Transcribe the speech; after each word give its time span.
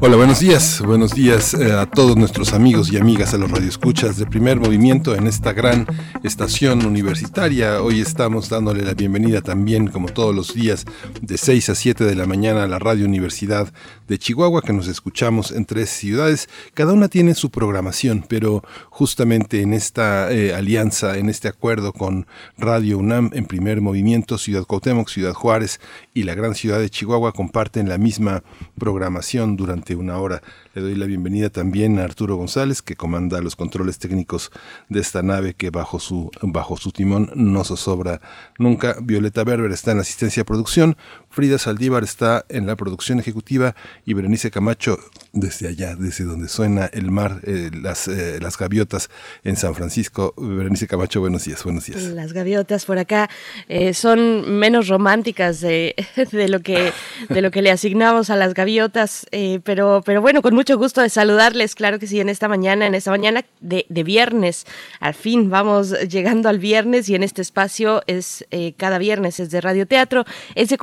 Hola, 0.00 0.14
buenos 0.14 0.38
días. 0.38 0.80
Buenos 0.80 1.12
días 1.12 1.54
eh, 1.54 1.72
a 1.72 1.84
todos 1.84 2.16
nuestros 2.16 2.52
amigos 2.52 2.92
y 2.92 2.98
amigas 2.98 3.34
a 3.34 3.36
los 3.36 3.50
radioescuchas 3.50 4.16
de 4.16 4.26
primer 4.26 4.60
movimiento 4.60 5.16
en 5.16 5.26
esta 5.26 5.52
gran 5.52 5.86
estación 6.22 6.86
universitaria. 6.86 7.82
Hoy 7.82 8.00
estamos 8.00 8.48
dándole 8.48 8.84
la 8.84 8.94
bienvenida 8.94 9.40
también, 9.40 9.88
como 9.88 10.08
todos 10.08 10.32
los 10.32 10.54
días, 10.54 10.84
de 11.20 11.36
6 11.36 11.70
a 11.70 11.74
7 11.74 12.04
de 12.04 12.14
la 12.14 12.26
mañana 12.26 12.62
a 12.62 12.68
la 12.68 12.78
Radio 12.78 13.06
Universidad 13.06 13.72
de 14.06 14.18
Chihuahua, 14.20 14.62
que 14.62 14.72
nos 14.72 14.86
escuchamos 14.86 15.50
en 15.50 15.64
tres 15.64 15.90
ciudades. 15.90 16.48
Cada 16.74 16.92
una 16.92 17.08
tiene 17.08 17.34
su 17.34 17.50
programación, 17.50 18.24
pero 18.28 18.62
justamente 18.90 19.62
en 19.62 19.74
esta 19.74 20.30
eh, 20.30 20.54
alianza, 20.54 21.18
en 21.18 21.28
este 21.28 21.48
acuerdo 21.48 21.92
con 21.92 22.28
Radio 22.56 22.98
UNAM 22.98 23.30
en 23.34 23.46
primer 23.46 23.80
movimiento, 23.80 24.38
Ciudad 24.38 24.64
Cuauhtémoc, 24.64 25.08
Ciudad 25.08 25.34
Juárez 25.34 25.80
y 26.14 26.22
la 26.22 26.36
gran 26.36 26.54
ciudad 26.54 26.78
de 26.78 26.88
Chihuahua 26.88 27.32
comparten 27.32 27.88
la 27.88 27.98
misma 27.98 28.44
programación 28.78 29.56
durante 29.56 29.87
una 29.94 30.18
hora. 30.18 30.42
Le 30.74 30.82
doy 30.82 30.94
la 30.94 31.06
bienvenida 31.06 31.50
también 31.50 31.98
a 31.98 32.04
Arturo 32.04 32.36
González, 32.36 32.82
que 32.82 32.96
comanda 32.96 33.40
los 33.40 33.56
controles 33.56 33.98
técnicos 33.98 34.50
de 34.88 35.00
esta 35.00 35.22
nave 35.22 35.54
que 35.54 35.70
bajo 35.70 35.98
su, 36.00 36.30
bajo 36.42 36.76
su 36.76 36.92
timón 36.92 37.30
no 37.34 37.64
zozobra 37.64 38.20
nunca. 38.58 38.96
Violeta 39.00 39.44
Berber 39.44 39.72
está 39.72 39.92
en 39.92 40.00
asistencia 40.00 40.42
de 40.42 40.44
producción, 40.46 40.96
Frida 41.38 41.56
Saldívar 41.56 42.02
está 42.02 42.44
en 42.48 42.66
la 42.66 42.74
producción 42.74 43.20
ejecutiva 43.20 43.76
y 44.04 44.12
Berenice 44.12 44.50
Camacho 44.50 44.98
desde 45.32 45.68
allá, 45.68 45.94
desde 45.94 46.24
donde 46.24 46.48
suena 46.48 46.86
el 46.86 47.12
mar, 47.12 47.42
eh, 47.44 47.70
las, 47.80 48.08
eh, 48.08 48.40
las 48.40 48.58
gaviotas 48.58 49.08
en 49.44 49.54
San 49.54 49.76
Francisco. 49.76 50.34
Berenice 50.36 50.88
Camacho, 50.88 51.20
buenos 51.20 51.44
días, 51.44 51.62
buenos 51.62 51.86
días. 51.86 52.02
Las 52.02 52.32
gaviotas 52.32 52.86
por 52.86 52.98
acá 52.98 53.30
eh, 53.68 53.94
son 53.94 54.58
menos 54.58 54.88
románticas 54.88 55.60
de, 55.60 55.94
de, 56.32 56.48
lo 56.48 56.58
que, 56.58 56.92
de 57.28 57.40
lo 57.40 57.52
que 57.52 57.62
le 57.62 57.70
asignamos 57.70 58.30
a 58.30 58.36
las 58.36 58.52
gaviotas, 58.52 59.24
pero, 59.62 60.02
pero 60.04 60.20
bueno, 60.20 60.42
con 60.42 60.56
mucho 60.56 60.76
gusto 60.76 61.02
de 61.02 61.08
saludarles, 61.08 61.76
claro 61.76 62.00
que 62.00 62.08
sí, 62.08 62.18
en 62.18 62.30
esta 62.30 62.48
mañana, 62.48 62.84
en 62.84 62.96
esta 62.96 63.12
mañana 63.12 63.44
de, 63.60 63.86
de 63.88 64.02
viernes. 64.02 64.66
Al 64.98 65.14
fin 65.14 65.50
vamos 65.50 65.92
llegando 66.08 66.48
al 66.48 66.58
viernes 66.58 67.08
y 67.08 67.14
en 67.14 67.22
este 67.22 67.42
espacio 67.42 68.02
es 68.08 68.44
cada 68.76 68.98
viernes, 68.98 69.38
es 69.38 69.50
de 69.50 69.60
radioteatro, 69.60 70.24
es 70.56 70.68
de 70.70 70.78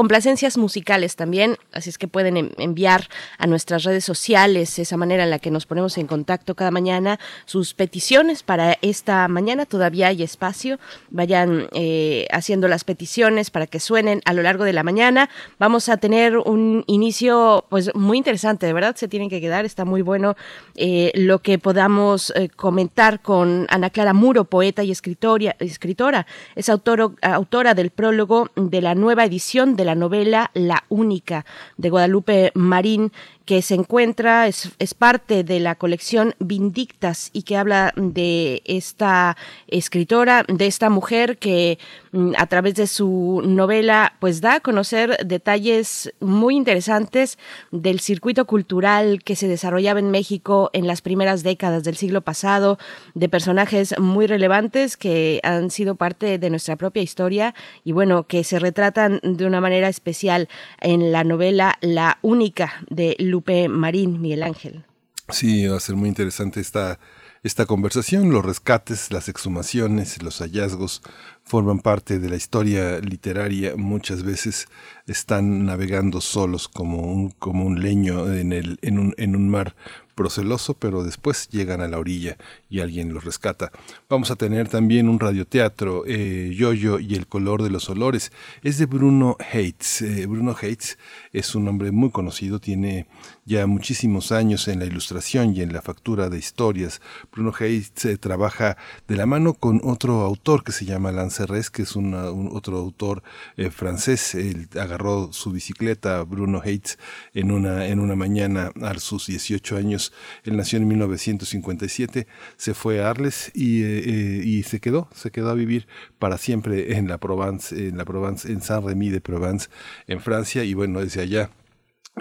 musicales 0.58 1.16
también, 1.16 1.58
así 1.74 1.90
es 1.90 1.98
que 1.98 2.08
pueden 2.08 2.54
enviar 2.58 3.10
a 3.38 3.48
nuestras 3.48 3.84
redes 3.84 4.06
sociales 4.06 4.80
esa 4.80 4.98
manera 4.98 5.24
en 5.24 5.30
la 5.30 5.40
que 5.40 5.52
nos 5.52 5.66
ponemos 5.66 5.98
en 5.98 6.08
contacto 6.08 6.56
cada 6.56 6.72
mañana, 6.72 7.20
sus 7.46 7.74
peticiones 7.74 8.44
para 8.44 8.78
esta 8.82 9.28
mañana, 9.28 9.66
todavía 9.66 10.08
hay 10.08 10.24
espacio, 10.24 10.80
vayan 11.10 11.68
eh, 11.74 12.28
haciendo 12.32 12.68
las 12.68 12.84
peticiones 12.84 13.50
para 13.50 13.68
que 13.68 13.80
suenen 13.80 14.22
a 14.26 14.34
lo 14.34 14.42
largo 14.42 14.64
de 14.64 14.74
la 14.74 14.84
mañana. 14.84 15.30
Vamos 15.60 15.90
a 15.90 15.98
tener 15.98 16.38
un 16.38 16.84
inicio 16.88 17.66
pues 17.70 17.94
muy 17.96 18.18
interesante, 18.18 18.66
de 18.66 18.74
verdad 18.74 18.96
se 18.96 19.08
tienen 19.08 19.30
que 19.30 19.42
quedar, 19.42 19.66
está 19.66 19.86
muy 19.86 20.02
bueno 20.02 20.36
eh, 20.76 21.12
lo 21.16 21.40
que 21.40 21.58
podamos 21.58 22.32
eh, 22.36 22.50
comentar 22.50 23.22
con 23.22 23.66
Ana 23.70 23.90
Clara 23.90 24.14
Muro, 24.14 24.46
poeta 24.46 24.84
y 24.84 24.92
escritora, 24.92 25.56
escritora. 25.60 26.28
es 26.56 26.70
autora 26.70 27.74
del 27.74 27.90
prólogo 27.90 28.50
de 28.56 28.82
la 28.82 28.96
nueva 28.96 29.26
edición 29.26 29.76
de 29.76 29.86
la 29.86 29.96
novela 29.96 30.35
La 30.54 30.84
Única 30.90 31.46
de 31.78 31.90
Guadalupe 31.90 32.52
Marín 32.56 33.12
que 33.46 33.62
se 33.62 33.76
encuentra, 33.76 34.48
es, 34.48 34.72
es, 34.80 34.94
parte 34.94 35.44
de 35.44 35.60
la 35.60 35.76
colección 35.76 36.34
Vindictas 36.40 37.30
y 37.32 37.44
que 37.44 37.58
habla 37.58 37.94
de 37.96 38.62
esta 38.66 39.38
escritora, 39.68 40.44
de 40.48 40.66
esta 40.66 40.90
mujer 40.90 41.38
que 41.38 41.78
mm, 42.12 42.34
a 42.38 42.48
través 42.48 42.76
de 42.76 42.88
su 42.88 43.42
novela 43.46 44.14
pues 44.20 44.42
da 44.42 44.56
a 44.56 44.60
conocer 44.60 45.18
detalles 45.26 46.14
muy 46.20 46.56
interesantes 46.56 47.38
del 47.72 48.00
circuito 48.00 48.46
cultural 48.46 49.24
que 49.24 49.36
se 49.36 49.48
desarrollaba 49.48 50.00
en 50.00 50.12
México 50.12 50.70
en 50.74 50.88
las 50.88 51.02
primeras 51.02 51.44
décadas 51.44 51.84
del 51.84 51.98
siglo 51.98 52.22
pasado, 52.22 52.80
de 53.14 53.30
personajes 53.30 53.98
muy 54.00 54.28
relevantes 54.28 54.98
que 54.98 55.40
han 55.44 55.70
sido 55.70 55.96
parte 55.96 56.38
de 56.38 56.50
nuestra 56.50 56.76
propia 56.76 57.04
historia 57.04 57.54
y 57.84 57.92
bueno, 57.92 58.24
que 58.24 58.44
se 58.44 58.60
retratan 58.60 59.20
de 59.24 59.46
una 59.46 59.62
manera 59.62 59.88
especial 59.88 60.50
en 60.82 61.12
la 61.12 61.24
novela 61.24 61.78
La 61.82 62.18
Única 62.22 62.74
de 62.90 63.16
Lupe 63.36 63.68
Marín, 63.68 64.22
Miguel 64.22 64.44
Ángel. 64.44 64.86
Sí, 65.28 65.68
va 65.68 65.76
a 65.76 65.82
ser 65.82 65.98
muy 65.98 66.08
interesante 66.08 66.62
esta, 66.62 67.00
esta 67.44 67.66
conversación. 67.66 68.32
Los 68.32 68.46
rescates, 68.46 69.12
las 69.12 69.28
exhumaciones, 69.28 70.24
los 70.24 70.40
hallazgos 70.40 71.02
forman 71.46 71.80
parte 71.80 72.20
de 72.20 72.30
la 72.30 72.36
historia 72.36 73.00
literaria. 73.00 73.76
Muchas 73.78 74.24
veces 74.24 74.68
están 75.08 75.66
navegando 75.66 76.20
solos 76.20 76.68
como 76.68 77.02
un, 77.02 77.30
como 77.30 77.66
un 77.66 77.82
leño 77.82 78.34
en, 78.34 78.52
el, 78.52 78.80
en, 78.82 79.00
un, 79.00 79.14
en 79.18 79.36
un 79.36 79.50
mar 79.50 79.76
proceloso, 80.16 80.74
pero 80.74 81.04
después 81.04 81.50
llegan 81.50 81.82
a 81.82 81.88
la 81.88 82.00
orilla 82.00 82.38
y 82.70 82.80
alguien 82.80 83.14
los 83.14 83.24
rescata. 83.24 83.72
Vamos 84.10 84.32
a 84.32 84.36
tener 84.36 84.70
también 84.70 85.10
un 85.10 85.20
radioteatro, 85.20 86.04
eh, 86.08 86.54
Yoyo 86.56 87.00
y 87.00 87.16
el 87.16 87.28
color 87.28 87.62
de 87.62 87.70
los 87.70 87.90
olores. 87.90 88.32
Es 88.64 88.78
de 88.78 88.86
Bruno 88.86 89.38
Hates. 89.40 90.02
Eh, 90.02 90.26
Bruno 90.26 90.52
Hates 90.52 90.98
es 91.34 91.54
un 91.54 91.68
hombre 91.68 91.92
muy 91.92 92.10
conocido, 92.10 92.60
tiene 92.60 93.08
ya 93.46 93.68
muchísimos 93.68 94.32
años 94.32 94.68
en 94.68 94.80
la 94.80 94.86
ilustración 94.86 95.56
y 95.56 95.62
en 95.62 95.74
la 95.74 95.82
factura 95.82 96.30
de 96.30 96.40
historias. 96.40 97.02
Bruno 97.32 97.52
Hates 97.54 98.06
eh, 98.06 98.18
trabaja 98.18 98.78
de 99.08 99.18
la 99.18 99.26
mano 99.26 99.54
con 99.54 99.82
otro 99.84 100.22
autor 100.22 100.64
que 100.64 100.72
se 100.72 100.86
llama 100.86 101.12
Lance 101.12 101.35
Res, 101.40 101.70
que 101.70 101.84
es 101.84 101.96
un 101.96 102.14
otro 102.54 102.78
autor 102.78 103.24
francés. 103.72 104.36
Él 104.36 104.68
agarró 104.80 105.32
su 105.34 105.52
bicicleta, 105.52 106.24
Bruno 106.24 106.60
Hates, 106.60 106.98
en 107.34 107.52
una, 107.52 107.88
en 107.88 108.00
una 108.00 108.16
mañana 108.16 108.72
a 108.82 108.98
sus 109.00 109.28
18 109.28 109.78
años 109.78 110.14
él 110.44 110.58
nació 110.58 110.78
en 110.78 110.88
1957, 110.88 112.28
se 112.58 112.74
fue 112.74 113.02
a 113.02 113.10
Arles 113.10 113.52
y, 113.54 113.84
eh, 113.84 114.04
eh, 114.06 114.42
y 114.44 114.64
se 114.64 114.80
quedó, 114.80 115.10
se 115.14 115.32
quedó 115.32 115.50
a 115.50 115.54
vivir 115.54 115.88
para 116.20 116.38
siempre 116.38 116.98
en 116.98 117.08
la 117.08 117.18
Provence, 117.18 117.88
en 117.88 117.98
la 117.98 118.06
Provence, 118.06 118.52
en 118.52 118.62
Saint-Rémy 118.62 119.10
de 119.10 119.22
Provence, 119.22 119.70
en 120.08 120.20
Francia, 120.20 120.64
y 120.64 120.74
bueno, 120.74 121.02
desde 121.02 121.22
allá 121.22 121.50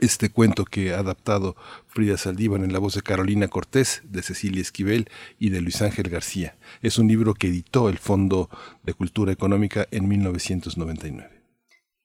este 0.01 0.31
cuento 0.31 0.65
que 0.65 0.93
ha 0.93 0.99
adaptado 0.99 1.57
Frida 1.87 2.17
Saldívar 2.17 2.63
en 2.63 2.73
la 2.73 2.79
voz 2.79 2.95
de 2.95 3.03
Carolina 3.03 3.49
Cortés, 3.49 4.03
de 4.05 4.23
Cecilia 4.23 4.63
Esquivel 4.63 5.09
y 5.39 5.51
de 5.51 5.61
Luis 5.61 5.83
Ángel 5.83 6.09
García. 6.09 6.57
Es 6.83 6.99
un 6.99 7.09
libro 7.09 7.35
que 7.35 7.49
editó 7.49 7.89
el 7.89 7.99
Fondo 7.99 8.51
de 8.83 8.95
Cultura 8.95 9.33
Económica 9.33 9.87
en 9.91 10.09
1999. 10.09 11.34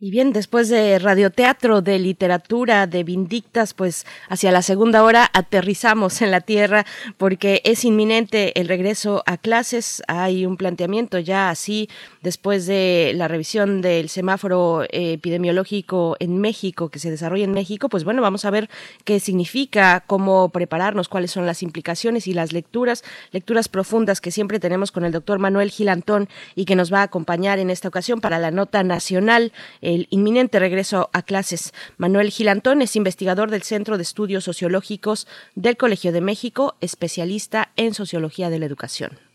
Y 0.02 0.12
bien, 0.12 0.32
después 0.32 0.70
de 0.70 0.98
radioteatro, 0.98 1.82
de 1.82 2.00
literatura, 2.00 2.88
de 2.88 3.04
Vindictas, 3.04 3.74
pues 3.74 4.06
hacia 4.30 4.50
la 4.50 4.62
segunda 4.62 5.04
hora 5.04 5.30
aterrizamos 5.34 6.22
en 6.22 6.32
la 6.32 6.40
Tierra 6.40 6.86
porque 7.18 7.62
es 7.66 7.84
inminente 7.84 8.58
el 8.58 8.70
regreso 8.70 9.24
a 9.26 9.36
clases. 9.36 10.02
Hay 10.08 10.46
un 10.46 10.56
planteamiento 10.56 11.20
ya 11.20 11.50
así 11.50 11.90
después 12.22 12.66
de 12.66 13.12
la 13.14 13.28
revisión 13.28 13.82
del 13.82 14.08
semáforo 14.08 14.86
epidemiológico 14.90 16.16
en 16.22 16.40
México, 16.40 16.88
que 16.88 17.00
se 17.00 17.12
desarrolla 17.12 17.44
en 17.44 17.52
México. 17.52 17.90
Pues 17.90 18.06
bueno, 18.06 18.22
vamos 18.22 18.46
a 18.46 18.52
ver 18.52 18.70
qué 19.04 19.20
significa, 19.20 20.06
cómo 20.08 20.48
prepararnos, 20.48 21.10
cuáles 21.10 21.31
son 21.31 21.46
las 21.46 21.62
implicaciones 21.62 22.26
y 22.26 22.31
las 22.31 22.54
lecturas, 22.54 23.04
lecturas 23.34 23.68
profundas 23.68 24.22
que 24.22 24.31
siempre 24.31 24.62
tenemos 24.62 24.94
con 24.94 25.04
el 25.04 25.12
doctor 25.12 25.40
Manuel 25.40 25.72
Gilantón 25.72 26.30
y 26.56 26.63
que 26.63 26.78
nos 26.78 26.94
va 26.94 27.00
a 27.01 27.04
acompañar 27.04 27.60
en 27.60 27.69
esta 27.69 27.90
ocasión 27.90 28.22
para 28.22 28.40
la 28.40 28.51
nota 28.51 28.81
nacional 28.84 29.51
el 29.89 30.07
inminente 30.09 30.59
regreso 30.59 31.09
a 31.13 31.21
clases. 31.21 31.74
Manuel 31.97 32.31
Gilantón 32.31 32.81
es 32.81 32.95
investigador 32.95 33.51
del 33.51 33.63
Centro 33.63 33.97
de 33.97 34.03
Estudios 34.03 34.44
Sociológicos 34.44 35.27
del 35.56 35.77
Colegio 35.77 36.12
de 36.12 36.21
México, 36.21 36.75
especialista 36.81 37.71
en 37.75 37.94
sociología 37.94 38.50
de 38.50 38.59
la 38.59 38.65
educación. 38.65 39.29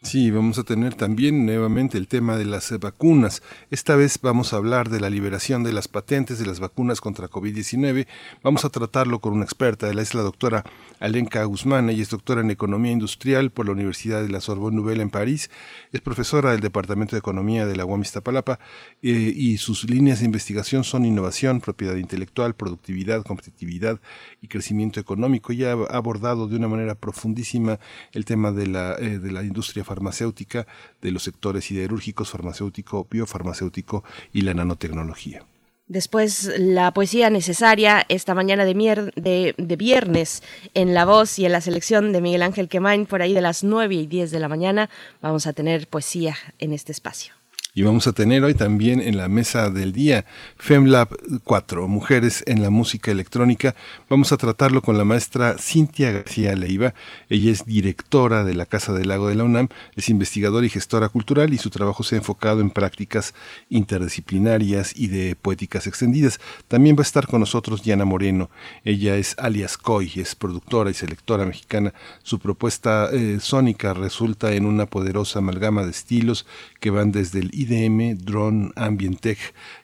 Sí, 0.00 0.30
vamos 0.30 0.56
a 0.60 0.62
tener 0.62 0.94
también 0.94 1.44
nuevamente 1.44 1.98
el 1.98 2.06
tema 2.06 2.36
de 2.36 2.44
las 2.44 2.70
vacunas. 2.78 3.42
Esta 3.72 3.96
vez 3.96 4.20
vamos 4.22 4.52
a 4.52 4.56
hablar 4.56 4.90
de 4.90 5.00
la 5.00 5.10
liberación 5.10 5.64
de 5.64 5.72
las 5.72 5.88
patentes 5.88 6.38
de 6.38 6.46
las 6.46 6.60
vacunas 6.60 7.00
contra 7.00 7.28
COVID-19. 7.28 8.06
Vamos 8.44 8.64
a 8.64 8.68
tratarlo 8.68 9.20
con 9.20 9.32
una 9.32 9.44
experta. 9.44 9.90
Ella 9.90 10.00
es 10.00 10.14
la 10.14 10.22
doctora 10.22 10.62
Alenka 11.00 11.42
Guzmán. 11.42 11.90
Ella 11.90 12.00
es 12.00 12.10
doctora 12.10 12.42
en 12.42 12.52
Economía 12.52 12.92
Industrial 12.92 13.50
por 13.50 13.66
la 13.66 13.72
Universidad 13.72 14.22
de 14.22 14.28
la 14.28 14.40
Sorbonne 14.40 14.76
Nouvelle 14.76 15.02
en 15.02 15.10
París. 15.10 15.50
Es 15.92 16.00
profesora 16.00 16.52
del 16.52 16.60
Departamento 16.60 17.16
de 17.16 17.18
Economía 17.18 17.66
de 17.66 17.74
la 17.74 17.84
UAM 17.84 18.02
Iztapalapa 18.02 18.60
eh, 19.02 19.10
y 19.10 19.58
sus 19.58 19.90
líneas 19.90 20.20
de 20.20 20.26
investigación 20.26 20.84
son 20.84 21.06
innovación, 21.06 21.60
propiedad 21.60 21.96
intelectual, 21.96 22.54
productividad, 22.54 23.24
competitividad 23.24 24.00
y 24.40 24.48
crecimiento 24.48 25.00
económico. 25.00 25.52
Ella 25.52 25.72
ha 25.72 25.96
abordado 25.96 26.46
de 26.48 26.56
una 26.56 26.68
manera 26.68 26.94
profundísima 26.94 27.78
el 28.12 28.24
tema 28.24 28.52
de 28.52 28.66
la, 28.66 28.94
eh, 28.98 29.18
de 29.18 29.32
la 29.32 29.42
industria 29.42 29.84
farmacéutica, 29.84 30.66
de 31.02 31.10
los 31.10 31.22
sectores 31.22 31.64
siderúrgicos, 31.64 32.30
farmacéutico, 32.30 33.06
biofarmacéutico 33.10 34.04
y 34.32 34.42
la 34.42 34.54
nanotecnología. 34.54 35.44
Después 35.88 36.52
la 36.58 36.92
poesía 36.92 37.30
necesaria 37.30 38.04
esta 38.10 38.34
mañana 38.34 38.66
de, 38.66 38.74
de, 39.16 39.54
de, 39.56 39.76
viernes 39.76 40.42
en 40.74 40.92
la 40.92 41.06
voz 41.06 41.38
y 41.38 41.46
en 41.46 41.52
la 41.52 41.62
selección 41.62 42.12
de 42.12 42.20
Miguel 42.20 42.42
Ángel 42.42 42.68
Quemain 42.68 43.06
por 43.06 43.22
ahí 43.22 43.32
de 43.32 43.40
las 43.40 43.64
9 43.64 43.94
y 43.94 44.06
10 44.06 44.30
de 44.30 44.38
la 44.38 44.48
mañana 44.48 44.90
vamos 45.22 45.46
a 45.46 45.54
tener 45.54 45.88
poesía 45.88 46.36
en 46.58 46.74
este 46.74 46.92
espacio. 46.92 47.37
Y 47.78 47.82
vamos 47.84 48.08
a 48.08 48.12
tener 48.12 48.42
hoy 48.42 48.54
también 48.54 49.00
en 49.00 49.16
la 49.16 49.28
mesa 49.28 49.70
del 49.70 49.92
día 49.92 50.24
FemLab 50.56 51.10
4, 51.44 51.86
Mujeres 51.86 52.42
en 52.48 52.60
la 52.60 52.70
Música 52.70 53.12
Electrónica. 53.12 53.76
Vamos 54.10 54.32
a 54.32 54.36
tratarlo 54.36 54.82
con 54.82 54.98
la 54.98 55.04
maestra 55.04 55.54
Cintia 55.60 56.10
García 56.10 56.56
Leiva. 56.56 56.92
Ella 57.28 57.52
es 57.52 57.64
directora 57.66 58.42
de 58.42 58.56
la 58.56 58.66
Casa 58.66 58.92
del 58.92 59.06
Lago 59.06 59.28
de 59.28 59.36
la 59.36 59.44
UNAM, 59.44 59.68
es 59.94 60.08
investigadora 60.08 60.66
y 60.66 60.70
gestora 60.70 61.08
cultural 61.08 61.54
y 61.54 61.58
su 61.58 61.70
trabajo 61.70 62.02
se 62.02 62.16
ha 62.16 62.18
enfocado 62.18 62.62
en 62.62 62.70
prácticas 62.70 63.32
interdisciplinarias 63.68 64.92
y 64.96 65.06
de 65.06 65.36
poéticas 65.36 65.86
extendidas. 65.86 66.40
También 66.66 66.96
va 66.96 67.02
a 67.02 67.02
estar 67.02 67.28
con 67.28 67.38
nosotros 67.38 67.84
Diana 67.84 68.04
Moreno. 68.04 68.50
Ella 68.82 69.14
es 69.14 69.36
alias 69.38 69.78
Coy, 69.78 70.10
es 70.16 70.34
productora 70.34 70.90
y 70.90 70.94
selectora 70.94 71.46
mexicana. 71.46 71.94
Su 72.24 72.40
propuesta 72.40 73.08
eh, 73.12 73.38
sónica 73.40 73.94
resulta 73.94 74.52
en 74.52 74.66
una 74.66 74.86
poderosa 74.86 75.38
amalgama 75.38 75.84
de 75.84 75.92
estilos 75.92 76.44
que 76.80 76.90
van 76.90 77.12
desde 77.12 77.38
el 77.38 77.50
IDM, 77.68 78.16
drone, 78.18 78.72
ambient 78.76 79.20
tech 79.20 79.38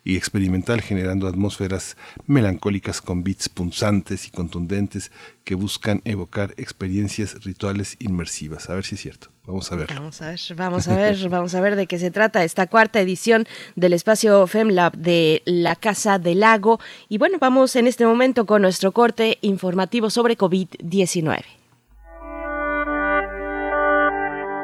y 0.04 0.16
experimental, 0.16 0.80
generando 0.80 1.28
atmósferas 1.28 1.96
melancólicas 2.26 3.00
con 3.00 3.22
beats 3.22 3.48
punzantes 3.48 4.26
y 4.26 4.30
contundentes 4.30 5.12
que 5.44 5.54
buscan 5.54 6.00
evocar 6.04 6.54
experiencias 6.56 7.44
rituales 7.44 7.96
inmersivas. 7.98 8.70
A 8.70 8.74
ver 8.74 8.84
si 8.84 8.94
es 8.94 9.02
cierto. 9.02 9.28
Vamos 9.46 9.70
a 9.70 9.76
ver. 9.76 9.88
Vamos 9.94 10.22
a 10.22 10.30
ver, 10.30 10.40
vamos 10.56 10.88
a 10.88 10.96
ver, 10.96 11.28
vamos 11.28 11.54
a 11.54 11.60
ver 11.60 11.76
de 11.76 11.86
qué 11.86 11.98
se 11.98 12.10
trata 12.10 12.44
esta 12.44 12.66
cuarta 12.66 13.00
edición 13.00 13.46
del 13.76 13.92
espacio 13.92 14.46
FemLab 14.46 14.96
de 14.96 15.42
la 15.44 15.76
Casa 15.76 16.18
del 16.18 16.40
Lago. 16.40 16.80
Y 17.08 17.18
bueno, 17.18 17.36
vamos 17.38 17.76
en 17.76 17.86
este 17.86 18.06
momento 18.06 18.46
con 18.46 18.62
nuestro 18.62 18.92
corte 18.92 19.38
informativo 19.42 20.08
sobre 20.08 20.38
COVID-19. 20.38 21.42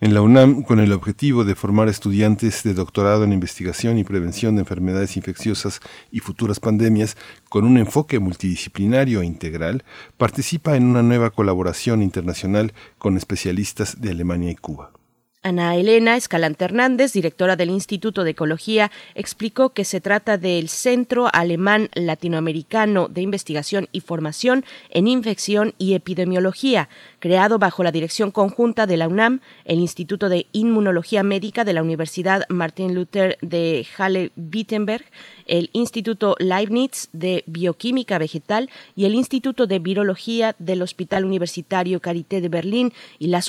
en 0.00 0.14
la 0.14 0.22
UNAM 0.22 0.62
con 0.62 0.78
el 0.78 0.92
objetivo 0.92 1.44
de 1.44 1.56
formar 1.56 1.88
estudiantes 1.88 2.62
de 2.62 2.74
doctorado 2.74 3.24
en 3.24 3.32
investigación 3.32 3.98
y 3.98 4.04
prevención 4.04 4.54
de 4.54 4.60
enfermedades 4.60 5.16
infecciosas 5.16 5.80
y 6.12 6.20
futuras 6.20 6.60
pandemias 6.60 7.16
con 7.48 7.64
un 7.64 7.78
enfoque 7.78 8.20
multidisciplinario 8.20 9.22
e 9.22 9.26
integral, 9.26 9.82
participa 10.16 10.76
en 10.76 10.84
una 10.84 11.02
nueva 11.02 11.30
colaboración 11.30 12.02
internacional 12.02 12.72
con 12.98 13.16
especialistas 13.16 14.00
de 14.00 14.10
Alemania 14.10 14.52
y 14.52 14.56
Cuba. 14.56 14.92
Ana 15.40 15.76
Elena 15.76 16.16
Escalante 16.16 16.64
Hernández, 16.64 17.12
directora 17.12 17.54
del 17.54 17.70
Instituto 17.70 18.24
de 18.24 18.32
Ecología, 18.32 18.90
explicó 19.14 19.70
que 19.70 19.84
se 19.84 20.00
trata 20.00 20.36
del 20.36 20.68
Centro 20.68 21.28
Alemán 21.32 21.90
Latinoamericano 21.94 23.06
de 23.08 23.22
Investigación 23.22 23.88
y 23.92 24.00
Formación 24.00 24.64
en 24.90 25.06
Infección 25.06 25.74
y 25.78 25.94
Epidemiología, 25.94 26.88
creado 27.18 27.58
bajo 27.58 27.82
la 27.82 27.92
dirección 27.92 28.30
conjunta 28.30 28.86
de 28.86 28.96
la 28.96 29.08
UNAM, 29.08 29.40
el 29.64 29.78
Instituto 29.78 30.28
de 30.28 30.46
Inmunología 30.52 31.22
Médica 31.22 31.64
de 31.64 31.72
la 31.72 31.82
Universidad 31.82 32.44
Martin 32.48 32.94
Luther 32.94 33.38
de 33.40 33.86
Halle-Wittenberg, 33.96 35.04
el 35.46 35.70
Instituto 35.72 36.36
Leibniz 36.38 37.08
de 37.12 37.44
Bioquímica 37.46 38.18
Vegetal 38.18 38.70
y 38.94 39.04
el 39.06 39.14
Instituto 39.14 39.66
de 39.66 39.78
Virología 39.78 40.54
del 40.58 40.82
Hospital 40.82 41.24
Universitario 41.24 42.00
Carité 42.00 42.40
de 42.40 42.48
Berlín 42.48 42.92
y 43.18 43.28
la 43.28 43.42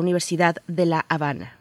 Universidad 0.00 0.56
de 0.66 0.86
La 0.86 1.04
Habana. 1.08 1.58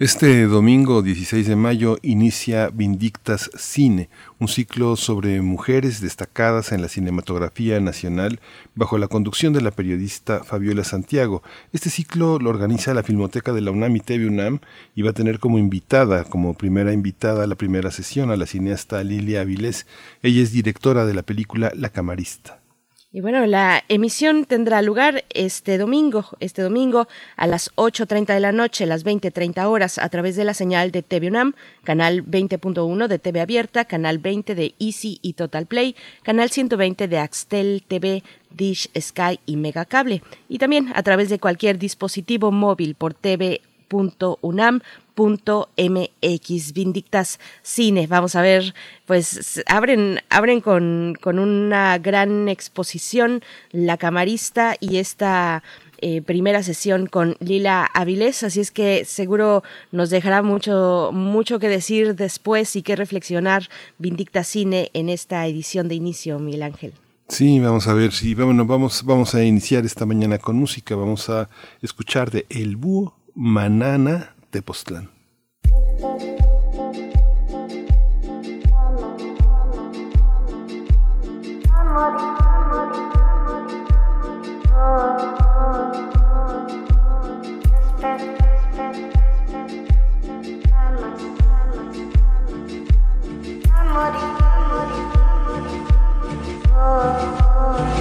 Este 0.00 0.46
domingo 0.46 1.02
16 1.02 1.46
de 1.46 1.56
mayo 1.56 1.98
inicia 2.00 2.70
Vindictas 2.70 3.50
Cine, 3.54 4.08
un 4.38 4.48
ciclo 4.48 4.96
sobre 4.96 5.42
mujeres 5.42 6.00
destacadas 6.00 6.72
en 6.72 6.80
la 6.80 6.88
cinematografía 6.88 7.78
nacional 7.80 8.40
bajo 8.74 8.96
la 8.96 9.08
conducción 9.08 9.52
de 9.52 9.60
la 9.60 9.72
periodista 9.72 10.42
Fabiola 10.42 10.84
Santiago. 10.84 11.42
Este 11.74 11.90
ciclo 11.90 12.38
lo 12.38 12.48
organiza 12.48 12.94
la 12.94 13.02
Filmoteca 13.02 13.52
de 13.52 13.60
la 13.60 13.72
UNAM 13.72 13.94
y 13.96 14.00
TV 14.00 14.26
UNAM 14.26 14.60
y 14.94 15.02
va 15.02 15.10
a 15.10 15.12
tener 15.12 15.38
como 15.38 15.58
invitada, 15.58 16.24
como 16.24 16.54
primera 16.54 16.94
invitada 16.94 17.44
a 17.44 17.46
la 17.46 17.56
primera 17.56 17.90
sesión 17.90 18.30
a 18.30 18.36
la 18.36 18.46
cineasta 18.46 19.04
Lilia 19.04 19.42
Avilés. 19.42 19.86
Ella 20.22 20.40
es 20.40 20.50
directora 20.50 21.04
de 21.04 21.12
la 21.12 21.24
película 21.24 21.72
La 21.76 21.90
Camarista. 21.90 22.59
Y 23.12 23.20
bueno, 23.22 23.44
la 23.46 23.82
emisión 23.88 24.44
tendrá 24.44 24.82
lugar 24.82 25.24
este 25.30 25.78
domingo, 25.78 26.26
este 26.38 26.62
domingo 26.62 27.08
a 27.36 27.48
las 27.48 27.74
8.30 27.74 28.34
de 28.34 28.38
la 28.38 28.52
noche, 28.52 28.86
las 28.86 29.04
20.30 29.04 29.66
horas, 29.66 29.98
a 29.98 30.08
través 30.10 30.36
de 30.36 30.44
la 30.44 30.54
señal 30.54 30.92
de 30.92 31.02
TV 31.02 31.26
UNAM, 31.26 31.54
canal 31.82 32.24
20.1 32.24 33.08
de 33.08 33.18
TV 33.18 33.40
Abierta, 33.40 33.84
canal 33.84 34.18
20 34.18 34.54
de 34.54 34.74
Easy 34.78 35.18
y 35.22 35.32
Total 35.32 35.66
Play, 35.66 35.96
canal 36.22 36.50
120 36.50 37.08
de 37.08 37.18
Axtel 37.18 37.82
TV, 37.88 38.22
Dish, 38.50 38.88
Sky 38.96 39.40
y 39.44 39.56
Megacable. 39.56 40.22
Y 40.48 40.58
también 40.58 40.92
a 40.94 41.02
través 41.02 41.30
de 41.30 41.40
cualquier 41.40 41.80
dispositivo 41.80 42.52
móvil 42.52 42.94
por 42.94 43.14
TV 43.14 43.60
.unam 43.90 44.80
.mx 45.20 46.72
Vindictas 46.72 47.38
Cine. 47.62 48.06
Vamos 48.06 48.36
a 48.36 48.42
ver, 48.42 48.74
pues 49.06 49.62
abren, 49.66 50.20
abren 50.30 50.60
con, 50.60 51.16
con 51.20 51.38
una 51.38 51.98
gran 51.98 52.48
exposición 52.48 53.42
La 53.70 53.96
Camarista 53.96 54.76
y 54.80 54.96
esta 54.96 55.62
eh, 55.98 56.22
primera 56.22 56.62
sesión 56.62 57.06
con 57.06 57.36
Lila 57.40 57.86
Avilés, 57.92 58.42
así 58.42 58.60
es 58.60 58.70
que 58.70 59.04
seguro 59.04 59.62
nos 59.92 60.08
dejará 60.08 60.42
mucho, 60.42 61.10
mucho 61.12 61.58
que 61.58 61.68
decir 61.68 62.14
después 62.14 62.74
y 62.76 62.82
que 62.82 62.96
reflexionar 62.96 63.68
Vindicta 63.98 64.42
Cine 64.42 64.90
en 64.94 65.10
esta 65.10 65.46
edición 65.46 65.88
de 65.88 65.96
inicio, 65.96 66.38
Miguel 66.38 66.62
Ángel. 66.62 66.94
Sí, 67.28 67.60
vamos 67.60 67.86
a 67.86 67.94
ver, 67.94 68.12
sí, 68.12 68.34
vamos, 68.34 68.66
vamos, 68.66 69.04
vamos 69.04 69.34
a 69.34 69.44
iniciar 69.44 69.84
esta 69.84 70.06
mañana 70.06 70.38
con 70.38 70.56
música, 70.56 70.96
vamos 70.96 71.28
a 71.28 71.48
escuchar 71.82 72.30
de 72.30 72.46
El 72.48 72.76
Búho 72.76 73.19
Manana, 73.34 74.34
Tepoztlán. 74.50 75.08
Oh, 96.82 97.36
oh. 97.66 97.99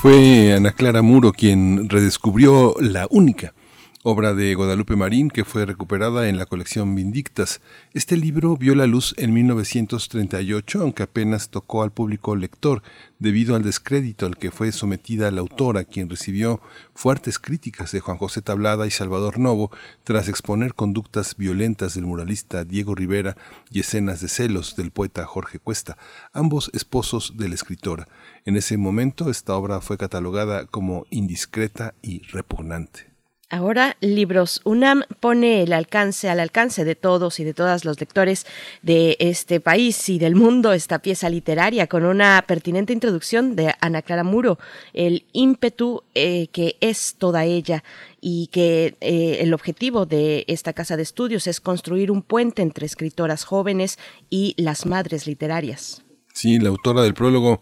Fue 0.00 0.54
Ana 0.54 0.72
Clara 0.72 1.02
Muro 1.02 1.32
quien 1.32 1.88
redescubrió 1.88 2.74
La 2.80 3.06
Única, 3.10 3.54
obra 4.02 4.32
de 4.32 4.54
Guadalupe 4.54 4.96
Marín 4.96 5.28
que 5.28 5.44
fue 5.44 5.66
recuperada 5.66 6.26
en 6.30 6.38
la 6.38 6.46
colección 6.46 6.94
Vindictas. 6.94 7.60
Este 7.92 8.16
libro 8.16 8.56
vio 8.56 8.74
la 8.74 8.86
luz 8.86 9.14
en 9.18 9.34
1938, 9.34 10.80
aunque 10.80 11.02
apenas 11.02 11.50
tocó 11.50 11.82
al 11.82 11.92
público 11.92 12.34
lector 12.34 12.82
debido 13.18 13.56
al 13.56 13.62
descrédito 13.62 14.24
al 14.24 14.38
que 14.38 14.50
fue 14.50 14.72
sometida 14.72 15.30
la 15.30 15.42
autora, 15.42 15.84
quien 15.84 16.08
recibió 16.08 16.62
fuertes 16.94 17.38
críticas 17.38 17.92
de 17.92 18.00
Juan 18.00 18.16
José 18.16 18.40
Tablada 18.40 18.86
y 18.86 18.90
Salvador 18.90 19.38
Novo 19.38 19.70
tras 20.02 20.28
exponer 20.28 20.72
conductas 20.72 21.36
violentas 21.36 21.92
del 21.92 22.06
muralista 22.06 22.64
Diego 22.64 22.94
Rivera 22.94 23.36
y 23.70 23.80
escenas 23.80 24.22
de 24.22 24.28
celos 24.28 24.76
del 24.76 24.92
poeta 24.92 25.26
Jorge 25.26 25.58
Cuesta, 25.58 25.98
ambos 26.32 26.70
esposos 26.72 27.34
de 27.36 27.50
la 27.50 27.54
escritora. 27.54 28.08
En 28.46 28.56
ese 28.56 28.78
momento 28.78 29.28
esta 29.28 29.54
obra 29.54 29.82
fue 29.82 29.98
catalogada 29.98 30.64
como 30.64 31.04
indiscreta 31.10 31.92
y 32.00 32.22
repugnante. 32.28 33.09
Ahora, 33.52 33.96
Libros 34.00 34.60
UNAM 34.62 35.02
pone 35.18 35.64
el 35.64 35.72
alcance 35.72 36.28
al 36.28 36.38
alcance 36.38 36.84
de 36.84 36.94
todos 36.94 37.40
y 37.40 37.44
de 37.44 37.52
todas 37.52 37.84
los 37.84 37.98
lectores 37.98 38.46
de 38.82 39.16
este 39.18 39.58
país 39.58 40.08
y 40.08 40.20
del 40.20 40.36
mundo 40.36 40.72
esta 40.72 41.00
pieza 41.00 41.28
literaria 41.28 41.88
con 41.88 42.04
una 42.04 42.44
pertinente 42.46 42.92
introducción 42.92 43.56
de 43.56 43.74
Ana 43.80 44.02
Clara 44.02 44.22
Muro, 44.22 44.60
el 44.94 45.24
ímpetu 45.32 46.04
eh, 46.14 46.46
que 46.52 46.76
es 46.80 47.16
toda 47.18 47.44
ella 47.44 47.82
y 48.20 48.46
que 48.52 48.94
eh, 49.00 49.38
el 49.40 49.52
objetivo 49.52 50.06
de 50.06 50.44
esta 50.46 50.72
casa 50.72 50.96
de 50.96 51.02
estudios 51.02 51.48
es 51.48 51.60
construir 51.60 52.12
un 52.12 52.22
puente 52.22 52.62
entre 52.62 52.86
escritoras 52.86 53.42
jóvenes 53.42 53.98
y 54.30 54.54
las 54.58 54.86
madres 54.86 55.26
literarias. 55.26 56.04
Sí, 56.32 56.60
la 56.60 56.68
autora 56.68 57.02
del 57.02 57.14
prólogo 57.14 57.60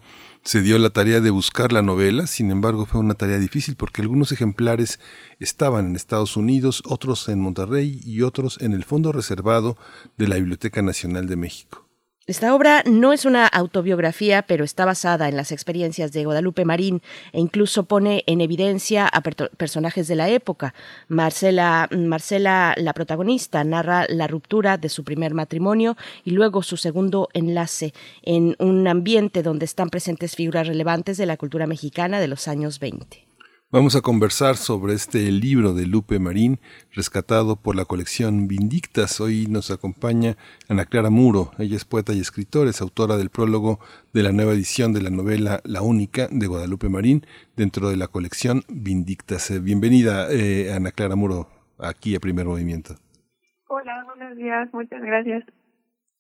se 0.49 0.63
dio 0.63 0.79
la 0.79 0.89
tarea 0.89 1.21
de 1.21 1.29
buscar 1.29 1.75
la 1.75 1.83
novela, 1.83 2.27
sin 2.27 2.51
embargo 2.51 2.87
fue 2.87 3.01
una 3.01 3.13
tarea 3.13 3.37
difícil 3.39 3.77
porque 3.77 4.01
algunos 4.01 4.33
ejemplares 4.33 4.99
estaban 5.41 5.89
en 5.89 5.95
Estados 5.95 6.39
Unidos, 6.39 6.83
otros 6.87 7.29
en 7.29 7.39
Monterrey 7.39 8.01
y 8.03 8.23
otros 8.23 8.57
en 8.63 8.73
el 8.73 8.85
fondo 8.85 9.13
reservado 9.13 9.77
de 10.17 10.27
la 10.27 10.37
Biblioteca 10.37 10.81
Nacional 10.81 11.27
de 11.27 11.37
México. 11.37 11.88
Esta 12.29 12.55
obra 12.55 12.83
no 12.85 13.15
es 13.15 13.25
una 13.25 13.47
autobiografía, 13.47 14.43
pero 14.43 14.63
está 14.63 14.85
basada 14.85 15.31
en 15.31 15.37
las 15.39 15.51
experiencias 15.51 16.13
de 16.13 16.27
Guadalupe 16.27 16.67
Marín 16.67 17.01
e 17.33 17.41
incluso 17.41 17.85
pone 17.85 18.23
en 18.27 18.43
evidencia 18.43 19.09
a 19.11 19.23
personajes 19.23 20.09
de 20.09 20.15
la 20.15 20.29
época. 20.29 20.75
Marcela, 21.09 21.89
Marcela, 21.91 22.75
la 22.77 22.93
protagonista, 22.93 23.65
narra 23.65 24.05
la 24.11 24.27
ruptura 24.27 24.77
de 24.77 24.91
su 24.91 25.05
primer 25.05 25.33
matrimonio 25.33 25.97
y 26.23 26.33
luego 26.33 26.63
su 26.63 26.77
segundo 26.77 27.31
enlace 27.33 27.95
en 28.21 28.57
un 28.59 28.87
ambiente 28.87 29.43
donde 29.43 29.65
están 29.65 29.89
presentes 29.89 30.37
figuras 30.37 30.67
relevantes 30.67 31.17
de 31.17 31.25
la 31.25 31.39
cultura 31.39 31.67
mexicana 31.67 32.21
de 32.21 32.29
los 32.29 32.47
años 32.47 32.79
20. 32.79 33.28
Vamos 33.71 33.95
a 33.97 34.01
conversar 34.01 34.57
sobre 34.57 34.95
este 34.95 35.31
libro 35.31 35.75
de 35.75 35.85
Lupe 35.85 36.19
Marín, 36.19 36.59
rescatado 36.95 37.55
por 37.55 37.77
la 37.77 37.85
colección 37.85 38.49
Vindictas. 38.49 39.21
Hoy 39.21 39.47
nos 39.47 39.71
acompaña 39.71 40.37
Ana 40.71 40.87
Clara 40.87 41.11
Muro. 41.11 41.51
Ella 41.59 41.77
es 41.77 41.85
poeta 41.85 42.15
y 42.15 42.21
escritora, 42.21 42.71
es 42.71 42.81
autora 42.81 43.19
del 43.19 43.29
prólogo 43.29 43.79
de 44.15 44.23
la 44.23 44.33
nueva 44.33 44.55
edición 44.55 44.95
de 44.95 45.03
la 45.03 45.11
novela 45.11 45.61
La 45.65 45.83
Única 45.83 46.29
de 46.31 46.47
Guadalupe 46.47 46.89
Marín, 46.89 47.27
dentro 47.57 47.91
de 47.91 47.99
la 47.99 48.07
colección 48.07 48.63
Vindictas. 48.71 49.51
Eh, 49.51 49.61
bienvenida, 49.61 50.29
eh, 50.31 50.73
Ana 50.73 50.91
Clara 50.91 51.15
Muro, 51.15 51.49
aquí 51.79 52.17
a 52.17 52.21
Primer 52.21 52.47
Movimiento. 52.47 52.95
Hola, 53.67 54.03
buenos 54.07 54.35
días, 54.39 54.67
muchas 54.73 55.03
gracias. 55.03 55.45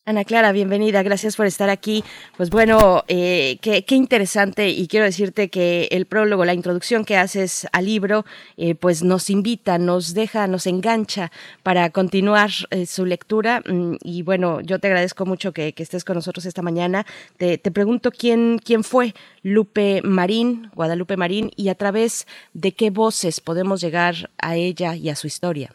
Ana 0.08 0.24
Clara, 0.24 0.52
bienvenida, 0.52 1.02
gracias 1.02 1.36
por 1.36 1.44
estar 1.44 1.68
aquí. 1.68 2.02
Pues 2.38 2.48
bueno, 2.48 3.04
eh, 3.08 3.58
qué, 3.60 3.84
interesante 3.94 4.70
y 4.70 4.88
quiero 4.88 5.04
decirte 5.04 5.50
que 5.50 5.86
el 5.90 6.06
prólogo, 6.06 6.46
la 6.46 6.54
introducción 6.54 7.04
que 7.04 7.18
haces 7.18 7.68
al 7.72 7.84
libro, 7.84 8.24
eh, 8.56 8.74
pues 8.74 9.02
nos 9.02 9.28
invita, 9.28 9.76
nos 9.76 10.14
deja, 10.14 10.46
nos 10.46 10.66
engancha 10.66 11.30
para 11.62 11.90
continuar 11.90 12.48
eh, 12.70 12.86
su 12.86 13.04
lectura. 13.04 13.62
Mm, 13.66 13.96
y 14.02 14.22
bueno, 14.22 14.62
yo 14.62 14.78
te 14.78 14.86
agradezco 14.86 15.26
mucho 15.26 15.52
que, 15.52 15.74
estés 15.76 16.04
con 16.04 16.14
nosotros 16.14 16.46
esta 16.46 16.62
mañana. 16.62 17.04
Te, 17.36 17.58
te, 17.58 17.70
pregunto 17.70 18.10
quién, 18.10 18.60
quién 18.64 18.84
fue 18.84 19.12
Lupe 19.42 20.00
Marín, 20.02 20.70
Guadalupe 20.74 21.18
Marín, 21.18 21.50
y 21.54 21.68
a 21.68 21.74
través 21.74 22.26
de 22.54 22.72
qué 22.72 22.88
voces 22.88 23.42
podemos 23.42 23.82
llegar 23.82 24.30
a 24.38 24.56
ella 24.56 24.96
y 24.96 25.10
a 25.10 25.16
su 25.16 25.26
historia. 25.26 25.70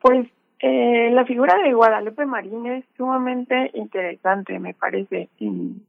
Pues 0.00 0.28
eh, 0.60 1.10
la 1.12 1.24
figura 1.24 1.56
de 1.58 1.72
Guadalupe 1.72 2.26
Marín 2.26 2.66
es 2.66 2.84
sumamente 2.96 3.70
interesante, 3.74 4.58
me 4.58 4.74
parece, 4.74 5.28
en, 5.38 5.84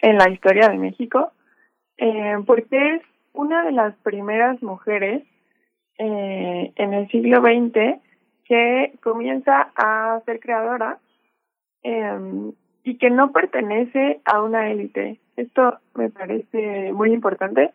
la 0.00 0.30
historia 0.30 0.68
de 0.68 0.78
México, 0.78 1.32
eh, 1.96 2.36
porque 2.46 2.96
es 2.96 3.02
una 3.32 3.64
de 3.64 3.72
las 3.72 3.94
primeras 3.96 4.62
mujeres 4.62 5.22
eh, 5.98 6.72
en 6.76 6.94
el 6.94 7.08
siglo 7.08 7.40
XX 7.40 8.00
que 8.44 8.94
comienza 9.02 9.70
a 9.76 10.20
ser 10.24 10.40
creadora 10.40 10.98
eh, 11.82 12.52
y 12.84 12.96
que 12.96 13.10
no 13.10 13.32
pertenece 13.32 14.20
a 14.24 14.42
una 14.42 14.70
élite. 14.70 15.20
Esto 15.36 15.78
me 15.94 16.08
parece 16.08 16.92
muy 16.92 17.12
importante 17.12 17.72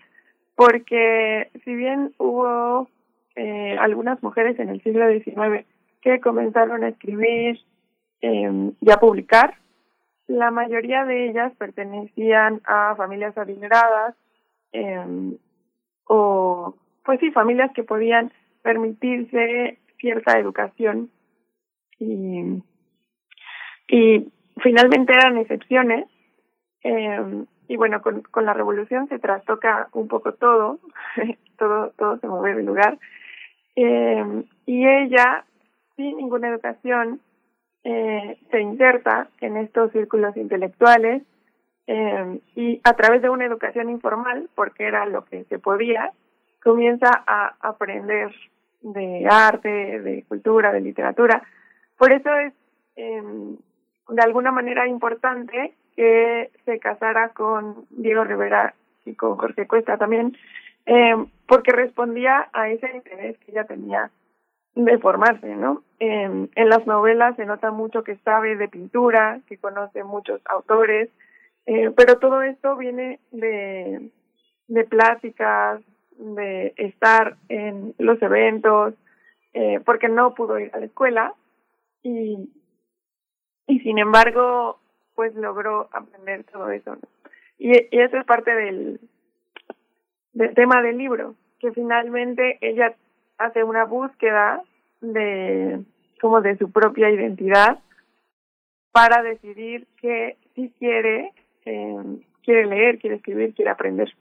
porque 0.56 1.50
si 1.63 1.75
bien 1.75 2.13
hubo 2.18 2.88
eh, 3.36 3.78
algunas 3.80 4.22
mujeres 4.24 4.60
en 4.60 4.70
el 4.70 4.82
siglo 4.84 5.08
XIX 5.08 5.66
que 6.03 6.19
comenzaron 6.19 6.83
a 6.83 6.89
escribir 6.89 7.60
eh, 8.22 8.72
y 8.81 8.91
a 8.91 8.98
publicar. 8.98 9.55
La 10.27 10.51
mayoría 10.51 11.05
de 11.05 11.29
ellas 11.29 11.53
pertenecían 11.57 12.62
a 12.65 12.95
familias 12.95 13.38
adineradas 13.38 14.15
eh, 14.74 15.38
o, 16.05 16.75
pues 17.05 17.19
sí, 17.19 17.31
familias 17.31 17.72
que 17.74 17.83
podían 17.83 18.31
permitirse 18.62 19.79
cierta 19.98 20.38
educación 20.38 21.10
y, 22.00 22.62
y 23.88 24.31
finalmente 24.62 25.13
eran 25.13 25.38
excepciones. 25.38 26.05
Eh, 26.83 27.45
y 27.69 27.77
bueno, 27.77 28.01
con, 28.01 28.24
con 28.24 28.45
la 28.45 28.53
revolución 28.53 29.07
se 29.07 29.19
trastoca 29.19 29.88
un 29.93 30.10
poco 30.10 30.33
todo, 30.33 30.79
todo, 31.57 31.91
todo 31.98 32.17
se 32.17 32.27
mueve 32.27 32.57
de 32.57 32.63
lugar. 32.63 32.98
Y 33.75 34.86
ella 34.86 35.45
sin 35.96 36.18
ninguna 36.18 36.50
educación 36.50 37.20
eh, 37.84 38.38
se 38.50 38.62
inserta 38.62 39.28
en 39.42 39.58
estos 39.58 39.92
círculos 39.92 40.36
intelectuales 40.38 41.24
eh, 41.88 42.40
y 42.56 42.82
a 42.84 42.94
través 42.94 43.22
de 43.22 43.30
una 43.30 43.46
educación 43.46 43.90
informal, 43.90 44.50
porque 44.56 44.86
era 44.86 45.06
lo 45.06 45.26
que 45.26 45.44
se 45.46 45.60
podía, 45.60 46.12
comienza 46.64 47.10
a 47.28 47.56
aprender 47.60 48.34
de 48.82 49.28
arte, 49.30 50.00
de 50.00 50.24
cultura, 50.28 50.72
de 50.72 50.82
literatura. 50.82 51.44
Por 51.98 52.12
eso 52.12 52.34
es 52.36 52.54
eh, 52.96 53.22
de 54.10 54.22
alguna 54.22 54.52
manera 54.52 54.88
importante 54.88 55.74
que 55.96 56.52
se 56.66 56.80
casara 56.80 57.30
con 57.30 57.86
Diego 57.90 58.24
Rivera 58.24 58.74
y 59.06 59.16
con 59.16 59.38
Jorge 59.38 59.68
Cuesta 59.68 59.98
también, 59.98 60.38
eh, 60.86 61.16
porque 61.48 61.72
respondía 61.72 62.50
a 62.54 62.70
ese 62.70 62.90
interés 62.96 63.38
que 63.40 63.52
ella 63.52 63.66
tenía 63.66 64.10
de 64.75 64.98
formarse, 64.98 65.56
¿no? 65.56 65.84
en 66.00 66.50
las 66.56 66.86
novelas 66.86 67.38
se 67.38 67.46
nota 67.46 67.72
mucho 67.72 68.03
que 68.03 68.18
sabe 68.18 68.58
de 68.58 68.68
pintura, 68.68 69.39
que 69.48 69.58
conoce 69.58 70.03
muchos 70.03 70.42
autores, 70.46 71.10
eh, 71.65 71.92
pero 71.96 72.20
todo 72.20 72.42
esto 72.42 72.75
viene 72.75 73.20
de, 73.32 74.10
de 74.68 74.84
pláticas, 74.84 75.82
de 76.18 76.74
estar 76.75 77.38
en 77.48 77.94
los 77.98 78.22
eventos, 78.22 78.94
eh, 79.53 79.80
porque 79.86 80.10
no 80.10 80.34
pudo 80.34 80.60
ir 80.60 80.72
a 80.74 80.80
la 80.80 80.86
escuela 80.88 81.34
y, 82.01 82.50
y 83.68 83.80
sin 83.80 83.98
embargo, 83.98 84.80
pues 85.15 85.34
logró 85.36 85.89
aprender 85.94 86.44
todo 86.46 86.70
eso. 86.70 86.98
Y, 87.58 87.72
y 87.72 88.00
eso 88.01 88.18
es 88.18 88.25
parte 88.25 88.53
del, 88.53 89.00
del 90.34 90.53
tema 90.53 90.82
del 90.82 90.98
libro, 90.98 91.36
que 91.60 91.72
finalmente 91.72 92.58
ella 92.62 92.94
hace 93.46 93.64
una 93.64 93.86
búsqueda 93.86 94.62
de 95.02 95.82
como 96.22 96.42
de 96.42 96.58
su 96.58 96.72
propia 96.72 97.10
identidad 97.10 97.80
para 98.92 99.22
decidir 99.24 99.88
que 100.02 100.38
si 100.56 100.70
quiere 100.80 101.32
eh, 101.66 101.96
quiere 102.44 102.66
leer, 102.66 103.00
quiere 103.00 103.18
escribir, 103.18 103.54
quiere 103.54 103.72
aprender. 103.72 104.14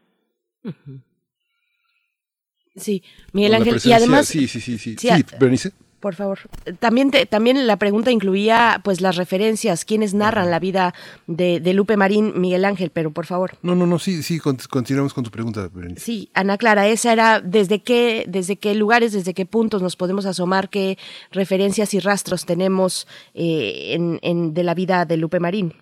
Sí, 2.75 3.03
Miguel 3.33 3.55
Ángel, 3.55 3.77
y 3.85 3.93
además... 3.93 4.27
Sí, 4.27 4.49
sí, 4.49 4.61
sí, 4.61 4.79
sí, 4.79 4.97
sí, 4.97 5.09
Bernice. 5.39 5.73
Por 6.03 6.17
favor. 6.17 6.41
También, 6.81 7.13
también 7.31 7.65
la 7.69 7.77
pregunta 7.77 8.11
incluía 8.11 8.81
pues 8.83 9.01
las 9.01 9.15
referencias, 9.15 9.85
quienes 9.85 10.15
narran 10.15 10.51
la 10.51 10.59
vida 10.59 10.95
de, 11.29 11.61
Lupe 11.75 11.97
Marín, 11.97 12.33
Miguel 12.41 12.65
Ángel, 12.65 12.91
pero 12.93 13.13
por 13.13 13.25
favor. 13.25 13.53
No, 13.63 13.77
no, 13.77 13.87
no, 13.87 14.01
sí, 14.01 14.25
sí, 14.25 14.41
continuamos 14.41 15.15
con 15.15 15.23
tu 15.23 15.31
pregunta. 15.31 15.71
Sí, 15.95 16.29
Ana 16.35 16.59
Clara, 16.59 16.89
esa 16.89 17.13
era 17.13 17.41
desde 17.41 17.85
qué, 17.85 18.25
desde 18.27 18.57
qué 18.57 18.75
lugares, 18.75 19.13
desde 19.13 19.33
qué 19.33 19.47
puntos 19.47 19.81
nos 19.81 19.95
podemos 19.95 20.27
asomar, 20.27 20.71
qué 20.71 20.99
referencias 21.31 21.95
y 21.95 22.01
rastros 22.01 22.47
tenemos 22.47 23.07
eh, 23.35 23.97
en, 24.23 24.55
de 24.55 24.65
la 24.65 24.75
vida 24.75 25.05
de 25.05 25.17
Lupe 25.19 25.39
Marín. 25.39 25.73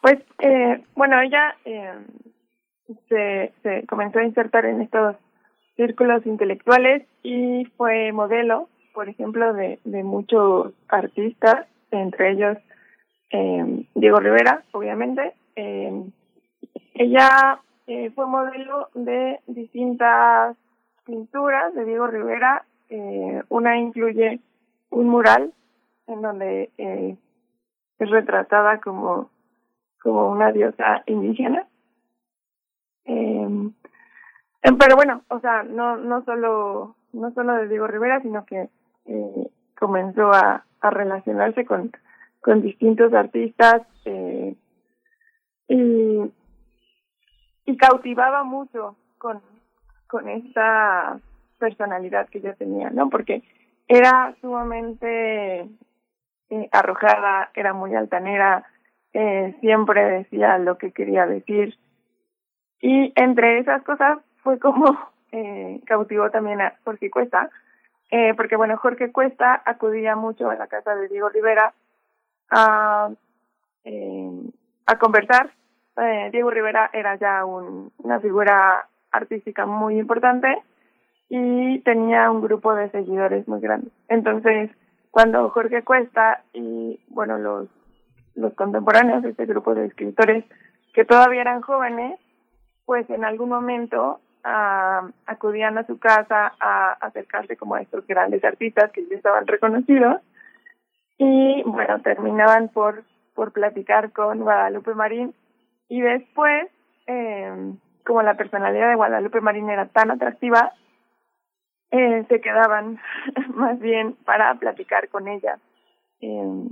Pues, 0.00 0.20
eh, 0.38 0.80
bueno, 0.94 1.20
ella 1.22 1.56
eh, 1.64 1.92
se, 3.08 3.52
se 3.64 3.84
comenzó 3.88 4.20
a 4.20 4.24
insertar 4.24 4.64
en 4.64 4.82
estos 4.82 5.16
círculos 5.74 6.24
intelectuales 6.24 7.02
y 7.24 7.64
fue 7.76 8.12
modelo 8.12 8.68
por 8.96 9.10
ejemplo, 9.10 9.52
de, 9.52 9.78
de 9.84 10.02
muchos 10.02 10.72
artistas, 10.88 11.66
entre 11.90 12.32
ellos 12.32 12.56
eh, 13.30 13.84
Diego 13.94 14.20
Rivera, 14.20 14.64
obviamente. 14.72 15.34
Eh, 15.54 16.02
ella 16.94 17.60
eh, 17.86 18.10
fue 18.12 18.26
modelo 18.26 18.88
de 18.94 19.40
distintas 19.48 20.56
pinturas 21.04 21.74
de 21.74 21.84
Diego 21.84 22.06
Rivera. 22.06 22.64
Eh, 22.88 23.42
una 23.50 23.76
incluye 23.76 24.40
un 24.88 25.08
mural 25.10 25.52
en 26.06 26.22
donde 26.22 26.70
eh, 26.78 27.16
es 27.98 28.10
retratada 28.10 28.80
como, 28.80 29.28
como 30.02 30.30
una 30.30 30.52
diosa 30.52 31.02
indígena. 31.04 31.66
Eh, 33.04 33.70
pero 34.62 34.96
bueno, 34.96 35.20
o 35.28 35.38
sea, 35.40 35.64
no, 35.64 35.98
no 35.98 36.24
solo, 36.24 36.96
no 37.12 37.30
solo 37.32 37.56
de 37.56 37.68
Diego 37.68 37.86
Rivera, 37.86 38.22
sino 38.22 38.46
que 38.46 38.70
eh, 39.08 39.50
comenzó 39.78 40.32
a, 40.32 40.64
a 40.80 40.90
relacionarse 40.90 41.64
con, 41.64 41.92
con 42.40 42.62
distintos 42.62 43.12
artistas 43.12 43.82
eh, 44.04 44.54
y, 45.68 46.20
y 47.64 47.76
cautivaba 47.76 48.44
mucho 48.44 48.96
con, 49.18 49.40
con 50.06 50.28
esta 50.28 51.18
personalidad 51.58 52.28
que 52.28 52.38
ella 52.38 52.54
tenía, 52.54 52.90
¿no? 52.90 53.08
Porque 53.08 53.42
era 53.88 54.34
sumamente 54.40 55.68
eh, 56.50 56.68
arrojada, 56.72 57.50
era 57.54 57.72
muy 57.72 57.94
altanera, 57.94 58.64
eh, 59.12 59.56
siempre 59.60 60.04
decía 60.04 60.58
lo 60.58 60.78
que 60.78 60.92
quería 60.92 61.26
decir. 61.26 61.78
Y 62.80 63.12
entre 63.16 63.58
esas 63.58 63.82
cosas 63.82 64.18
fue 64.42 64.58
como 64.58 64.96
eh, 65.32 65.80
cautivó 65.86 66.30
también 66.30 66.60
a 66.60 66.74
Jorge 66.84 67.10
Cuesta, 67.10 67.50
eh, 68.10 68.34
porque 68.34 68.56
bueno, 68.56 68.76
Jorge 68.76 69.12
Cuesta 69.12 69.62
acudía 69.64 70.16
mucho 70.16 70.48
a 70.48 70.54
la 70.54 70.66
casa 70.66 70.94
de 70.94 71.08
Diego 71.08 71.28
Rivera 71.28 71.74
a, 72.50 73.10
eh, 73.84 74.50
a 74.86 74.98
conversar. 74.98 75.50
Eh, 75.96 76.28
Diego 76.30 76.50
Rivera 76.50 76.90
era 76.92 77.16
ya 77.16 77.44
un, 77.44 77.90
una 77.98 78.20
figura 78.20 78.88
artística 79.10 79.66
muy 79.66 79.98
importante 79.98 80.62
y 81.28 81.80
tenía 81.80 82.30
un 82.30 82.42
grupo 82.42 82.74
de 82.74 82.90
seguidores 82.90 83.48
muy 83.48 83.60
grande. 83.60 83.90
Entonces, 84.08 84.70
cuando 85.10 85.48
Jorge 85.50 85.82
Cuesta 85.82 86.42
y 86.52 87.00
bueno, 87.08 87.38
los, 87.38 87.68
los 88.34 88.54
contemporáneos 88.54 89.24
este 89.24 89.46
grupo 89.46 89.74
de 89.74 89.86
escritores 89.86 90.44
que 90.94 91.04
todavía 91.04 91.40
eran 91.40 91.62
jóvenes, 91.62 92.20
pues 92.84 93.08
en 93.10 93.24
algún 93.24 93.48
momento 93.48 94.20
acudían 95.26 95.76
a 95.76 95.86
su 95.86 95.98
casa 95.98 96.54
a 96.60 96.92
acercarse 97.00 97.56
como 97.56 97.74
a 97.74 97.82
estos 97.82 98.06
grandes 98.06 98.44
artistas 98.44 98.92
que 98.92 99.04
ya 99.08 99.16
estaban 99.16 99.46
reconocidos 99.46 100.20
y 101.18 101.62
bueno, 101.64 102.00
terminaban 102.02 102.68
por, 102.68 103.04
por 103.34 103.52
platicar 103.52 104.12
con 104.12 104.40
Guadalupe 104.40 104.94
Marín 104.94 105.34
y 105.88 106.00
después, 106.00 106.68
eh, 107.06 107.74
como 108.04 108.22
la 108.22 108.34
personalidad 108.34 108.90
de 108.90 108.96
Guadalupe 108.96 109.40
Marín 109.40 109.70
era 109.70 109.86
tan 109.86 110.10
atractiva, 110.10 110.72
eh, 111.90 112.24
se 112.28 112.40
quedaban 112.40 112.98
más 113.54 113.78
bien 113.78 114.14
para 114.24 114.54
platicar 114.54 115.08
con 115.08 115.28
ella. 115.28 115.58
Eh, 116.20 116.68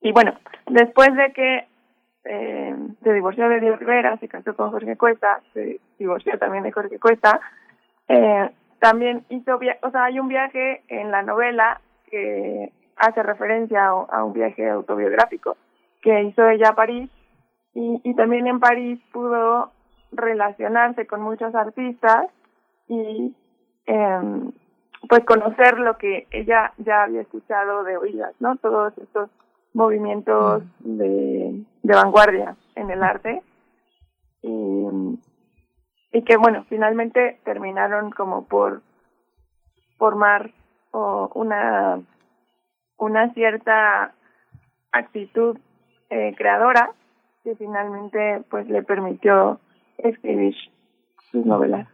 y 0.00 0.12
bueno, 0.12 0.38
después 0.66 1.14
de 1.14 1.32
que 1.32 1.68
eh, 2.24 2.74
se 3.02 3.12
divorció 3.12 3.48
de 3.48 3.60
Dios 3.60 3.78
Rivera, 3.78 4.16
se 4.18 4.28
casó 4.28 4.54
con 4.54 4.70
Jorge 4.70 4.96
Cuesta, 4.96 5.40
se 5.52 5.80
divorció 5.98 6.38
también 6.38 6.64
de 6.64 6.72
Jorge 6.72 6.98
Cuesta. 6.98 7.40
Eh, 8.08 8.50
también 8.78 9.24
hizo, 9.28 9.56
o 9.56 9.90
sea, 9.90 10.04
hay 10.04 10.20
un 10.20 10.28
viaje 10.28 10.82
en 10.88 11.10
la 11.10 11.22
novela 11.22 11.80
que 12.10 12.72
hace 12.96 13.22
referencia 13.22 13.86
a, 13.88 14.24
un 14.24 14.32
viaje 14.32 14.68
autobiográfico 14.68 15.56
que 16.00 16.22
hizo 16.22 16.48
ella 16.48 16.70
a 16.70 16.74
París 16.74 17.10
y, 17.74 18.00
y 18.04 18.14
también 18.14 18.46
en 18.46 18.60
París 18.60 19.00
pudo 19.12 19.72
relacionarse 20.12 21.06
con 21.06 21.22
muchos 21.22 21.54
artistas 21.54 22.28
y 22.88 23.34
eh, 23.86 24.50
pues 25.08 25.24
conocer 25.24 25.78
lo 25.78 25.96
que 25.96 26.26
ella 26.30 26.72
ya 26.78 27.04
había 27.04 27.22
escuchado 27.22 27.84
de 27.84 27.96
oídas, 27.96 28.34
¿no? 28.40 28.56
Todos 28.56 28.96
estos 28.98 29.30
movimientos 29.72 30.62
de, 30.80 31.64
de 31.82 31.94
vanguardia 31.94 32.56
en 32.74 32.90
el 32.90 33.02
arte. 33.02 33.42
Y, 34.42 34.86
y 36.12 36.22
que 36.22 36.36
bueno 36.36 36.64
finalmente 36.68 37.40
terminaron 37.44 38.10
como 38.10 38.46
por 38.46 38.82
formar 39.98 40.52
o 40.92 41.30
una 41.34 42.00
una 42.96 43.32
cierta 43.34 44.14
actitud 44.92 45.58
eh, 46.10 46.34
creadora 46.36 46.92
que 47.44 47.54
finalmente 47.56 48.42
pues 48.50 48.68
le 48.68 48.82
permitió 48.82 49.60
escribir 49.98 50.54
sus 51.30 51.44
novelas. 51.44 51.88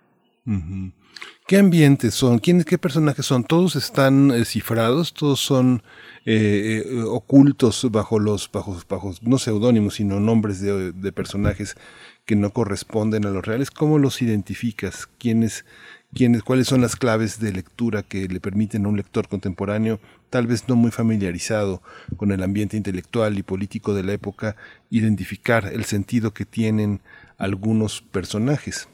¿Qué 1.47 1.59
ambientes 1.59 2.15
son? 2.15 2.39
¿Quiénes, 2.39 2.65
qué 2.65 2.79
personajes 2.79 3.27
son? 3.27 3.45
¿Todos 3.45 3.77
están 3.77 4.31
eh, 4.31 4.47
cifrados? 4.47 5.13
¿Todos 5.13 5.41
son 5.41 5.83
eh, 6.25 6.83
eh, 6.87 7.03
ocultos 7.03 7.87
bajo 7.91 8.19
los, 8.19 8.51
bajo, 8.51 8.81
bajo 8.89 9.13
no 9.21 9.37
seudónimos, 9.37 9.97
sino 9.97 10.21
nombres 10.21 10.63
de, 10.63 10.93
de, 10.93 11.13
personajes 11.13 11.77
que 12.25 12.35
no 12.35 12.49
corresponden 12.49 13.27
a 13.27 13.31
los 13.31 13.45
reales? 13.45 13.71
¿Cómo 13.71 13.99
los 13.99 14.23
identificas? 14.23 15.07
¿Quiénes, 15.19 15.67
quiénes, 16.15 16.43
cuáles 16.43 16.67
son 16.67 16.81
las 16.81 16.97
claves 16.97 17.39
de 17.39 17.53
lectura 17.53 18.03
que 18.03 18.27
le 18.27 18.41
permiten 18.41 18.87
a 18.87 18.89
un 18.89 18.97
lector 18.97 19.29
contemporáneo, 19.29 20.01
tal 20.31 20.47
vez 20.47 20.67
no 20.67 20.77
muy 20.77 20.93
familiarizado 20.93 21.83
con 22.17 22.33
el 22.33 22.43
ambiente 22.43 22.79
intelectual 22.79 23.37
y 23.37 23.43
político 23.43 23.93
de 23.93 24.03
la 24.03 24.15
época, 24.15 24.57
identificar 24.89 25.67
el 25.67 25.85
sentido 25.85 26.33
que 26.33 26.47
tienen 26.47 27.03
algunos 27.37 28.01
personajes? 28.01 28.89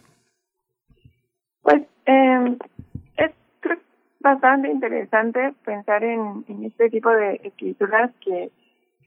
Eh, 2.10 2.56
es 3.18 3.30
bastante 4.18 4.68
interesante 4.68 5.54
pensar 5.64 6.02
en, 6.02 6.44
este 6.64 6.90
tipo 6.90 7.08
de 7.08 7.40
escrituras 7.44 8.10
que 8.20 8.50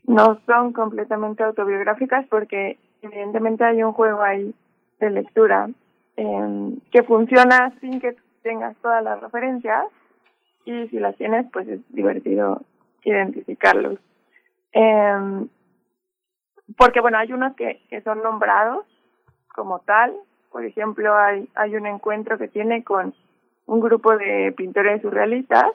no 0.05 0.39
son 0.45 0.71
completamente 0.71 1.43
autobiográficas 1.43 2.25
porque 2.27 2.77
evidentemente 3.01 3.65
hay 3.65 3.83
un 3.83 3.91
juego 3.91 4.21
ahí 4.21 4.55
de 5.01 5.09
lectura 5.09 5.69
eh, 6.15 6.77
que 6.91 7.03
funciona 7.03 7.73
sin 7.81 7.99
que 7.99 8.15
tengas 8.41 8.77
todas 8.77 9.03
las 9.03 9.19
referencias 9.19 9.85
y 10.63 10.87
si 10.87 10.97
las 10.97 11.17
tienes 11.17 11.45
pues 11.51 11.67
es 11.67 11.81
divertido 11.89 12.61
identificarlos. 13.03 13.99
Eh, 14.71 15.45
porque 16.77 17.01
bueno, 17.01 17.17
hay 17.17 17.33
unos 17.33 17.53
que, 17.57 17.81
que 17.89 18.01
son 18.01 18.23
nombrados 18.23 18.85
como 19.53 19.79
tal 19.79 20.13
por 20.53 20.63
ejemplo, 20.63 21.17
hay, 21.17 21.49
hay 21.55 21.75
un 21.75 21.87
encuentro 21.87 22.37
que 22.37 22.47
tiene 22.47 22.83
con 22.83 23.13
un 23.65 23.79
grupo 23.79 24.15
de 24.15 24.53
pintores 24.55 25.01
surrealistas 25.01 25.65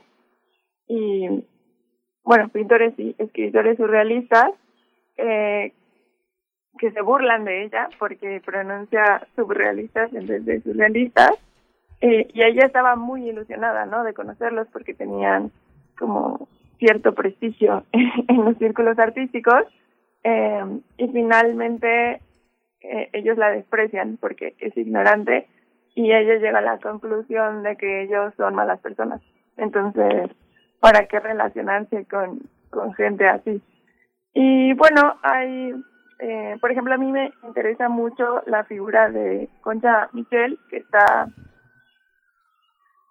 y, 0.87 1.45
bueno, 2.23 2.49
pintores 2.49 2.95
y 2.97 3.15
escritores 3.19 3.77
surrealistas 3.77 4.53
eh, 5.17 5.73
que 6.79 6.93
se 6.93 7.03
burlan 7.03 7.45
de 7.45 7.65
ella 7.65 7.89
porque 7.99 8.41
pronuncia 8.47 9.27
surrealistas 9.35 10.15
en 10.15 10.29
vez 10.29 10.45
de 10.47 10.61
surrealistas. 10.61 11.33
Eh, 12.01 12.29
y 12.33 12.45
ella 12.45 12.65
estaba 12.65 12.95
muy 12.95 13.29
ilusionada, 13.29 13.85
¿no? 13.85 14.05
De 14.05 14.15
conocerlos 14.15 14.69
porque 14.73 14.95
tenían 14.95 15.51
como 15.99 16.47
cierto 16.79 17.15
prestigio 17.15 17.83
en 17.93 18.45
los 18.45 18.57
círculos 18.59 18.97
artísticos. 19.01 19.65
Eh, 20.23 20.81
y 20.99 21.09
finalmente 21.09 22.21
eh, 22.81 23.11
ellos 23.13 23.37
la 23.39 23.51
desprecian 23.51 24.19
porque 24.21 24.55
es 24.59 24.77
ignorante 24.77 25.49
y 25.95 26.13
ella 26.13 26.37
llega 26.37 26.59
a 26.59 26.63
la 26.63 26.79
conclusión 26.79 27.63
de 27.63 27.77
que 27.77 28.03
ellos 28.03 28.33
son 28.37 28.55
malas 28.55 28.81
personas. 28.81 29.21
Entonces, 29.57 30.31
¿para 30.81 31.07
qué 31.07 31.19
relacionarse 31.19 32.05
con, 32.07 32.49
con 32.71 32.95
gente 32.95 33.27
así? 33.27 33.61
Y 34.33 34.75
bueno, 34.75 35.17
hay, 35.23 35.75
eh, 36.21 36.57
por 36.61 36.71
ejemplo, 36.71 36.95
a 36.95 36.99
mí 36.99 37.11
me 37.11 37.33
interesa 37.43 37.89
mucho 37.89 38.43
la 38.47 38.65
figura 38.65 39.11
de 39.11 39.49
Concha 39.61 40.09
Michel, 40.13 40.59
que 40.71 40.77
está 40.77 41.29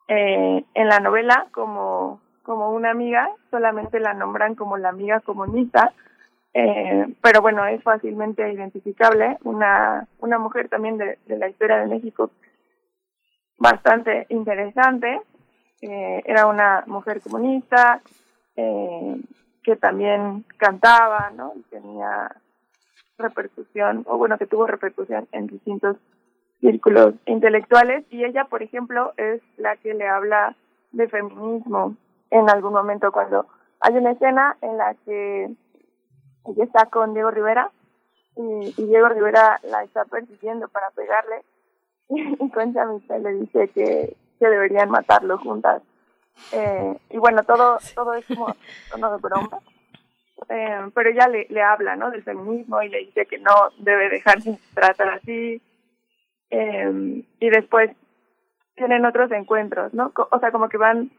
eh, 0.08 0.63
en 0.73 0.88
la 0.88 0.99
novela 0.99 1.47
como, 1.51 2.21
como 2.43 2.71
una 2.71 2.91
amiga, 2.91 3.30
solamente 3.51 3.99
la 3.99 4.13
nombran 4.13 4.56
como 4.56 4.77
la 4.77 4.89
amiga 4.89 5.19
comunista, 5.19 5.91
eh, 6.53 7.05
pero 7.21 7.41
bueno, 7.41 7.65
es 7.65 7.81
fácilmente 7.83 8.51
identificable, 8.51 9.38
una, 9.43 10.07
una 10.19 10.39
mujer 10.39 10.69
también 10.69 10.97
de, 10.97 11.17
de 11.25 11.38
la 11.38 11.49
historia 11.49 11.77
de 11.77 11.88
México 11.88 12.31
bastante 13.57 14.25
interesante, 14.29 15.21
eh, 15.81 16.23
era 16.25 16.47
una 16.47 16.83
mujer 16.88 17.21
comunista, 17.21 18.01
eh, 18.55 19.21
que 19.63 19.75
también 19.75 20.45
cantaba, 20.57 21.31
¿no? 21.36 21.53
Y 21.55 21.62
tenía 21.63 22.36
repercusión, 23.17 24.03
o 24.07 24.17
bueno, 24.17 24.38
que 24.38 24.45
tuvo 24.45 24.67
repercusión 24.67 25.27
en 25.31 25.47
distintos 25.47 25.97
círculos 26.62 27.15
intelectuales. 27.25 28.05
Y 28.10 28.23
ella, 28.23 28.45
por 28.45 28.63
ejemplo, 28.63 29.13
es 29.17 29.41
la 29.57 29.75
que 29.75 29.93
le 29.93 30.07
habla 30.07 30.55
de 30.91 31.07
feminismo 31.07 31.95
en 32.31 32.49
algún 32.49 32.73
momento 32.73 33.12
cuando 33.12 33.47
hay 33.79 33.95
una 33.95 34.12
escena 34.12 34.57
en 34.62 34.77
la 34.77 34.95
que 35.05 35.49
ella 36.47 36.63
está 36.63 36.86
con 36.88 37.13
Diego 37.13 37.31
Rivera 37.31 37.71
y, 38.36 38.73
Diego 38.83 39.10
Rivera 39.10 39.60
la 39.63 39.83
está 39.83 40.05
persiguiendo 40.05 40.67
para 40.67 40.89
pegarle 40.91 41.43
y 42.10 42.49
Concha 42.49 42.86
Michelle 42.86 43.31
le 43.31 43.39
dice 43.39 43.67
que, 43.69 44.15
que 44.39 44.47
deberían 44.47 44.89
matarlo 44.89 45.38
juntas. 45.38 45.81
Eh, 46.51 46.97
y 47.10 47.17
bueno, 47.17 47.43
todo 47.43 47.79
todo 47.95 48.13
es 48.13 48.25
como 48.27 48.55
tono 48.91 49.12
de 49.12 49.17
broma. 49.17 49.60
Eh, 50.49 50.91
pero 50.93 51.10
ella 51.10 51.27
le, 51.27 51.47
le 51.49 51.62
habla, 51.63 51.95
¿no? 51.95 52.12
Del 52.12 52.23
feminismo 52.23 52.81
y 52.83 52.89
le 52.89 52.99
dice 52.99 53.25
que 53.25 53.39
no 53.39 53.51
debe 53.79 54.10
dejarse 54.10 54.60
tratar 54.75 55.10
así, 55.10 55.62
eh, 56.49 57.23
y 57.39 57.49
después 57.49 57.91
tienen 58.75 59.05
otros 59.05 59.31
encuentros, 59.31 59.93
¿no? 59.93 60.12
O 60.31 60.39
sea, 60.39 60.51
como 60.51 60.69
que 60.69 60.77
van 60.77 61.12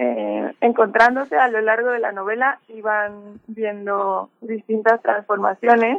eh, 0.00 0.54
encontrándose 0.60 1.36
a 1.36 1.48
lo 1.48 1.60
largo 1.60 1.90
de 1.90 1.98
la 1.98 2.12
novela 2.12 2.60
y 2.68 2.80
van 2.80 3.40
viendo 3.48 4.30
distintas 4.40 5.02
transformaciones 5.02 5.98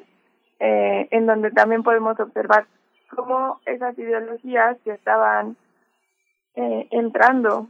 eh, 0.61 1.09
en 1.11 1.25
donde 1.25 1.51
también 1.51 1.83
podemos 1.83 2.17
observar 2.17 2.65
cómo 3.13 3.59
esas 3.65 3.99
ideologías 3.99 4.77
que 4.85 4.91
estaban 4.91 5.57
eh, 6.55 6.87
entrando 6.91 7.67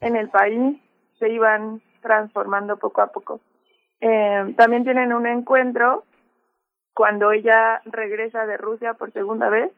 en 0.00 0.14
el 0.14 0.28
país 0.28 0.80
se 1.18 1.30
iban 1.30 1.82
transformando 2.00 2.76
poco 2.76 3.02
a 3.02 3.08
poco. 3.08 3.40
También 4.56 4.82
tienen 4.82 5.12
un 5.12 5.28
encuentro 5.28 6.02
cuando 6.92 7.30
ella 7.30 7.80
regresa 7.84 8.46
de 8.46 8.56
Rusia 8.56 8.94
por 8.94 9.12
segunda 9.12 9.48
vez 9.48 9.70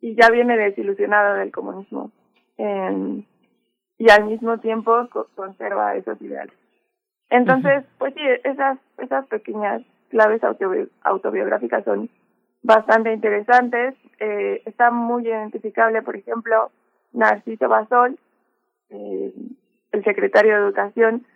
y 0.00 0.16
ya 0.16 0.30
viene 0.30 0.56
desilusionada 0.56 1.34
del 1.34 1.52
comunismo 1.52 2.10
y 3.98 4.10
al 4.10 4.24
mismo 4.24 4.58
tiempo 4.58 5.08
conserva 5.34 5.94
esos 5.94 6.20
ideales. 6.20 6.54
Entonces, 7.30 7.84
pues 7.98 8.14
sí, 8.14 8.20
esas, 8.44 8.78
esas 8.98 9.26
pequeñas 9.26 9.82
claves 10.10 10.42
autobiográficas 11.02 11.84
son 11.84 12.08
bastante 12.62 13.12
interesantes. 13.12 13.94
Eh, 14.20 14.62
está 14.64 14.90
muy 14.90 15.26
identificable, 15.26 16.02
por 16.02 16.16
ejemplo, 16.16 16.70
Narciso 17.12 17.68
Basol, 17.68 18.18
eh, 18.90 19.32
el 19.92 20.04
secretario 20.04 20.54
de 20.54 20.62
Educación, 20.62 21.26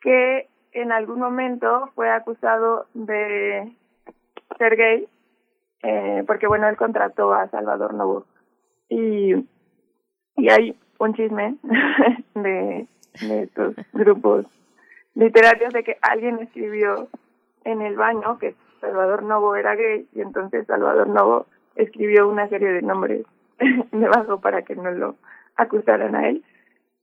que 0.00 0.48
en 0.72 0.92
algún 0.92 1.18
momento 1.18 1.90
fue 1.94 2.10
acusado 2.10 2.86
de 2.94 3.72
ser 4.58 4.76
gay 4.76 5.08
eh, 5.84 6.24
porque 6.26 6.46
bueno, 6.46 6.66
él 6.68 6.76
contrató 6.76 7.34
a 7.34 7.48
Salvador 7.50 7.92
Novo. 7.92 8.24
Y, 8.88 9.34
y 10.36 10.48
hay 10.48 10.76
un 10.98 11.14
chisme 11.14 11.56
de, 12.34 12.86
de 13.20 13.42
estos 13.42 13.74
grupos 13.92 14.46
literarios 15.14 15.72
de 15.72 15.84
que 15.84 15.96
alguien 16.02 16.38
escribió 16.40 17.08
en 17.64 17.82
el 17.82 17.96
baño 17.96 18.38
que 18.38 18.54
Salvador 18.80 19.22
Novo 19.22 19.56
era 19.56 19.74
gay 19.74 20.06
y 20.12 20.20
entonces 20.20 20.66
Salvador 20.66 21.08
Novo 21.08 21.46
escribió 21.76 22.28
una 22.28 22.48
serie 22.48 22.72
de 22.72 22.82
nombres 22.82 23.26
debajo 23.92 24.40
para 24.40 24.62
que 24.62 24.76
no 24.76 24.90
lo 24.90 25.16
acusaran 25.56 26.14
a 26.14 26.28
él. 26.28 26.44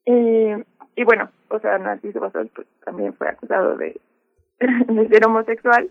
Y, 0.05 0.51
y 0.95 1.03
bueno, 1.03 1.29
o 1.49 1.59
sea, 1.59 1.77
Narciso 1.77 2.19
Basol 2.19 2.49
pues, 2.53 2.67
también 2.83 3.13
fue 3.13 3.29
acusado 3.29 3.77
de, 3.77 3.99
de 4.59 5.07
ser 5.07 5.25
homosexual. 5.25 5.89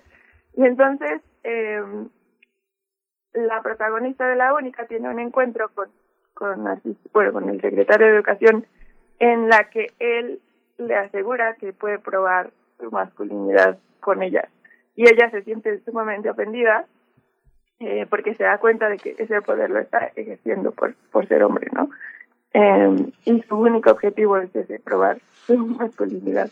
Y 0.56 0.64
entonces, 0.64 1.20
eh, 1.44 1.82
la 3.32 3.62
protagonista 3.62 4.28
de 4.28 4.36
La 4.36 4.54
Única 4.54 4.86
tiene 4.86 5.08
un 5.08 5.20
encuentro 5.20 5.70
con, 5.74 5.88
con, 6.40 6.64
bueno, 7.12 7.33
con 7.35 7.50
el 7.50 7.61
secretario 7.61 8.07
de 8.07 8.14
Educación 8.14 8.64
en 9.18 9.50
la 9.50 9.68
que 9.68 9.88
él 9.98 10.40
le 10.79 10.96
asegura 10.96 11.55
que 11.57 11.74
puede 11.74 11.98
probar 11.98 12.50
su 12.79 12.90
masculinidad 12.90 13.79
con 14.00 14.22
ella. 14.22 14.48
Y 14.96 15.03
ella 15.03 15.31
se 15.31 15.42
siente 15.42 15.81
sumamente 15.81 16.31
ofendida 16.31 16.87
eh, 17.79 18.07
porque 18.09 18.35
se 18.35 18.44
da 18.44 18.57
cuenta 18.57 18.88
de 18.88 18.96
que 18.96 19.14
ese 19.18 19.42
poder 19.42 19.68
lo 19.68 19.81
está 19.81 20.11
ejerciendo 20.16 20.72
por, 20.72 20.94
por 21.12 21.29
ser 21.29 21.42
hombre, 21.42 21.68
¿no? 21.74 21.90
Eh, 22.55 23.12
y 23.26 23.42
su 23.42 23.57
único 23.57 23.90
objetivo 23.90 24.38
es 24.38 24.57
ese, 24.57 24.79
probar 24.79 25.18
su 25.46 25.59
masculinidad. 25.59 26.50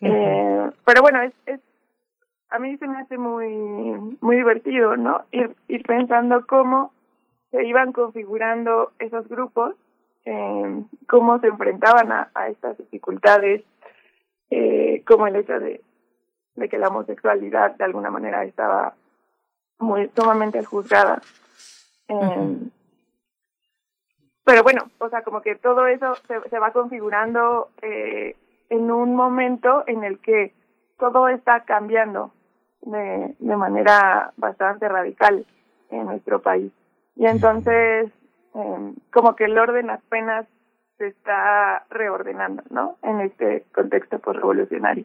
eh, 0.00 0.70
pero 0.84 1.02
bueno, 1.02 1.22
es, 1.22 1.32
es 1.46 1.60
a 2.50 2.58
mí 2.58 2.76
se 2.78 2.88
me 2.88 2.98
hace 2.98 3.16
muy 3.16 3.46
muy 4.20 4.36
divertido, 4.36 4.96
¿no? 4.96 5.22
Ir, 5.30 5.54
ir 5.68 5.84
pensando 5.84 6.44
cómo 6.46 6.92
se 7.54 7.64
iban 7.64 7.92
configurando 7.92 8.90
esos 8.98 9.28
grupos, 9.28 9.76
eh, 10.24 10.82
cómo 11.08 11.38
se 11.38 11.46
enfrentaban 11.46 12.10
a, 12.10 12.28
a 12.34 12.48
estas 12.48 12.76
dificultades, 12.78 13.62
eh, 14.50 15.04
como 15.06 15.28
el 15.28 15.36
hecho 15.36 15.60
de, 15.60 15.80
de 16.56 16.68
que 16.68 16.78
la 16.78 16.88
homosexualidad 16.88 17.76
de 17.76 17.84
alguna 17.84 18.10
manera 18.10 18.42
estaba 18.42 18.94
muy 19.78 20.10
sumamente 20.16 20.64
juzgada. 20.64 21.22
Eh, 22.08 22.56
Pero 24.44 24.62
bueno, 24.64 24.90
o 24.98 25.08
sea, 25.08 25.22
como 25.22 25.40
que 25.40 25.54
todo 25.54 25.86
eso 25.86 26.16
se, 26.26 26.40
se 26.50 26.58
va 26.58 26.72
configurando 26.72 27.68
eh, 27.82 28.34
en 28.68 28.90
un 28.90 29.14
momento 29.14 29.84
en 29.86 30.02
el 30.02 30.18
que 30.18 30.52
todo 30.98 31.28
está 31.28 31.60
cambiando 31.60 32.32
de, 32.82 33.36
de 33.38 33.56
manera 33.56 34.32
bastante 34.36 34.88
radical 34.88 35.46
en 35.90 36.06
nuestro 36.06 36.42
país. 36.42 36.72
Y 37.16 37.26
entonces, 37.26 38.10
eh, 38.54 38.92
como 39.12 39.36
que 39.36 39.44
el 39.44 39.58
orden 39.58 39.90
apenas 39.90 40.46
se 40.98 41.08
está 41.08 41.84
reordenando, 41.90 42.62
¿no? 42.70 42.96
En 43.02 43.20
este 43.20 43.64
contexto 43.72 44.18
postrevolucionario. 44.18 45.04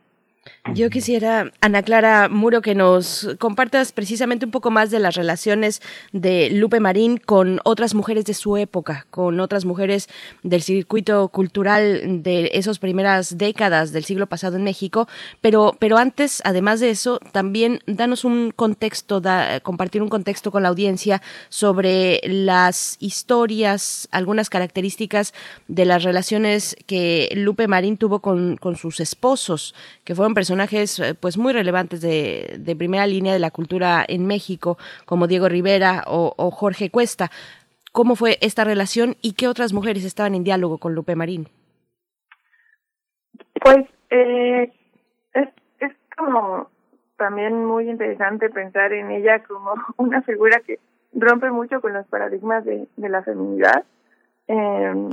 Yo 0.74 0.90
quisiera, 0.90 1.52
Ana 1.62 1.84
Clara 1.84 2.30
Muro, 2.30 2.62
que 2.62 2.76
nos 2.76 3.28
compartas 3.40 3.92
precisamente 3.92 4.46
un 4.46 4.52
poco 4.52 4.72
más 4.72 4.92
de 4.92 5.00
las 5.00 5.16
relaciones 5.16 5.82
de 6.12 6.50
Lupe 6.52 6.80
Marín 6.80 7.18
con 7.18 7.60
otras 7.64 7.96
mujeres 7.96 8.26
de 8.26 8.34
su 8.34 8.56
época, 8.56 9.06
con 9.10 9.40
otras 9.40 9.66
mujeres 9.66 10.10
del 10.44 10.62
circuito 10.62 11.28
cultural 11.30 12.24
de 12.24 12.52
esas 12.54 12.80
primeras 12.80 13.38
décadas 13.38 13.92
del 13.92 14.06
siglo 14.06 14.28
pasado 14.28 14.58
en 14.58 14.64
México. 14.64 15.08
Pero, 15.42 15.76
pero 15.80 15.98
antes, 15.98 16.42
además 16.46 16.80
de 16.80 16.92
eso, 16.92 17.20
también 17.32 17.82
danos 17.88 18.24
un 18.24 18.52
contexto, 18.56 19.22
compartir 19.64 20.04
un 20.04 20.10
contexto 20.10 20.52
con 20.52 20.64
la 20.64 20.70
audiencia 20.70 21.22
sobre 21.50 22.22
las 22.24 22.96
historias, 23.00 24.08
algunas 24.12 24.50
características 24.50 25.34
de 25.68 25.86
las 25.86 26.04
relaciones 26.04 26.76
que 26.86 27.30
Lupe 27.36 27.68
Marín 27.68 27.98
tuvo 27.98 28.20
con 28.20 28.58
sus 28.76 29.00
esposos, 29.00 29.74
que 30.04 30.16
fueron 30.16 30.29
personajes 30.34 31.00
eh, 31.00 31.16
pues 31.20 31.38
muy 31.38 31.54
relevantes 31.54 32.02
de, 32.02 32.76
primera 32.78 33.08
línea 33.08 33.34
de 33.34 33.40
la 33.40 33.52
cultura 33.52 34.06
en 34.08 34.26
México, 34.26 34.78
como 35.06 35.28
Diego 35.28 35.50
Rivera 35.50 36.04
o, 36.08 36.52
Jorge 36.52 36.90
Cuesta. 36.90 37.30
¿Cómo 37.92 38.16
fue 38.16 38.38
esta 38.42 38.64
relación 38.64 39.16
y 39.22 39.34
qué 39.34 39.48
otras 39.48 39.74
mujeres 39.74 40.06
estaban 40.06 40.36
en 40.36 40.44
diálogo 40.44 40.78
con 40.78 40.94
Lupe 40.94 41.16
Marín? 41.16 41.48
Pues 43.62 43.86
eh, 44.12 44.72
es, 45.34 45.50
es 45.80 45.92
como 46.16 46.70
también 47.18 47.66
muy 47.66 47.90
interesante 47.90 48.50
pensar 48.50 48.94
en 48.94 49.12
ella 49.12 49.44
como 49.44 49.74
una 49.98 50.22
figura 50.24 50.62
que 50.66 50.80
rompe 51.14 51.52
mucho 51.52 51.82
con 51.82 51.94
los 51.94 52.08
paradigmas 52.08 52.66
de, 52.66 52.88
la 52.98 53.22
feminidad. 53.24 53.84
Eh, 54.48 55.10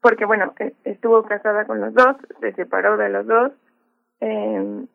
porque 0.00 0.24
bueno, 0.24 0.54
e, 0.58 0.72
estuvo 0.84 1.22
casada 1.24 1.66
con 1.66 1.80
los 1.80 1.92
dos, 1.94 2.16
se 2.40 2.52
separó 2.52 2.96
de 2.96 3.08
los 3.08 3.26
dos, 3.26 3.52
eh, 4.20 4.86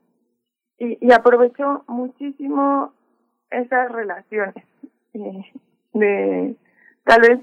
y, 0.79 1.07
y 1.07 1.11
aprovechó 1.11 1.83
muchísimo 1.87 2.93
esas 3.49 3.91
relaciones 3.91 4.65
eh, 5.13 5.51
de 5.93 6.55
tal 7.03 7.21
vez 7.21 7.39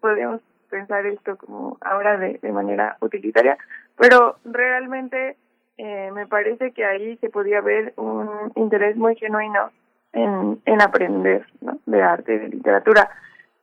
podemos 0.00 0.40
pensar 0.68 1.06
esto 1.06 1.36
como 1.36 1.78
ahora 1.80 2.16
de, 2.16 2.38
manera 2.52 2.96
utilitaria 3.00 3.56
pero 3.96 4.36
realmente 4.44 5.36
eh, 5.78 6.10
me 6.12 6.26
parece 6.26 6.72
que 6.72 6.84
ahí 6.84 7.16
se 7.18 7.30
podía 7.30 7.60
ver 7.60 7.92
un 7.96 8.52
interés 8.56 8.96
muy 8.96 9.16
genuino 9.16 9.70
en, 10.12 10.60
en 10.66 10.82
aprender 10.82 11.46
de 11.86 12.02
arte 12.02 12.38
de 12.38 12.48
literatura. 12.48 13.08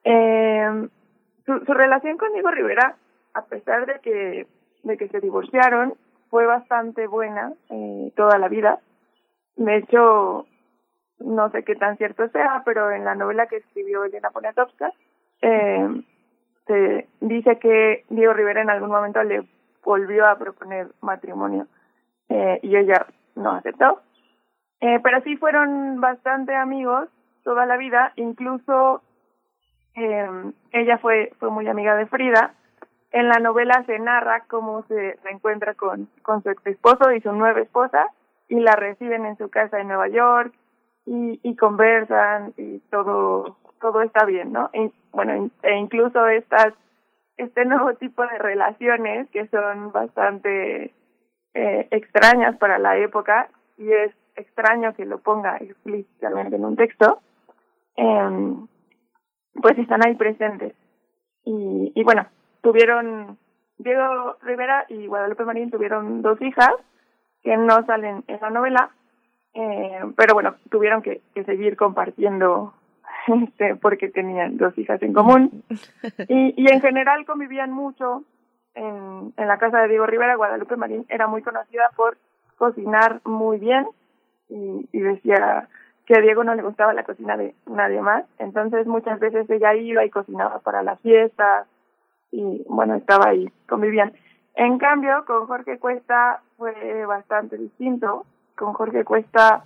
Eh, 0.03 0.87
su, 1.45 1.59
su 1.65 1.73
relación 1.73 2.17
con 2.17 2.33
Diego 2.33 2.49
Rivera 2.51 2.95
a 3.33 3.45
pesar 3.45 3.85
de 3.85 3.99
que 3.99 4.47
de 4.83 4.97
que 4.97 5.07
se 5.09 5.19
divorciaron 5.19 5.93
fue 6.29 6.45
bastante 6.45 7.07
buena 7.07 7.53
eh, 7.69 8.11
toda 8.15 8.37
la 8.37 8.47
vida. 8.47 8.79
De 9.55 9.77
hecho, 9.77 10.45
no 11.19 11.49
sé 11.51 11.63
qué 11.63 11.75
tan 11.75 11.97
cierto 11.97 12.29
sea, 12.29 12.61
pero 12.65 12.91
en 12.91 13.03
la 13.05 13.15
novela 13.15 13.47
que 13.47 13.57
escribió 13.57 14.03
Elena 14.03 14.31
Poniatowska, 14.31 14.93
eh, 15.41 16.03
se 16.65 17.07
dice 17.21 17.57
que 17.59 18.05
Diego 18.09 18.33
Rivera 18.33 18.61
en 18.61 18.69
algún 18.69 18.89
momento 18.89 19.23
le 19.23 19.47
volvió 19.83 20.27
a 20.27 20.37
proponer 20.37 20.87
matrimonio 21.01 21.67
eh, 22.29 22.59
y 22.61 22.75
ella 22.75 23.05
no 23.35 23.51
aceptó. 23.51 24.01
Eh, 24.81 24.99
pero 25.03 25.21
sí 25.23 25.35
fueron 25.35 25.99
bastante 25.99 26.55
amigos 26.55 27.09
toda 27.43 27.65
la 27.65 27.77
vida, 27.77 28.13
incluso 28.15 29.01
ella 30.71 30.97
fue, 30.99 31.33
fue 31.39 31.49
muy 31.49 31.67
amiga 31.67 31.93
de 31.95 32.05
Frida. 32.05 32.53
En 33.11 33.27
la 33.27 33.39
novela 33.39 33.83
se 33.85 33.97
narra 33.99 34.43
cómo 34.47 34.83
se 34.83 35.17
reencuentra 35.23 35.73
con, 35.73 36.07
con 36.21 36.43
su 36.43 36.49
ex 36.49 36.65
esposo 36.67 37.11
y 37.11 37.21
su 37.21 37.31
nueva 37.31 37.59
esposa 37.59 38.07
y 38.47 38.59
la 38.59 38.75
reciben 38.75 39.25
en 39.25 39.37
su 39.37 39.49
casa 39.49 39.79
en 39.79 39.87
Nueva 39.87 40.07
York 40.09 40.53
y, 41.05 41.39
y 41.43 41.55
conversan 41.55 42.53
y 42.57 42.79
todo 42.91 43.57
todo 43.79 44.01
está 44.01 44.25
bien, 44.25 44.51
¿no? 44.51 44.69
Bueno, 45.11 45.49
e 45.63 45.75
incluso 45.77 46.27
estas 46.27 46.73
este 47.37 47.63
nuevo 47.63 47.93
tipo 47.93 48.21
de 48.23 48.37
relaciones 48.37 49.29
que 49.29 49.47
son 49.47 49.93
bastante 49.93 50.93
eh, 51.53 51.87
extrañas 51.89 52.57
para 52.57 52.77
la 52.77 52.97
época 52.97 53.49
y 53.77 53.91
es 53.91 54.13
extraño 54.35 54.93
que 54.93 55.05
lo 55.05 55.19
ponga 55.19 55.57
explícitamente 55.57 56.57
en 56.57 56.65
un 56.65 56.75
texto, 56.75 57.21
eh, 57.95 58.55
pues 59.53 59.77
están 59.77 60.05
ahí 60.05 60.15
presentes. 60.15 60.73
Y, 61.45 61.93
y 61.95 62.03
bueno, 62.03 62.25
tuvieron, 62.61 63.37
Diego 63.77 64.37
Rivera 64.41 64.85
y 64.89 65.07
Guadalupe 65.07 65.45
Marín 65.45 65.71
tuvieron 65.71 66.21
dos 66.21 66.41
hijas 66.41 66.71
que 67.43 67.55
no 67.57 67.85
salen 67.85 68.23
en 68.27 68.39
la 68.41 68.49
novela, 68.49 68.91
eh, 69.53 70.01
pero 70.15 70.33
bueno, 70.33 70.55
tuvieron 70.69 71.01
que, 71.01 71.21
que 71.33 71.43
seguir 71.43 71.77
compartiendo 71.77 72.73
este, 73.27 73.75
porque 73.75 74.09
tenían 74.09 74.57
dos 74.57 74.77
hijas 74.77 75.01
en 75.01 75.13
común. 75.13 75.63
Y, 76.27 76.53
y 76.61 76.71
en 76.71 76.81
general 76.81 77.25
convivían 77.25 77.71
mucho 77.71 78.23
en, 78.75 79.33
en 79.35 79.47
la 79.47 79.57
casa 79.57 79.81
de 79.81 79.87
Diego 79.87 80.05
Rivera. 80.05 80.35
Guadalupe 80.35 80.75
Marín 80.75 81.05
era 81.09 81.27
muy 81.27 81.41
conocida 81.41 81.89
por 81.95 82.17
cocinar 82.57 83.21
muy 83.23 83.57
bien 83.57 83.87
y, 84.49 84.87
y 84.91 84.99
decía 84.99 85.67
que 86.05 86.15
a 86.17 86.21
Diego 86.21 86.43
no 86.43 86.55
le 86.55 86.63
gustaba 86.63 86.93
la 86.93 87.03
cocina 87.03 87.37
de 87.37 87.55
nadie 87.67 88.01
más. 88.01 88.25
Entonces 88.37 88.85
muchas 88.87 89.19
veces 89.19 89.49
ella 89.49 89.73
iba 89.75 90.03
y 90.03 90.09
cocinaba 90.09 90.59
para 90.59 90.83
las 90.83 90.99
fiestas 91.01 91.67
y 92.31 92.63
bueno, 92.67 92.95
estaba 92.95 93.29
ahí, 93.29 93.49
convivían. 93.67 94.13
En 94.55 94.77
cambio, 94.77 95.23
con 95.25 95.47
Jorge 95.47 95.79
Cuesta 95.79 96.41
fue 96.57 97.05
bastante 97.05 97.57
distinto. 97.57 98.25
Con 98.55 98.73
Jorge 98.73 99.05
Cuesta 99.05 99.63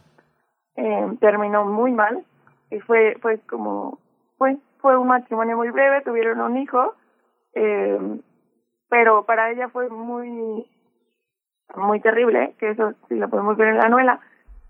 eh, 0.75 1.07
terminó 1.19 1.65
muy 1.65 1.91
mal 1.91 2.23
y 2.71 2.79
fue 2.79 3.17
pues 3.21 3.39
como 3.47 3.99
fue 4.37 4.57
fue 4.79 4.97
un 4.97 5.07
matrimonio 5.07 5.55
muy 5.55 5.69
breve 5.69 6.01
tuvieron 6.01 6.41
un 6.41 6.57
hijo 6.57 6.95
eh, 7.53 7.99
pero 8.89 9.23
para 9.23 9.51
ella 9.51 9.69
fue 9.69 9.89
muy 9.89 10.65
muy 11.75 11.99
terrible 12.01 12.55
que 12.59 12.71
eso 12.71 12.93
sí 13.07 13.15
lo 13.15 13.29
podemos 13.29 13.55
ver 13.57 13.69
en 13.69 13.77
la 13.77 13.89
novela 13.89 14.19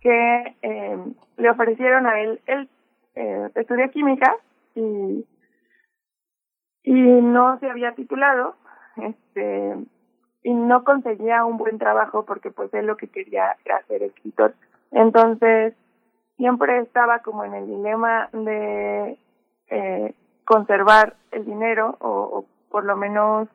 que 0.01 0.55
eh, 0.61 0.97
le 1.37 1.49
ofrecieron 1.49 2.05
a 2.05 2.19
él 2.19 2.41
él 2.47 2.69
eh, 3.15 3.49
estudió 3.55 3.89
química 3.91 4.35
y 4.75 5.25
y 6.83 6.93
no 6.93 7.57
se 7.59 7.69
había 7.69 7.93
titulado 7.93 8.55
este 8.97 9.77
y 10.43 10.53
no 10.53 10.83
conseguía 10.83 11.45
un 11.45 11.57
buen 11.57 11.79
trabajo 11.79 12.25
porque 12.25 12.51
pues 12.51 12.73
él 12.73 12.85
lo 12.85 12.97
que 12.97 13.07
quería 13.07 13.55
era 13.63 13.81
ser 13.87 14.03
escritor. 14.03 14.53
Entonces 14.91 15.73
siempre 16.35 16.79
estaba 16.79 17.19
como 17.19 17.45
en 17.45 17.53
el 17.53 17.67
dilema 17.67 18.29
de 18.33 19.17
eh, 19.69 20.13
conservar 20.43 21.15
el 21.31 21.45
dinero 21.45 21.95
o, 22.01 22.45
por 22.69 22.83
lo 22.83 22.97
menos, 22.97 23.47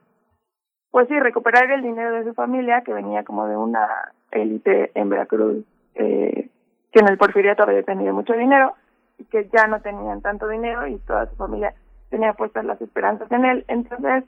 pues 0.90 1.08
sí, 1.08 1.20
recuperar 1.20 1.70
el 1.70 1.82
dinero 1.82 2.12
de 2.12 2.24
su 2.24 2.32
familia 2.32 2.82
que 2.82 2.94
venía 2.94 3.22
como 3.24 3.46
de 3.46 3.56
una 3.56 3.86
élite 4.30 4.90
en 4.94 5.10
Veracruz 5.10 5.64
eh, 5.94 6.48
que 6.90 7.00
en 7.00 7.08
el 7.08 7.18
porfiriato 7.18 7.64
había 7.64 7.82
tenido 7.82 8.14
mucho 8.14 8.32
dinero 8.32 8.74
y 9.18 9.24
que 9.24 9.48
ya 9.52 9.66
no 9.66 9.82
tenían 9.82 10.22
tanto 10.22 10.48
dinero 10.48 10.86
y 10.86 10.98
toda 11.00 11.26
su 11.26 11.36
familia 11.36 11.74
tenía 12.10 12.32
puestas 12.34 12.64
las 12.64 12.80
esperanzas 12.80 13.30
en 13.30 13.44
él. 13.44 13.64
Entonces, 13.68 14.24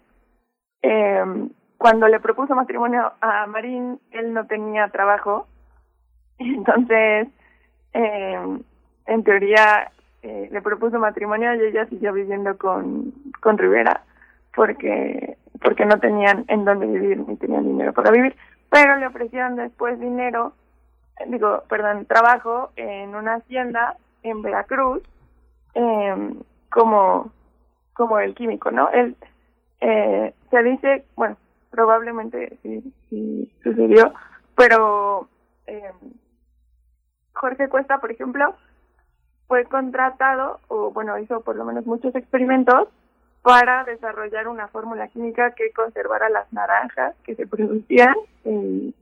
eh, 0.83 1.25
cuando 1.79 2.09
le 2.09 2.21
propuso 2.21 2.55
matrimonio 2.55 3.12
a 3.21 3.47
Marín, 3.47 4.01
él 4.11 4.33
no 4.35 4.47
tenía 4.47 4.88
trabajo. 4.88 5.47
Entonces, 6.38 7.29
eh, 7.95 8.59
en 9.07 9.25
teoría 9.25 9.90
eh, 10.23 10.49
le 10.53 10.62
propuso 10.62 10.99
matrimonio 10.99 11.55
y 11.55 11.64
ella 11.64 11.87
siguió 11.87 12.12
viviendo 12.12 12.57
con, 12.59 13.12
con 13.40 13.59
Rivera 13.59 14.05
porque 14.55 15.37
porque 15.62 15.85
no 15.85 15.99
tenían 15.99 16.45
en 16.49 16.64
dónde 16.64 16.87
vivir 16.87 17.19
ni 17.27 17.37
tenían 17.37 17.64
dinero 17.64 17.93
para 17.93 18.11
vivir 18.11 18.37
pero 18.71 18.97
le 18.97 19.07
ofrecieron 19.07 19.57
después 19.57 19.99
dinero 19.99 20.53
digo 21.27 21.64
perdón 21.69 22.07
trabajo 22.07 22.71
en 22.77 23.14
una 23.14 23.37
hacienda 23.37 23.97
en 24.23 24.43
Veracruz 24.43 25.03
eh, 25.75 26.35
como 26.71 27.33
como 28.00 28.18
el 28.18 28.34
químico 28.34 28.70
no 28.70 28.90
él 28.90 29.14
eh, 29.80 30.32
se 30.50 30.62
dice 30.62 31.04
bueno 31.16 31.36
probablemente 31.70 32.58
sí, 32.62 32.92
sí 33.08 33.52
sucedió 33.62 34.14
pero 34.56 35.28
eh, 35.66 35.92
Jorge 37.32 37.68
Cuesta, 37.68 37.98
por 37.98 38.10
ejemplo, 38.10 38.54
fue 39.48 39.64
contratado, 39.64 40.60
o 40.68 40.90
bueno, 40.90 41.18
hizo 41.18 41.40
por 41.40 41.56
lo 41.56 41.64
menos 41.64 41.86
muchos 41.86 42.14
experimentos 42.14 42.88
para 43.42 43.84
desarrollar 43.84 44.48
una 44.48 44.68
fórmula 44.68 45.08
química 45.08 45.52
que 45.52 45.72
conservara 45.72 46.28
las 46.28 46.52
naranjas 46.52 47.16
que 47.24 47.34
se 47.34 47.46
producían 47.46 48.14
y, 48.44 48.94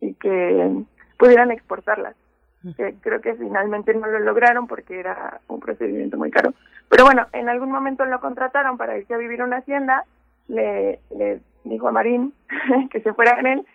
y 0.00 0.14
que 0.14 0.84
pudieran 1.16 1.52
exportarlas. 1.52 2.16
Que 2.76 2.94
creo 3.00 3.20
que 3.20 3.34
finalmente 3.34 3.94
no 3.94 4.06
lo 4.08 4.18
lograron 4.18 4.66
porque 4.66 4.98
era 4.98 5.40
un 5.46 5.60
procedimiento 5.60 6.16
muy 6.16 6.30
caro. 6.30 6.54
Pero 6.88 7.04
bueno, 7.04 7.26
en 7.32 7.48
algún 7.48 7.70
momento 7.70 8.04
lo 8.04 8.20
contrataron 8.20 8.76
para 8.76 8.98
irse 8.98 9.14
a 9.14 9.18
vivir 9.18 9.40
a 9.40 9.44
una 9.44 9.58
hacienda, 9.58 10.04
le, 10.48 10.98
le 11.16 11.40
dijo 11.64 11.88
a 11.88 11.92
Marín 11.92 12.32
que 12.90 13.00
se 13.00 13.12
fuera 13.12 13.38
en 13.38 13.46
él, 13.46 13.66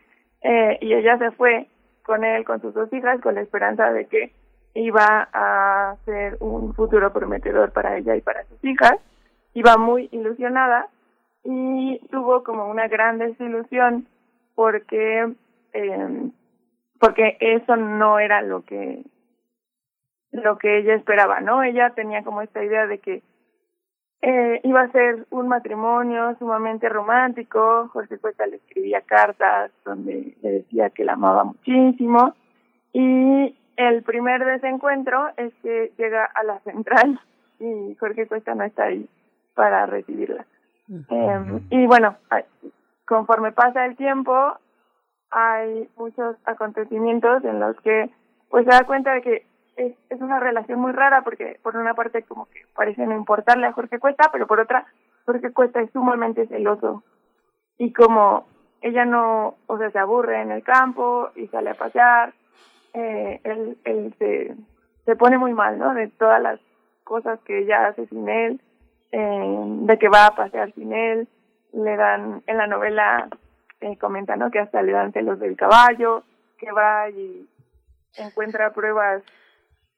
eh, 0.42 0.78
y 0.82 0.94
ella 0.94 1.18
se 1.18 1.32
fue 1.32 1.68
con 2.04 2.24
él, 2.26 2.44
con 2.44 2.62
sus 2.62 2.74
dos 2.74 2.92
hijas, 2.92 3.22
con 3.22 3.36
la 3.36 3.42
esperanza 3.42 3.92
de 3.92 4.06
que 4.06 4.34
iba 4.74 5.30
a 5.32 5.96
ser 6.06 6.38
un 6.40 6.74
futuro 6.74 7.14
prometedor 7.14 7.72
para 7.72 7.98
ella 7.98 8.16
y 8.16 8.22
para 8.22 8.44
sus 8.46 8.64
hijas. 8.64 8.96
Iba 9.54 9.78
muy 9.78 10.10
ilusionada 10.12 10.88
y 11.44 12.00
tuvo 12.12 12.44
como 12.44 12.68
una 12.68 12.88
gran 12.88 13.20
desilusión 13.20 14.08
porque 14.56 15.34
eh, 15.74 16.30
porque 17.04 17.36
eso 17.42 17.76
no 17.76 18.18
era 18.18 18.42
lo 18.42 18.64
que 18.64 19.04
lo 20.32 20.58
que 20.58 20.78
ella 20.78 20.96
esperaba, 20.96 21.42
¿no? 21.42 21.62
Ella 21.62 21.90
tenía 21.90 22.24
como 22.24 22.42
esta 22.42 22.64
idea 22.64 22.88
de 22.88 23.00
que 23.00 23.22
eh, 24.22 24.62
iba 24.64 24.84
a 24.84 24.92
ser 24.92 25.28
un 25.30 25.50
matrimonio 25.50 26.34
sumamente 26.40 26.88
romántico. 26.88 27.90
Jorge 27.90 28.20
Cuesta 28.20 28.48
le 28.48 28.56
escribía 28.56 29.02
cartas 29.02 29.70
donde 29.84 30.34
le 30.42 30.50
decía 30.50 30.92
que 30.92 31.04
la 31.04 31.14
amaba 31.14 31.44
muchísimo. 31.44 32.36
Y 32.94 33.54
el 33.76 34.04
primer 34.04 34.46
desencuentro 34.46 35.28
es 35.36 35.54
que 35.62 35.92
llega 35.98 36.24
a 36.24 36.44
la 36.44 36.60
central 36.60 37.20
y 37.60 37.96
Jorge 38.00 38.28
Cuesta 38.28 38.56
no 38.56 38.64
está 38.64 38.86
ahí 38.86 39.10
para 39.56 39.88
recibirla. 39.88 40.46
Eh, 40.90 41.60
y 41.70 41.86
bueno, 41.86 42.16
conforme 43.06 43.52
pasa 43.52 43.86
el 43.86 43.98
tiempo, 43.98 44.58
hay 45.34 45.90
muchos 45.98 46.36
acontecimientos 46.46 47.44
en 47.44 47.60
los 47.60 47.76
que 47.82 48.10
pues 48.50 48.66
se 48.66 48.72
da 48.72 48.86
cuenta 48.86 49.14
de 49.14 49.22
que 49.22 49.46
es, 49.76 49.96
es 50.10 50.22
una 50.22 50.40
relación 50.40 50.80
muy 50.80 50.92
rara 50.92 51.24
porque 51.24 51.60
por 51.64 51.76
una 51.76 51.96
parte 51.96 52.22
como 52.24 52.46
que 52.46 52.62
parece 52.76 53.06
no 53.06 53.16
importarle 53.16 53.66
a 53.66 53.74
Jorge 53.74 54.00
Cuesta, 54.00 54.30
pero 54.32 54.46
por 54.46 54.60
otra 54.60 54.86
Jorge 55.26 55.52
Cuesta 55.52 55.82
es 55.82 55.92
sumamente 55.92 56.46
celoso 56.48 57.04
y 57.78 57.92
como 57.92 58.46
ella 58.82 59.06
no, 59.06 59.56
o 59.68 59.78
sea, 59.78 59.90
se 59.92 59.98
aburre 59.98 60.42
en 60.42 60.52
el 60.52 60.62
campo 60.62 61.30
y 61.36 61.48
sale 61.48 61.72
a 61.72 61.76
pasear, 61.76 62.34
eh, 62.94 63.40
él, 63.44 63.78
él 63.86 64.14
se, 64.20 64.56
se 65.06 65.16
pone 65.16 65.38
muy 65.38 65.54
mal, 65.54 65.80
¿no? 65.80 65.94
De 65.94 66.10
todas 66.10 66.42
las 66.42 66.60
cosas 67.04 67.40
que 67.42 67.60
ella 67.60 67.88
hace 67.88 68.06
sin 68.08 68.28
él, 68.28 68.62
eh, 69.12 69.64
de 69.86 69.98
que 69.98 70.10
va 70.10 70.28
a 70.28 70.36
pasear 70.36 70.74
sin 70.74 70.94
él, 70.94 71.28
le 71.72 71.96
dan, 71.96 72.44
en 72.46 72.58
la 72.58 72.68
novela 72.68 73.30
eh, 73.84 73.98
comenta, 73.98 74.36
¿no? 74.36 74.52
Que 74.52 74.60
hasta 74.60 74.82
le 74.82 74.92
dan 74.92 75.12
celos 75.12 75.40
del 75.40 75.56
caballo, 75.56 76.24
que 76.58 76.72
va 76.72 77.10
y 77.10 77.48
encuentra 78.18 78.74
pruebas 78.74 79.24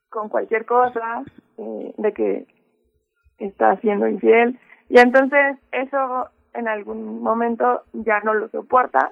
con 0.10 0.30
cualquier 0.30 0.65
cosa, 0.65 1.24
eh, 1.58 1.93
de 1.98 2.13
que 2.13 2.48
está 3.38 3.76
siendo 3.78 4.08
infiel. 4.08 4.60
Y 4.89 5.00
entonces 5.00 5.58
eso 5.71 6.30
en 6.54 6.67
algún 6.67 7.21
momento 7.21 7.84
ya 7.93 8.21
no 8.21 8.34
lo 8.34 8.48
soporta 8.50 9.12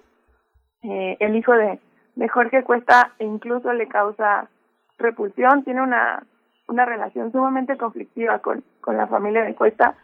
eh, 0.84 1.16
el 1.20 1.36
hijo 1.36 1.54
de, 1.54 1.80
de 2.16 2.28
Jorge 2.28 2.64
Cuesta 2.64 3.14
incluso 3.20 3.72
le 3.74 3.88
causa 3.88 4.50
repulsión, 4.98 5.64
tiene 5.64 5.82
una, 5.82 6.24
una 6.68 6.86
relación 6.86 7.32
sumamente 7.32 7.78
conflictiva 7.78 8.40
con, 8.40 8.64
con 8.82 8.98
la 8.98 9.08
familia 9.08 9.44
de 9.44 9.56
Cuesta. 9.56 9.96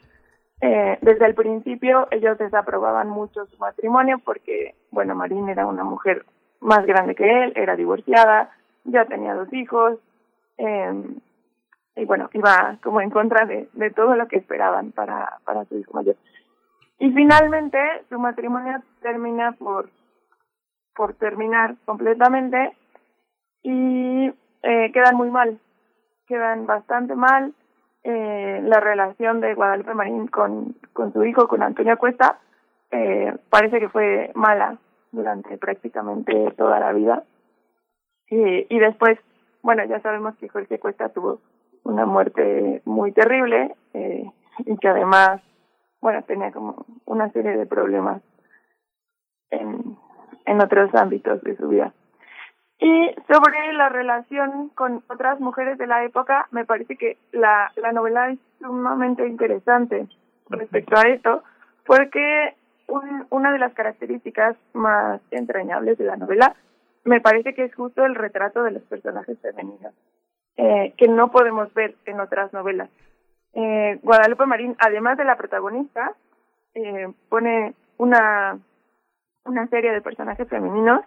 Eh, 0.61 0.97
desde 1.01 1.25
el 1.25 1.35
principio 1.35 2.07
ellos 2.11 2.37
desaprobaban 2.37 3.07
mucho 3.07 3.45
su 3.45 3.57
matrimonio 3.57 4.19
porque, 4.19 4.75
bueno, 4.91 5.15
Marín 5.15 5.47
era 5.47 5.65
una 5.65 5.83
mujer 5.83 6.25
más 6.59 6.85
grande 6.85 7.15
que 7.15 7.43
él, 7.43 7.53
era 7.55 7.75
divorciada, 7.75 8.51
ya 8.83 9.05
tenía 9.05 9.33
dos 9.35 9.51
hijos, 9.53 9.99
eh, 10.57 11.03
y 11.95 12.05
bueno, 12.05 12.29
iba 12.33 12.77
como 12.83 13.01
en 13.01 13.09
contra 13.09 13.45
de, 13.45 13.69
de 13.73 13.91
todo 13.91 14.15
lo 14.15 14.27
que 14.27 14.37
esperaban 14.37 14.91
para, 14.91 15.37
para 15.45 15.65
su 15.65 15.77
hijo 15.77 15.93
mayor. 15.93 16.15
Y 16.99 17.11
finalmente 17.11 17.79
su 18.09 18.19
matrimonio 18.19 18.81
termina 19.01 19.53
por, 19.53 19.89
por 20.95 21.13
terminar 21.13 21.75
completamente 21.85 22.75
y 23.63 24.27
eh, 24.63 24.91
quedan 24.91 25.15
muy 25.15 25.29
mal, 25.29 25.59
quedan 26.27 26.65
bastante 26.65 27.15
mal. 27.15 27.53
Eh, 28.03 28.61
la 28.63 28.79
relación 28.79 29.41
de 29.41 29.53
Guadalupe 29.55 29.93
Marín 29.93 30.27
con, 30.27 30.75
con 30.93 31.11
su 31.11 31.23
hijo, 31.25 31.47
con 31.47 31.61
Antonio 31.61 31.97
Cuesta, 31.97 32.39
eh, 32.91 33.35
parece 33.49 33.79
que 33.79 33.89
fue 33.89 34.31
mala 34.35 34.77
durante 35.11 35.57
prácticamente 35.57 36.51
toda 36.57 36.79
la 36.79 36.93
vida. 36.93 37.23
Y, 38.31 38.77
después, 38.77 39.17
bueno, 39.63 39.83
ya 39.85 39.99
sabemos 40.01 40.35
que 40.37 40.49
Jorge 40.49 40.79
Cuesta 40.79 41.09
tuvo 41.09 41.41
una 41.83 42.05
muerte 42.05 42.83
muy 42.85 43.11
terrible 43.11 43.75
eh, 43.95 44.31
y 44.59 44.77
que 44.77 44.87
además, 44.87 45.41
bueno, 45.99 46.21
tenía 46.23 46.51
como 46.51 46.85
una 47.05 47.31
serie 47.31 47.57
de 47.57 47.65
problemas 47.65 48.21
en, 49.49 49.97
en 50.45 50.61
otros 50.61 50.93
ámbitos 50.93 51.41
de 51.41 51.57
su 51.57 51.67
vida. 51.69 51.91
Y 52.79 53.13
sobre 53.27 53.73
la 53.73 53.89
relación 53.89 54.69
con 54.69 55.03
otras 55.09 55.39
mujeres 55.41 55.77
de 55.77 55.87
la 55.87 56.05
época, 56.05 56.47
me 56.51 56.65
parece 56.65 56.95
que 56.95 57.17
la, 57.33 57.71
la 57.75 57.91
novela 57.91 58.29
es 58.29 58.39
sumamente 58.59 59.27
interesante 59.27 60.07
respecto 60.49 60.95
a 60.97 61.01
esto, 61.01 61.43
porque 61.85 62.55
un, 62.87 63.27
una 63.29 63.51
de 63.51 63.59
las 63.59 63.73
características 63.73 64.55
más 64.73 65.21
entrañables 65.31 65.97
de 65.97 66.05
la 66.05 66.15
novela 66.15 66.55
me 67.03 67.19
parece 67.19 67.53
que 67.53 67.65
es 67.65 67.75
justo 67.75 68.05
el 68.05 68.15
retrato 68.15 68.63
de 68.63 68.71
los 68.71 68.83
personajes 68.83 69.37
femeninos, 69.41 69.93
eh, 70.55 70.93
que 70.97 71.07
no 71.07 71.31
podemos 71.31 71.73
ver 71.73 71.95
en 72.05 72.19
otras 72.19 72.53
novelas. 72.53 72.89
Eh, 73.53 73.99
Guadalupe 74.03 74.45
Marín, 74.45 74.75
además 74.79 75.17
de 75.17 75.25
la 75.25 75.35
protagonista, 75.35 76.13
eh, 76.75 77.11
pone 77.29 77.73
una, 77.97 78.57
una 79.43 79.67
serie 79.67 79.91
de 79.91 80.01
personajes 80.01 80.47
femeninos 80.47 81.01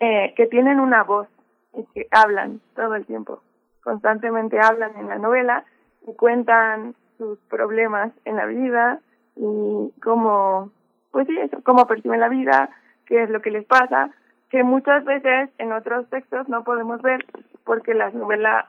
eh, 0.00 0.34
que 0.36 0.46
tienen 0.46 0.80
una 0.80 1.02
voz 1.04 1.28
y 1.74 1.84
que 1.94 2.08
hablan 2.10 2.60
todo 2.74 2.94
el 2.94 3.06
tiempo. 3.06 3.42
Constantemente 3.82 4.58
hablan 4.60 4.96
en 4.96 5.08
la 5.08 5.18
novela 5.18 5.64
y 6.06 6.14
cuentan 6.14 6.94
sus 7.18 7.38
problemas 7.48 8.12
en 8.24 8.36
la 8.36 8.46
vida 8.46 9.00
y 9.36 9.92
cómo, 10.02 10.70
pues 11.10 11.26
sí, 11.26 11.38
eso, 11.38 11.58
cómo 11.62 11.86
perciben 11.86 12.20
la 12.20 12.28
vida, 12.28 12.70
qué 13.06 13.22
es 13.22 13.30
lo 13.30 13.40
que 13.40 13.50
les 13.50 13.64
pasa, 13.64 14.10
que 14.50 14.62
muchas 14.62 15.04
veces 15.04 15.50
en 15.58 15.72
otros 15.72 16.08
textos 16.08 16.48
no 16.48 16.64
podemos 16.64 17.02
ver 17.02 17.24
porque 17.64 17.94
las 17.94 18.14
novelas, 18.14 18.66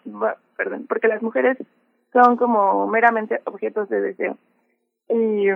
perdón, 0.56 0.86
porque 0.88 1.08
las 1.08 1.22
mujeres 1.22 1.58
son 2.14 2.38
como 2.38 2.88
meramente 2.88 3.42
objetos 3.46 3.90
de 3.90 4.02
deseo. 4.02 4.38
Y, 5.10 5.50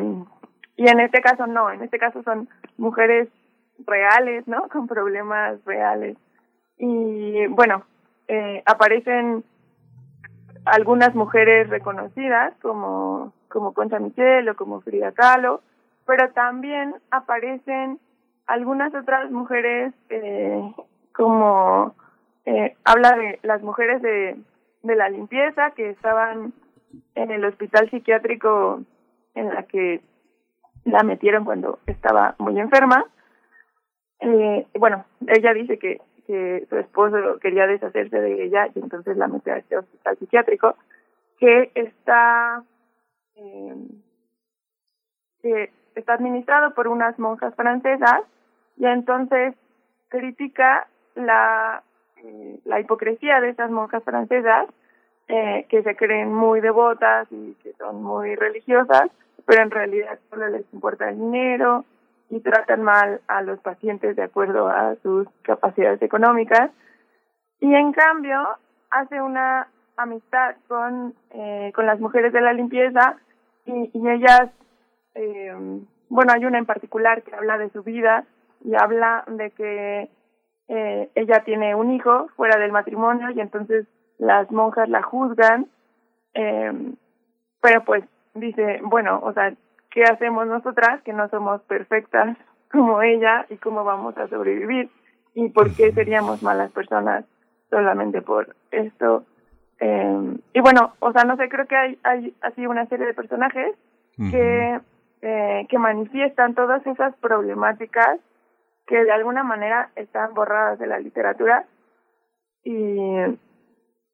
y 0.76 0.88
en 0.88 1.00
este 1.00 1.22
caso 1.22 1.48
no, 1.48 1.72
en 1.72 1.82
este 1.82 1.98
caso 1.98 2.22
son 2.24 2.48
mujeres 2.78 3.30
reales, 3.86 4.48
¿no? 4.48 4.67
Con 4.70 4.88
problemas 4.88 5.63
reales. 5.65 6.17
Y 6.78 7.46
bueno, 7.48 7.84
eh, 8.28 8.63
aparecen 8.65 9.44
algunas 10.65 11.13
mujeres 11.15 11.70
reconocidas 11.70 12.54
como, 12.62 13.34
como 13.50 13.74
Concha 13.74 14.00
Michel 14.00 14.50
o 14.50 14.56
como 14.56 14.82
Frida 14.82 15.12
Kahlo, 15.12 15.62
pero 16.06 16.32
también 16.32 16.96
aparecen 17.10 18.00
algunas 18.48 18.94
otras 18.94 19.32
mujeres 19.32 19.94
eh, 20.10 20.62
como 21.13 21.96
eh, 22.46 22.76
habla 22.84 23.12
de 23.15 23.39
las 23.44 23.62
mujeres 23.62 24.02
de, 24.02 24.38
de 24.84 24.96
la 24.96 25.10
limpieza 25.10 25.72
que 25.72 25.89
estaban 25.89 26.54
en 27.15 27.32
el 27.32 27.46
hospital 27.46 27.89
psiquiátrico 27.89 28.82
en 29.36 29.53
la 29.53 29.64
que 29.64 30.01
la 30.84 31.03
metieron 31.03 31.45
cuando 31.45 31.80
estaba 31.86 32.36
muy 32.39 32.60
enferma 32.60 33.06
eh, 34.22 34.67
bueno, 34.78 35.05
ella 35.28 35.53
dice 35.53 35.78
que, 35.78 35.99
su 36.69 36.78
esposo 36.78 37.39
quería 37.41 37.67
deshacerse 37.67 38.22
de 38.22 38.45
ella 38.45 38.69
y 38.74 38.80
entonces 38.80 39.17
la 39.17 39.28
metió 39.28 39.51
a 39.51 39.57
este 39.57 39.78
hospital 39.78 40.17
psiquiátrico 40.17 40.78
que 41.38 41.69
está 41.76 42.63
eh, 43.36 43.76
que 45.41 45.72
está 45.95 46.13
administrado 46.13 46.74
por 46.74 46.88
unas 46.88 47.19
monjas 47.19 47.53
francesas 47.55 48.22
y 48.78 48.86
entonces 48.86 49.55
critica 50.07 50.88
la 51.15 51.84
eh, 52.24 52.59
la 52.63 52.80
hipocresía 52.80 53.41
de 53.41 53.49
esas 53.49 53.69
monjas 53.69 54.03
francesas 54.03 54.67
eh, 55.28 55.65
que 55.67 55.84
se 55.84 55.97
creen 55.97 56.34
muy 56.34 56.61
devotas 56.61 57.28
y 57.30 57.55
que 57.63 57.74
son 57.74 58.01
muy 58.03 58.36
religiosas 58.36 59.09
pero 59.45 59.63
en 59.63 59.72
realidad 59.72 60.17
solo 60.30 60.47
les 60.47 60.72
importa 60.72 61.09
el 61.09 61.19
dinero 61.19 61.84
y 62.32 62.40
tratan 62.40 62.82
mal 62.82 63.22
a 63.28 63.42
los 63.42 63.60
pacientes 63.60 64.16
de 64.16 64.24
acuerdo 64.24 64.68
a 64.68 64.96
sus 65.04 65.28
capacidades 65.44 66.02
económicas. 66.02 66.72
Y 67.60 67.76
en 67.76 67.92
cambio, 67.92 68.40
hace 68.90 69.22
una 69.22 69.68
amistad 69.98 70.56
con, 70.68 71.14
eh, 71.32 71.72
con 71.76 71.86
las 71.86 72.00
mujeres 72.00 72.34
de 72.34 72.42
la 72.42 72.54
limpieza 72.54 73.18
y, 73.66 73.92
y 73.94 74.10
ellas, 74.10 74.50
eh, 75.14 75.54
bueno, 76.10 76.34
hay 76.34 76.46
una 76.46 76.58
en 76.58 76.66
particular 76.66 77.22
que 77.22 77.36
habla 77.36 77.58
de 77.58 77.70
su 77.70 77.84
vida 77.84 78.24
y 78.64 78.74
habla 78.76 79.26
de 79.28 79.52
que 79.52 80.10
eh, 80.70 81.10
ella 81.16 81.44
tiene 81.44 81.76
un 81.76 81.92
hijo 81.92 82.30
fuera 82.38 82.58
del 82.58 82.72
matrimonio 82.72 83.30
y 83.32 83.42
entonces 83.42 83.86
las 84.18 84.50
monjas 84.52 84.88
la 84.88 85.04
juzgan, 85.04 85.68
eh, 86.34 86.72
pero 87.62 87.84
pues 87.84 88.06
dice, 88.36 88.80
bueno, 88.84 89.20
o 89.22 89.34
sea, 89.34 89.54
qué 89.92 90.04
hacemos 90.04 90.48
nosotras 90.48 91.02
que 91.04 91.14
no 91.14 91.30
somos 91.30 91.62
perfectas 91.64 92.38
como 92.72 93.02
ella 93.02 93.46
y 93.50 93.58
cómo 93.58 93.84
vamos 93.84 94.18
a 94.18 94.28
sobrevivir 94.28 94.89
y 95.34 95.50
por 95.50 95.74
qué 95.76 95.92
seríamos 95.92 96.42
malas 96.42 96.72
personas 96.72 97.26
solamente 97.70 98.22
por 98.22 98.56
esto. 98.72 99.26
Eh, 99.80 100.38
y 100.54 100.62
bueno, 100.62 100.94
o 101.00 101.12
sea, 101.12 101.24
no 101.24 101.36
sé, 101.38 101.50
creo 101.50 101.68
que 101.68 101.76
hay, 101.76 102.00
hay 102.04 102.36
así 102.42 102.66
una 102.66 102.86
serie 102.88 103.06
de 103.06 103.14
personajes 103.14 103.76
que, 104.18 104.80
eh, 105.22 105.66
que 105.68 105.78
manifiestan 105.80 106.54
todas 106.54 106.86
esas 106.86 107.16
problemáticas 107.18 108.20
que 108.86 109.04
de 109.04 109.12
alguna 109.12 109.44
manera 109.44 109.89
están 109.96 110.34
borradas 110.34 110.78
de 110.80 110.88
la 110.88 111.00
literatura 111.00 111.66
y, 112.64 113.00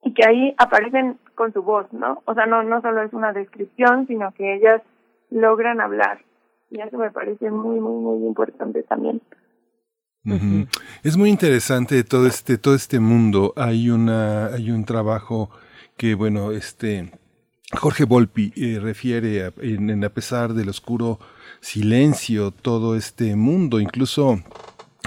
y 0.04 0.14
que 0.14 0.26
ahí 0.26 0.56
aparecen 0.58 1.18
con 1.36 1.52
su 1.52 1.64
voz, 1.64 1.92
¿no? 1.92 2.22
O 2.26 2.34
sea, 2.34 2.46
no, 2.46 2.64
no 2.64 2.82
solo 2.82 3.02
es 3.02 3.12
una 3.12 3.34
descripción, 3.34 4.08
sino 4.08 4.32
que 4.32 4.56
ellas 4.56 4.82
logran 5.30 5.82
hablar. 5.82 6.24
Y 6.70 6.82
eso 6.82 6.98
me 6.98 7.12
parece 7.12 7.50
muy, 7.50 7.80
muy, 7.80 8.02
muy 8.02 8.28
importante 8.28 8.84
también. 8.84 9.22
Es 11.04 11.16
muy 11.16 11.30
interesante 11.30 12.04
todo 12.04 12.28
este, 12.28 12.58
todo 12.58 12.76
este 12.76 13.00
mundo. 13.00 13.54
Hay 13.56 13.90
una, 13.90 14.48
hay 14.48 14.72
un 14.72 14.84
trabajo 14.84 15.50
que, 15.96 16.16
bueno, 16.16 16.52
este 16.52 17.12
Jorge 17.72 18.04
Volpi 18.04 18.52
eh, 18.56 18.80
refiere 18.82 19.46
a, 19.46 19.54
en, 19.62 20.04
a 20.04 20.10
pesar 20.10 20.54
del 20.54 20.70
oscuro 20.70 21.20
silencio, 21.62 22.52
todo 22.52 22.98
este 22.98 23.38
mundo. 23.38 23.80
Incluso 23.80 24.40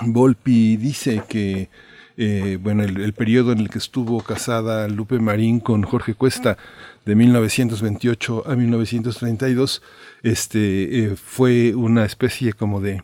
Volpi 0.02 0.76
dice 0.76 1.22
que 1.28 1.68
eh, 2.16 2.58
bueno, 2.60 2.82
el, 2.82 3.00
el, 3.00 3.14
periodo 3.14 3.52
en 3.52 3.60
el 3.60 3.70
que 3.70 3.78
estuvo 3.78 4.22
casada 4.22 4.86
Lupe 4.88 5.18
Marín 5.18 5.58
con 5.58 5.82
Jorge 5.84 6.14
Cuesta 6.14 6.58
de 7.04 7.14
1928 7.14 8.44
a 8.46 8.56
1932, 8.56 9.82
este, 10.22 11.04
eh, 11.04 11.16
fue 11.16 11.74
una 11.74 12.04
especie 12.04 12.52
como 12.52 12.80
de, 12.80 13.02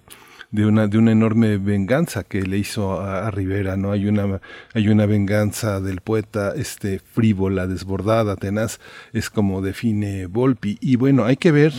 de 0.51 0.67
una, 0.67 0.87
de 0.87 0.99
una 0.99 1.13
enorme 1.13 1.59
venganza 1.59 2.25
que 2.25 2.43
le 2.43 2.59
hizo 2.59 3.01
a, 3.01 3.27
a, 3.27 3.31
Rivera, 3.31 3.77
¿no? 3.77 3.93
Hay 3.93 4.07
una, 4.07 4.41
hay 4.75 4.89
una 4.89 5.07
venganza 5.07 5.81
del 5.81 6.01
poeta, 6.01 6.53
este, 6.55 6.99
frívola, 6.99 7.67
desbordada, 7.67 8.37
tenaz, 8.37 8.81
es 9.13 9.31
como 9.31 9.63
define 9.63 10.27
Volpi. 10.27 10.79
Y 10.81 10.97
bueno, 10.97 11.25
hay 11.25 11.37
que 11.37 11.53
ver 11.53 11.73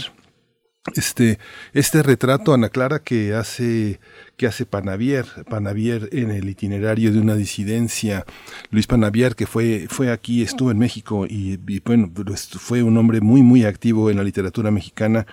este, 0.96 1.40
este 1.74 2.04
retrato, 2.04 2.54
Ana 2.54 2.70
Clara, 2.70 3.00
que 3.00 3.34
hace, 3.34 4.00
que 4.36 4.48
hace 4.48 4.66
Panavier, 4.66 5.26
Panavier 5.50 6.10
en 6.12 6.32
el 6.32 6.48
itinerario 6.50 7.12
de 7.12 7.20
una 7.20 7.36
disidencia, 7.36 8.26
Luis 8.72 8.88
Panavier, 8.88 9.36
que 9.36 9.48
fue, 9.48 9.88
fue 9.90 10.12
aquí, 10.12 10.42
estuvo 10.42 10.72
en 10.72 10.80
México 10.80 11.26
y, 11.28 11.58
bueno, 11.86 12.12
fue 12.60 12.84
un 12.84 12.98
hombre 12.98 13.22
muy, 13.22 13.42
muy 13.42 13.66
activo 13.66 14.10
en 14.10 14.18
la 14.18 14.24
literatura 14.24 14.72
mexicana. 14.72 15.26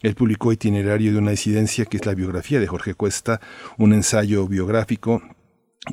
Él 0.00 0.14
publicó 0.14 0.52
Itinerario 0.52 1.12
de 1.12 1.18
una 1.18 1.30
disidencia, 1.32 1.84
que 1.84 1.96
es 1.96 2.06
la 2.06 2.14
biografía 2.14 2.60
de 2.60 2.66
Jorge 2.66 2.94
Cuesta, 2.94 3.40
un 3.78 3.92
ensayo 3.92 4.46
biográfico 4.46 5.22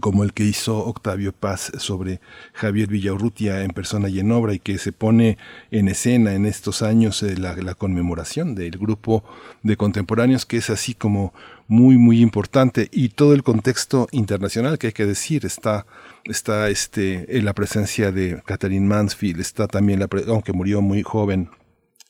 como 0.02 0.24
el 0.24 0.34
que 0.34 0.44
hizo 0.44 0.78
Octavio 0.86 1.32
Paz 1.32 1.72
sobre 1.80 2.22
Javier 2.54 2.88
Villaurrutia 2.90 3.64
en 3.64 3.72
persona 3.72 4.08
y 4.08 4.20
en 4.20 4.32
obra 4.32 4.54
y 4.54 4.60
que 4.60 4.78
se 4.78 4.92
pone 4.92 5.40
en 5.72 5.88
escena 5.88 6.36
en 6.36 6.46
estos 6.46 6.84
años 6.84 7.24
eh, 7.24 7.36
la, 7.38 7.74
conmemoración 7.74 8.54
del 8.54 8.78
grupo 8.78 9.24
de 9.64 9.78
contemporáneos 9.78 10.46
que 10.46 10.58
es 10.58 10.70
así 10.70 10.94
como 10.94 11.34
muy 11.68 11.98
muy 11.98 12.22
importante. 12.22 12.88
Y 12.92 13.10
todo 13.10 13.34
el 13.34 13.42
contexto 13.42 14.08
internacional 14.12 14.78
que 14.78 14.88
hay 14.88 14.94
que 14.94 15.08
decir 15.08 15.44
está 15.46 15.88
está 16.26 16.70
este 16.70 17.38
en 17.38 17.46
la 17.46 17.54
presencia 17.54 18.12
de 18.12 18.44
Catherine 18.46 18.86
Mansfield 18.86 19.40
está 19.40 19.68
también 19.68 20.00
la 20.00 20.08
aunque 20.28 20.54
murió 20.54 20.82
muy 20.82 21.02
joven 21.02 21.50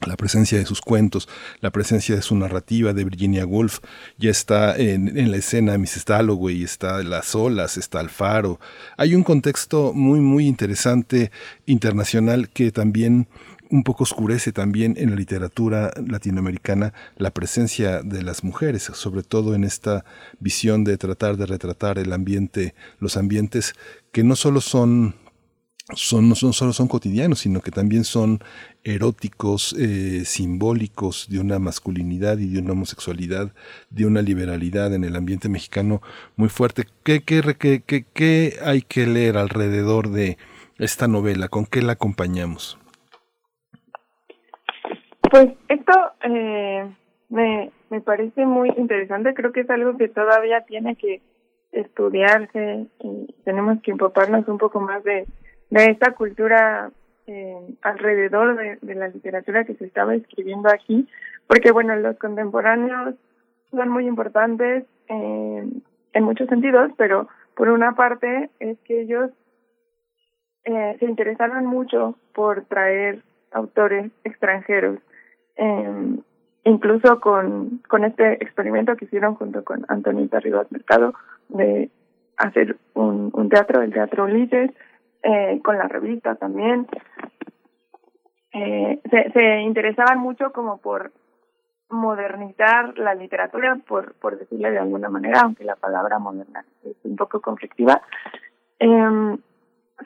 la 0.05 0.15
presencia 0.15 0.57
de 0.57 0.65
sus 0.65 0.79
cuentos, 0.79 1.27
la 1.59 1.71
presencia 1.71 2.15
de 2.15 2.21
su 2.21 2.33
narrativa 2.35 2.93
de 2.93 3.03
Virginia 3.03 3.45
Woolf, 3.45 3.79
ya 4.17 4.31
está 4.31 4.77
en, 4.77 5.29
la 5.29 5.37
escena 5.37 5.77
Mrs. 5.77 6.05
Dalloway, 6.05 6.63
está 6.63 7.03
Las 7.03 7.35
Olas, 7.35 7.77
está 7.77 7.99
Alfaro. 7.99 8.61
Hay 8.95 9.13
un 9.13 9.23
contexto 9.23 9.91
muy, 9.93 10.21
muy 10.21 10.47
interesante 10.47 11.31
internacional 11.65 12.49
que 12.49 12.71
también 12.71 13.27
un 13.71 13.83
poco 13.83 14.03
oscurece 14.03 14.51
también 14.53 14.95
en 14.97 15.11
la 15.11 15.15
literatura 15.17 15.91
latinoamericana 16.07 16.93
la 17.17 17.31
presencia 17.31 18.01
de 18.01 18.23
las 18.23 18.43
mujeres, 18.43 18.83
sobre 18.93 19.21
todo 19.21 19.53
en 19.53 19.63
esta 19.65 20.05
visión 20.39 20.85
de 20.85 20.97
tratar 20.97 21.35
de 21.35 21.45
retratar 21.45 21.99
el 21.99 22.13
ambiente, 22.13 22.73
los 22.99 23.17
ambientes 23.17 23.75
que 24.11 24.23
no 24.23 24.35
solo 24.37 24.61
son 24.61 25.13
son, 25.95 26.29
no 26.29 26.35
solo 26.35 26.73
son 26.73 26.87
cotidianos, 26.87 27.39
sino 27.39 27.61
que 27.61 27.71
también 27.71 28.03
son 28.03 28.43
eróticos, 28.83 29.73
eh, 29.73 30.23
simbólicos 30.25 31.27
de 31.29 31.39
una 31.39 31.59
masculinidad 31.59 32.37
y 32.37 32.53
de 32.53 32.61
una 32.61 32.73
homosexualidad, 32.73 33.51
de 33.89 34.05
una 34.05 34.21
liberalidad 34.21 34.93
en 34.93 35.03
el 35.03 35.15
ambiente 35.15 35.49
mexicano 35.49 36.01
muy 36.35 36.49
fuerte. 36.49 36.83
¿Qué, 37.03 37.21
qué, 37.21 37.41
qué, 37.57 38.05
qué 38.13 38.53
hay 38.63 38.81
que 38.81 39.05
leer 39.05 39.37
alrededor 39.37 40.09
de 40.09 40.37
esta 40.77 41.07
novela? 41.07 41.47
¿Con 41.47 41.65
qué 41.65 41.81
la 41.81 41.93
acompañamos? 41.93 42.79
Pues 45.29 45.49
esto 45.67 45.93
eh, 46.23 46.89
me, 47.29 47.71
me 47.89 48.01
parece 48.01 48.45
muy 48.45 48.69
interesante. 48.77 49.33
Creo 49.33 49.51
que 49.51 49.61
es 49.61 49.69
algo 49.69 49.97
que 49.97 50.07
todavía 50.07 50.61
tiene 50.61 50.95
que 50.95 51.21
estudiarse 51.71 52.87
y 52.99 53.33
tenemos 53.45 53.79
que 53.83 53.91
empaparnos 53.91 54.47
un 54.47 54.57
poco 54.57 54.79
más 54.79 55.03
de 55.03 55.27
de 55.69 55.85
esta 55.85 56.13
cultura 56.13 56.91
eh, 57.29 57.75
alrededor 57.83 58.57
de, 58.81 58.95
la 58.95 59.07
literatura 59.07 59.63
que 59.63 59.75
se 59.75 59.85
estaba 59.85 60.15
escribiendo 60.15 60.67
aquí, 60.67 61.07
porque 61.45 61.71
bueno, 61.71 61.95
los 61.95 62.17
contemporáneos 62.17 63.13
son 63.69 63.89
muy 63.89 64.07
importantes 64.07 64.85
eh, 65.09 65.63
en 66.13 66.23
muchos 66.23 66.49
sentidos, 66.49 66.91
pero 66.97 67.27
por 67.55 67.69
una 67.69 67.93
parte 67.93 68.49
es 68.59 68.79
que 68.79 69.01
ellos 69.01 69.29
eh, 70.63 70.97
se 70.99 71.05
interesaron 71.05 71.67
mucho 71.67 72.15
por 72.33 72.65
traer 72.65 73.21
autores 73.51 74.11
extranjeros, 74.23 74.97
eh, 75.55 76.17
incluso 76.63 77.19
con, 77.19 77.79
con 77.87 78.05
este 78.05 78.43
experimento 78.43 78.95
que 78.95 79.05
hicieron 79.05 79.35
junto 79.35 79.63
con 79.63 79.85
Antonita 79.87 80.39
Rivas 80.39 80.71
Mercado 80.71 81.13
de 81.49 81.91
hacer 82.37 82.77
un, 82.95 83.29
un 83.33 83.49
teatro, 83.49 83.83
el 83.83 83.93
Teatro 83.93 84.23
Ulises, 84.23 84.71
eh, 85.21 85.59
con 85.63 85.77
la 85.77 85.87
revista 85.87 86.35
también. 86.35 86.87
Eh, 88.51 88.99
se, 89.09 89.31
se 89.31 89.59
interesaban 89.61 90.19
mucho 90.19 90.51
como 90.51 90.77
por 90.77 91.11
modernizar 91.89 92.97
la 92.97 93.15
literatura, 93.15 93.77
por, 93.87 94.13
por 94.15 94.37
decirle 94.37 94.71
de 94.71 94.79
alguna 94.79 95.09
manera, 95.09 95.41
aunque 95.43 95.63
la 95.63 95.75
palabra 95.75 96.19
moderna 96.19 96.63
es 96.83 96.95
un 97.03 97.15
poco 97.15 97.41
conflictiva. 97.41 98.01
Eh, 98.79 99.37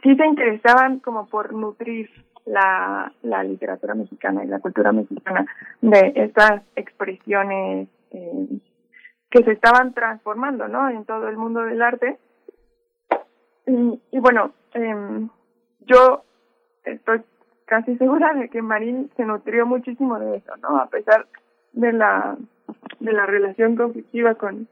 sí 0.01 0.15
se 0.15 0.25
interesaban 0.25 0.99
como 0.99 1.27
por 1.27 1.53
nutrir 1.53 2.09
la, 2.45 3.11
la 3.21 3.43
literatura 3.43 3.95
mexicana 3.95 4.43
y 4.43 4.47
la 4.47 4.59
cultura 4.59 4.91
mexicana 4.91 5.45
de 5.81 6.13
estas 6.15 6.61
expresiones 6.75 7.87
eh, 8.11 8.47
que 9.29 9.43
se 9.43 9.51
estaban 9.51 9.93
transformando 9.93 10.67
¿no? 10.67 10.89
en 10.89 11.05
todo 11.05 11.27
el 11.27 11.37
mundo 11.37 11.61
del 11.61 11.81
arte. 11.81 12.17
Y, 13.65 14.01
y 14.11 14.19
bueno, 14.19 14.51
eh, 14.73 15.27
yo 15.81 16.23
estoy 16.83 17.21
casi 17.65 17.97
segura 17.97 18.33
de 18.33 18.49
que 18.49 18.61
Marín 18.61 19.09
se 19.15 19.25
nutrió 19.25 19.65
muchísimo 19.65 20.19
de 20.19 20.37
eso, 20.37 20.55
¿no? 20.57 20.77
A 20.77 20.87
pesar 20.87 21.27
de 21.73 21.93
la 21.93 22.37
de 22.99 23.13
la 23.13 23.25
relación 23.25 23.75
conflictiva 23.75 24.35
con 24.35 24.67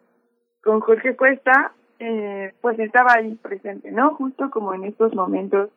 con 0.63 0.79
Jorge 0.79 1.15
Cuesta, 1.15 1.73
eh, 1.99 2.53
pues 2.61 2.77
estaba 2.79 3.13
ahí 3.13 3.35
presente, 3.35 3.91
¿no? 3.91 4.15
Justo 4.15 4.49
como 4.51 4.73
en 4.73 4.83
estos 4.83 5.13
momentos 5.15 5.69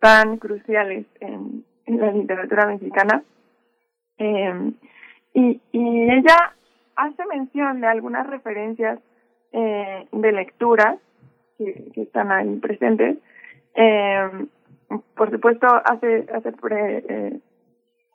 tan 0.00 0.36
cruciales 0.36 1.06
en, 1.20 1.64
en 1.86 2.00
la 2.00 2.12
literatura 2.12 2.66
mexicana. 2.66 3.22
Eh, 4.18 4.72
y, 5.34 5.60
y 5.72 6.10
ella 6.10 6.54
hace 6.96 7.24
mención 7.26 7.80
de 7.80 7.86
algunas 7.86 8.26
referencias 8.26 8.98
eh, 9.52 10.06
de 10.10 10.32
lecturas 10.32 10.98
que, 11.58 11.92
están 11.96 12.32
ahí 12.32 12.56
presentes, 12.56 13.18
eh, 13.74 14.28
por 15.14 15.30
supuesto, 15.30 15.66
hace, 15.84 16.26
hace 16.32 16.52
eh, 17.08 17.40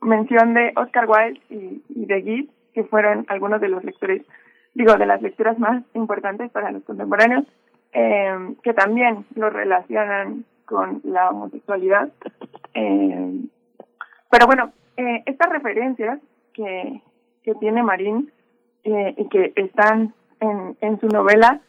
mención 0.01 0.53
de 0.53 0.73
Oscar 0.75 1.07
Wilde 1.07 1.41
y, 1.49 2.05
de 2.05 2.21
Guy, 2.21 2.49
que 2.73 2.83
fueron 2.83 3.25
algunos 3.29 3.61
de 3.61 3.69
los 3.69 3.83
lectores, 3.83 4.23
digo, 4.73 4.95
de 4.95 5.05
las 5.05 5.21
lecturas 5.21 5.57
más 5.59 5.83
importantes 5.93 6.51
para 6.51 6.71
los 6.71 6.83
contemporáneos, 6.83 7.45
eh, 7.93 8.55
que 8.63 8.73
también 8.73 9.25
lo 9.35 9.49
relacionan 9.49 10.45
con 10.65 11.01
la 11.03 11.29
homosexualidad. 11.29 12.09
Eh, 12.73 13.41
pero 14.29 14.47
bueno, 14.47 14.71
eh, 14.97 15.23
estas 15.25 15.51
referencias 15.51 16.19
que, 16.53 17.01
que 17.43 17.55
tiene 17.55 17.83
Marín 17.83 18.31
y 18.83 19.29
que 19.29 19.53
están 19.55 20.11
en, 20.39 20.75
en 20.81 20.99
su 20.99 21.07
novela, 21.07 21.61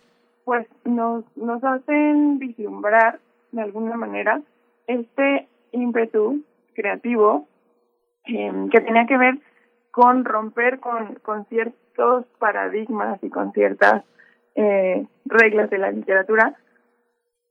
pues 0.44 0.66
nos, 0.86 1.24
nos 1.36 1.62
hacen 1.62 2.38
vislumbrar 2.38 3.18
de 3.50 3.60
alguna 3.60 3.98
manera 3.98 4.40
este 4.92 5.48
ímpetu 5.72 6.42
creativo 6.74 7.46
eh, 8.26 8.52
que 8.70 8.80
tenía 8.80 9.06
que 9.06 9.18
ver 9.18 9.38
con 9.90 10.24
romper 10.24 10.80
con, 10.80 11.16
con 11.16 11.44
ciertos 11.46 12.26
paradigmas 12.38 13.22
y 13.22 13.28
con 13.28 13.52
ciertas 13.52 14.04
eh, 14.54 15.06
reglas 15.24 15.70
de 15.70 15.78
la 15.78 15.90
literatura, 15.90 16.54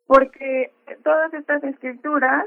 porque 0.08 0.72
todas 1.04 1.34
estas 1.34 1.64
escrituras 1.64 2.46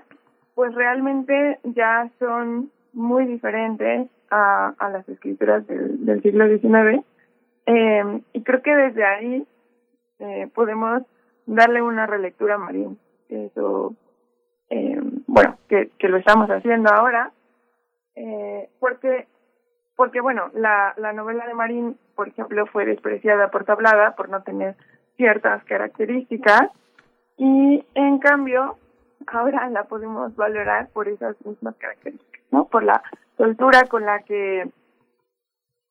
pues 0.54 0.74
realmente 0.74 1.58
ya 1.64 2.10
son 2.18 2.70
muy 2.92 3.26
diferentes 3.26 4.08
a, 4.30 4.74
las 4.92 5.08
escrituras 5.08 5.66
del, 5.66 6.22
siglo 6.22 6.46
XIX 6.48 7.04
eh, 7.66 8.20
y 8.32 8.42
creo 8.42 8.62
que 8.62 8.74
desde 8.74 9.04
ahí 9.04 9.46
eh, 10.18 10.48
podemos 10.54 11.02
darle 11.46 11.82
una 11.82 12.06
relectura 12.06 12.54
a 12.54 12.58
Marín. 12.58 12.98
Eso, 13.28 13.94
eh, 14.70 15.00
bueno, 15.26 15.58
que, 15.68 15.90
que 15.98 16.08
lo 16.08 16.16
estamos 16.16 16.48
haciendo 16.48 16.90
ahora, 16.92 17.32
eh, 18.16 18.68
porque, 18.80 19.26
porque 19.96 20.20
bueno, 20.20 20.50
la, 20.54 20.94
la 20.96 21.12
novela 21.12 21.46
de 21.46 21.54
Marín, 21.54 21.98
por 22.14 22.28
ejemplo, 22.28 22.66
fue 22.66 22.86
despreciada 22.86 23.50
por 23.50 23.64
Tablada 23.64 24.14
por 24.16 24.28
no 24.28 24.42
tener 24.42 24.76
ciertas 25.16 25.64
características 25.64 26.70
y 27.36 27.84
en 27.94 28.18
cambio 28.18 28.78
ahora 29.26 29.68
la 29.70 29.84
podemos 29.84 30.34
valorar 30.36 30.88
por 30.92 31.08
esas 31.08 31.36
mismas 31.44 31.74
características, 31.76 32.42
¿no? 32.50 32.66
Por 32.66 32.84
la 32.84 33.02
soltura 33.36 33.84
con 33.84 34.04
la 34.04 34.20
que, 34.20 34.68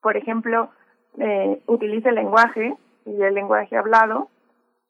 por 0.02 0.18
ejemplo, 0.18 0.70
eh, 1.18 1.62
utiliza 1.68 2.10
el 2.10 2.16
lenguaje 2.16 2.76
y 3.06 3.22
el 3.22 3.34
lenguaje 3.34 3.78
hablado 3.78 4.30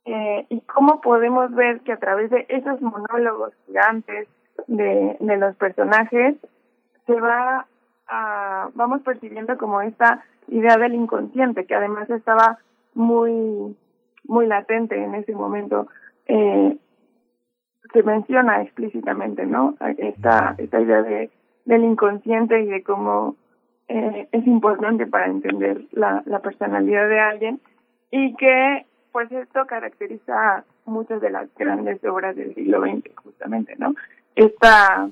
eh, 0.05 0.45
y 0.49 0.61
cómo 0.61 1.01
podemos 1.01 1.53
ver 1.53 1.81
que 1.81 1.93
a 1.93 1.97
través 1.97 2.29
de 2.29 2.45
esos 2.49 2.81
monólogos 2.81 3.53
gigantes 3.65 4.27
de, 4.67 5.15
de 5.19 5.37
los 5.37 5.55
personajes 5.55 6.35
se 7.05 7.19
va 7.19 7.67
a, 8.07 8.69
vamos 8.75 9.01
percibiendo 9.01 9.57
como 9.57 9.81
esta 9.81 10.23
idea 10.47 10.77
del 10.77 10.93
inconsciente 10.93 11.65
que 11.65 11.75
además 11.75 12.09
estaba 12.09 12.59
muy 12.93 13.75
muy 14.25 14.45
latente 14.45 15.01
en 15.01 15.15
ese 15.15 15.33
momento 15.33 15.87
eh, 16.27 16.77
se 17.93 18.03
menciona 18.03 18.61
explícitamente 18.61 19.45
no 19.45 19.75
esta 19.97 20.55
esta 20.57 20.81
idea 20.81 21.01
de 21.01 21.31
del 21.65 21.83
inconsciente 21.83 22.61
y 22.61 22.65
de 22.65 22.83
cómo 22.83 23.37
eh, 23.87 24.27
es 24.31 24.47
importante 24.47 25.07
para 25.07 25.27
entender 25.27 25.85
la, 25.91 26.23
la 26.25 26.39
personalidad 26.39 27.07
de 27.07 27.19
alguien 27.19 27.61
y 28.11 28.35
que 28.35 28.85
pues 29.13 29.31
esto 29.31 29.65
caracteriza 29.67 30.65
muchas 30.85 31.21
de 31.21 31.29
las 31.29 31.47
grandes 31.55 32.03
obras 32.03 32.35
del 32.35 32.53
siglo 32.55 32.81
XX 32.81 33.15
justamente, 33.15 33.75
¿no? 33.77 33.93
Esta 34.35 35.07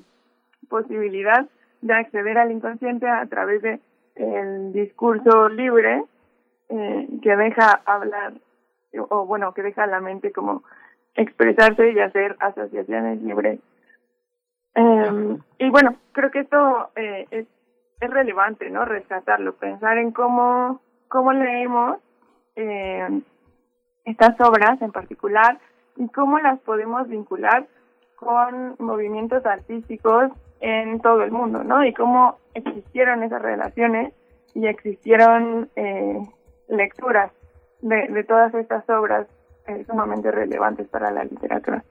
posibilidad 0.68 1.46
de 1.80 1.94
acceder 1.94 2.36
al 2.36 2.50
inconsciente 2.50 3.08
a 3.08 3.24
través 3.26 3.62
de 3.62 3.80
el 4.16 4.72
discurso 4.72 5.48
libre 5.48 6.04
eh, 6.68 7.08
que 7.22 7.36
deja 7.36 7.80
hablar 7.86 8.34
o 9.08 9.24
bueno 9.24 9.54
que 9.54 9.62
deja 9.62 9.84
a 9.84 9.86
la 9.86 10.00
mente 10.00 10.32
como 10.32 10.64
expresarse 11.14 11.92
y 11.92 12.00
hacer 12.00 12.36
asociaciones 12.40 13.22
libres. 13.22 13.60
Eh, 14.74 15.38
y 15.58 15.70
bueno 15.70 15.96
creo 16.12 16.30
que 16.30 16.40
esto 16.40 16.90
eh, 16.96 17.26
es, 17.30 17.46
es 18.00 18.10
relevante 18.10 18.68
no 18.68 18.84
rescatarlo 18.84 19.54
pensar 19.54 19.98
en 19.98 20.10
cómo 20.10 20.80
cómo 21.08 21.32
leemos 21.32 21.98
eh, 22.56 23.22
estas 24.04 24.40
obras 24.40 24.80
en 24.82 24.92
particular 24.92 25.58
y 25.96 26.08
cómo 26.08 26.38
las 26.38 26.58
podemos 26.60 27.08
vincular 27.08 27.66
con 28.16 28.76
movimientos 28.78 29.44
artísticos 29.44 30.30
en 30.60 31.00
todo 31.00 31.22
el 31.22 31.32
mundo, 31.32 31.64
¿no? 31.64 31.84
Y 31.84 31.92
cómo 31.92 32.38
existieron 32.54 33.22
esas 33.22 33.42
relaciones 33.42 34.14
y 34.54 34.66
existieron 34.66 35.68
eh, 35.76 36.20
lecturas 36.68 37.32
de, 37.80 38.08
de 38.08 38.24
todas 38.24 38.54
estas 38.54 38.88
obras 38.88 39.26
eh, 39.66 39.84
sumamente 39.86 40.30
relevantes 40.30 40.88
para 40.88 41.10
la 41.10 41.24
literatura. 41.24 41.84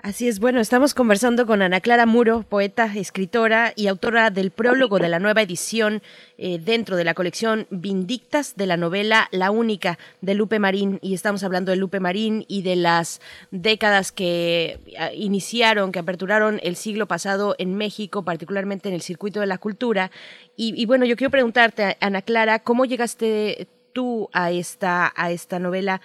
Así 0.00 0.28
es, 0.28 0.38
bueno, 0.38 0.60
estamos 0.60 0.94
conversando 0.94 1.44
con 1.44 1.60
Ana 1.60 1.80
Clara 1.80 2.06
Muro, 2.06 2.44
poeta, 2.48 2.88
escritora 2.94 3.72
y 3.74 3.88
autora 3.88 4.30
del 4.30 4.52
prólogo 4.52 5.00
de 5.00 5.08
la 5.08 5.18
nueva 5.18 5.42
edición 5.42 6.02
eh, 6.38 6.60
dentro 6.60 6.96
de 6.96 7.02
la 7.02 7.14
colección 7.14 7.66
Vindictas 7.70 8.54
de 8.54 8.66
la 8.66 8.76
novela 8.76 9.26
La 9.32 9.50
Única 9.50 9.98
de 10.20 10.34
Lupe 10.34 10.60
Marín. 10.60 11.00
Y 11.02 11.14
estamos 11.14 11.42
hablando 11.42 11.72
de 11.72 11.78
Lupe 11.78 11.98
Marín 11.98 12.44
y 12.46 12.62
de 12.62 12.76
las 12.76 13.20
décadas 13.50 14.12
que 14.12 14.78
ah, 15.00 15.12
iniciaron, 15.12 15.90
que 15.90 15.98
aperturaron 15.98 16.60
el 16.62 16.76
siglo 16.76 17.08
pasado 17.08 17.56
en 17.58 17.74
México, 17.74 18.24
particularmente 18.24 18.88
en 18.88 18.94
el 18.94 19.02
circuito 19.02 19.40
de 19.40 19.46
la 19.46 19.58
cultura. 19.58 20.12
Y, 20.54 20.80
y 20.80 20.86
bueno, 20.86 21.06
yo 21.06 21.16
quiero 21.16 21.32
preguntarte, 21.32 21.96
Ana 22.00 22.22
Clara, 22.22 22.60
¿cómo 22.60 22.84
llegaste 22.84 23.66
tú 23.92 24.28
a 24.32 24.52
esta, 24.52 25.12
a 25.16 25.32
esta 25.32 25.58
novela? 25.58 26.00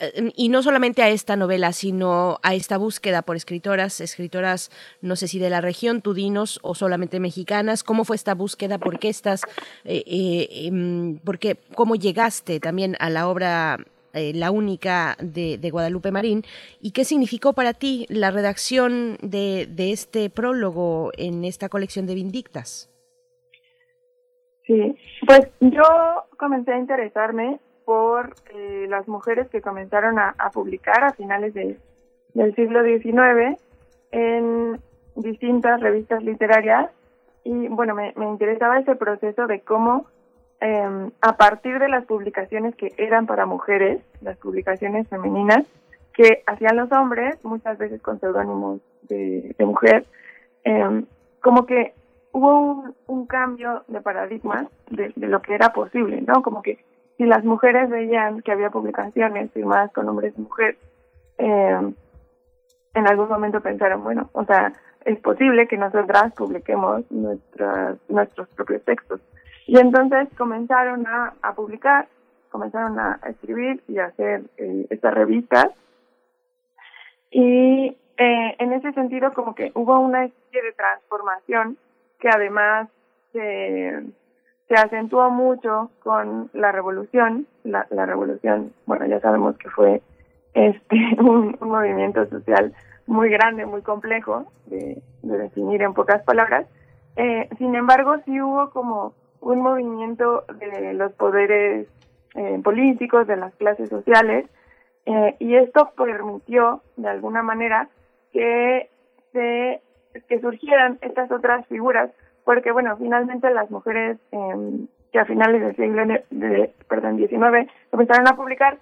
Eh, 0.00 0.32
y 0.34 0.48
no 0.48 0.62
solamente 0.62 1.02
a 1.02 1.10
esta 1.10 1.36
novela, 1.36 1.72
sino 1.72 2.38
a 2.42 2.54
esta 2.54 2.78
búsqueda 2.78 3.22
por 3.22 3.36
escritoras, 3.36 4.00
escritoras, 4.00 4.70
no 5.02 5.14
sé 5.16 5.28
si 5.28 5.38
de 5.38 5.50
la 5.50 5.60
región, 5.60 6.00
tudinos 6.00 6.58
o 6.62 6.74
solamente 6.74 7.20
mexicanas. 7.20 7.84
¿Cómo 7.84 8.04
fue 8.04 8.16
esta 8.16 8.34
búsqueda? 8.34 8.78
¿Por 8.78 8.98
qué 8.98 9.08
estás, 9.08 9.42
eh, 9.84 10.02
eh, 10.06 10.48
em, 10.66 11.18
por 11.18 11.38
qué, 11.38 11.56
cómo 11.74 11.94
llegaste 11.94 12.60
también 12.60 12.96
a 12.98 13.10
la 13.10 13.28
obra 13.28 13.78
La 14.12 14.50
única 14.50 15.16
de, 15.20 15.56
de, 15.58 15.70
Guadalupe 15.70 16.10
Marín? 16.10 16.42
¿Y 16.80 16.90
qué 16.90 17.04
significó 17.04 17.52
para 17.52 17.74
ti 17.74 18.06
la 18.08 18.32
redacción 18.32 19.18
de, 19.22 19.68
de 19.70 19.92
este 19.92 20.30
prólogo 20.30 21.12
en 21.16 21.44
esta 21.44 21.68
colección 21.68 22.06
de 22.06 22.14
Vindictas? 22.14 22.90
Sí, 24.66 24.96
pues 25.26 25.42
yo 25.60 25.82
comencé 26.36 26.72
a 26.72 26.78
interesarme 26.78 27.60
por 27.90 28.34
eh, 28.54 28.86
las 28.88 29.08
mujeres 29.08 29.48
que 29.48 29.60
comenzaron 29.60 30.20
a, 30.20 30.36
a 30.38 30.50
publicar 30.50 31.02
a 31.02 31.12
finales 31.12 31.52
de, 31.54 31.76
del 32.34 32.54
siglo 32.54 32.84
XIX 32.84 33.60
en 34.12 34.80
distintas 35.16 35.80
revistas 35.80 36.22
literarias 36.22 36.88
y 37.42 37.66
bueno, 37.66 37.96
me, 37.96 38.12
me 38.14 38.26
interesaba 38.26 38.78
ese 38.78 38.94
proceso 38.94 39.48
de 39.48 39.62
cómo 39.62 40.06
eh, 40.60 41.10
a 41.20 41.36
partir 41.36 41.80
de 41.80 41.88
las 41.88 42.04
publicaciones 42.04 42.76
que 42.76 42.92
eran 42.96 43.26
para 43.26 43.44
mujeres, 43.44 44.00
las 44.20 44.36
publicaciones 44.36 45.08
femeninas, 45.08 45.66
que 46.14 46.44
hacían 46.46 46.76
los 46.76 46.92
hombres, 46.92 47.44
muchas 47.44 47.76
veces 47.76 48.00
con 48.00 48.20
seudónimos 48.20 48.80
de, 49.08 49.52
de 49.58 49.64
mujer, 49.66 50.06
eh, 50.62 51.02
como 51.42 51.66
que 51.66 51.92
hubo 52.30 52.56
un, 52.56 52.94
un 53.08 53.26
cambio 53.26 53.82
de 53.88 54.00
paradigma 54.00 54.68
de, 54.90 55.12
de, 55.16 55.26
lo 55.26 55.42
que 55.42 55.56
era 55.56 55.72
posible, 55.72 56.22
¿no? 56.22 56.40
Como 56.40 56.62
que 56.62 56.78
si 57.20 57.26
las 57.26 57.44
mujeres 57.44 57.90
veían 57.90 58.40
que 58.40 58.50
había 58.50 58.70
publicaciones 58.70 59.52
firmadas 59.52 59.92
con 59.92 60.08
hombres 60.08 60.32
y 60.38 60.40
mujeres, 60.40 60.78
eh, 61.36 61.92
en 62.94 63.06
algún 63.06 63.28
momento 63.28 63.60
pensaron, 63.60 64.02
bueno, 64.02 64.30
o 64.32 64.42
sea, 64.46 64.72
es 65.04 65.20
posible 65.20 65.68
que 65.68 65.76
nosotras 65.76 66.32
publiquemos 66.32 67.02
nuestras, 67.10 67.98
nuestros 68.08 68.48
propios 68.48 68.82
textos. 68.86 69.20
Y 69.66 69.78
entonces 69.78 70.28
comenzaron 70.38 71.06
a, 71.06 71.34
a 71.42 71.52
publicar, 71.52 72.08
comenzaron 72.48 72.98
a 72.98 73.20
escribir 73.28 73.82
y 73.86 73.98
a 73.98 74.06
hacer 74.06 74.44
eh, 74.56 74.86
estas 74.88 75.12
revistas. 75.12 75.68
Y 77.30 77.98
eh, 78.16 78.56
en 78.58 78.72
ese 78.72 78.94
sentido 78.94 79.34
como 79.34 79.54
que 79.54 79.72
hubo 79.74 80.00
una 80.00 80.24
especie 80.24 80.62
de 80.62 80.72
transformación 80.72 81.76
que 82.18 82.30
además 82.30 82.88
se 83.34 84.04
se 84.70 84.76
acentuó 84.76 85.30
mucho 85.30 85.90
con 86.00 86.48
la 86.52 86.70
revolución, 86.70 87.48
la, 87.64 87.84
revolución, 87.90 88.72
bueno, 88.86 89.04
ya 89.04 89.18
sabemos 89.18 89.58
que 89.58 89.68
fue 89.68 90.00
este 90.54 90.96
un, 91.18 91.58
movimiento 91.60 92.24
social 92.26 92.72
muy 93.08 93.30
grande, 93.30 93.66
muy 93.66 93.82
complejo 93.82 94.46
de, 94.66 95.02
de 95.22 95.38
definir 95.38 95.82
en 95.82 95.92
pocas 95.92 96.22
palabras. 96.22 96.66
Eh, 97.16 97.48
sin 97.58 97.74
embargo, 97.74 98.14
sí 98.24 98.40
hubo 98.40 98.70
como 98.70 99.12
un 99.40 99.60
movimiento 99.60 100.44
de 100.60 100.94
los 100.94 101.12
poderes 101.14 101.88
eh, 102.36 102.60
políticos, 102.62 103.26
de 103.26 103.38
las 103.38 103.52
clases 103.56 103.88
sociales, 103.88 104.46
eh, 105.04 105.34
y 105.40 105.56
esto 105.56 105.90
permitió, 105.96 106.80
de 106.96 107.08
alguna 107.08 107.42
manera, 107.42 107.88
que 108.32 108.88
que 109.32 110.40
surgieran 110.40 110.98
estas 111.02 111.30
otras 111.30 111.64
figuras 111.68 112.10
porque 112.50 112.72
bueno, 112.72 112.96
finalmente 112.96 113.48
las 113.54 113.70
mujeres 113.70 114.18
eh, 114.32 114.86
que 115.12 115.20
a 115.20 115.24
finales 115.24 115.60
del 115.60 115.76
siglo 115.76 116.04
de, 116.30 116.74
perdón, 116.88 117.16
19 117.16 117.68
comenzaron 117.92 118.26
a 118.26 118.34
publicar, 118.34 118.76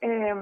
eh, 0.00 0.34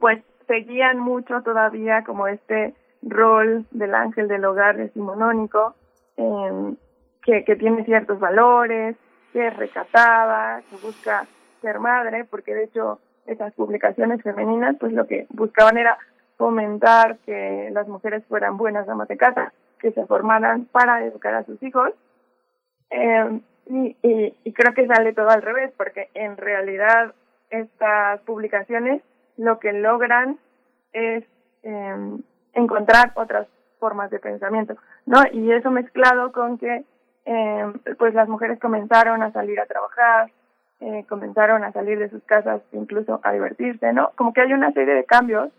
pues 0.00 0.20
seguían 0.48 0.98
mucho 0.98 1.42
todavía 1.42 2.02
como 2.02 2.26
este 2.26 2.74
rol 3.02 3.66
del 3.70 3.94
ángel 3.94 4.26
del 4.26 4.44
hogar 4.46 4.76
decimonónico, 4.76 5.76
eh, 6.16 6.74
que, 7.22 7.54
tiene 7.54 7.84
ciertos 7.84 8.18
valores, 8.18 8.96
que 9.32 9.46
es 9.46 9.56
que 9.56 10.76
busca 10.84 11.24
ser 11.62 11.78
madre, 11.78 12.24
porque 12.24 12.52
de 12.52 12.64
hecho 12.64 12.98
esas 13.26 13.54
publicaciones 13.54 14.20
femeninas 14.22 14.74
pues 14.80 14.92
lo 14.92 15.06
que 15.06 15.28
buscaban 15.30 15.78
era 15.78 15.98
fomentar 16.36 17.18
que 17.18 17.70
las 17.72 17.86
mujeres 17.86 18.24
fueran 18.26 18.56
buenas 18.56 18.88
amas 18.88 19.06
de 19.06 19.16
casa 19.16 19.52
que 19.78 19.92
se 19.92 20.06
formaran 20.06 20.66
para 20.66 21.04
educar 21.04 21.34
a 21.34 21.44
sus 21.44 21.62
hijos. 21.62 21.90
Eh, 22.90 23.40
y, 23.66 23.96
y, 24.02 24.34
y, 24.44 24.52
creo 24.52 24.74
que 24.74 24.86
sale 24.86 25.14
todo 25.14 25.30
al 25.30 25.42
revés, 25.42 25.72
porque 25.76 26.10
en 26.14 26.36
realidad 26.36 27.14
estas 27.50 28.20
publicaciones 28.20 29.02
lo 29.36 29.58
que 29.58 29.72
logran 29.72 30.38
es 30.92 31.24
eh, 31.62 32.18
encontrar 32.52 33.12
otras 33.14 33.48
formas 33.78 34.10
de 34.10 34.18
pensamiento, 34.18 34.76
¿no? 35.06 35.22
Y 35.32 35.50
eso 35.52 35.70
mezclado 35.70 36.32
con 36.32 36.58
que 36.58 36.84
eh, 37.26 37.72
pues 37.98 38.14
las 38.14 38.28
mujeres 38.28 38.58
comenzaron 38.60 39.22
a 39.22 39.32
salir 39.32 39.58
a 39.60 39.66
trabajar, 39.66 40.30
eh, 40.80 41.04
comenzaron 41.08 41.64
a 41.64 41.72
salir 41.72 41.98
de 41.98 42.10
sus 42.10 42.22
casas 42.24 42.62
incluso 42.72 43.20
a 43.22 43.32
divertirse, 43.32 43.92
¿no? 43.92 44.12
Como 44.16 44.32
que 44.32 44.42
hay 44.42 44.52
una 44.52 44.72
serie 44.72 44.94
de 44.94 45.04
cambios 45.04 45.50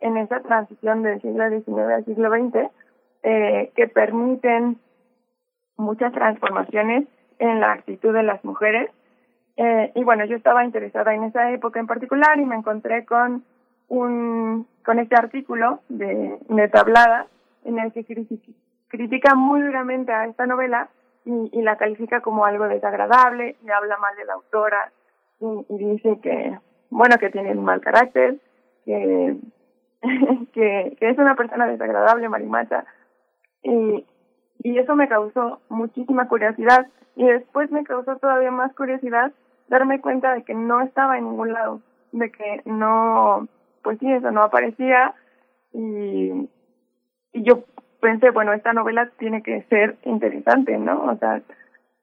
en 0.00 0.16
esa 0.16 0.40
transición 0.40 1.02
del 1.02 1.20
siglo 1.22 1.48
XIX 1.48 1.78
al 1.78 2.04
siglo 2.04 2.30
XX 2.30 2.70
eh, 3.26 3.72
que 3.74 3.88
permiten 3.88 4.76
muchas 5.78 6.12
transformaciones 6.12 7.06
en 7.38 7.58
la 7.58 7.72
actitud 7.72 8.12
de 8.12 8.22
las 8.22 8.44
mujeres. 8.44 8.90
Eh, 9.56 9.92
y 9.94 10.04
bueno, 10.04 10.26
yo 10.26 10.36
estaba 10.36 10.62
interesada 10.62 11.14
en 11.14 11.24
esa 11.24 11.50
época 11.50 11.80
en 11.80 11.86
particular 11.86 12.38
y 12.38 12.44
me 12.44 12.56
encontré 12.56 13.06
con 13.06 13.42
un 13.88 14.66
con 14.84 14.98
este 14.98 15.16
artículo 15.16 15.80
de, 15.88 16.36
de 16.50 16.68
Tablada 16.68 17.26
en 17.64 17.78
el 17.78 17.92
que 17.92 18.04
critica 18.88 19.34
muy 19.34 19.62
duramente 19.62 20.12
a 20.12 20.26
esta 20.26 20.44
novela 20.44 20.90
y, 21.24 21.62
la 21.62 21.76
califica 21.76 22.20
como 22.20 22.44
algo 22.44 22.68
desagradable 22.68 23.56
y 23.64 23.70
habla 23.70 23.96
mal 23.96 24.14
de 24.16 24.26
la 24.26 24.34
autora 24.34 24.92
y, 25.40 25.66
y 25.70 25.78
dice 25.78 26.18
que 26.22 26.58
bueno 26.90 27.16
que 27.18 27.30
tiene 27.30 27.52
un 27.52 27.64
mal 27.64 27.80
carácter 27.80 28.36
que, 28.84 29.36
que 30.52 30.96
que 30.98 31.08
es 31.08 31.16
una 31.16 31.34
persona 31.34 31.66
desagradable 31.66 32.28
marimacha 32.28 32.84
y, 33.64 34.06
y 34.62 34.78
eso 34.78 34.94
me 34.94 35.08
causó 35.08 35.60
muchísima 35.68 36.28
curiosidad 36.28 36.86
y 37.16 37.26
después 37.26 37.70
me 37.70 37.82
causó 37.84 38.16
todavía 38.16 38.50
más 38.50 38.72
curiosidad 38.74 39.32
darme 39.68 40.00
cuenta 40.00 40.34
de 40.34 40.44
que 40.44 40.54
no 40.54 40.82
estaba 40.82 41.18
en 41.18 41.24
ningún 41.24 41.52
lado, 41.52 41.80
de 42.12 42.30
que 42.30 42.62
no, 42.66 43.48
pues 43.82 43.98
sí, 43.98 44.12
eso 44.12 44.30
no 44.30 44.42
aparecía 44.42 45.14
y, 45.72 46.48
y 47.32 47.42
yo 47.42 47.64
pensé, 48.00 48.30
bueno, 48.30 48.52
esta 48.52 48.72
novela 48.72 49.10
tiene 49.18 49.42
que 49.42 49.62
ser 49.62 49.96
interesante, 50.04 50.76
¿no? 50.76 51.04
O 51.04 51.16
sea, 51.16 51.40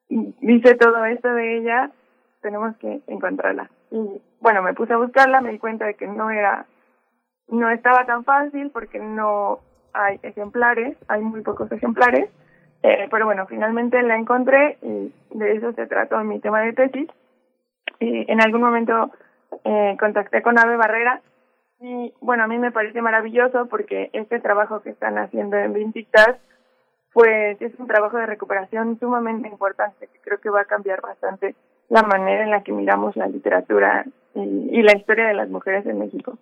dice 0.10 0.76
todo 0.76 1.06
esto 1.06 1.32
de 1.34 1.58
ella, 1.58 1.92
tenemos 2.42 2.76
que 2.78 3.02
encontrarla. 3.06 3.70
Y 3.92 4.22
bueno, 4.40 4.64
me 4.64 4.74
puse 4.74 4.94
a 4.94 4.98
buscarla, 4.98 5.42
me 5.42 5.52
di 5.52 5.60
cuenta 5.60 5.86
de 5.86 5.94
que 5.94 6.08
no 6.08 6.32
era, 6.32 6.66
no 7.48 7.70
estaba 7.70 8.06
tan 8.06 8.24
fácil 8.24 8.72
porque 8.72 9.00
no 9.00 9.60
hay 9.94 10.20
ejemplares, 10.24 10.98
hay 11.08 11.22
muy 11.22 11.42
pocos 11.42 11.72
ejemplares, 11.72 12.30
eh, 12.84 13.08
pero 13.12 13.26
bueno, 13.26 13.46
finalmente 13.48 14.02
la 14.02 14.18
encontré 14.18 14.78
y 14.82 15.14
de 15.32 15.54
eso 15.54 15.74
se 15.74 15.88
trató 15.88 16.24
mi 16.24 16.40
tema 16.40 16.62
de 16.62 16.74
tesis. 16.74 17.10
Y 18.00 18.32
en 18.32 18.42
algún 18.42 18.62
momento 18.62 19.12
eh, 19.64 19.96
contacté 20.00 20.42
con 20.42 20.58
Ave 20.58 20.76
Barrera 20.78 21.22
y 21.80 22.14
bueno, 22.22 22.44
a 22.44 22.48
mí 22.48 22.58
me 22.58 22.72
parece 22.72 23.02
maravilloso 23.02 23.68
porque 23.68 24.10
este 24.14 24.40
trabajo 24.40 24.82
que 24.82 24.92
están 24.92 25.18
haciendo 25.18 25.58
en 25.58 25.74
Vintictas 25.74 26.38
pues 27.14 27.62
es 27.62 27.78
un 27.78 27.88
trabajo 27.88 28.18
de 28.18 28.26
recuperación 28.26 28.98
sumamente 29.00 29.48
importante 29.48 30.08
que 30.08 30.20
creo 30.22 30.40
que 30.40 30.50
va 30.50 30.62
a 30.62 30.66
cambiar 30.66 31.02
bastante 31.02 31.56
la 31.90 32.04
manera 32.04 32.44
en 32.44 32.52
la 32.52 32.64
que 32.64 32.72
miramos 32.72 33.16
la 33.18 33.28
literatura 33.28 34.06
y, 34.34 34.82
la 34.82 34.96
historia 34.96 35.28
de 35.28 35.34
las 35.34 35.50
mujeres 35.50 35.86
en 35.86 36.00
México. 36.00 36.38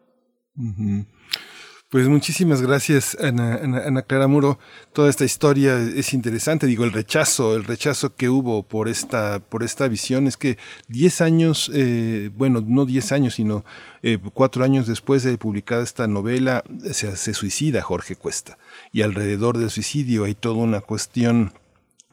Pues 1.89 2.07
muchísimas 2.07 2.61
gracias, 2.61 3.17
Ana, 3.19 3.55
Ana, 3.63 4.03
Clara 4.03 4.27
Muro. 4.27 4.59
Toda 4.93 5.09
esta 5.09 5.25
historia 5.25 5.79
es 5.79 6.13
interesante. 6.13 6.67
Digo, 6.67 6.83
el 6.83 6.91
rechazo, 6.91 7.55
el 7.55 7.63
rechazo 7.63 8.15
que 8.15 8.29
hubo 8.29 8.61
por 8.61 8.87
esta, 8.87 9.39
por 9.39 9.63
esta 9.63 9.87
visión 9.87 10.27
es 10.27 10.37
que 10.37 10.59
diez 10.87 11.19
años, 11.19 11.71
eh, 11.73 12.29
bueno, 12.35 12.63
no 12.63 12.85
diez 12.85 13.11
años, 13.11 13.33
sino 13.33 13.65
eh, 14.03 14.19
cuatro 14.35 14.63
años 14.63 14.85
después 14.85 15.23
de 15.23 15.39
publicada 15.39 15.81
esta 15.81 16.05
novela, 16.05 16.63
se, 16.91 17.17
se 17.17 17.33
suicida 17.33 17.81
Jorge 17.81 18.15
Cuesta. 18.15 18.59
Y 18.91 19.01
alrededor 19.01 19.57
del 19.57 19.71
suicidio 19.71 20.25
hay 20.25 20.35
toda 20.35 20.57
una 20.57 20.81
cuestión 20.81 21.53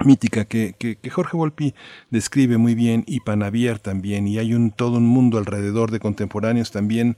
mítica 0.05 0.45
que, 0.45 0.75
que, 0.79 1.11
Jorge 1.11 1.37
Volpi 1.37 1.75
describe 2.11 2.59
muy 2.59 2.75
bien 2.75 3.03
y 3.07 3.21
Panavier 3.21 3.79
también 3.79 4.29
y 4.29 4.39
hay 4.39 4.53
un 4.53 4.71
todo 4.71 4.99
un 4.99 5.07
mundo 5.07 5.39
alrededor 5.39 5.91
de 5.91 6.01
contemporáneos 6.01 6.71
también 6.71 7.17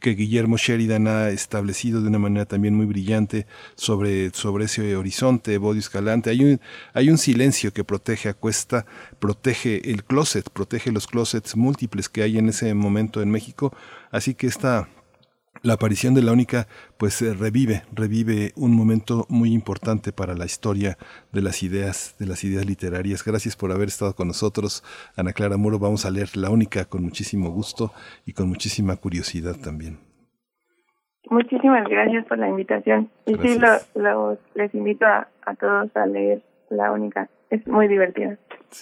que 0.00 0.14
Guillermo 0.14 0.56
Sheridan 0.56 1.08
ha 1.08 1.30
establecido 1.30 2.00
de 2.00 2.08
una 2.08 2.20
manera 2.20 2.46
también 2.46 2.76
muy 2.76 2.86
brillante 2.86 3.46
sobre, 3.74 4.30
sobre 4.30 4.66
ese 4.66 4.94
horizonte 4.94 5.58
Bodio 5.58 5.80
Escalante 5.80 6.30
hay 6.30 6.44
un, 6.44 6.60
hay 6.94 7.10
un 7.10 7.18
silencio 7.18 7.72
que 7.72 7.82
protege 7.82 8.28
a 8.28 8.34
Cuesta 8.34 8.86
protege 9.18 9.90
el 9.90 10.04
closet 10.04 10.48
protege 10.50 10.92
los 10.92 11.08
closets 11.08 11.56
múltiples 11.56 12.08
que 12.08 12.22
hay 12.22 12.38
en 12.38 12.48
ese 12.48 12.74
momento 12.74 13.22
en 13.22 13.30
México. 13.30 13.74
Así 14.10 14.34
que 14.34 14.46
esta 14.46 14.88
la 15.62 15.74
aparición 15.74 16.14
de 16.14 16.22
la 16.22 16.32
única 16.32 16.66
pues 16.98 17.20
revive, 17.38 17.82
revive 17.92 18.52
un 18.56 18.74
momento 18.74 19.26
muy 19.28 19.52
importante 19.52 20.12
para 20.12 20.34
la 20.34 20.46
historia 20.46 20.96
de 21.32 21.42
las 21.42 21.62
ideas, 21.62 22.16
de 22.18 22.26
las 22.26 22.44
ideas 22.44 22.66
literarias. 22.66 23.24
Gracias 23.24 23.56
por 23.56 23.72
haber 23.72 23.88
estado 23.88 24.14
con 24.14 24.28
nosotros, 24.28 24.82
Ana 25.16 25.32
Clara 25.32 25.56
Muro. 25.56 25.78
Vamos 25.78 26.06
a 26.06 26.10
leer 26.10 26.36
la 26.36 26.50
única 26.50 26.84
con 26.84 27.02
muchísimo 27.02 27.50
gusto 27.50 27.92
y 28.26 28.32
con 28.32 28.48
muchísima 28.48 28.96
curiosidad 28.96 29.56
también. 29.56 29.98
Muchísimas 31.28 31.86
gracias 31.88 32.26
por 32.26 32.38
la 32.38 32.48
invitación. 32.48 33.10
Y 33.26 33.34
sí, 33.34 33.58
les 34.54 34.74
invito 34.74 35.06
a 35.06 35.54
todos 35.60 35.94
a 35.96 36.06
leer 36.06 36.42
la 36.70 36.90
única. 36.92 37.28
Es 37.50 37.66
muy 37.66 37.86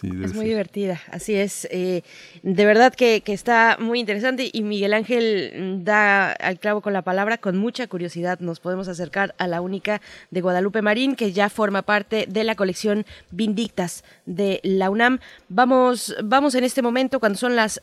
es 0.03 0.35
muy 0.35 0.47
divertida, 0.47 1.01
así 1.11 1.35
es. 1.35 1.67
Eh, 1.71 2.03
de 2.43 2.67
verdad 2.67 2.95
que, 2.95 3.23
que, 3.23 3.33
está 3.33 3.77
muy 3.81 4.01
interesante 4.01 4.51
y 4.53 4.63
Miguel 4.63 4.93
Ángel 4.93 5.81
da 5.85 6.33
al 6.33 6.59
clavo 6.59 6.81
con 6.81 6.93
la 6.93 7.03
palabra, 7.03 7.39
con 7.39 7.57
mucha 7.57 7.87
curiosidad 7.87 8.41
nos 8.41 8.61
podemos 8.61 8.89
acercar 8.89 9.35
a 9.39 9.47
la 9.47 9.61
única 9.61 10.01
de 10.31 10.41
Guadalupe 10.41 10.83
Marín, 10.83 11.17
que 11.17 11.33
ya 11.33 11.49
forma 11.49 11.83
parte 11.83 12.27
de 12.29 12.45
la 12.45 12.55
colección 12.55 13.07
Vindictas 13.31 14.05
de 14.27 14.61
la 14.63 14.91
UNAM. 14.91 15.21
Vamos, 15.49 16.15
vamos 16.23 16.55
en 16.55 16.65
este 16.65 16.83
momento, 16.83 17.21
cuando 17.21 17.39
son 17.39 17.57
las, 17.57 17.81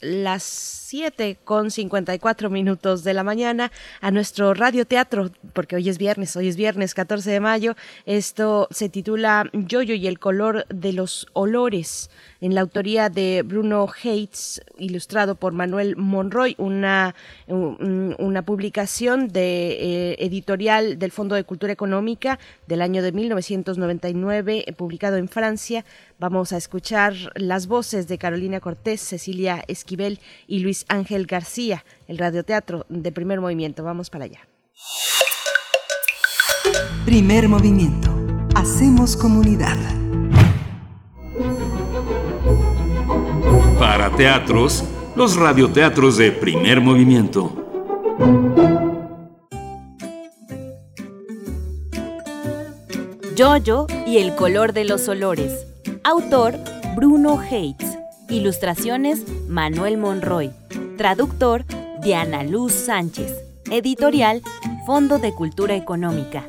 las 0.00 0.76
7 0.86 1.38
con 1.44 1.70
54 1.70 2.48
minutos 2.48 3.02
de 3.02 3.14
la 3.14 3.24
mañana, 3.24 3.72
a 4.00 4.10
nuestro 4.10 4.54
radioteatro, 4.54 5.30
porque 5.52 5.76
hoy 5.76 5.88
es 5.88 5.98
viernes, 5.98 6.36
hoy 6.36 6.48
es 6.48 6.56
viernes 6.56 6.94
14 6.94 7.30
de 7.30 7.40
mayo. 7.40 7.76
Esto 8.04 8.68
se 8.70 8.88
titula 8.88 9.50
Yoyo 9.52 9.94
y 9.94 10.06
el 10.06 10.18
color 10.18 10.66
de 10.68 10.92
los 10.92 11.26
olores, 11.32 11.45
en 12.40 12.54
la 12.54 12.60
autoría 12.60 13.08
de 13.08 13.42
Bruno 13.44 13.86
Hates, 13.88 14.60
ilustrado 14.78 15.34
por 15.34 15.52
Manuel 15.52 15.96
Monroy, 15.96 16.54
una, 16.58 17.14
una 17.46 18.42
publicación 18.42 19.28
de 19.28 20.12
eh, 20.12 20.16
editorial 20.18 20.98
del 20.98 21.12
Fondo 21.12 21.34
de 21.34 21.44
Cultura 21.44 21.72
Económica 21.72 22.38
del 22.66 22.82
año 22.82 23.02
de 23.02 23.12
1999, 23.12 24.64
publicado 24.76 25.16
en 25.16 25.28
Francia. 25.28 25.84
Vamos 26.18 26.52
a 26.52 26.56
escuchar 26.56 27.14
las 27.34 27.66
voces 27.66 28.08
de 28.08 28.18
Carolina 28.18 28.60
Cortés, 28.60 29.00
Cecilia 29.00 29.64
Esquivel 29.68 30.18
y 30.46 30.60
Luis 30.60 30.84
Ángel 30.88 31.26
García, 31.26 31.84
el 32.08 32.18
radioteatro 32.18 32.86
de 32.88 33.12
primer 33.12 33.40
movimiento. 33.40 33.84
Vamos 33.84 34.10
para 34.10 34.24
allá. 34.24 34.40
Primer 37.04 37.48
movimiento. 37.48 38.12
Hacemos 38.56 39.16
comunidad. 39.16 39.95
Para 44.16 44.38
teatros, 44.38 44.82
los 45.14 45.36
radioteatros 45.36 46.16
de 46.16 46.32
primer 46.32 46.80
movimiento. 46.80 47.52
Jojo 53.36 53.86
y 54.06 54.16
el 54.16 54.34
color 54.34 54.72
de 54.72 54.86
los 54.86 55.06
olores. 55.08 55.66
Autor 56.02 56.54
Bruno 56.96 57.38
Hates. 57.38 57.98
Ilustraciones 58.30 59.22
Manuel 59.48 59.98
Monroy. 59.98 60.50
Traductor 60.96 61.66
Diana 62.00 62.42
Luz 62.42 62.72
Sánchez. 62.72 63.34
Editorial 63.70 64.40
Fondo 64.86 65.18
de 65.18 65.34
Cultura 65.34 65.76
Económica. 65.76 66.42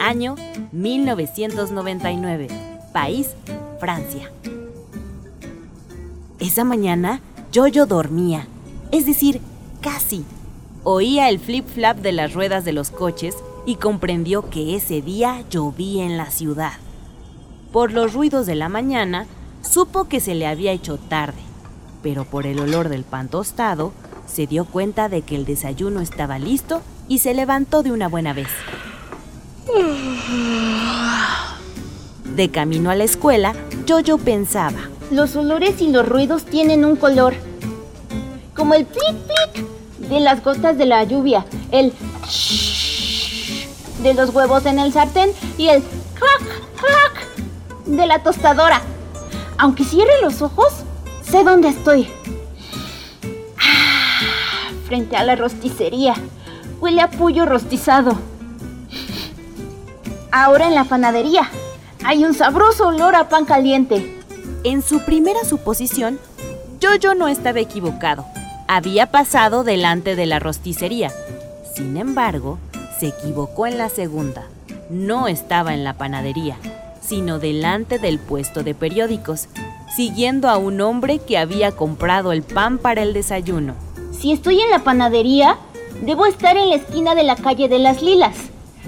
Año 0.00 0.34
1999. 0.72 2.48
País 2.92 3.36
Francia. 3.78 4.33
Esa 6.44 6.62
mañana 6.62 7.22
Jojo 7.54 7.86
dormía, 7.86 8.46
es 8.92 9.06
decir, 9.06 9.40
casi. 9.80 10.26
Oía 10.82 11.30
el 11.30 11.40
flip-flap 11.40 11.96
de 12.02 12.12
las 12.12 12.34
ruedas 12.34 12.66
de 12.66 12.74
los 12.74 12.90
coches 12.90 13.34
y 13.64 13.76
comprendió 13.76 14.50
que 14.50 14.76
ese 14.76 15.00
día 15.00 15.42
llovía 15.48 16.04
en 16.04 16.18
la 16.18 16.30
ciudad. 16.30 16.74
Por 17.72 17.92
los 17.92 18.12
ruidos 18.12 18.44
de 18.44 18.56
la 18.56 18.68
mañana, 18.68 19.26
supo 19.62 20.04
que 20.04 20.20
se 20.20 20.34
le 20.34 20.46
había 20.46 20.72
hecho 20.72 20.98
tarde, 20.98 21.40
pero 22.02 22.26
por 22.26 22.44
el 22.46 22.60
olor 22.60 22.90
del 22.90 23.04
pan 23.04 23.28
tostado, 23.28 23.94
se 24.26 24.46
dio 24.46 24.66
cuenta 24.66 25.08
de 25.08 25.22
que 25.22 25.36
el 25.36 25.46
desayuno 25.46 26.02
estaba 26.02 26.38
listo 26.38 26.82
y 27.08 27.20
se 27.20 27.32
levantó 27.32 27.82
de 27.82 27.90
una 27.90 28.08
buena 28.08 28.34
vez. 28.34 28.48
De 32.34 32.50
camino 32.50 32.90
a 32.90 32.96
la 32.96 33.04
escuela, 33.04 33.54
Jojo 33.88 34.18
pensaba. 34.18 34.88
Los 35.12 35.36
olores 35.36 35.80
y 35.80 35.88
los 35.90 36.08
ruidos 36.08 36.44
tienen 36.44 36.84
un 36.84 36.96
color. 36.96 37.34
Como 38.56 38.74
el 38.74 38.86
plic 38.86 39.14
plic 39.14 40.08
de 40.08 40.18
las 40.18 40.42
gotas 40.42 40.76
de 40.76 40.86
la 40.86 41.04
lluvia, 41.04 41.46
el 41.70 41.92
shh 42.26 43.68
de 44.02 44.14
los 44.14 44.34
huevos 44.34 44.66
en 44.66 44.80
el 44.80 44.92
sartén 44.92 45.30
y 45.56 45.68
el 45.68 45.82
crack 46.14 46.42
crack 46.76 47.86
de 47.86 48.06
la 48.06 48.22
tostadora. 48.24 48.82
Aunque 49.56 49.84
cierre 49.84 50.20
los 50.20 50.42
ojos, 50.42 50.72
sé 51.22 51.44
dónde 51.44 51.68
estoy. 51.68 52.08
Ah, 53.58 54.70
frente 54.86 55.16
a 55.16 55.22
la 55.22 55.36
rosticería. 55.36 56.14
Huele 56.80 57.00
a 57.00 57.10
pollo 57.10 57.46
rostizado. 57.46 58.18
Ahora 60.32 60.66
en 60.66 60.74
la 60.74 60.82
panadería. 60.82 61.48
Hay 62.06 62.22
un 62.22 62.34
sabroso 62.34 62.88
olor 62.88 63.14
a 63.14 63.30
pan 63.30 63.46
caliente. 63.46 64.20
En 64.62 64.82
su 64.82 65.00
primera 65.06 65.42
suposición, 65.42 66.20
Jojo 66.82 67.14
no 67.14 67.28
estaba 67.28 67.60
equivocado. 67.60 68.26
Había 68.68 69.06
pasado 69.06 69.64
delante 69.64 70.14
de 70.14 70.26
la 70.26 70.38
rosticería. 70.38 71.10
Sin 71.74 71.96
embargo, 71.96 72.58
se 73.00 73.06
equivocó 73.06 73.66
en 73.66 73.78
la 73.78 73.88
segunda. 73.88 74.42
No 74.90 75.28
estaba 75.28 75.72
en 75.72 75.82
la 75.82 75.94
panadería, 75.94 76.58
sino 77.00 77.38
delante 77.38 77.98
del 77.98 78.18
puesto 78.18 78.62
de 78.62 78.74
periódicos, 78.74 79.48
siguiendo 79.96 80.50
a 80.50 80.58
un 80.58 80.82
hombre 80.82 81.20
que 81.20 81.38
había 81.38 81.72
comprado 81.72 82.32
el 82.32 82.42
pan 82.42 82.76
para 82.76 83.02
el 83.02 83.14
desayuno. 83.14 83.76
Si 84.12 84.30
estoy 84.30 84.60
en 84.60 84.68
la 84.68 84.80
panadería, 84.80 85.56
debo 86.02 86.26
estar 86.26 86.58
en 86.58 86.68
la 86.68 86.76
esquina 86.76 87.14
de 87.14 87.22
la 87.22 87.36
calle 87.36 87.70
de 87.70 87.78
las 87.78 88.02
Lilas. 88.02 88.36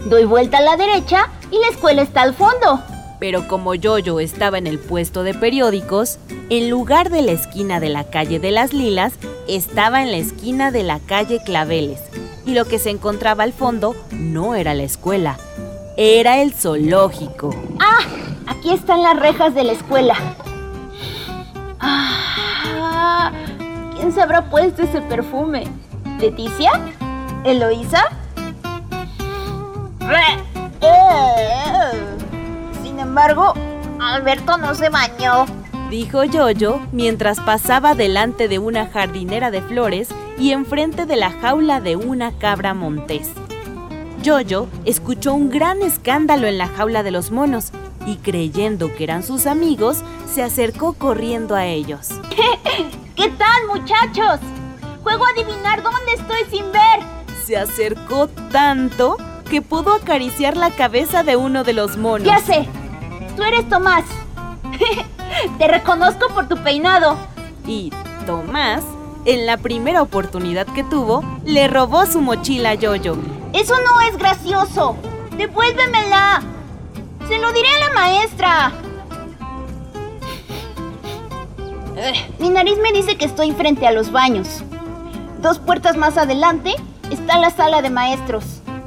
Doy 0.04 0.26
vuelta 0.26 0.58
a 0.58 0.60
la 0.60 0.76
derecha 0.76 1.30
y 1.50 1.58
la 1.58 1.68
escuela 1.68 2.02
está 2.02 2.20
al 2.20 2.34
fondo. 2.34 2.82
Pero 3.26 3.48
como 3.48 3.74
Yoyo 3.74 4.20
estaba 4.20 4.56
en 4.56 4.68
el 4.68 4.78
puesto 4.78 5.24
de 5.24 5.34
periódicos, 5.34 6.20
en 6.48 6.70
lugar 6.70 7.10
de 7.10 7.22
la 7.22 7.32
esquina 7.32 7.80
de 7.80 7.88
la 7.88 8.04
calle 8.04 8.38
de 8.38 8.52
las 8.52 8.72
Lilas, 8.72 9.14
estaba 9.48 10.04
en 10.04 10.12
la 10.12 10.18
esquina 10.18 10.70
de 10.70 10.84
la 10.84 11.00
calle 11.00 11.42
Claveles. 11.44 12.00
Y 12.44 12.54
lo 12.54 12.66
que 12.66 12.78
se 12.78 12.90
encontraba 12.90 13.42
al 13.42 13.52
fondo 13.52 13.96
no 14.12 14.54
era 14.54 14.74
la 14.74 14.84
escuela, 14.84 15.38
era 15.96 16.40
el 16.40 16.54
zoológico. 16.54 17.50
¡Ah! 17.80 17.98
Aquí 18.46 18.70
están 18.70 19.02
las 19.02 19.18
rejas 19.18 19.56
de 19.56 19.64
la 19.64 19.72
escuela. 19.72 20.14
Ah, 21.80 23.32
¿Quién 23.96 24.12
se 24.12 24.22
habrá 24.22 24.48
puesto 24.48 24.84
ese 24.84 25.00
perfume? 25.00 25.64
¿Leticia? 26.20 26.70
¿Eloísa? 27.42 28.04
Sin 32.96 33.08
embargo, 33.08 33.52
Alberto 34.00 34.56
no 34.56 34.74
se 34.74 34.88
bañó. 34.88 35.44
Dijo 35.90 36.24
Yoyo 36.24 36.80
mientras 36.92 37.38
pasaba 37.40 37.94
delante 37.94 38.48
de 38.48 38.58
una 38.58 38.86
jardinera 38.86 39.50
de 39.50 39.60
flores 39.60 40.08
y 40.38 40.52
enfrente 40.52 41.04
de 41.04 41.16
la 41.16 41.30
jaula 41.30 41.82
de 41.82 41.96
una 41.96 42.32
cabra 42.38 42.72
montés. 42.72 43.32
Yoyo 44.22 44.68
escuchó 44.86 45.34
un 45.34 45.50
gran 45.50 45.82
escándalo 45.82 46.46
en 46.46 46.56
la 46.56 46.68
jaula 46.68 47.02
de 47.02 47.10
los 47.10 47.30
monos 47.30 47.70
y 48.06 48.16
creyendo 48.16 48.90
que 48.94 49.04
eran 49.04 49.22
sus 49.22 49.44
amigos, 49.46 49.98
se 50.32 50.42
acercó 50.42 50.94
corriendo 50.94 51.54
a 51.54 51.66
ellos. 51.66 52.08
¿Qué 53.14 53.28
tal, 53.28 53.66
muchachos? 53.68 54.40
Juego 55.02 55.26
a 55.26 55.30
adivinar 55.32 55.82
dónde 55.82 56.14
estoy 56.14 56.44
sin 56.50 56.72
ver. 56.72 57.00
Se 57.44 57.58
acercó 57.58 58.28
tanto 58.50 59.18
que 59.50 59.62
pudo 59.62 59.94
acariciar 59.94 60.56
la 60.56 60.70
cabeza 60.70 61.22
de 61.22 61.36
uno 61.36 61.62
de 61.62 61.72
los 61.72 61.96
monos. 61.96 62.26
Ya 62.26 62.38
sé, 62.40 62.66
tú 63.36 63.42
eres 63.42 63.68
Tomás. 63.68 64.04
Te 65.58 65.68
reconozco 65.68 66.28
por 66.34 66.48
tu 66.48 66.56
peinado. 66.56 67.16
Y 67.66 67.92
Tomás, 68.26 68.82
en 69.24 69.46
la 69.46 69.58
primera 69.58 70.02
oportunidad 70.02 70.66
que 70.66 70.82
tuvo, 70.82 71.22
le 71.44 71.68
robó 71.68 72.06
su 72.06 72.20
mochila 72.20 72.70
a 72.70 72.74
Yoyo. 72.74 73.16
Eso 73.52 73.74
no 73.84 74.00
es 74.00 74.16
gracioso. 74.16 74.96
Devuélvemela. 75.36 76.42
Se 77.28 77.38
lo 77.38 77.52
diré 77.52 77.68
a 77.68 77.88
la 77.88 77.94
maestra. 77.94 78.72
Mi 82.38 82.50
nariz 82.50 82.78
me 82.82 82.92
dice 82.92 83.16
que 83.16 83.26
estoy 83.26 83.52
frente 83.52 83.86
a 83.86 83.92
los 83.92 84.10
baños. 84.10 84.62
Dos 85.40 85.58
puertas 85.58 85.96
más 85.96 86.16
adelante 86.16 86.74
está 87.10 87.38
la 87.38 87.50
sala 87.50 87.82
de 87.82 87.90
maestros. 87.90 88.44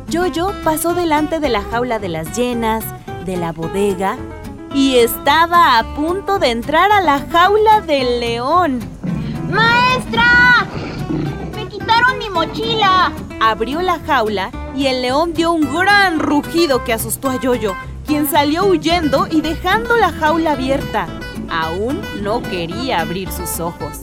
Yoyo 0.08 0.54
pasó 0.64 0.94
delante 0.94 1.40
de 1.40 1.50
la 1.50 1.62
jaula 1.62 2.00
de 2.00 2.10
las 2.10 2.36
llenas, 2.36 2.84
de 3.26 3.38
la 3.38 3.52
bodega, 3.52 4.18
y 4.74 4.98
estaba 4.98 5.80
a 5.80 5.84
punto 5.96 6.40
de 6.40 6.52
entrar 6.52 6.92
a 6.92 7.02
la 7.02 7.20
jaula 7.32 7.82
del 7.82 8.20
león. 8.20 8.80
¡Maestra! 9.50 10.68
¡Me 11.56 11.68
quitaron 11.68 12.18
mi 12.18 12.30
mochila! 12.30 13.12
Abrió 13.42 13.82
la 13.82 14.00
jaula 14.00 14.52
y 14.76 14.88
el 14.88 15.02
león 15.02 15.34
dio 15.34 15.52
un 15.52 15.74
gran 15.74 16.20
rugido 16.20 16.84
que 16.84 16.94
asustó 16.94 17.30
a 17.30 17.40
Yoyo, 17.40 17.74
quien 18.06 18.30
salió 18.30 18.66
huyendo 18.66 19.28
y 19.30 19.42
dejando 19.42 19.98
la 19.98 20.12
jaula 20.12 20.52
abierta. 20.52 21.08
Aún 21.50 22.02
no 22.22 22.42
quería 22.42 23.00
abrir 23.00 23.32
sus 23.32 23.60
ojos. 23.60 24.02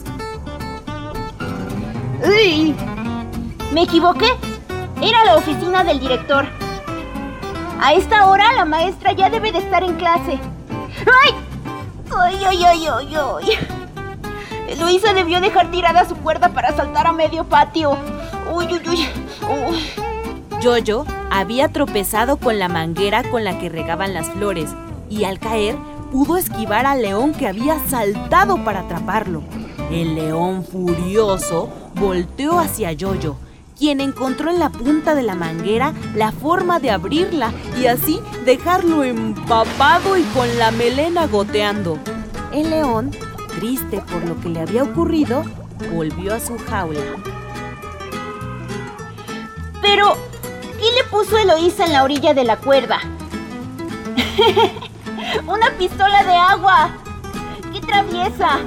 ¡Uy! 2.25 2.75
¿Me 3.71 3.83
equivoqué? 3.83 4.27
Era 5.01 5.23
la 5.23 5.35
oficina 5.35 5.83
del 5.83 5.99
director. 5.99 6.45
A 7.79 7.93
esta 7.93 8.25
hora 8.25 8.51
la 8.53 8.65
maestra 8.65 9.13
ya 9.13 9.29
debe 9.29 9.51
de 9.51 9.59
estar 9.59 9.83
en 9.83 9.95
clase. 9.95 10.39
¡Ay! 11.23 11.33
¡Ay, 12.15 12.39
ay, 12.45 12.63
ay, 12.63 12.87
ay, 12.87 13.15
ay! 13.15 14.77
Luisa 14.79 15.13
debió 15.13 15.39
dejar 15.41 15.71
tirada 15.71 16.05
su 16.05 16.15
cuerda 16.17 16.49
para 16.49 16.75
saltar 16.75 17.07
a 17.07 17.11
medio 17.11 17.45
patio. 17.45 17.97
¡Uy, 18.53 18.65
uy, 18.65 18.81
uy! 18.87 19.07
uy. 19.49 20.07
Yoyo 20.61 21.05
había 21.29 21.69
tropezado 21.69 22.37
con 22.37 22.59
la 22.59 22.67
manguera 22.67 23.23
con 23.29 23.43
la 23.43 23.59
que 23.59 23.69
regaban 23.69 24.13
las 24.13 24.27
flores 24.29 24.71
y 25.09 25.23
al 25.23 25.39
caer 25.39 25.75
pudo 26.11 26.37
esquivar 26.37 26.85
al 26.85 27.01
león 27.01 27.33
que 27.33 27.47
había 27.47 27.79
saltado 27.87 28.63
para 28.63 28.81
atraparlo. 28.81 29.43
El 29.91 30.15
león 30.15 30.65
furioso 30.65 31.69
volteó 31.95 32.59
hacia 32.59 32.91
Yoyo, 32.91 33.37
quien 33.77 34.01
encontró 34.01 34.49
en 34.49 34.59
la 34.59 34.69
punta 34.69 35.15
de 35.15 35.23
la 35.23 35.35
manguera 35.35 35.93
la 36.15 36.31
forma 36.31 36.79
de 36.79 36.91
abrirla 36.91 37.53
y 37.79 37.85
así 37.87 38.19
dejarlo 38.45 39.03
empapado 39.03 40.17
y 40.17 40.23
con 40.23 40.57
la 40.57 40.71
melena 40.71 41.27
goteando. 41.27 41.99
El 42.51 42.69
león, 42.69 43.11
triste 43.59 44.01
por 44.11 44.25
lo 44.25 44.39
que 44.39 44.49
le 44.49 44.61
había 44.61 44.83
ocurrido, 44.83 45.43
volvió 45.93 46.33
a 46.33 46.39
su 46.39 46.57
jaula. 46.57 47.01
Pero, 49.81 50.15
¿qué 50.79 50.85
le 50.95 51.03
puso 51.09 51.37
Eloísa 51.37 51.85
en 51.85 51.93
la 51.93 52.03
orilla 52.03 52.33
de 52.33 52.43
la 52.43 52.57
cuerda? 52.57 52.99
¡Una 55.47 55.71
pistola 55.77 56.23
de 56.23 56.33
agua! 56.33 56.89
¡Qué 57.71 57.79
traviesa! 57.81 58.59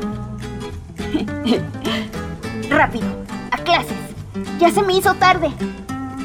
Rápido, 2.70 3.08
a 3.50 3.56
clases. 3.58 4.09
Ya 4.58 4.70
se 4.70 4.82
me 4.82 4.94
hizo 4.94 5.14
tarde. 5.14 5.50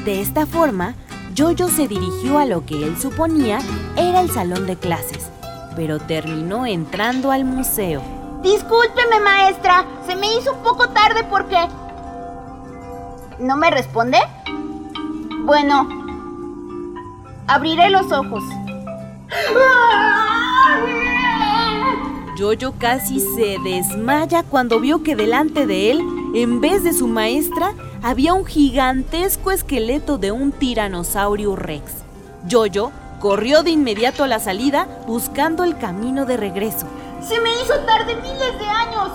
De 0.04 0.20
esta 0.20 0.46
forma, 0.46 0.94
Yoyo 1.34 1.68
se 1.68 1.88
dirigió 1.88 2.38
a 2.38 2.46
lo 2.46 2.64
que 2.64 2.84
él 2.84 2.96
suponía 2.98 3.58
era 3.96 4.20
el 4.20 4.30
salón 4.30 4.66
de 4.66 4.76
clases, 4.76 5.30
pero 5.74 5.98
terminó 5.98 6.66
entrando 6.66 7.30
al 7.30 7.44
museo. 7.44 8.02
Discúlpeme, 8.42 9.20
maestra. 9.22 9.84
Se 10.06 10.16
me 10.16 10.36
hizo 10.36 10.52
un 10.54 10.62
poco 10.62 10.88
tarde 10.90 11.24
porque... 11.28 11.56
¿No 13.38 13.56
me 13.56 13.70
responde? 13.70 14.18
Bueno, 15.44 15.88
abriré 17.46 17.90
los 17.90 18.10
ojos. 18.12 18.42
Yoyo 22.36 22.74
casi 22.78 23.20
se 23.20 23.58
desmaya 23.64 24.42
cuando 24.42 24.80
vio 24.80 25.02
que 25.02 25.16
delante 25.16 25.66
de 25.66 25.90
él, 25.90 26.00
en 26.34 26.60
vez 26.60 26.84
de 26.84 26.92
su 26.92 27.08
maestra, 27.08 27.72
había 28.02 28.34
un 28.34 28.44
gigantesco 28.44 29.50
esqueleto 29.50 30.18
de 30.18 30.32
un 30.32 30.52
tiranosaurio 30.52 31.56
rex. 31.56 31.92
Yoyo 32.46 32.90
corrió 33.20 33.62
de 33.62 33.70
inmediato 33.70 34.24
a 34.24 34.28
la 34.28 34.38
salida 34.38 34.86
buscando 35.06 35.64
el 35.64 35.78
camino 35.78 36.26
de 36.26 36.36
regreso. 36.36 36.86
Se 37.26 37.40
me 37.40 37.50
hizo 37.62 37.74
tarde 37.86 38.14
miles 38.16 38.58
de 38.58 38.66
años. 38.66 39.10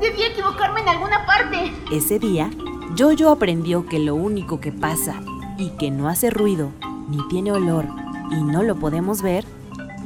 Debí 0.00 0.22
equivocarme 0.22 0.80
en 0.80 0.88
alguna 0.88 1.24
parte. 1.26 1.72
Ese 1.92 2.18
día, 2.18 2.50
Yoyo 2.94 3.30
aprendió 3.30 3.86
que 3.86 3.98
lo 3.98 4.14
único 4.14 4.60
que 4.60 4.72
pasa 4.72 5.20
y 5.58 5.70
que 5.70 5.90
no 5.90 6.08
hace 6.08 6.30
ruido, 6.30 6.70
ni 7.08 7.26
tiene 7.28 7.52
olor 7.52 7.86
y 8.30 8.42
no 8.42 8.62
lo 8.62 8.76
podemos 8.76 9.22
ver, 9.22 9.44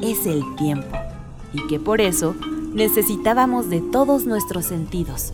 es 0.03 0.27
el 0.27 0.43
tiempo. 0.57 0.97
Y 1.53 1.67
que 1.67 1.81
por 1.81 2.01
eso 2.01 2.35
necesitábamos 2.73 3.71
de 3.71 3.81
todos 3.81 4.27
nuestros 4.27 4.67
sentidos. 4.67 5.33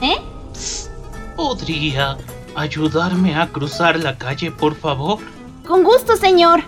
¿Eh? 0.00 0.16
¿Podría 1.38 2.18
ayudarme 2.56 3.36
a 3.36 3.46
cruzar 3.46 3.96
la 3.96 4.18
calle, 4.18 4.50
por 4.50 4.74
favor? 4.74 5.20
Con 5.64 5.84
gusto, 5.84 6.16
señor. 6.16 6.64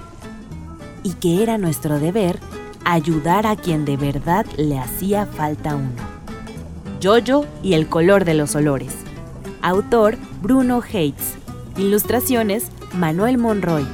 Y 1.02 1.14
que 1.14 1.42
era 1.42 1.58
nuestro 1.58 1.98
deber 1.98 2.38
ayudar 2.84 3.48
a 3.48 3.56
quien 3.56 3.84
de 3.84 3.96
verdad 3.96 4.46
le 4.56 4.78
hacía 4.78 5.26
falta 5.26 5.74
uno. 5.74 5.90
Yoyo 7.00 7.46
y 7.64 7.74
el 7.74 7.88
color 7.88 8.24
de 8.24 8.34
los 8.34 8.54
olores. 8.54 8.94
Autor 9.60 10.16
Bruno 10.40 10.80
Hates. 10.88 11.34
Ilustraciones 11.76 12.70
Manuel 12.94 13.38
Monroy. 13.38 13.84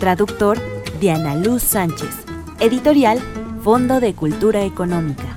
Traductor 0.00 0.58
Diana 0.98 1.36
Luz 1.36 1.62
Sánchez. 1.62 2.10
Editorial 2.58 3.20
Fondo 3.62 4.00
de 4.00 4.14
Cultura 4.14 4.64
Económica. 4.64 5.36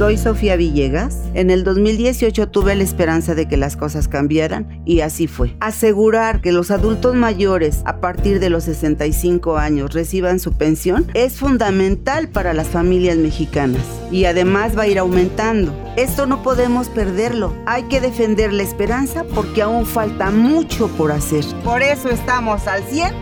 Soy 0.00 0.16
Sofía 0.16 0.56
Villegas. 0.56 1.18
En 1.34 1.50
el 1.50 1.62
2018 1.62 2.48
tuve 2.48 2.74
la 2.74 2.84
esperanza 2.84 3.34
de 3.34 3.46
que 3.46 3.58
las 3.58 3.76
cosas 3.76 4.08
cambiaran 4.08 4.80
y 4.86 5.00
así 5.00 5.26
fue. 5.26 5.54
Asegurar 5.60 6.40
que 6.40 6.52
los 6.52 6.70
adultos 6.70 7.14
mayores 7.14 7.82
a 7.84 8.00
partir 8.00 8.40
de 8.40 8.48
los 8.48 8.64
65 8.64 9.58
años 9.58 9.92
reciban 9.92 10.40
su 10.40 10.54
pensión 10.54 11.06
es 11.12 11.34
fundamental 11.34 12.30
para 12.30 12.54
las 12.54 12.68
familias 12.68 13.18
mexicanas 13.18 13.82
y 14.10 14.24
además 14.24 14.74
va 14.74 14.84
a 14.84 14.88
ir 14.88 14.98
aumentando. 14.98 15.74
Esto 15.98 16.24
no 16.24 16.42
podemos 16.42 16.88
perderlo. 16.88 17.52
Hay 17.66 17.82
que 17.82 18.00
defender 18.00 18.54
la 18.54 18.62
esperanza 18.62 19.26
porque 19.34 19.60
aún 19.60 19.84
falta 19.84 20.30
mucho 20.30 20.88
por 20.96 21.12
hacer. 21.12 21.44
Por 21.62 21.82
eso 21.82 22.08
estamos 22.08 22.66
al 22.68 22.82
100 22.84 23.12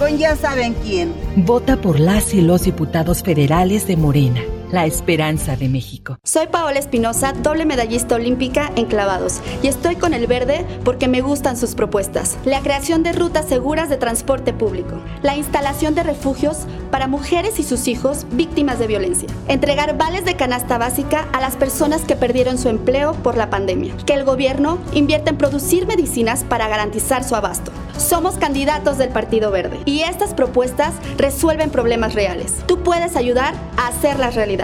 con 0.00 0.18
ya 0.18 0.34
saben 0.34 0.74
quién. 0.82 1.12
Vota 1.36 1.80
por 1.80 2.00
las 2.00 2.34
y 2.34 2.40
los 2.40 2.64
diputados 2.64 3.22
federales 3.22 3.86
de 3.86 3.96
Morena 3.96 4.40
la 4.74 4.86
esperanza 4.86 5.56
de 5.56 5.68
México. 5.68 6.18
Soy 6.24 6.48
Paola 6.48 6.80
Espinosa, 6.80 7.32
doble 7.32 7.64
medallista 7.64 8.16
olímpica 8.16 8.72
en 8.74 8.86
clavados, 8.86 9.40
y 9.62 9.68
estoy 9.68 9.94
con 9.94 10.14
el 10.14 10.26
verde 10.26 10.66
porque 10.84 11.06
me 11.06 11.20
gustan 11.20 11.56
sus 11.56 11.76
propuestas. 11.76 12.36
La 12.44 12.60
creación 12.60 13.04
de 13.04 13.12
rutas 13.12 13.46
seguras 13.46 13.88
de 13.88 13.98
transporte 13.98 14.52
público, 14.52 15.00
la 15.22 15.36
instalación 15.36 15.94
de 15.94 16.02
refugios 16.02 16.66
para 16.90 17.06
mujeres 17.06 17.60
y 17.60 17.62
sus 17.62 17.86
hijos 17.86 18.26
víctimas 18.32 18.80
de 18.80 18.88
violencia, 18.88 19.28
entregar 19.46 19.96
vales 19.96 20.24
de 20.24 20.34
canasta 20.34 20.76
básica 20.76 21.28
a 21.32 21.40
las 21.40 21.54
personas 21.54 22.02
que 22.02 22.16
perdieron 22.16 22.58
su 22.58 22.68
empleo 22.68 23.12
por 23.12 23.36
la 23.36 23.50
pandemia, 23.50 23.96
que 24.04 24.14
el 24.14 24.24
gobierno 24.24 24.78
invierta 24.92 25.30
en 25.30 25.38
producir 25.38 25.86
medicinas 25.86 26.42
para 26.42 26.66
garantizar 26.66 27.22
su 27.22 27.36
abasto. 27.36 27.70
Somos 27.96 28.34
candidatos 28.34 28.98
del 28.98 29.10
Partido 29.10 29.52
Verde 29.52 29.78
y 29.84 30.00
estas 30.00 30.34
propuestas 30.34 30.94
resuelven 31.16 31.70
problemas 31.70 32.14
reales. 32.14 32.54
Tú 32.66 32.82
puedes 32.82 33.14
ayudar 33.14 33.54
a 33.76 33.86
hacerlas 33.86 34.34
realidad. 34.34 34.63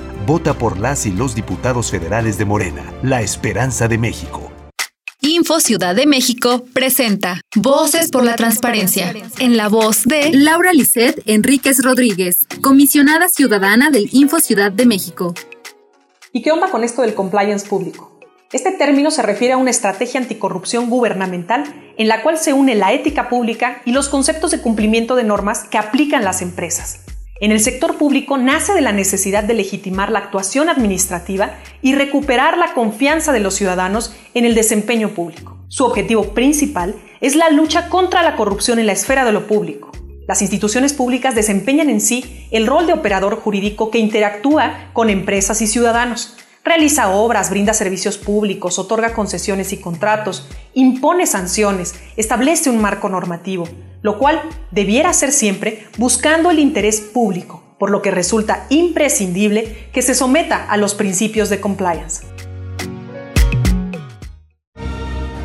Vota 0.25 0.53
por 0.53 0.77
las 0.77 1.07
y 1.07 1.11
los 1.11 1.33
diputados 1.33 1.89
federales 1.89 2.37
de 2.37 2.45
Morena, 2.45 2.93
la 3.01 3.21
esperanza 3.21 3.87
de 3.87 3.97
México. 3.97 4.51
Info 5.19 5.59
Ciudad 5.59 5.95
de 5.95 6.05
México 6.05 6.63
presenta 6.73 7.41
Voces 7.55 8.11
por 8.11 8.23
la 8.23 8.35
Transparencia, 8.35 9.13
en 9.39 9.57
la 9.57 9.67
voz 9.67 10.03
de 10.03 10.31
Laura 10.31 10.73
Lisset 10.73 11.23
Enríquez 11.25 11.83
Rodríguez, 11.83 12.45
comisionada 12.61 13.29
ciudadana 13.29 13.89
del 13.89 14.09
Info 14.11 14.39
Ciudad 14.39 14.71
de 14.71 14.85
México. 14.85 15.33
¿Y 16.31 16.43
qué 16.43 16.51
onda 16.51 16.69
con 16.69 16.83
esto 16.83 17.01
del 17.01 17.15
compliance 17.15 17.67
público? 17.67 18.19
Este 18.51 18.71
término 18.71 19.09
se 19.09 19.23
refiere 19.23 19.53
a 19.53 19.57
una 19.57 19.71
estrategia 19.71 20.19
anticorrupción 20.19 20.89
gubernamental 20.89 21.63
en 21.97 22.07
la 22.07 22.21
cual 22.21 22.37
se 22.37 22.53
une 22.53 22.75
la 22.75 22.93
ética 22.93 23.27
pública 23.27 23.81
y 23.85 23.91
los 23.91 24.07
conceptos 24.07 24.51
de 24.51 24.61
cumplimiento 24.61 25.15
de 25.15 25.23
normas 25.23 25.63
que 25.63 25.79
aplican 25.79 26.23
las 26.23 26.43
empresas. 26.43 26.99
En 27.41 27.51
el 27.51 27.59
sector 27.59 27.97
público 27.97 28.37
nace 28.37 28.75
de 28.75 28.81
la 28.81 28.91
necesidad 28.91 29.43
de 29.43 29.55
legitimar 29.55 30.11
la 30.11 30.19
actuación 30.19 30.69
administrativa 30.69 31.55
y 31.81 31.95
recuperar 31.95 32.55
la 32.55 32.75
confianza 32.75 33.33
de 33.33 33.39
los 33.39 33.55
ciudadanos 33.55 34.15
en 34.35 34.45
el 34.45 34.53
desempeño 34.53 35.09
público. 35.09 35.57
Su 35.67 35.85
objetivo 35.85 36.35
principal 36.35 36.93
es 37.19 37.35
la 37.35 37.49
lucha 37.49 37.89
contra 37.89 38.21
la 38.21 38.35
corrupción 38.35 38.77
en 38.77 38.85
la 38.85 38.91
esfera 38.91 39.25
de 39.25 39.31
lo 39.31 39.47
público. 39.47 39.91
Las 40.27 40.43
instituciones 40.43 40.93
públicas 40.93 41.33
desempeñan 41.33 41.89
en 41.89 41.99
sí 41.99 42.47
el 42.51 42.67
rol 42.67 42.85
de 42.85 42.93
operador 42.93 43.37
jurídico 43.37 43.89
que 43.89 43.97
interactúa 43.97 44.91
con 44.93 45.09
empresas 45.09 45.63
y 45.63 45.67
ciudadanos, 45.67 46.37
realiza 46.63 47.09
obras, 47.09 47.49
brinda 47.49 47.73
servicios 47.73 48.17
públicos, 48.17 48.77
otorga 48.77 49.13
concesiones 49.13 49.73
y 49.73 49.77
contratos, 49.77 50.47
impone 50.73 51.25
sanciones, 51.25 51.95
establece 52.17 52.69
un 52.69 52.81
marco 52.81 53.09
normativo, 53.09 53.67
lo 54.01 54.17
cual 54.17 54.41
debiera 54.71 55.13
ser 55.13 55.31
siempre 55.31 55.87
buscando 55.97 56.51
el 56.51 56.59
interés 56.59 57.01
público, 57.01 57.63
por 57.79 57.89
lo 57.89 58.01
que 58.01 58.11
resulta 58.11 58.67
imprescindible 58.69 59.89
que 59.91 60.01
se 60.01 60.13
someta 60.13 60.65
a 60.69 60.77
los 60.77 60.93
principios 60.93 61.49
de 61.49 61.59
compliance. 61.59 62.25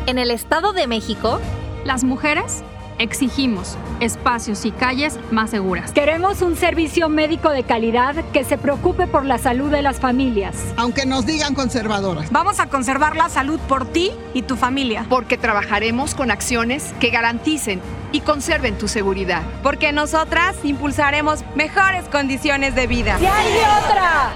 En 0.05 0.19
el 0.19 0.31
Estado 0.31 0.71
de 0.71 0.87
México, 0.87 1.41
las 1.83 2.03
mujeres 2.03 2.63
Exigimos 2.99 3.77
espacios 3.99 4.65
y 4.65 4.71
calles 4.71 5.19
más 5.31 5.51
seguras. 5.51 5.91
Queremos 5.91 6.41
un 6.41 6.55
servicio 6.55 7.09
médico 7.09 7.51
de 7.51 7.63
calidad 7.63 8.15
que 8.33 8.43
se 8.43 8.57
preocupe 8.57 9.07
por 9.07 9.25
la 9.25 9.37
salud 9.37 9.69
de 9.69 9.81
las 9.81 9.99
familias. 9.99 10.55
Aunque 10.77 11.05
nos 11.05 11.25
digan 11.25 11.53
conservadoras. 11.53 12.31
Vamos 12.31 12.59
a 12.59 12.67
conservar 12.67 13.15
la 13.15 13.29
salud 13.29 13.59
por 13.67 13.85
ti 13.85 14.11
y 14.33 14.41
tu 14.41 14.55
familia. 14.55 15.05
Porque 15.09 15.37
trabajaremos 15.37 16.15
con 16.15 16.31
acciones 16.31 16.93
que 16.99 17.09
garanticen 17.09 17.81
y 18.11 18.21
conserven 18.21 18.77
tu 18.77 18.87
seguridad. 18.87 19.43
Porque 19.61 19.91
nosotras 19.91 20.55
impulsaremos 20.63 21.43
mejores 21.55 22.05
condiciones 22.05 22.73
de 22.73 22.87
vida. 22.87 23.17
¡Si 23.19 23.25
hay 23.25 23.57
otra! 23.57 24.31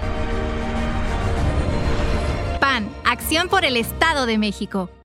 PAN, 2.60 2.90
Acción 3.12 3.50
por 3.50 3.66
el 3.66 3.76
Estado 3.76 4.26
de 4.26 4.38
México. 4.38 4.90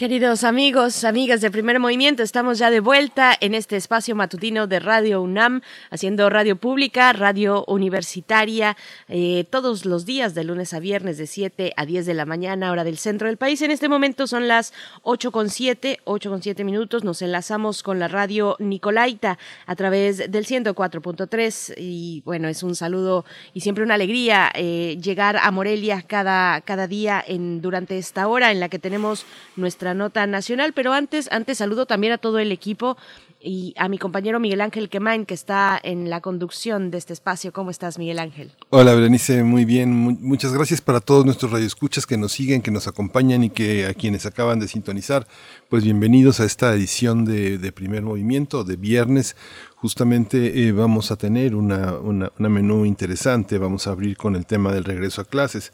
Queridos 0.00 0.44
amigos, 0.44 1.04
amigas 1.04 1.42
de 1.42 1.50
Primer 1.50 1.78
Movimiento, 1.78 2.22
estamos 2.22 2.58
ya 2.58 2.70
de 2.70 2.80
vuelta 2.80 3.36
en 3.38 3.54
este 3.54 3.76
espacio 3.76 4.16
matutino 4.16 4.66
de 4.66 4.80
Radio 4.80 5.20
UNAM, 5.20 5.60
haciendo 5.90 6.30
radio 6.30 6.56
pública, 6.56 7.12
radio 7.12 7.66
universitaria, 7.66 8.78
eh, 9.08 9.44
todos 9.50 9.84
los 9.84 10.06
días 10.06 10.34
de 10.34 10.44
lunes 10.44 10.72
a 10.72 10.80
viernes 10.80 11.18
de 11.18 11.26
7 11.26 11.74
a 11.76 11.84
10 11.84 12.06
de 12.06 12.14
la 12.14 12.24
mañana, 12.24 12.72
hora 12.72 12.82
del 12.82 12.96
centro 12.96 13.26
del 13.26 13.36
país. 13.36 13.60
En 13.60 13.70
este 13.70 13.90
momento 13.90 14.26
son 14.26 14.48
las 14.48 14.72
8 15.02 15.32
con 15.32 15.50
7, 15.50 16.00
8 16.04 16.30
con 16.30 16.42
7 16.42 16.64
minutos. 16.64 17.04
Nos 17.04 17.20
enlazamos 17.20 17.82
con 17.82 17.98
la 17.98 18.08
radio 18.08 18.56
Nicolaita 18.58 19.38
a 19.66 19.76
través 19.76 20.30
del 20.30 20.46
104.3 20.46 21.74
y 21.76 22.22
bueno, 22.24 22.48
es 22.48 22.62
un 22.62 22.74
saludo 22.74 23.26
y 23.52 23.60
siempre 23.60 23.84
una 23.84 23.96
alegría 23.96 24.50
eh, 24.54 24.98
llegar 24.98 25.36
a 25.36 25.50
Morelia 25.50 26.00
cada, 26.00 26.62
cada 26.62 26.86
día 26.86 27.22
en, 27.28 27.60
durante 27.60 27.98
esta 27.98 28.28
hora 28.28 28.50
en 28.50 28.60
la 28.60 28.70
que 28.70 28.78
tenemos 28.78 29.26
nuestra 29.56 29.89
nota 29.94 30.26
nacional, 30.26 30.72
pero 30.72 30.92
antes, 30.92 31.30
antes 31.30 31.58
saludo 31.58 31.86
también 31.86 32.12
a 32.12 32.18
todo 32.18 32.38
el 32.38 32.52
equipo 32.52 32.96
y 33.40 33.72
a 33.78 33.88
mi 33.88 33.98
compañero 33.98 34.38
Miguel 34.38 34.60
Ángel 34.60 34.90
Quemain, 34.90 35.24
que 35.24 35.34
está 35.34 35.80
en 35.82 36.10
la 36.10 36.20
conducción 36.20 36.90
de 36.90 36.98
este 36.98 37.14
espacio. 37.14 37.52
¿Cómo 37.52 37.70
estás, 37.70 37.98
Miguel 37.98 38.18
Ángel? 38.18 38.52
Hola, 38.68 38.94
Berenice, 38.94 39.42
muy 39.44 39.64
bien. 39.64 39.92
muchas 40.20 40.52
gracias 40.52 40.80
para 40.82 41.00
todos 41.00 41.24
nuestros 41.24 41.50
radioescuchas 41.50 42.06
que 42.06 42.18
nos 42.18 42.32
siguen, 42.32 42.60
que 42.60 42.70
nos 42.70 42.86
acompañan 42.86 43.42
y 43.42 43.50
que 43.50 43.86
a 43.86 43.94
quienes 43.94 44.26
acaban 44.26 44.60
de 44.60 44.68
sintonizar, 44.68 45.26
pues 45.70 45.84
bienvenidos 45.84 46.40
a 46.40 46.44
esta 46.44 46.74
edición 46.74 47.24
de, 47.24 47.72
Primer 47.72 48.02
Movimiento 48.02 48.64
de 48.64 48.76
viernes. 48.76 49.36
Justamente 49.76 50.66
eh, 50.66 50.72
vamos 50.72 51.10
a 51.10 51.16
tener 51.16 51.54
una, 51.54 51.94
una, 51.94 52.30
una 52.38 52.48
menú 52.50 52.84
interesante, 52.84 53.56
vamos 53.56 53.86
a 53.86 53.92
abrir 53.92 54.18
con 54.18 54.36
el 54.36 54.44
tema 54.44 54.72
del 54.72 54.84
regreso 54.84 55.22
a 55.22 55.24
clases. 55.24 55.72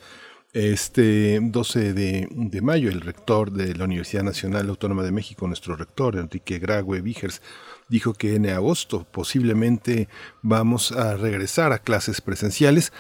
Este 0.56 1.38
12 1.42 1.92
de, 1.92 2.60
mayo, 2.62 2.88
el 2.88 3.02
rector 3.02 3.52
de 3.52 3.74
la 3.74 3.84
Universidad 3.84 4.22
Nacional 4.22 4.70
Autónoma 4.70 5.02
de 5.02 5.12
México, 5.12 5.46
nuestro 5.46 5.76
rector, 5.76 6.16
Enrique 6.16 6.58
Grague 6.58 7.02
Vigers, 7.02 7.42
dijo 7.88 8.14
que 8.14 8.34
en 8.34 8.48
agosto 8.48 9.06
posiblemente 9.10 10.08
vamos 10.42 10.92
a 10.92 11.16
regresar 11.16 11.72
a 11.72 11.78
clases 11.78 12.20
presenciales. 12.20 12.92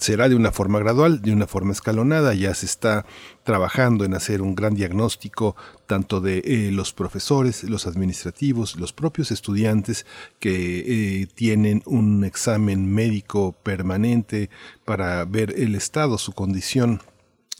Será 0.00 0.28
de 0.28 0.34
una 0.34 0.52
forma 0.52 0.78
gradual, 0.78 1.22
de 1.22 1.32
una 1.32 1.46
forma 1.46 1.72
escalonada. 1.72 2.34
Ya 2.34 2.54
se 2.54 2.66
está 2.66 3.06
trabajando 3.44 4.04
en 4.04 4.14
hacer 4.14 4.42
un 4.42 4.54
gran 4.54 4.74
diagnóstico 4.74 5.56
tanto 5.86 6.20
de 6.20 6.38
eh, 6.38 6.70
los 6.72 6.92
profesores, 6.92 7.64
los 7.64 7.86
administrativos, 7.86 8.76
los 8.76 8.92
propios 8.92 9.30
estudiantes 9.30 10.06
que 10.38 11.20
eh, 11.22 11.26
tienen 11.34 11.82
un 11.86 12.24
examen 12.24 12.92
médico 12.92 13.52
permanente 13.62 14.50
para 14.84 15.24
ver 15.24 15.54
el 15.56 15.74
estado, 15.74 16.18
su 16.18 16.32
condición 16.32 17.00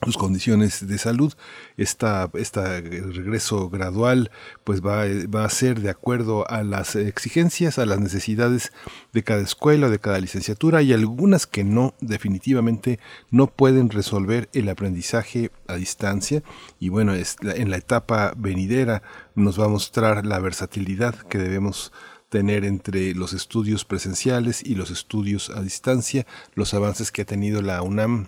sus 0.03 0.17
condiciones 0.17 0.87
de 0.87 0.97
salud. 0.97 1.33
Esta, 1.77 2.29
esta 2.33 2.81
regreso 2.81 3.69
gradual 3.69 4.31
pues 4.63 4.81
va, 4.81 5.05
va, 5.33 5.45
a 5.45 5.49
ser 5.49 5.81
de 5.81 5.89
acuerdo 5.89 6.49
a 6.49 6.63
las 6.63 6.95
exigencias, 6.95 7.79
a 7.79 7.85
las 7.85 7.99
necesidades 7.99 8.71
de 9.13 9.23
cada 9.23 9.41
escuela, 9.41 9.89
de 9.89 9.99
cada 9.99 10.19
licenciatura 10.19 10.81
y 10.81 10.93
algunas 10.93 11.47
que 11.47 11.63
no, 11.63 11.93
definitivamente 12.01 12.99
no 13.31 13.47
pueden 13.47 13.89
resolver 13.89 14.49
el 14.53 14.69
aprendizaje 14.69 15.51
a 15.67 15.75
distancia 15.75 16.43
y 16.79 16.89
bueno, 16.89 17.13
es, 17.13 17.37
en 17.41 17.69
la 17.69 17.77
etapa 17.77 18.33
venidera 18.35 19.03
nos 19.35 19.59
va 19.59 19.65
a 19.65 19.69
mostrar 19.69 20.25
la 20.25 20.39
versatilidad 20.39 21.15
que 21.15 21.37
debemos 21.37 21.91
tener 22.29 22.65
entre 22.65 23.13
los 23.13 23.33
estudios 23.33 23.85
presenciales 23.85 24.63
y 24.65 24.73
los 24.73 24.89
estudios 24.89 25.51
a 25.51 25.61
distancia, 25.61 26.25
los 26.55 26.73
avances 26.73 27.11
que 27.11 27.21
ha 27.21 27.25
tenido 27.25 27.61
la 27.61 27.81
UNAM 27.83 28.27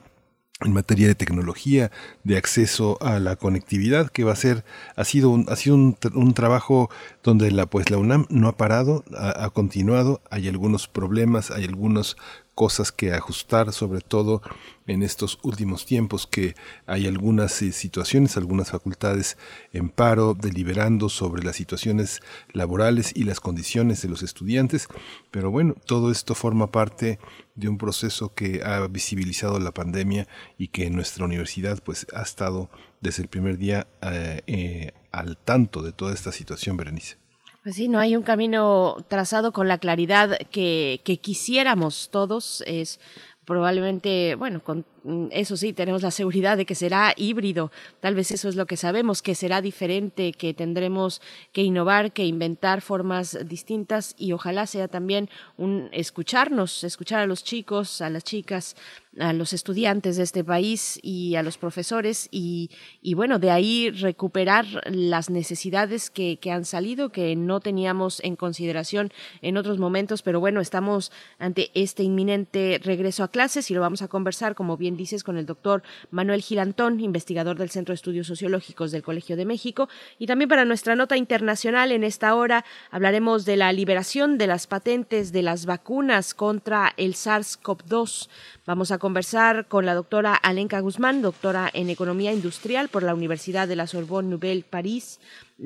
en 0.61 0.71
materia 0.71 1.07
de 1.07 1.15
tecnología, 1.15 1.91
de 2.23 2.37
acceso 2.37 2.97
a 3.01 3.19
la 3.19 3.35
conectividad, 3.35 4.09
que 4.09 4.23
va 4.23 4.31
a 4.31 4.37
ser, 4.37 4.63
ha 4.95 5.03
sido 5.03 5.29
un, 5.29 5.45
ha 5.49 5.55
sido 5.57 5.75
un, 5.75 5.97
un 6.13 6.33
trabajo 6.33 6.89
donde 7.23 7.51
la, 7.51 7.65
pues 7.65 7.89
la 7.89 7.97
UNAM 7.97 8.25
no 8.29 8.47
ha 8.47 8.55
parado, 8.55 9.03
ha, 9.17 9.43
ha, 9.43 9.49
continuado, 9.49 10.21
hay 10.29 10.47
algunos 10.47 10.87
problemas, 10.87 11.51
hay 11.51 11.65
algunos 11.65 12.15
cosas 12.55 12.91
que 12.91 13.13
ajustar, 13.13 13.73
sobre 13.73 13.99
todo 13.99 14.41
en 14.87 15.03
estos 15.03 15.39
últimos 15.43 15.85
tiempos, 15.85 16.25
que 16.25 16.55
hay 16.85 17.05
algunas 17.05 17.61
eh, 17.61 17.71
situaciones, 17.71 18.37
algunas 18.37 18.71
facultades 18.71 19.37
en 19.73 19.89
paro, 19.89 20.33
deliberando 20.33 21.09
sobre 21.09 21.43
las 21.43 21.57
situaciones 21.57 22.21
laborales 22.53 23.11
y 23.13 23.25
las 23.25 23.41
condiciones 23.41 24.01
de 24.01 24.07
los 24.07 24.23
estudiantes. 24.23 24.87
Pero 25.31 25.51
bueno, 25.51 25.75
todo 25.85 26.11
esto 26.11 26.33
forma 26.33 26.71
parte 26.71 27.19
de 27.55 27.67
un 27.67 27.77
proceso 27.77 28.33
que 28.33 28.61
ha 28.63 28.87
visibilizado 28.87 29.59
la 29.59 29.73
pandemia 29.73 30.27
y 30.57 30.69
que 30.69 30.89
nuestra 30.89 31.25
universidad 31.25 31.83
pues 31.83 32.07
ha 32.13 32.21
estado 32.21 32.69
desde 33.01 33.23
el 33.23 33.29
primer 33.29 33.57
día 33.57 33.87
eh, 34.01 34.41
eh, 34.47 34.91
al 35.11 35.37
tanto 35.37 35.81
de 35.81 35.91
toda 35.91 36.13
esta 36.13 36.31
situación, 36.31 36.77
Berenice. 36.77 37.24
Pues 37.65 37.77
sí, 37.77 37.87
no 37.87 37.97
hay 37.97 38.15
un 38.15 38.21
camino 38.21 38.95
trazado 39.07 39.51
con 39.51 39.67
la 39.67 39.79
claridad 39.79 40.37
que, 40.51 41.01
que 41.03 41.17
quisiéramos 41.17 42.09
todos. 42.11 42.63
Es 42.67 42.99
probablemente, 43.43 44.35
bueno, 44.35 44.63
con 44.63 44.85
eso 45.31 45.57
sí, 45.57 45.73
tenemos 45.73 46.01
la 46.01 46.11
seguridad 46.11 46.57
de 46.57 46.65
que 46.65 46.75
será 46.75 47.13
híbrido. 47.15 47.71
Tal 47.99 48.15
vez 48.15 48.31
eso 48.31 48.49
es 48.49 48.55
lo 48.55 48.65
que 48.65 48.77
sabemos, 48.77 49.21
que 49.21 49.35
será 49.35 49.61
diferente, 49.61 50.33
que 50.33 50.53
tendremos 50.53 51.21
que 51.51 51.61
innovar, 51.61 52.11
que 52.11 52.25
inventar 52.25 52.81
formas 52.81 53.37
distintas 53.47 54.15
y 54.17 54.31
ojalá 54.31 54.65
sea 54.65 54.87
también 54.87 55.29
un 55.57 55.89
escucharnos, 55.91 56.83
escuchar 56.83 57.19
a 57.19 57.27
los 57.27 57.43
chicos, 57.43 58.01
a 58.01 58.09
las 58.09 58.23
chicas, 58.23 58.75
a 59.19 59.33
los 59.33 59.53
estudiantes 59.53 60.17
de 60.17 60.23
este 60.23 60.43
país 60.43 60.99
y 61.01 61.35
a 61.35 61.43
los 61.43 61.57
profesores 61.57 62.27
y, 62.31 62.69
y 63.01 63.13
bueno, 63.13 63.39
de 63.39 63.51
ahí 63.51 63.89
recuperar 63.89 64.65
las 64.85 65.29
necesidades 65.29 66.09
que, 66.09 66.37
que, 66.37 66.51
han 66.51 66.65
salido, 66.65 67.09
que 67.09 67.35
no 67.35 67.59
teníamos 67.59 68.21
en 68.23 68.35
consideración 68.35 69.11
en 69.41 69.57
otros 69.57 69.77
momentos, 69.77 70.21
pero 70.21 70.39
bueno, 70.39 70.61
estamos 70.61 71.11
ante 71.39 71.71
este 71.73 72.03
inminente 72.03 72.79
regreso 72.83 73.23
a 73.23 73.29
clases 73.29 73.71
y 73.71 73.73
lo 73.73 73.81
vamos 73.81 74.01
a 74.01 74.07
conversar, 74.07 74.55
como 74.55 74.77
bien 74.77 74.94
con 75.23 75.37
el 75.37 75.45
doctor 75.45 75.83
Manuel 76.09 76.41
Gilantón, 76.41 76.99
investigador 76.99 77.57
del 77.57 77.69
Centro 77.69 77.91
de 77.91 77.95
Estudios 77.95 78.27
Sociológicos 78.27 78.91
del 78.91 79.03
Colegio 79.03 79.35
de 79.35 79.45
México. 79.45 79.89
Y 80.19 80.25
también 80.25 80.49
para 80.49 80.65
nuestra 80.65 80.95
nota 80.95 81.17
internacional, 81.17 81.91
en 81.91 82.03
esta 82.03 82.33
hora 82.33 82.63
hablaremos 82.91 83.45
de 83.45 83.57
la 83.57 83.71
liberación 83.73 84.37
de 84.37 84.47
las 84.47 84.67
patentes 84.67 85.31
de 85.31 85.41
las 85.41 85.65
vacunas 85.65 86.33
contra 86.33 86.93
el 86.97 87.13
SARS-CoV-2. 87.13 88.29
Vamos 88.65 88.91
a 88.91 88.97
conversar 88.97 89.67
con 89.67 89.85
la 89.85 89.93
doctora 89.93 90.33
Alenka 90.33 90.79
Guzmán, 90.79 91.21
doctora 91.21 91.69
en 91.73 91.89
Economía 91.89 92.31
Industrial 92.31 92.87
por 92.87 93.03
la 93.03 93.13
Universidad 93.13 93.67
de 93.67 93.75
la 93.75 93.87
Sorbonne 93.87 94.29
Nouvelle 94.29 94.63
París, 94.63 95.19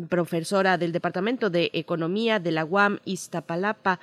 profesora 0.10 0.78
del 0.78 0.92
Departamento 0.92 1.50
de 1.50 1.70
Economía 1.74 2.40
de 2.40 2.52
la 2.52 2.66
UAM 2.66 3.00
Iztapalapa 3.06 4.00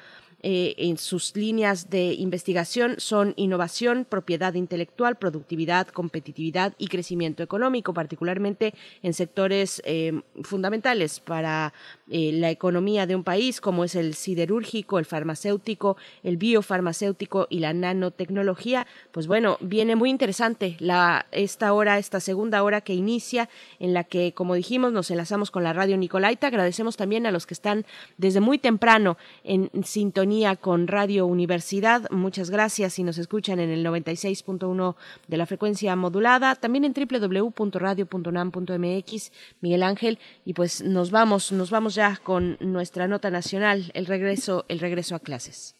eh, 0.49 0.76
en 0.78 0.97
sus 0.97 1.34
líneas 1.34 1.90
de 1.90 2.14
investigación 2.14 2.94
son 2.99 3.34
innovación, 3.34 4.07
propiedad 4.09 4.55
intelectual, 4.55 5.16
productividad, 5.16 5.88
competitividad 5.88 6.72
y 6.78 6.86
crecimiento 6.86 7.42
económico, 7.42 7.92
particularmente 7.92 8.72
en 9.03 9.12
sectores 9.12 9.82
eh, 9.84 10.22
fundamentales 10.44 11.18
para 11.18 11.72
eh, 12.09 12.30
la 12.32 12.53
economía 12.53 13.09
de 13.09 13.16
un 13.16 13.24
país, 13.24 13.61
como 13.61 13.82
es 13.82 13.97
el 13.97 14.14
siderúrgico, 14.14 15.01
el 15.01 15.05
farmacéutico, 15.05 15.97
el 16.22 16.36
biofarmacéutico 16.36 17.49
y 17.51 17.59
la 17.59 17.72
nanotecnología. 17.72 18.86
Pues 19.11 19.26
bueno, 19.26 19.57
viene 19.61 19.97
muy 19.97 20.11
interesante 20.11 20.76
la, 20.78 21.26
esta 21.32 21.72
hora, 21.72 21.99
esta 21.99 22.20
segunda 22.20 22.62
hora 22.62 22.82
que 22.82 22.94
inicia, 22.94 23.49
en 23.80 23.94
la 23.94 24.05
que, 24.05 24.32
como 24.32 24.55
dijimos, 24.55 24.92
nos 24.92 25.11
enlazamos 25.11 25.51
con 25.51 25.64
la 25.64 25.72
radio 25.72 25.97
Nicolaita. 25.97 26.47
Agradecemos 26.47 26.97
también 26.97 27.26
a 27.26 27.32
los 27.32 27.47
que 27.47 27.55
están 27.55 27.84
desde 28.16 28.38
muy 28.38 28.59
temprano 28.59 29.18
en 29.42 29.70
sintonía 29.82 30.36
con 30.61 30.87
Radio 30.87 31.26
Universidad. 31.26 32.11
Muchas 32.11 32.51
gracias 32.51 32.93
si 32.93 33.03
nos 33.03 33.16
escuchan 33.16 33.59
en 33.59 33.70
el 33.70 33.82
96.1 33.84 34.97
de 35.28 35.37
la 35.39 35.47
frecuencia 35.47 35.97
modulada, 35.97 36.57
también 36.57 36.84
en 36.84 36.93
www.radio.unam.mx, 36.93 39.32
Miguel 39.62 39.82
Ángel, 39.82 40.18
y 40.45 40.53
pues 40.53 40.82
nos 40.82 41.11
vamos, 41.11 41.53
nos 41.53 41.70
vamos 41.70 41.95
ya 41.95 42.20
con 42.22 42.59
nuestra 42.61 43.09
nota 43.09 43.30
nacional, 43.30 43.91
el 43.95 44.05
regreso, 44.05 44.66
el 44.68 44.78
regreso 44.78 45.14
a 45.14 45.20
clases. 45.20 45.74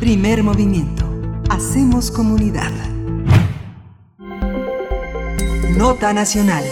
Primer 0.00 0.42
movimiento. 0.42 1.04
Hacemos 1.50 2.10
comunidad. 2.10 2.72
Nota 5.76 6.14
nacional. 6.14 6.64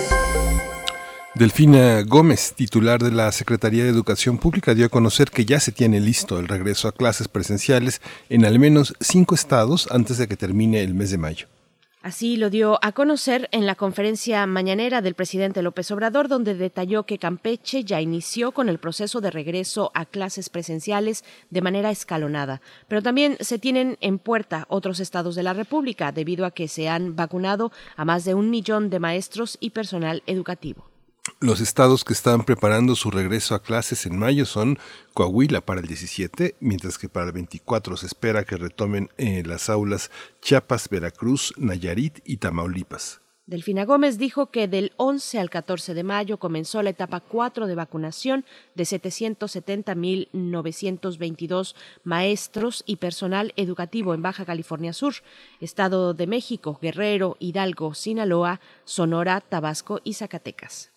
Delfina 1.38 2.02
Gómez, 2.02 2.52
titular 2.56 3.00
de 3.00 3.12
la 3.12 3.30
Secretaría 3.30 3.84
de 3.84 3.90
Educación 3.90 4.38
Pública, 4.38 4.74
dio 4.74 4.86
a 4.86 4.88
conocer 4.88 5.30
que 5.30 5.44
ya 5.44 5.60
se 5.60 5.70
tiene 5.70 6.00
listo 6.00 6.40
el 6.40 6.48
regreso 6.48 6.88
a 6.88 6.92
clases 6.92 7.28
presenciales 7.28 8.00
en 8.28 8.44
al 8.44 8.58
menos 8.58 8.96
cinco 8.98 9.36
estados 9.36 9.86
antes 9.92 10.18
de 10.18 10.26
que 10.26 10.36
termine 10.36 10.82
el 10.82 10.94
mes 10.94 11.12
de 11.12 11.18
mayo. 11.18 11.46
Así 12.02 12.36
lo 12.36 12.50
dio 12.50 12.80
a 12.82 12.90
conocer 12.90 13.48
en 13.52 13.66
la 13.66 13.76
conferencia 13.76 14.44
mañanera 14.46 15.00
del 15.00 15.14
presidente 15.14 15.62
López 15.62 15.88
Obrador, 15.92 16.26
donde 16.26 16.56
detalló 16.56 17.06
que 17.06 17.18
Campeche 17.18 17.84
ya 17.84 18.00
inició 18.00 18.50
con 18.50 18.68
el 18.68 18.78
proceso 18.78 19.20
de 19.20 19.30
regreso 19.30 19.92
a 19.94 20.06
clases 20.06 20.48
presenciales 20.48 21.22
de 21.50 21.62
manera 21.62 21.92
escalonada, 21.92 22.62
pero 22.88 23.00
también 23.00 23.36
se 23.38 23.60
tienen 23.60 23.96
en 24.00 24.18
puerta 24.18 24.66
otros 24.68 24.98
estados 24.98 25.36
de 25.36 25.44
la 25.44 25.52
República, 25.52 26.10
debido 26.10 26.44
a 26.44 26.50
que 26.50 26.66
se 26.66 26.88
han 26.88 27.14
vacunado 27.14 27.70
a 27.94 28.04
más 28.04 28.24
de 28.24 28.34
un 28.34 28.50
millón 28.50 28.90
de 28.90 28.98
maestros 28.98 29.56
y 29.60 29.70
personal 29.70 30.24
educativo. 30.26 30.88
Los 31.40 31.60
estados 31.60 32.04
que 32.04 32.12
están 32.12 32.44
preparando 32.44 32.96
su 32.96 33.10
regreso 33.10 33.54
a 33.54 33.62
clases 33.62 34.06
en 34.06 34.18
mayo 34.18 34.44
son 34.44 34.78
Coahuila 35.14 35.60
para 35.60 35.80
el 35.80 35.86
17, 35.86 36.56
mientras 36.60 36.98
que 36.98 37.08
para 37.08 37.26
el 37.26 37.32
24 37.32 37.96
se 37.96 38.06
espera 38.06 38.44
que 38.44 38.56
retomen 38.56 39.08
en 39.16 39.48
las 39.48 39.70
aulas 39.70 40.10
Chiapas, 40.42 40.88
Veracruz, 40.88 41.54
Nayarit 41.56 42.18
y 42.24 42.38
Tamaulipas. 42.38 43.20
Delfina 43.48 43.84
Gómez 43.86 44.18
dijo 44.18 44.50
que 44.50 44.68
del 44.68 44.92
11 44.98 45.38
al 45.38 45.48
14 45.48 45.94
de 45.94 46.02
mayo 46.02 46.38
comenzó 46.38 46.82
la 46.82 46.90
etapa 46.90 47.20
4 47.20 47.66
de 47.66 47.74
vacunación 47.74 48.44
de 48.74 48.84
770.922 48.84 51.74
maestros 52.04 52.84
y 52.84 52.96
personal 52.96 53.54
educativo 53.56 54.12
en 54.12 54.20
Baja 54.20 54.44
California 54.44 54.92
Sur, 54.92 55.14
Estado 55.62 56.12
de 56.12 56.26
México, 56.26 56.78
Guerrero, 56.82 57.38
Hidalgo, 57.40 57.94
Sinaloa, 57.94 58.60
Sonora, 58.84 59.40
Tabasco 59.40 60.02
y 60.04 60.12
Zacatecas. 60.12 60.90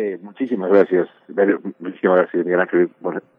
Eh, 0.00 0.18
muchísimas 0.22 0.70
gracias. 0.70 1.08
Muchísimas 1.78 2.20
gracias, 2.20 2.46
Miguel 2.46 2.60
Ángel. 2.60 2.90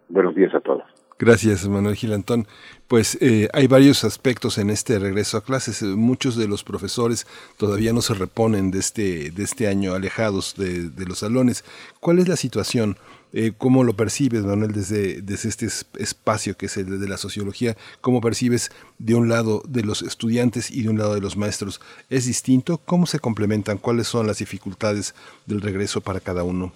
Buenos 0.09 0.35
días 0.35 0.53
a 0.53 0.59
todos. 0.59 0.83
Gracias, 1.17 1.67
Manuel 1.67 1.95
Gilantón. 1.95 2.45
Pues 2.87 3.17
eh, 3.19 3.47
hay 3.53 3.65
varios 3.65 4.03
aspectos 4.03 4.59
en 4.59 4.69
este 4.69 4.99
regreso 4.99 5.37
a 5.37 5.43
clases. 5.43 5.81
Muchos 5.81 6.37
de 6.37 6.47
los 6.47 6.63
profesores 6.63 7.25
todavía 7.57 7.93
no 7.93 8.01
se 8.01 8.13
reponen 8.13 8.69
de 8.69 8.77
este, 8.77 9.31
de 9.31 9.43
este 9.43 9.67
año 9.67 9.95
alejados 9.95 10.53
de 10.55 11.05
los 11.07 11.19
salones. 11.19 11.63
¿Cuál 11.99 12.19
es 12.19 12.27
la 12.27 12.35
situación? 12.35 12.95
Eh, 13.33 13.53
¿Cómo 13.57 13.83
lo 13.83 13.93
percibes, 13.93 14.43
Manuel, 14.43 14.73
desde, 14.73 15.21
desde 15.21 15.49
este 15.49 15.65
espacio 15.65 16.57
que 16.57 16.65
es 16.65 16.77
el 16.77 16.99
de 16.99 17.07
la 17.07 17.17
sociología? 17.17 17.75
¿Cómo 18.01 18.19
percibes 18.19 18.71
de 18.99 19.15
un 19.15 19.29
lado 19.29 19.61
de 19.67 19.83
los 19.83 20.01
estudiantes 20.01 20.69
y 20.69 20.83
de 20.83 20.89
un 20.89 20.97
lado 20.97 21.15
de 21.15 21.21
los 21.21 21.37
maestros? 21.37 21.79
¿Es 22.09 22.25
distinto? 22.25 22.79
¿Cómo 22.85 23.05
se 23.05 23.19
complementan? 23.19 23.77
¿Cuáles 23.77 24.07
son 24.07 24.27
las 24.27 24.39
dificultades 24.39 25.15
del 25.45 25.61
regreso 25.61 26.01
para 26.01 26.19
cada 26.19 26.43
uno? 26.43 26.73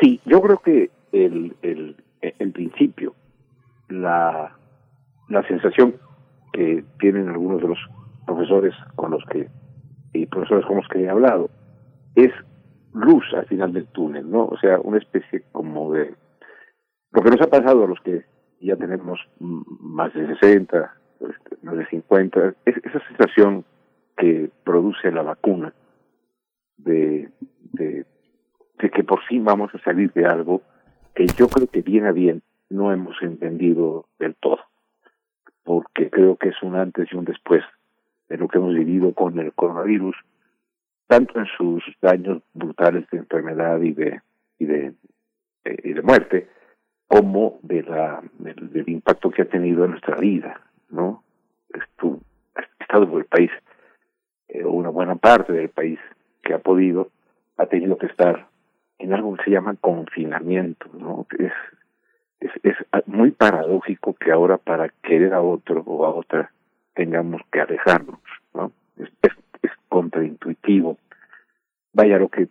Sí, 0.00 0.20
yo 0.24 0.40
creo 0.40 0.58
que 0.58 0.90
el, 1.12 1.54
el, 1.62 1.96
en 2.22 2.52
principio 2.52 3.14
la, 3.88 4.56
la 5.28 5.46
sensación 5.48 5.96
que 6.52 6.84
tienen 6.98 7.28
algunos 7.28 7.60
de 7.60 7.68
los 7.68 7.78
profesores 8.26 8.74
con 8.96 9.10
los 9.10 9.24
que 9.26 9.48
y 10.14 10.26
profesores 10.26 10.66
con 10.66 10.76
los 10.76 10.88
que 10.88 11.00
he 11.00 11.08
hablado 11.08 11.50
es 12.14 12.30
luz 12.94 13.24
al 13.34 13.46
final 13.46 13.72
del 13.72 13.86
túnel, 13.86 14.30
¿no? 14.30 14.46
O 14.46 14.58
sea, 14.58 14.78
una 14.80 14.98
especie 14.98 15.44
como 15.52 15.92
de... 15.92 16.14
Lo 17.12 17.22
que 17.22 17.30
nos 17.30 17.40
ha 17.40 17.48
pasado 17.48 17.84
a 17.84 17.86
los 17.86 18.00
que 18.00 18.24
ya 18.60 18.76
tenemos 18.76 19.20
más 19.38 20.14
de 20.14 20.26
60, 20.26 20.94
este, 21.20 21.56
más 21.62 21.76
de 21.76 21.86
50, 21.86 22.54
es 22.64 22.76
esa 22.84 23.00
sensación 23.08 23.64
que 24.16 24.50
produce 24.64 25.10
la 25.10 25.22
vacuna 25.22 25.72
de, 26.76 27.30
de, 27.72 28.06
de 28.78 28.90
que 28.90 29.04
por 29.04 29.22
fin 29.24 29.44
vamos 29.44 29.74
a 29.74 29.78
salir 29.80 30.12
de 30.12 30.26
algo 30.26 30.62
que 31.14 31.26
yo 31.26 31.48
creo 31.48 31.66
que 31.66 31.82
bien 31.82 32.06
a 32.06 32.12
bien 32.12 32.42
no 32.70 32.92
hemos 32.92 33.20
entendido 33.22 34.06
del 34.18 34.34
todo, 34.36 34.60
porque 35.64 36.10
creo 36.10 36.36
que 36.36 36.48
es 36.48 36.62
un 36.62 36.76
antes 36.76 37.08
y 37.12 37.16
un 37.16 37.24
después 37.24 37.62
de 38.28 38.38
lo 38.38 38.48
que 38.48 38.58
hemos 38.58 38.74
vivido 38.74 39.12
con 39.12 39.38
el 39.38 39.52
coronavirus 39.52 40.16
tanto 41.06 41.38
en 41.38 41.46
sus 41.56 41.84
daños 42.00 42.42
brutales 42.54 43.08
de 43.10 43.18
enfermedad 43.18 43.80
y 43.80 43.92
de 43.92 44.20
y 44.58 44.64
de, 44.64 44.94
eh, 45.64 45.76
y 45.84 45.92
de 45.92 46.02
muerte 46.02 46.48
como 47.06 47.58
de 47.62 47.82
la 47.82 48.22
del, 48.38 48.88
impacto 48.88 49.30
que 49.30 49.42
ha 49.42 49.48
tenido 49.48 49.84
en 49.84 49.92
nuestra 49.92 50.16
vida 50.16 50.60
no 50.90 51.22
Estu, 51.74 52.20
ha 52.54 52.62
estado 52.82 53.08
por 53.10 53.20
el 53.20 53.26
país 53.26 53.50
eh, 54.48 54.64
una 54.64 54.90
buena 54.90 55.16
parte 55.16 55.52
del 55.52 55.68
país 55.68 55.98
que 56.42 56.54
ha 56.54 56.58
podido 56.58 57.10
ha 57.56 57.66
tenido 57.66 57.98
que 57.98 58.06
estar 58.06 58.48
en 58.98 59.12
algo 59.12 59.36
que 59.36 59.44
se 59.44 59.50
llama 59.50 59.76
confinamiento 59.80 60.88
no 60.94 61.26
es 61.38 61.52
es, 62.40 62.50
es 62.62 63.06
muy 63.06 63.30
paradójico 63.30 64.14
que 64.14 64.32
ahora 64.32 64.56
para 64.58 64.88
querer 65.02 65.34
a 65.34 65.42
otro 65.42 65.82
o 65.86 66.04
a 66.04 66.10
otra 66.10 66.52
tengamos 66.94 67.42
que 67.50 67.60
alejarnos 67.60 68.20
no 68.54 68.72
es, 68.96 69.08
es 69.22 69.41
contraintuitivo. 69.88 70.98
Vaya, 71.92 72.18
lo 72.18 72.28
que, 72.28 72.48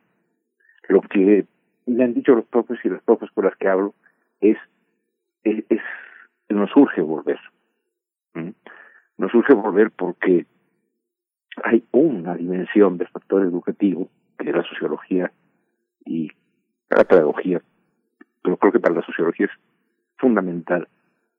lo 0.87 1.01
que 1.01 1.45
me 1.85 2.03
han 2.03 2.13
dicho 2.13 2.35
los 2.35 2.45
propios 2.45 2.79
y 2.83 2.89
las 2.89 3.01
propias 3.01 3.31
con 3.31 3.45
las 3.45 3.55
que 3.57 3.67
hablo 3.67 3.93
es, 4.39 4.57
es, 5.43 5.81
nos 6.49 6.75
urge 6.75 7.01
volver. 7.01 7.39
Nos 9.17 9.33
urge 9.33 9.53
volver 9.53 9.91
porque 9.91 10.45
hay 11.63 11.83
una 11.91 12.35
dimensión 12.35 12.97
del 12.97 13.07
factor 13.09 13.43
educativo, 13.43 14.09
que 14.37 14.49
es 14.49 14.55
la 14.55 14.63
sociología 14.63 15.31
y 16.05 16.31
la 16.89 17.03
pedagogía, 17.03 17.61
pero 18.43 18.57
creo 18.57 18.71
que 18.71 18.79
para 18.79 18.95
la 18.95 19.05
sociología 19.05 19.47
es 19.47 19.51
fundamental. 20.17 20.87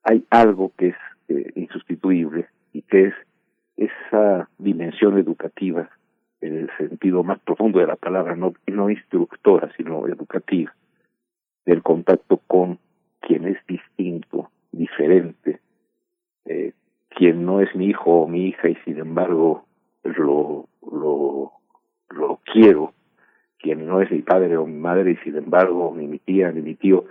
Hay 0.04 0.26
algo 0.30 0.72
que 0.76 0.88
es 0.88 0.96
eh, 1.28 1.52
insustituible 1.54 2.48
y 2.72 2.82
que 2.82 3.04
es 3.08 3.14
esa 3.84 4.48
dimensión 4.58 5.18
educativa 5.18 5.90
en 6.40 6.58
el 6.58 6.70
sentido 6.76 7.22
más 7.22 7.38
profundo 7.40 7.78
de 7.78 7.86
la 7.86 7.96
palabra, 7.96 8.34
no, 8.34 8.52
no 8.66 8.90
instructora, 8.90 9.70
sino 9.76 10.06
educativa, 10.08 10.74
del 11.64 11.82
contacto 11.82 12.40
con 12.46 12.78
quien 13.20 13.46
es 13.46 13.58
distinto, 13.66 14.50
diferente, 14.72 15.60
eh, 16.44 16.72
quien 17.08 17.46
no 17.46 17.60
es 17.60 17.74
mi 17.76 17.86
hijo 17.86 18.22
o 18.22 18.28
mi 18.28 18.48
hija 18.48 18.68
y 18.68 18.74
sin 18.84 18.98
embargo 18.98 19.64
lo, 20.02 20.66
lo, 20.90 21.52
lo 22.10 22.40
quiero, 22.44 22.92
quien 23.58 23.86
no 23.86 24.00
es 24.00 24.10
mi 24.10 24.22
padre 24.22 24.56
o 24.56 24.66
mi 24.66 24.78
madre 24.78 25.12
y 25.12 25.16
sin 25.18 25.36
embargo 25.36 25.94
ni 25.96 26.08
mi 26.08 26.18
tía 26.18 26.50
ni 26.50 26.60
mi 26.60 26.74
tío, 26.74 27.04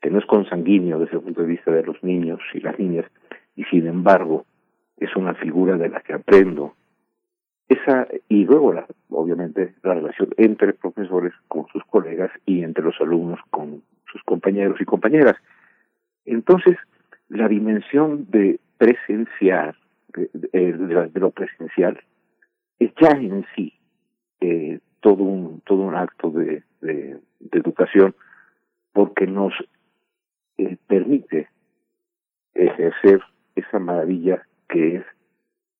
que 0.00 0.10
no 0.10 0.18
es 0.18 0.26
consanguíneo 0.26 0.98
desde 0.98 1.16
el 1.16 1.22
punto 1.22 1.42
de 1.42 1.46
vista 1.46 1.70
de 1.70 1.84
los 1.84 2.02
niños 2.02 2.40
y 2.52 2.58
las 2.58 2.76
niñas, 2.78 3.06
y 3.54 3.62
sin 3.64 3.86
embargo 3.86 4.44
es 5.02 5.16
una 5.16 5.34
figura 5.34 5.76
de 5.76 5.88
la 5.88 6.00
que 6.00 6.14
aprendo. 6.14 6.74
Esa, 7.68 8.06
y 8.28 8.44
luego, 8.44 8.72
la, 8.72 8.86
obviamente, 9.08 9.74
la 9.82 9.94
relación 9.94 10.30
entre 10.36 10.74
profesores 10.74 11.32
con 11.48 11.66
sus 11.68 11.82
colegas 11.84 12.30
y 12.46 12.62
entre 12.62 12.84
los 12.84 13.00
alumnos 13.00 13.40
con 13.50 13.82
sus 14.10 14.22
compañeros 14.24 14.80
y 14.80 14.84
compañeras. 14.84 15.36
Entonces, 16.24 16.76
la 17.28 17.48
dimensión 17.48 18.26
de 18.30 18.60
presenciar, 18.78 19.74
de, 20.14 20.28
de, 20.52 21.20
lo 21.20 21.30
presencial, 21.30 21.98
es 22.78 22.92
ya 23.00 23.10
en 23.10 23.46
sí 23.56 23.72
eh, 24.40 24.80
todo 25.00 25.24
un 25.24 25.60
todo 25.62 25.82
un 25.82 25.94
acto 25.94 26.30
de, 26.30 26.62
de, 26.80 27.18
educación 27.52 28.14
porque 28.92 29.26
nos 29.26 29.52
eh, 30.58 30.76
permite 30.86 31.48
ejercer 32.54 33.20
esa 33.56 33.78
maravilla 33.78 34.42
que 34.72 34.96
es 34.96 35.04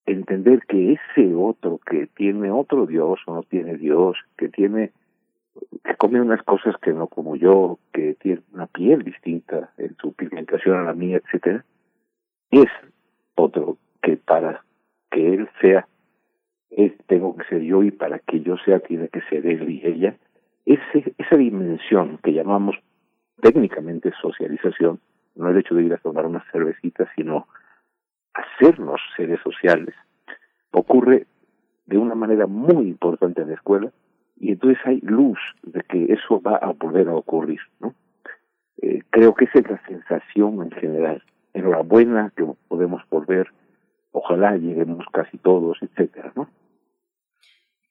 entender 0.05 0.61
que 0.69 0.93
ese 0.93 1.35
otro 1.35 1.79
que 1.79 2.07
tiene 2.09 2.51
otro 2.51 2.87
Dios 2.87 3.21
o 3.27 3.35
no 3.35 3.43
tiene 3.43 3.79
Dios, 3.79 4.19
que 4.37 4.49
tiene 4.51 4.93
que 5.85 5.97
come 5.97 6.21
unas 6.21 6.43
cosas 6.43 6.77
que 6.81 6.93
no 6.93 7.07
como 7.07 7.37
yo, 7.37 7.79
que 7.93 8.15
tiene 8.21 8.43
una 8.53 8.67
piel 8.67 9.03
distinta 9.03 9.73
en 9.79 9.97
su 9.97 10.13
pigmentación 10.13 10.77
a 10.77 10.83
la 10.83 10.93
mía, 10.93 11.19
etcétera, 11.25 11.65
es 12.51 12.69
otro 13.35 13.79
que 14.03 14.17
para 14.17 14.63
que 15.11 15.35
él 15.35 15.49
sea, 15.61 15.89
es, 16.71 16.93
tengo 17.07 17.37
que 17.37 17.45
ser 17.45 17.63
yo 17.63 17.83
y 17.83 17.91
para 17.91 18.19
que 18.19 18.41
yo 18.41 18.57
sea 18.59 18.81
tiene 18.81 19.09
que 19.09 19.23
ser 19.23 19.47
él 19.47 19.71
y 19.71 19.87
ella, 19.87 20.17
ese, 20.67 21.15
esa 21.19 21.37
dimensión 21.37 22.19
que 22.23 22.33
llamamos 22.33 22.77
técnicamente 23.41 24.13
socialización, 24.21 25.01
no 25.35 25.49
el 25.49 25.59
hecho 25.59 25.75
de 25.75 25.85
ir 25.85 25.95
a 25.95 25.99
tomar 25.99 26.27
unas 26.27 26.45
cervecitas, 26.51 27.09
sino 27.17 27.47
hacernos 28.35 29.01
seres 29.17 29.41
sociales, 29.43 29.95
ocurre 30.71 31.27
de 31.87 31.99
una 31.99 32.15
manera 32.15 32.47
muy 32.47 32.89
importante 32.89 33.43
en 33.43 33.49
la 33.49 33.55
escuela 33.55 33.93
y 34.39 34.53
entonces 34.53 34.79
hay 34.85 35.01
luz 35.01 35.39
de 35.63 35.83
que 35.83 36.13
eso 36.13 36.41
va 36.41 36.57
a 36.57 36.73
volver 36.73 37.09
a 37.09 37.15
ocurrir, 37.15 37.61
¿no? 37.81 37.95
Eh, 38.81 39.03
creo 39.11 39.35
que 39.35 39.45
esa 39.45 39.61
es 39.61 39.71
la 39.71 39.87
sensación 39.87 40.63
en 40.63 40.71
general. 40.73 41.23
Enhorabuena 41.55 42.33
que 42.37 42.45
podemos 42.69 43.03
volver, 43.11 43.49
ojalá 44.11 44.57
lleguemos 44.57 45.05
casi 45.13 45.39
todos, 45.39 45.79
etcétera, 45.83 46.33
¿no? 46.35 46.49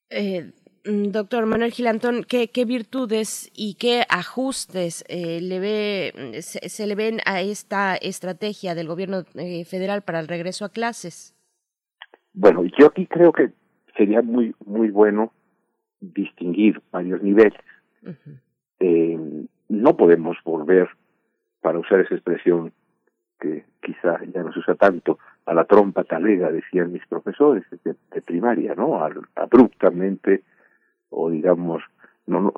Eh, 0.09 0.51
doctor 0.83 1.45
Manuel 1.45 1.71
Gilantón, 1.71 2.23
¿qué, 2.27 2.49
¿qué, 2.49 2.65
virtudes 2.65 3.51
y 3.55 3.75
qué 3.75 4.03
ajustes 4.09 5.03
eh, 5.07 5.39
le 5.41 5.59
ve, 5.59 6.13
mm, 6.15 6.39
se, 6.41 6.87
le 6.87 6.95
ven 6.95 7.19
a 7.25 7.41
esta 7.41 7.95
estrategia 7.95 8.75
del 8.75 8.87
gobierno 8.87 9.23
eh, 9.35 9.65
federal 9.65 10.01
para 10.01 10.19
el 10.19 10.27
regreso 10.27 10.65
a 10.65 10.69
clases? 10.69 11.35
Bueno, 12.33 12.63
yo 12.77 12.87
aquí 12.87 13.05
creo 13.07 13.31
que 13.31 13.51
sería 13.97 14.21
muy 14.21 14.55
muy 14.65 14.89
bueno 14.89 15.33
distinguir 15.99 16.81
varios 16.91 17.21
niveles. 17.21 17.59
eh, 18.79 19.19
no 19.69 19.95
podemos 19.95 20.37
volver, 20.43 20.89
para 21.61 21.79
usar 21.79 22.01
esa 22.01 22.15
expresión 22.15 22.73
que 23.39 23.63
quizá 23.81 24.19
ya 24.33 24.43
no 24.43 24.51
se 24.53 24.59
usa 24.59 24.75
tanto, 24.75 25.17
a 25.45 25.53
la 25.53 25.65
trompa 25.65 26.03
talega, 26.03 26.51
decían 26.51 26.91
mis 26.91 27.05
profesores 27.07 27.63
de, 27.83 28.21
primaria, 28.21 28.75
¿no? 28.75 28.99
abruptamente, 29.35 30.43
o 31.11 31.29
digamos, 31.29 31.83
no, 32.25 32.41
no, 32.41 32.53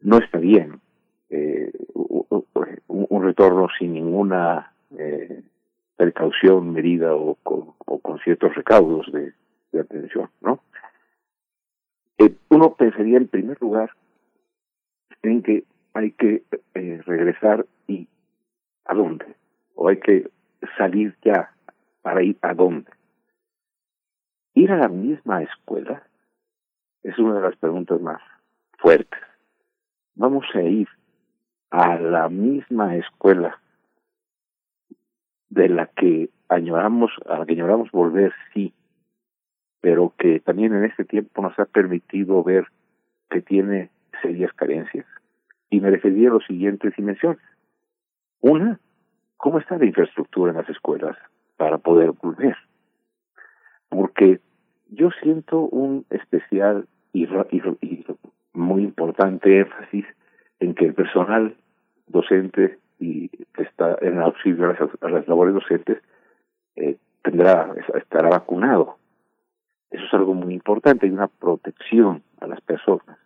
no 0.00 0.18
está 0.18 0.38
bien 0.38 0.80
eh, 1.30 1.72
un, 1.94 2.46
un, 2.88 3.22
retorno 3.22 3.68
sin 3.78 3.94
ninguna 3.94 4.72
eh, 4.98 5.42
precaución 5.96 6.72
medida 6.72 7.14
o 7.14 7.36
con, 7.42 7.74
o 7.86 7.98
con 8.00 8.18
ciertos 8.20 8.54
recaudos 8.54 9.10
de, 9.12 9.32
atención, 9.78 10.28
¿no? 10.42 10.60
Eh, 12.18 12.34
uno 12.50 12.74
pensaría 12.74 13.16
en 13.16 13.28
primer 13.28 13.60
lugar 13.62 13.90
en 15.22 15.42
que 15.42 15.64
hay 15.94 16.10
que 16.12 16.42
eh, 16.74 17.00
regresar 17.06 17.64
y 17.86 18.06
a 18.84 18.94
dónde 18.94 19.34
o 19.74 19.88
hay 19.88 19.98
que 19.98 20.28
salir 20.76 21.16
ya 21.24 21.54
para 22.02 22.22
ir 22.22 22.36
a 22.42 22.52
dónde 22.52 22.90
ir 24.54 24.70
a 24.72 24.76
la 24.76 24.88
misma 24.88 25.42
escuela 25.42 26.06
es 27.02 27.18
una 27.18 27.34
de 27.34 27.42
las 27.42 27.56
preguntas 27.56 28.00
más 28.00 28.20
fuertes 28.78 29.20
vamos 30.14 30.44
a 30.54 30.62
ir 30.62 30.88
a 31.70 31.96
la 31.96 32.28
misma 32.28 32.96
escuela 32.96 33.58
de 35.48 35.68
la 35.68 35.86
que 35.86 36.30
añoramos 36.48 37.10
a 37.26 37.38
la 37.38 37.46
que 37.46 37.52
añoramos 37.52 37.90
volver 37.90 38.32
sí 38.52 38.72
pero 39.82 40.14
que 40.16 40.40
también 40.40 40.74
en 40.74 40.84
este 40.84 41.04
tiempo 41.04 41.42
nos 41.42 41.58
ha 41.58 41.66
permitido 41.66 42.42
ver 42.42 42.66
que 43.28 43.42
tiene 43.42 43.90
serias 44.22 44.52
carencias 44.52 45.04
y 45.70 45.80
me 45.80 45.90
refería 45.90 46.30
a 46.30 46.34
las 46.34 46.44
siguientes 46.44 46.94
dimensiones. 46.96 47.42
Una, 48.40 48.78
¿cómo 49.36 49.58
está 49.58 49.76
la 49.78 49.86
infraestructura 49.86 50.52
en 50.52 50.58
las 50.58 50.68
escuelas 50.68 51.16
para 51.56 51.78
poder 51.78 52.12
volver? 52.12 52.56
Porque 53.88 54.40
yo 54.90 55.10
siento 55.22 55.60
un 55.60 56.06
especial 56.10 56.86
y, 57.12 57.24
y, 57.24 58.06
muy 58.54 58.82
importante 58.82 59.60
énfasis 59.60 60.04
en 60.60 60.74
que 60.74 60.86
el 60.86 60.94
personal 60.94 61.56
docente 62.06 62.78
y 62.98 63.28
que 63.28 63.62
está 63.62 63.96
en 64.00 64.18
auxilio 64.18 64.66
a 64.66 64.72
las, 64.72 64.80
a 65.00 65.08
las 65.08 65.26
labores 65.26 65.54
docentes 65.54 66.02
eh, 66.76 66.96
tendrá 67.22 67.74
estará 67.94 68.28
vacunado. 68.28 68.96
Eso 69.90 70.04
es 70.04 70.14
algo 70.14 70.34
muy 70.34 70.54
importante, 70.54 71.06
hay 71.06 71.12
una 71.12 71.28
protección 71.28 72.22
a 72.40 72.46
las 72.46 72.60
personas. 72.60 73.18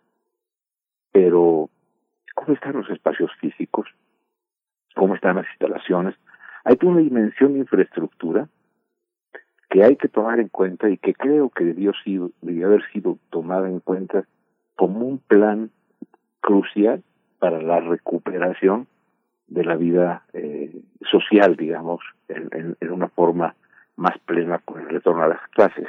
Pero 1.11 1.69
cómo 2.35 2.53
están 2.53 2.73
los 2.73 2.89
espacios 2.89 3.31
físicos, 3.39 3.87
cómo 4.95 5.15
están 5.15 5.37
las 5.37 5.47
instalaciones. 5.49 6.15
Hay 6.65 6.77
una 6.83 6.99
dimensión 6.99 7.53
de 7.53 7.59
infraestructura 7.59 8.49
que 9.69 9.83
hay 9.83 9.95
que 9.95 10.07
tomar 10.07 10.39
en 10.39 10.49
cuenta 10.49 10.89
y 10.89 10.97
que 10.97 11.13
creo 11.13 11.49
que 11.49 11.65
debió, 11.65 11.91
sido, 12.03 12.31
debió 12.41 12.67
haber 12.67 12.83
sido 12.91 13.17
tomada 13.29 13.67
en 13.67 13.79
cuenta 13.79 14.25
como 14.75 14.99
un 15.05 15.17
plan 15.19 15.71
crucial 16.39 17.03
para 17.39 17.61
la 17.61 17.79
recuperación 17.79 18.87
de 19.47 19.63
la 19.63 19.75
vida 19.75 20.23
eh, 20.33 20.81
social, 21.09 21.55
digamos, 21.55 22.01
en, 22.27 22.75
en, 22.79 22.91
una 22.91 23.07
forma 23.09 23.55
más 23.95 24.17
plena 24.19 24.59
con 24.59 24.81
el 24.81 24.89
retorno 24.89 25.23
a 25.23 25.29
las 25.29 25.47
clases. 25.49 25.87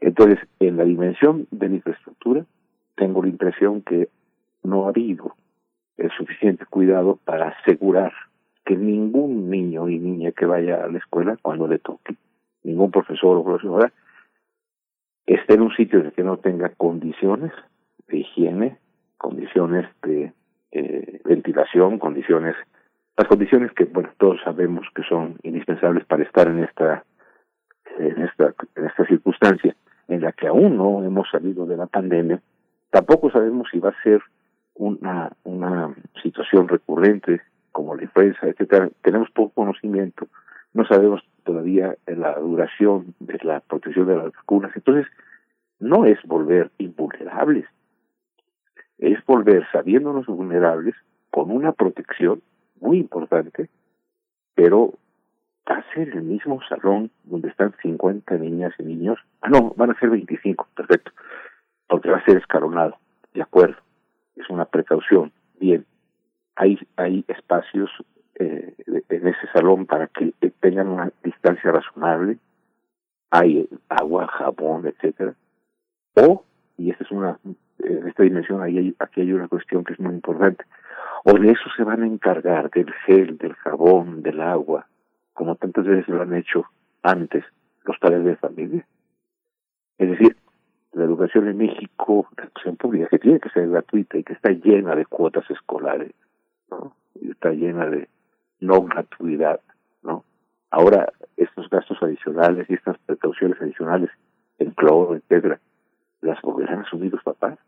Entonces, 0.00 0.38
en 0.60 0.76
la 0.76 0.84
dimensión 0.84 1.46
de 1.50 1.68
la 1.68 1.74
infraestructura, 1.76 2.44
tengo 2.96 3.22
la 3.22 3.28
impresión 3.28 3.82
que 3.82 4.08
no 4.62 4.86
ha 4.86 4.88
habido 4.90 5.34
el 5.96 6.10
suficiente 6.12 6.66
cuidado 6.66 7.18
para 7.24 7.48
asegurar 7.48 8.12
que 8.64 8.76
ningún 8.76 9.48
niño 9.48 9.88
y 9.88 9.98
niña 9.98 10.32
que 10.32 10.44
vaya 10.44 10.84
a 10.84 10.88
la 10.88 10.98
escuela 10.98 11.38
cuando 11.40 11.68
le 11.68 11.78
toque, 11.78 12.16
ningún 12.66 12.90
profesor 12.90 13.36
o 13.36 13.44
profesora, 13.44 13.92
esté 15.26 15.54
en 15.54 15.62
un 15.62 15.74
sitio 15.74 16.00
en 16.00 16.06
el 16.06 16.12
que 16.12 16.22
no 16.22 16.38
tenga 16.38 16.68
condiciones 16.70 17.52
de 18.08 18.18
higiene, 18.18 18.78
condiciones 19.16 19.86
de 20.02 20.32
eh, 20.72 21.20
ventilación, 21.24 21.98
condiciones, 21.98 22.54
las 23.16 23.28
condiciones 23.28 23.72
que 23.72 23.84
bueno 23.84 24.10
todos 24.18 24.38
sabemos 24.44 24.86
que 24.94 25.02
son 25.02 25.36
indispensables 25.42 26.04
para 26.04 26.22
estar 26.22 26.48
en 26.48 26.64
esta 26.64 27.04
en 27.98 28.22
esta 28.22 28.54
en 28.74 28.84
esta 28.84 29.06
circunstancia 29.06 29.74
en 30.08 30.20
la 30.20 30.32
que 30.32 30.46
aún 30.46 30.76
no 30.76 31.02
hemos 31.02 31.28
salido 31.30 31.66
de 31.66 31.76
la 31.76 31.86
pandemia, 31.86 32.40
tampoco 32.90 33.30
sabemos 33.30 33.68
si 33.70 33.78
va 33.78 33.90
a 33.90 34.02
ser 34.02 34.22
una, 34.74 35.32
una 35.44 35.94
situación 36.22 36.68
recurrente 36.68 37.40
como 37.72 37.94
la 37.94 38.04
influenza, 38.04 38.46
etcétera, 38.46 38.88
tenemos 39.02 39.30
poco 39.30 39.52
conocimiento, 39.54 40.28
no 40.76 40.86
sabemos 40.86 41.22
todavía 41.44 41.96
la 42.06 42.38
duración 42.38 43.14
de 43.18 43.38
la 43.42 43.60
protección 43.60 44.06
de 44.06 44.16
las 44.16 44.32
vacunas, 44.32 44.72
entonces 44.76 45.06
no 45.78 46.04
es 46.04 46.22
volver 46.24 46.70
invulnerables, 46.76 47.64
es 48.98 49.24
volver 49.24 49.66
sabiéndonos 49.72 50.26
vulnerables 50.26 50.94
con 51.30 51.50
una 51.50 51.72
protección 51.72 52.42
muy 52.80 52.98
importante, 52.98 53.70
pero 54.54 54.92
va 55.68 55.76
a 55.76 55.94
ser 55.94 56.10
el 56.10 56.22
mismo 56.22 56.60
salón 56.68 57.10
donde 57.24 57.48
están 57.48 57.74
50 57.80 58.36
niñas 58.36 58.74
y 58.78 58.82
niños, 58.82 59.18
ah 59.40 59.48
no, 59.48 59.72
van 59.76 59.92
a 59.92 59.98
ser 59.98 60.10
25, 60.10 60.68
perfecto, 60.76 61.10
porque 61.88 62.10
va 62.10 62.18
a 62.18 62.24
ser 62.26 62.36
escalonado, 62.36 62.98
de 63.32 63.40
acuerdo. 63.40 63.76
Es 64.36 64.50
una 64.50 64.66
precaución. 64.66 65.32
Bien, 65.58 65.86
hay, 66.54 66.78
hay 66.96 67.24
espacios 67.28 67.90
eh, 68.38 68.74
en 69.08 69.28
ese 69.28 69.46
salón 69.52 69.86
para 69.86 70.08
que 70.08 70.32
tengan 70.60 70.88
una 70.88 71.12
distancia 71.22 71.72
razonable, 71.72 72.38
hay 73.30 73.68
agua, 73.88 74.26
jabón, 74.28 74.86
etcétera. 74.86 75.34
O, 76.14 76.44
y 76.78 76.90
esta 76.90 77.04
es 77.04 77.10
una, 77.10 77.38
en 77.78 78.08
esta 78.08 78.22
dimensión 78.22 78.62
hay, 78.62 78.94
aquí 78.98 79.20
hay 79.20 79.32
una 79.32 79.48
cuestión 79.48 79.84
que 79.84 79.94
es 79.94 80.00
muy 80.00 80.14
importante, 80.14 80.64
o 81.24 81.32
de 81.32 81.50
eso 81.50 81.68
se 81.76 81.84
van 81.84 82.02
a 82.02 82.06
encargar, 82.06 82.70
del 82.70 82.92
gel, 83.04 83.38
del 83.38 83.54
jabón, 83.54 84.22
del 84.22 84.40
agua, 84.40 84.86
como 85.34 85.56
tantas 85.56 85.84
veces 85.84 86.08
lo 86.08 86.22
han 86.22 86.34
hecho 86.34 86.64
antes 87.02 87.44
los 87.84 87.98
padres 87.98 88.24
de 88.24 88.36
familia. 88.36 88.86
Es 89.98 90.10
decir, 90.10 90.36
la 90.92 91.04
educación 91.04 91.48
en 91.48 91.58
México, 91.58 92.28
la 92.36 92.44
educación 92.44 92.76
pública, 92.76 93.08
que 93.08 93.18
tiene 93.18 93.40
que 93.40 93.50
ser 93.50 93.68
gratuita 93.68 94.18
y 94.18 94.24
que 94.24 94.32
está 94.32 94.50
llena 94.50 94.94
de 94.94 95.04
cuotas 95.06 95.48
escolares, 95.50 96.12
¿no? 96.70 96.94
Y 97.20 97.30
está 97.30 97.50
llena 97.50 97.86
de 97.86 98.08
no 98.60 98.82
gratuidad, 98.82 99.60
¿no? 100.02 100.24
Ahora, 100.70 101.12
estos 101.36 101.68
gastos 101.70 102.02
adicionales 102.02 102.68
y 102.68 102.74
estas 102.74 102.98
precauciones 102.98 103.60
adicionales, 103.60 104.10
en 104.58 104.70
cloro, 104.72 105.16
etcétera, 105.16 105.60
las 106.20 106.40
volverán 106.42 106.80
a 106.80 106.82
asumir 106.82 107.12
los 107.12 107.22
papás. 107.22 107.58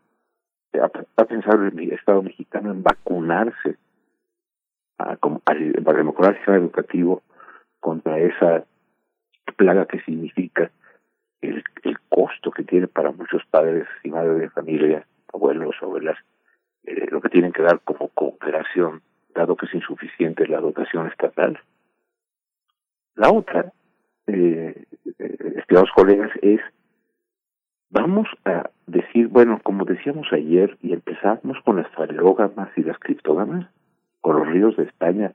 ¿Ha 0.73 1.25
pensado 1.25 1.65
el 1.65 1.91
Estado 1.91 2.21
mexicano 2.21 2.71
en 2.71 2.83
vacunarse 2.83 3.77
a, 4.97 5.15
para 5.15 6.03
mejorar 6.03 6.31
el 6.31 6.37
sistema 6.37 6.57
educativo 6.57 7.23
contra 7.79 8.19
esa 8.19 8.63
plaga 9.57 9.85
que 9.85 9.99
significa 10.01 10.71
el, 11.41 11.63
el 11.83 11.99
costo 12.09 12.51
que 12.51 12.63
tiene 12.63 12.87
para 12.87 13.11
muchos 13.11 13.43
padres 13.45 13.87
y 14.03 14.09
madres 14.09 14.39
de 14.39 14.49
familia, 14.49 15.05
abuelos, 15.33 15.75
abuelas, 15.81 16.17
eh, 16.83 17.07
lo 17.09 17.21
que 17.21 17.29
tienen 17.29 17.51
que 17.51 17.61
dar 17.61 17.79
como 17.81 18.09
cooperación, 18.09 19.01
dado 19.33 19.55
que 19.55 19.65
es 19.65 19.73
insuficiente 19.73 20.47
la 20.47 20.59
dotación 20.59 21.07
estatal. 21.07 21.59
La 23.15 23.31
otra, 23.31 23.71
eh, 24.27 24.85
estimados 25.55 25.89
colegas, 25.95 26.31
es 26.41 26.61
vamos 27.89 28.27
a 28.45 28.69
decir, 28.87 29.27
bueno, 29.27 29.59
como 29.63 29.85
decíamos 29.85 30.27
ayer, 30.31 30.77
y 30.81 30.93
empezamos 30.93 31.57
con 31.63 31.77
las 31.77 31.89
fareógamas 31.91 32.69
y 32.77 32.83
las 32.83 32.97
criptógamas, 32.99 33.67
con 34.21 34.37
los 34.37 34.47
ríos 34.47 34.77
de 34.77 34.83
España, 34.83 35.33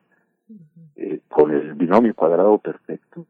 eh, 0.97 1.21
con 1.29 1.51
el 1.51 1.75
binomio 1.75 2.15
cuadrado 2.15 2.59
perfecto. 2.59 3.27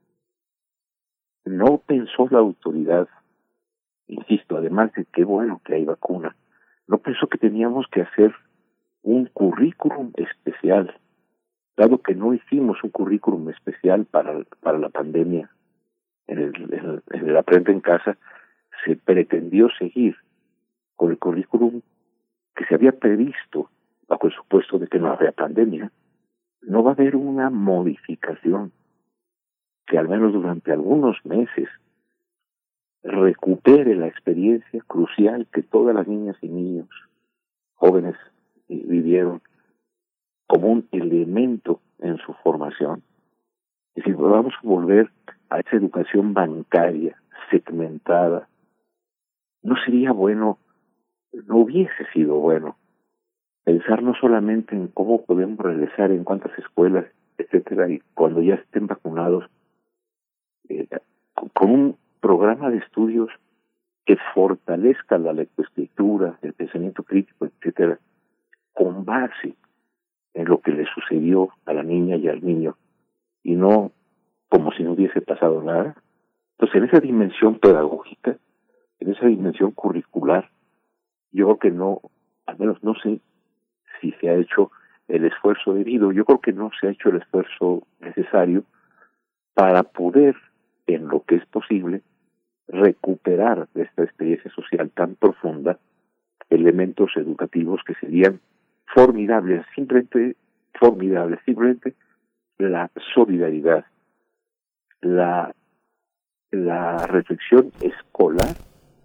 No 1.44 1.78
pensó 1.78 2.26
la 2.30 2.38
autoridad, 2.38 3.08
insisto, 4.06 4.56
además 4.56 4.92
de 4.94 5.04
que 5.06 5.24
bueno 5.24 5.60
que 5.64 5.74
hay 5.74 5.84
vacuna, 5.84 6.36
no 6.86 6.98
pensó 6.98 7.26
que 7.28 7.38
teníamos 7.38 7.86
que 7.88 8.02
hacer 8.02 8.34
un 9.04 9.26
currículum 9.26 10.12
especial, 10.16 10.98
dado 11.76 11.98
que 11.98 12.14
no 12.14 12.34
hicimos 12.34 12.82
un 12.82 12.90
currículum 12.90 13.50
especial 13.50 14.06
para, 14.06 14.42
para 14.60 14.78
la 14.78 14.88
pandemia. 14.88 15.50
En 16.26 16.38
el, 16.38 17.02
en 17.10 17.28
el 17.28 17.36
Aprende 17.36 17.70
en 17.70 17.80
Casa, 17.80 18.16
se 18.84 18.96
pretendió 18.96 19.68
seguir 19.78 20.16
con 20.96 21.10
el 21.10 21.18
currículum 21.18 21.82
que 22.56 22.64
se 22.64 22.74
había 22.74 22.92
previsto 22.92 23.70
bajo 24.08 24.26
el 24.26 24.32
supuesto 24.32 24.78
de 24.78 24.86
que 24.88 24.98
no 24.98 25.12
había 25.12 25.32
pandemia, 25.32 25.92
no 26.62 26.82
va 26.82 26.90
a 26.90 26.94
haber 26.94 27.14
una 27.14 27.50
modificación 27.50 28.72
que 29.86 29.98
al 29.98 30.08
menos 30.08 30.32
durante 30.32 30.72
algunos 30.72 31.16
meses 31.26 31.68
recupere 33.02 33.94
la 33.96 34.06
experiencia 34.06 34.82
crucial 34.86 35.46
que 35.52 35.62
todas 35.62 35.94
las 35.94 36.08
niñas 36.08 36.36
y 36.40 36.48
niños 36.48 36.88
jóvenes 37.74 38.16
vivieron 38.82 39.42
como 40.46 40.68
un 40.68 40.88
elemento 40.92 41.80
en 41.98 42.18
su 42.18 42.32
formación. 42.34 43.02
Es 43.94 44.04
decir, 44.04 44.16
vamos 44.16 44.54
a 44.54 44.66
volver 44.66 45.10
a 45.50 45.60
esa 45.60 45.76
educación 45.76 46.34
bancaria 46.34 47.16
segmentada. 47.50 48.48
No 49.62 49.76
sería 49.84 50.12
bueno, 50.12 50.58
no 51.46 51.58
hubiese 51.58 52.04
sido 52.12 52.36
bueno 52.36 52.76
pensar 53.64 54.02
no 54.02 54.14
solamente 54.14 54.76
en 54.76 54.88
cómo 54.88 55.24
podemos 55.24 55.58
regresar, 55.58 56.10
en 56.10 56.24
cuántas 56.24 56.56
escuelas, 56.58 57.06
etcétera, 57.38 57.88
y 57.88 58.02
cuando 58.14 58.42
ya 58.42 58.54
estén 58.54 58.86
vacunados, 58.86 59.46
eh, 60.68 60.86
con 61.54 61.70
un 61.70 61.96
programa 62.20 62.70
de 62.70 62.78
estudios 62.78 63.30
que 64.04 64.16
fortalezca 64.34 65.18
la 65.18 65.32
lectoescritura, 65.32 66.38
el 66.42 66.52
pensamiento 66.52 67.02
crítico, 67.02 67.46
etcétera, 67.46 67.98
con 68.74 69.04
base 69.04 69.54
en 70.34 70.44
lo 70.46 70.58
que 70.60 70.72
le 70.72 70.84
sucedió 70.86 71.48
a 71.64 71.72
la 71.72 71.82
niña 71.82 72.16
y 72.16 72.28
al 72.28 72.44
niño, 72.44 72.76
y 73.42 73.54
no 73.54 73.92
como 74.48 74.72
si 74.72 74.82
no 74.82 74.92
hubiese 74.92 75.20
pasado 75.20 75.62
nada. 75.62 75.96
Entonces, 76.52 76.76
en 76.76 76.84
esa 76.84 77.00
dimensión 77.00 77.58
pedagógica, 77.58 78.36
en 79.00 79.10
esa 79.10 79.26
dimensión 79.26 79.72
curricular, 79.72 80.50
yo 81.32 81.46
creo 81.46 81.58
que 81.58 81.70
no, 81.70 82.00
al 82.46 82.58
menos 82.58 82.82
no 82.82 82.94
sé 82.94 83.20
si 84.00 84.12
se 84.12 84.28
ha 84.28 84.34
hecho 84.34 84.70
el 85.08 85.24
esfuerzo 85.24 85.74
debido. 85.74 86.12
Yo 86.12 86.24
creo 86.24 86.40
que 86.40 86.52
no 86.52 86.70
se 86.80 86.86
ha 86.86 86.90
hecho 86.90 87.08
el 87.08 87.16
esfuerzo 87.16 87.86
necesario 88.00 88.64
para 89.54 89.82
poder, 89.82 90.36
en 90.86 91.08
lo 91.08 91.24
que 91.24 91.36
es 91.36 91.46
posible, 91.46 92.02
recuperar 92.68 93.68
de 93.74 93.82
esta 93.82 94.04
experiencia 94.04 94.50
social 94.52 94.90
tan 94.90 95.16
profunda 95.16 95.78
elementos 96.50 97.10
educativos 97.16 97.80
que 97.84 97.94
serían 97.94 98.40
formidables, 98.86 99.64
simplemente 99.74 100.36
formidables, 100.78 101.40
simplemente 101.44 101.94
la 102.58 102.90
solidaridad, 103.14 103.84
la, 105.00 105.54
la 106.50 107.06
reflexión 107.06 107.70
escolar 107.80 108.56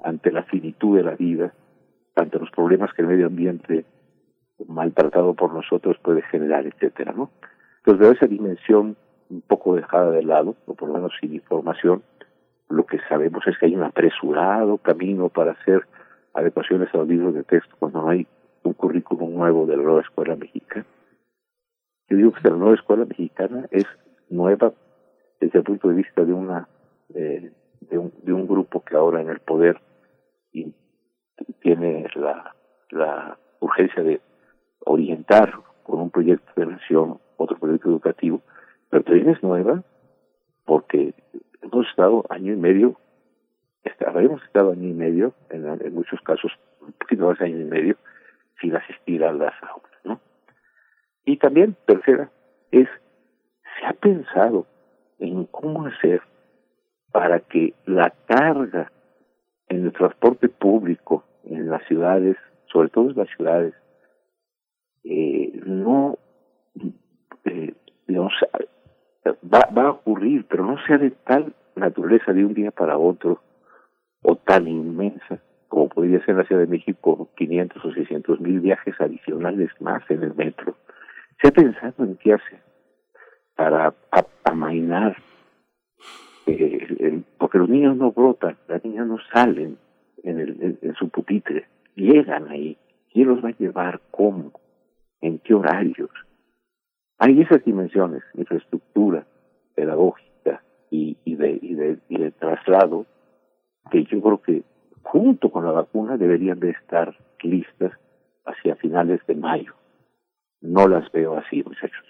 ante 0.03 0.31
la 0.31 0.43
finitud 0.43 0.97
de 0.97 1.03
la 1.03 1.15
vida, 1.15 1.53
ante 2.15 2.39
los 2.39 2.49
problemas 2.51 2.93
que 2.93 3.01
el 3.01 3.07
medio 3.07 3.27
ambiente 3.27 3.85
maltratado 4.67 5.33
por 5.33 5.53
nosotros 5.53 5.97
puede 5.99 6.21
generar, 6.23 6.65
etcétera, 6.65 7.13
¿no? 7.13 7.31
Entonces, 7.85 8.17
esa 8.17 8.27
dimensión 8.27 8.97
un 9.29 9.41
poco 9.41 9.75
dejada 9.75 10.11
de 10.11 10.23
lado, 10.23 10.55
o 10.65 10.73
por 10.73 10.89
lo 10.89 10.95
menos 10.95 11.13
sin 11.19 11.33
información, 11.33 12.03
lo 12.67 12.85
que 12.85 12.99
sabemos 13.07 13.45
es 13.47 13.57
que 13.57 13.67
hay 13.67 13.75
un 13.75 13.83
apresurado 13.83 14.77
camino 14.77 15.29
para 15.29 15.51
hacer 15.51 15.85
adecuaciones 16.33 16.93
a 16.93 16.97
los 16.97 17.07
libros 17.07 17.33
de 17.33 17.43
texto 17.43 17.75
cuando 17.79 18.01
no 18.01 18.09
hay 18.09 18.27
un 18.63 18.73
currículum 18.73 19.33
nuevo 19.33 19.65
de 19.65 19.77
la 19.77 19.83
nueva 19.83 20.01
escuela 20.01 20.35
mexicana. 20.35 20.85
Yo 22.09 22.17
digo 22.17 22.31
que 22.33 22.49
la 22.49 22.55
nueva 22.55 22.75
escuela 22.75 23.05
mexicana 23.05 23.67
es 23.71 23.85
nueva 24.29 24.73
desde 25.39 25.59
el 25.59 25.63
punto 25.63 25.89
de 25.89 25.95
vista 25.95 26.25
de 26.25 26.33
una 26.33 26.67
de, 27.09 27.97
un, 27.97 28.13
de 28.23 28.33
un 28.33 28.47
grupo 28.47 28.83
que 28.83 28.95
ahora 28.95 29.21
en 29.21 29.29
el 29.29 29.39
poder 29.39 29.79
y 30.51 30.73
tiene 31.61 32.07
la, 32.15 32.55
la 32.91 33.37
urgencia 33.59 34.03
de 34.03 34.21
orientar 34.85 35.53
con 35.83 35.99
un 35.99 36.09
proyecto 36.09 36.51
de 36.55 36.67
nación 36.67 37.19
otro 37.37 37.57
proyecto 37.57 37.89
educativo, 37.89 38.41
pero 38.89 39.03
también 39.03 39.29
es 39.29 39.41
nueva 39.41 39.83
porque 40.65 41.13
hemos 41.61 41.87
estado 41.87 42.25
año 42.29 42.53
y 42.53 42.57
medio, 42.57 42.95
habíamos 44.05 44.43
estado 44.43 44.71
año 44.71 44.87
y 44.87 44.93
medio, 44.93 45.33
en, 45.49 45.65
en 45.65 45.93
muchos 45.93 46.21
casos 46.21 46.51
un 46.81 46.91
poquito 46.93 47.25
más 47.25 47.39
de 47.39 47.45
año 47.45 47.59
y 47.59 47.65
medio, 47.65 47.95
sin 48.59 48.75
asistir 48.75 49.23
a 49.23 49.31
las 49.31 49.53
aulas, 49.63 49.91
¿no? 50.03 50.19
Y 51.25 51.37
también, 51.37 51.75
tercera, 51.85 52.29
es, 52.71 52.87
se 53.79 53.85
ha 53.85 53.93
pensado 53.93 54.65
en 55.19 55.45
cómo 55.45 55.85
hacer 55.85 56.21
para 57.11 57.39
que 57.39 57.73
la 57.85 58.13
carga 58.27 58.91
en 59.67 59.85
el 59.85 59.93
transporte 59.93 60.49
público 60.49 61.23
en 61.43 61.69
las 61.69 61.85
ciudades, 61.87 62.37
sobre 62.71 62.89
todo 62.89 63.09
en 63.09 63.17
las 63.17 63.29
ciudades, 63.35 63.73
eh, 65.03 65.59
no, 65.65 66.17
eh, 67.45 67.73
digamos, 68.07 68.33
va, 69.25 69.69
va 69.75 69.83
a 69.83 69.91
ocurrir, 69.91 70.45
pero 70.49 70.65
no 70.65 70.77
sea 70.85 70.97
de 70.97 71.11
tal 71.11 71.53
naturaleza 71.75 72.33
de 72.33 72.45
un 72.45 72.53
día 72.53 72.71
para 72.71 72.97
otro 72.97 73.41
o 74.21 74.35
tan 74.35 74.67
inmensa 74.67 75.39
como 75.69 75.87
podría 75.87 76.23
ser 76.25 76.35
la 76.35 76.43
Ciudad 76.43 76.61
de 76.61 76.67
México 76.67 77.29
500 77.37 77.85
o 77.85 77.93
600 77.93 78.41
mil 78.41 78.59
viajes 78.59 78.99
adicionales 78.99 79.69
más 79.79 80.03
en 80.09 80.23
el 80.23 80.35
metro. 80.35 80.75
Se 81.41 81.47
ha 81.47 81.51
pensado 81.51 82.03
en 82.03 82.17
qué 82.17 82.33
hace 82.33 82.59
para 83.55 83.93
amainar, 84.43 85.15
eh, 86.47 87.21
porque 87.37 87.59
los 87.59 87.69
niños 87.69 87.95
no 87.95 88.11
brotan, 88.11 88.57
las 88.67 88.83
niñas 88.83 89.07
no 89.07 89.17
salen 89.31 89.77
en, 90.23 90.39
el, 90.39 90.79
en 90.81 90.95
su 90.95 91.09
pupitre, 91.09 91.67
llegan 91.95 92.49
ahí. 92.49 92.77
¿Quién 93.11 93.27
los 93.27 93.43
va 93.43 93.49
a 93.49 93.57
llevar? 93.57 94.01
¿Cómo? 94.11 94.51
¿En 95.21 95.39
qué 95.39 95.53
horarios? 95.53 96.09
Hay 97.17 97.41
esas 97.41 97.63
dimensiones, 97.63 98.23
infraestructura 98.33 99.25
pedagógica 99.75 100.63
y, 100.89 101.17
y, 101.25 101.35
de, 101.35 101.59
y, 101.61 101.73
de, 101.75 101.97
y 102.07 102.17
de 102.17 102.31
traslado, 102.31 103.05
que 103.91 104.03
yo 104.05 104.21
creo 104.21 104.41
que 104.41 104.63
junto 105.03 105.51
con 105.51 105.65
la 105.65 105.71
vacuna 105.71 106.17
deberían 106.17 106.59
de 106.59 106.71
estar 106.71 107.17
listas 107.41 107.91
hacia 108.45 108.75
finales 108.75 109.21
de 109.27 109.35
mayo. 109.35 109.73
No 110.61 110.87
las 110.87 111.11
veo 111.11 111.37
así, 111.37 111.63
muchachos. 111.63 112.05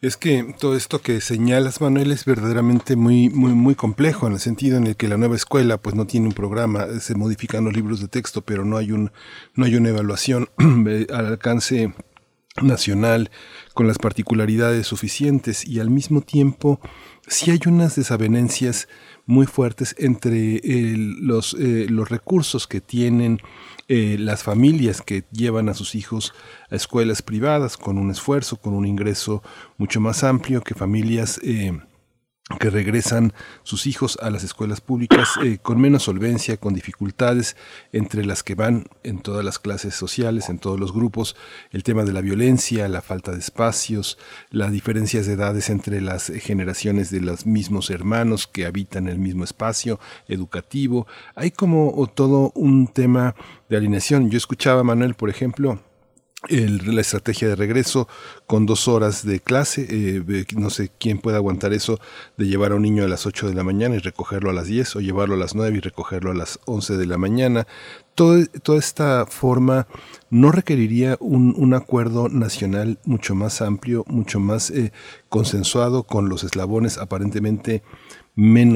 Es 0.00 0.16
que 0.16 0.54
todo 0.60 0.76
esto 0.76 1.00
que 1.00 1.20
señalas, 1.20 1.80
Manuel, 1.80 2.10
es 2.10 2.24
verdaderamente 2.24 2.96
muy, 2.96 3.30
muy, 3.30 3.52
muy 3.52 3.74
complejo 3.74 4.26
en 4.26 4.32
el 4.32 4.40
sentido 4.40 4.76
en 4.76 4.86
el 4.88 4.96
que 4.96 5.08
la 5.08 5.16
nueva 5.16 5.36
escuela, 5.36 5.78
pues, 5.78 5.94
no 5.94 6.06
tiene 6.06 6.26
un 6.26 6.32
programa, 6.32 6.86
se 6.98 7.14
modifican 7.14 7.64
los 7.64 7.74
libros 7.74 8.00
de 8.00 8.08
texto, 8.08 8.42
pero 8.42 8.64
no 8.64 8.76
hay 8.76 8.90
un, 8.90 9.12
no 9.54 9.64
hay 9.64 9.76
una 9.76 9.90
evaluación 9.90 10.48
al 10.58 11.26
alcance 11.26 11.94
nacional 12.60 13.30
con 13.74 13.86
las 13.86 13.98
particularidades 13.98 14.86
suficientes 14.86 15.66
y 15.66 15.80
al 15.80 15.88
mismo 15.88 16.20
tiempo 16.20 16.80
si 17.26 17.50
hay 17.50 17.60
unas 17.66 17.96
desavenencias 17.96 18.88
muy 19.24 19.46
fuertes 19.46 19.94
entre 19.98 20.60
los, 20.64 21.54
eh, 21.54 21.86
los 21.88 22.10
recursos 22.10 22.66
que 22.66 22.80
tienen 22.80 23.40
eh, 23.88 24.16
las 24.18 24.42
familias 24.42 25.00
que 25.00 25.24
llevan 25.32 25.68
a 25.68 25.74
sus 25.74 25.94
hijos 25.94 26.34
a 26.70 26.76
escuelas 26.76 27.22
privadas 27.22 27.76
con 27.76 27.98
un 27.98 28.10
esfuerzo, 28.10 28.56
con 28.56 28.74
un 28.74 28.86
ingreso 28.86 29.42
mucho 29.78 30.00
más 30.00 30.24
amplio 30.24 30.62
que 30.62 30.74
familias 30.74 31.40
eh, 31.42 31.78
que 32.58 32.70
regresan 32.70 33.32
sus 33.62 33.86
hijos 33.86 34.18
a 34.22 34.30
las 34.30 34.44
escuelas 34.44 34.80
públicas 34.80 35.30
eh, 35.44 35.58
con 35.60 35.80
menos 35.80 36.04
solvencia, 36.04 36.56
con 36.56 36.74
dificultades, 36.74 37.56
entre 37.92 38.24
las 38.24 38.42
que 38.42 38.54
van 38.54 38.86
en 39.02 39.20
todas 39.20 39.44
las 39.44 39.58
clases 39.58 39.94
sociales, 39.94 40.48
en 40.48 40.58
todos 40.58 40.78
los 40.78 40.92
grupos, 40.92 41.36
el 41.70 41.82
tema 41.82 42.04
de 42.04 42.12
la 42.12 42.20
violencia, 42.20 42.88
la 42.88 43.02
falta 43.02 43.32
de 43.32 43.38
espacios, 43.38 44.18
las 44.50 44.72
diferencias 44.72 45.26
de 45.26 45.34
edades 45.34 45.70
entre 45.70 46.00
las 46.00 46.26
generaciones 46.26 47.10
de 47.10 47.20
los 47.20 47.46
mismos 47.46 47.90
hermanos 47.90 48.46
que 48.46 48.66
habitan 48.66 49.08
el 49.08 49.18
mismo 49.18 49.44
espacio 49.44 50.00
educativo. 50.28 51.06
Hay 51.34 51.50
como 51.50 52.06
todo 52.14 52.52
un 52.54 52.88
tema 52.88 53.34
de 53.68 53.76
alineación. 53.76 54.30
Yo 54.30 54.36
escuchaba 54.36 54.80
a 54.80 54.84
Manuel, 54.84 55.14
por 55.14 55.30
ejemplo, 55.30 55.80
la 56.48 57.00
estrategia 57.00 57.48
de 57.48 57.56
regreso 57.56 58.08
con 58.46 58.66
dos 58.66 58.88
horas 58.88 59.24
de 59.24 59.40
clase. 59.40 59.86
Eh, 59.88 60.44
no 60.56 60.70
sé 60.70 60.90
quién 60.98 61.18
puede 61.18 61.36
aguantar 61.36 61.72
eso 61.72 62.00
de 62.36 62.46
llevar 62.46 62.72
a 62.72 62.74
un 62.74 62.82
niño 62.82 63.04
a 63.04 63.08
las 63.08 63.26
8 63.26 63.48
de 63.48 63.54
la 63.54 63.62
mañana 63.62 63.94
y 63.94 63.98
recogerlo 63.98 64.50
a 64.50 64.52
las 64.52 64.66
10 64.66 64.96
o 64.96 65.00
llevarlo 65.00 65.34
a 65.34 65.38
las 65.38 65.54
9 65.54 65.76
y 65.76 65.80
recogerlo 65.80 66.32
a 66.32 66.34
las 66.34 66.58
11 66.64 66.96
de 66.96 67.06
la 67.06 67.18
mañana. 67.18 67.66
toda 68.14 68.78
esta 68.78 69.26
forma 69.26 69.86
no 70.30 70.52
requeriría 70.52 71.16
un, 71.20 71.54
un, 71.56 71.74
acuerdo 71.74 72.28
nacional 72.28 72.98
mucho 73.04 73.34
más 73.34 73.62
amplio, 73.62 74.04
mucho 74.08 74.40
más 74.40 74.70
eh, 74.70 74.92
consensuado 75.28 76.02
con 76.02 76.28
los 76.28 76.44
eslabones 76.44 76.98
aparentemente 76.98 77.82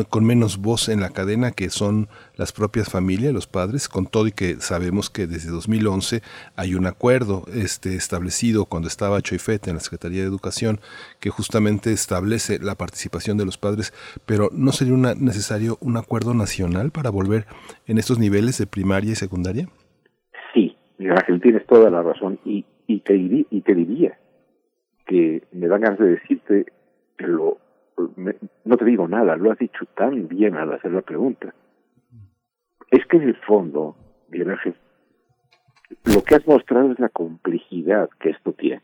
con 0.09 0.25
menos 0.25 0.59
voz 0.59 0.91
en 0.91 1.01
la 1.01 1.11
cadena 1.11 1.51
que 1.51 1.71
son 1.71 2.09
las 2.37 2.53
propias 2.53 2.91
familias, 2.91 3.33
los 3.33 3.47
padres, 3.47 3.89
con 3.89 4.07
todo 4.07 4.27
y 4.27 4.33
que 4.33 4.57
sabemos 4.57 5.09
que 5.09 5.27
desde 5.27 5.51
2011 5.51 6.21
hay 6.57 6.75
un 6.75 6.87
acuerdo 6.87 7.45
este, 7.55 7.97
establecido 7.97 8.67
cuando 8.67 8.89
estaba 8.89 9.21
Choifet 9.23 9.67
en 9.69 9.75
la 9.75 9.81
Secretaría 9.81 10.21
de 10.21 10.29
Educación 10.29 10.81
que 11.21 11.31
justamente 11.31 11.93
establece 11.93 12.59
la 12.59 12.75
participación 12.75 13.39
de 13.39 13.47
los 13.47 13.57
padres, 13.57 13.95
pero 14.27 14.51
¿no 14.53 14.73
sería 14.73 14.93
una, 14.95 15.15
necesario 15.15 15.79
un 15.81 15.97
acuerdo 15.97 16.35
nacional 16.35 16.91
para 16.91 17.09
volver 17.09 17.47
en 17.87 17.97
estos 17.97 18.19
niveles 18.19 18.59
de 18.59 18.67
primaria 18.67 19.13
y 19.13 19.17
secundaria? 19.17 19.69
Sí, 20.53 20.77
Ángel, 20.99 21.41
tienes 21.41 21.67
toda 21.67 21.89
la 21.89 22.03
razón 22.03 22.39
y, 22.45 22.65
te, 23.01 23.17
y 23.17 23.61
te 23.63 23.75
diría 23.75 24.19
que 25.07 25.45
me 25.53 25.69
dan 25.69 25.81
ganas 25.81 25.99
de 25.99 26.11
decirte 26.11 26.67
que 27.17 27.27
lo 27.97 28.11
no 28.65 28.77
te 28.77 28.85
digo 28.85 29.09
nada, 29.09 29.37
lo 29.37 29.53
has 29.53 29.59
dicho 29.59 29.85
tan 29.97 30.29
bien 30.29 30.57
al 30.57 30.73
hacer 30.73 30.93
la 30.93 31.03
pregunta. 31.03 31.55
Es 32.91 33.05
que 33.07 33.17
en 33.17 33.25
el 33.25 33.37
fondo, 33.37 33.97
lo 36.05 36.23
que 36.23 36.35
has 36.35 36.47
mostrado 36.47 36.93
es 36.93 36.99
la 36.99 37.09
complejidad 37.09 38.09
que 38.21 38.31
esto 38.31 38.53
tiene. 38.53 38.83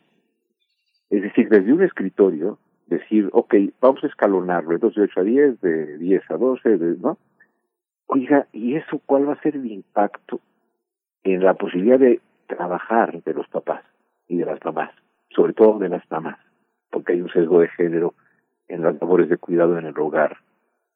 Es 1.11 1.23
decir, 1.23 1.49
desde 1.49 1.73
un 1.73 1.83
escritorio, 1.83 2.59
decir, 2.87 3.29
ok, 3.33 3.55
vamos 3.81 4.03
a 4.05 4.07
escalonarlo, 4.07 4.73
entonces 4.73 4.97
de 4.97 5.05
8 5.05 5.21
a 5.21 5.23
10, 5.23 5.61
de 5.61 5.99
10 5.99 6.31
a 6.31 6.37
12, 6.37 6.79
¿no? 7.01 7.19
Oiga, 8.07 8.47
¿y 8.53 8.75
eso 8.77 9.01
cuál 9.07 9.29
va 9.29 9.35
a 9.35 9.43
ser 9.43 9.57
el 9.57 9.67
impacto 9.67 10.41
en 11.23 11.43
la 11.43 11.55
posibilidad 11.55 11.99
de 11.99 12.21
trabajar 12.47 13.23
de 13.23 13.35
los 13.35 13.49
papás 13.49 13.85
y 14.29 14.37
de 14.37 14.45
las 14.45 14.63
mamás, 14.65 14.91
sobre 15.31 15.55
todo 15.55 15.79
de 15.79 15.89
las 15.89 16.09
mamás? 16.11 16.39
Porque 16.91 17.13
hay 17.13 17.23
un 17.23 17.31
sesgo 17.31 17.61
de 17.61 17.69
género 17.69 18.15
en 18.73 18.83
las 18.83 18.99
labores 19.01 19.29
de 19.29 19.37
cuidado 19.37 19.79
en 19.79 19.87
el 19.87 19.99
hogar 19.99 20.39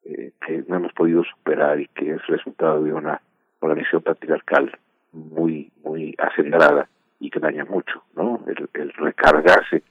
eh, 0.05 0.33
que 0.47 0.65
no 0.67 0.77
hemos 0.77 0.93
podido 0.93 1.23
superar 1.25 1.81
y 1.81 1.89
que 1.89 2.13
es 2.13 2.27
resultado 2.27 2.83
de 2.83 2.93
una 2.93 3.21
organización 3.61 4.03
patriarcal 4.03 4.73
muy 5.13 5.71
muy 5.83 6.15
acelerada 6.19 6.89
y 7.21 7.31
que 7.31 7.41
daña 7.41 7.65
mucho, 7.65 8.03
¿no? 8.15 8.41
El, 8.47 8.93
recargarse 8.93 9.83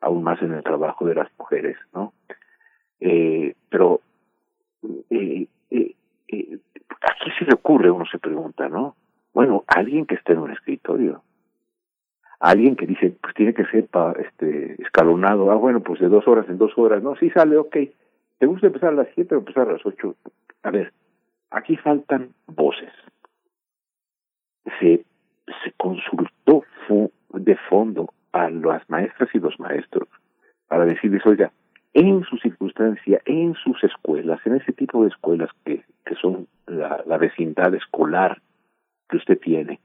aún 0.00 0.22
más 0.22 0.40
en 0.42 0.52
el 0.52 0.62
trabajo 0.62 1.06
de 1.06 1.14
las 1.14 1.28
mujeres, 1.38 1.76
¿no? 1.94 2.12
Eh, 3.00 3.54
pero 3.68 4.00
eh, 5.10 5.46
eh, 5.70 5.94
eh, 6.28 6.58
¿a 7.02 7.38
se 7.38 7.44
le 7.44 7.54
ocurre? 7.54 7.90
Uno 7.90 8.06
se 8.06 8.18
pregunta, 8.18 8.68
¿no? 8.68 8.96
Bueno, 9.32 9.64
alguien 9.66 10.06
que 10.06 10.14
esté 10.14 10.32
en 10.32 10.38
un 10.38 10.52
escritorio, 10.52 11.22
alguien 12.40 12.76
que 12.76 12.86
dice, 12.86 13.16
pues 13.20 13.34
tiene 13.34 13.54
que 13.54 13.64
ser 13.66 13.86
pa, 13.86 14.12
este, 14.18 14.80
escalonado, 14.82 15.50
ah, 15.50 15.56
bueno, 15.56 15.80
pues 15.80 16.00
de 16.00 16.08
dos 16.08 16.26
horas 16.28 16.48
en 16.48 16.58
dos 16.58 16.72
horas, 16.76 17.02
no, 17.02 17.16
sí 17.16 17.30
sale, 17.30 17.56
ok, 17.56 17.76
¿te 18.38 18.46
gusta 18.46 18.66
empezar 18.66 18.90
a 18.90 18.96
las 18.96 19.08
siete 19.14 19.34
o 19.34 19.38
empezar 19.38 19.68
a 19.68 19.72
las 19.72 19.86
ocho? 19.86 20.14
A 20.62 20.70
ver, 20.70 20.92
aquí 21.50 21.76
faltan 21.76 22.30
voces. 22.46 22.92
Se, 24.80 25.04
se 25.64 25.72
consultó 25.76 26.64
de 27.32 27.56
fondo 27.68 28.12
a 28.32 28.50
las 28.50 28.88
maestras 28.88 29.28
y 29.34 29.38
los 29.38 29.58
maestros 29.58 30.08
para 30.68 30.84
decirles, 30.84 31.24
oiga, 31.26 31.52
en 31.94 32.24
su 32.24 32.36
circunstancia, 32.38 33.20
en 33.24 33.54
sus 33.54 33.82
escuelas, 33.84 34.40
en 34.44 34.56
ese 34.56 34.72
tipo 34.72 35.02
de 35.02 35.08
escuelas 35.08 35.50
que, 35.64 35.84
que 36.04 36.14
son 36.16 36.46
la, 36.66 37.02
la 37.06 37.16
vecindad 37.16 37.74
escolar 37.74 38.42
que 39.08 39.16
usted 39.16 39.38
tiene, 39.38 39.80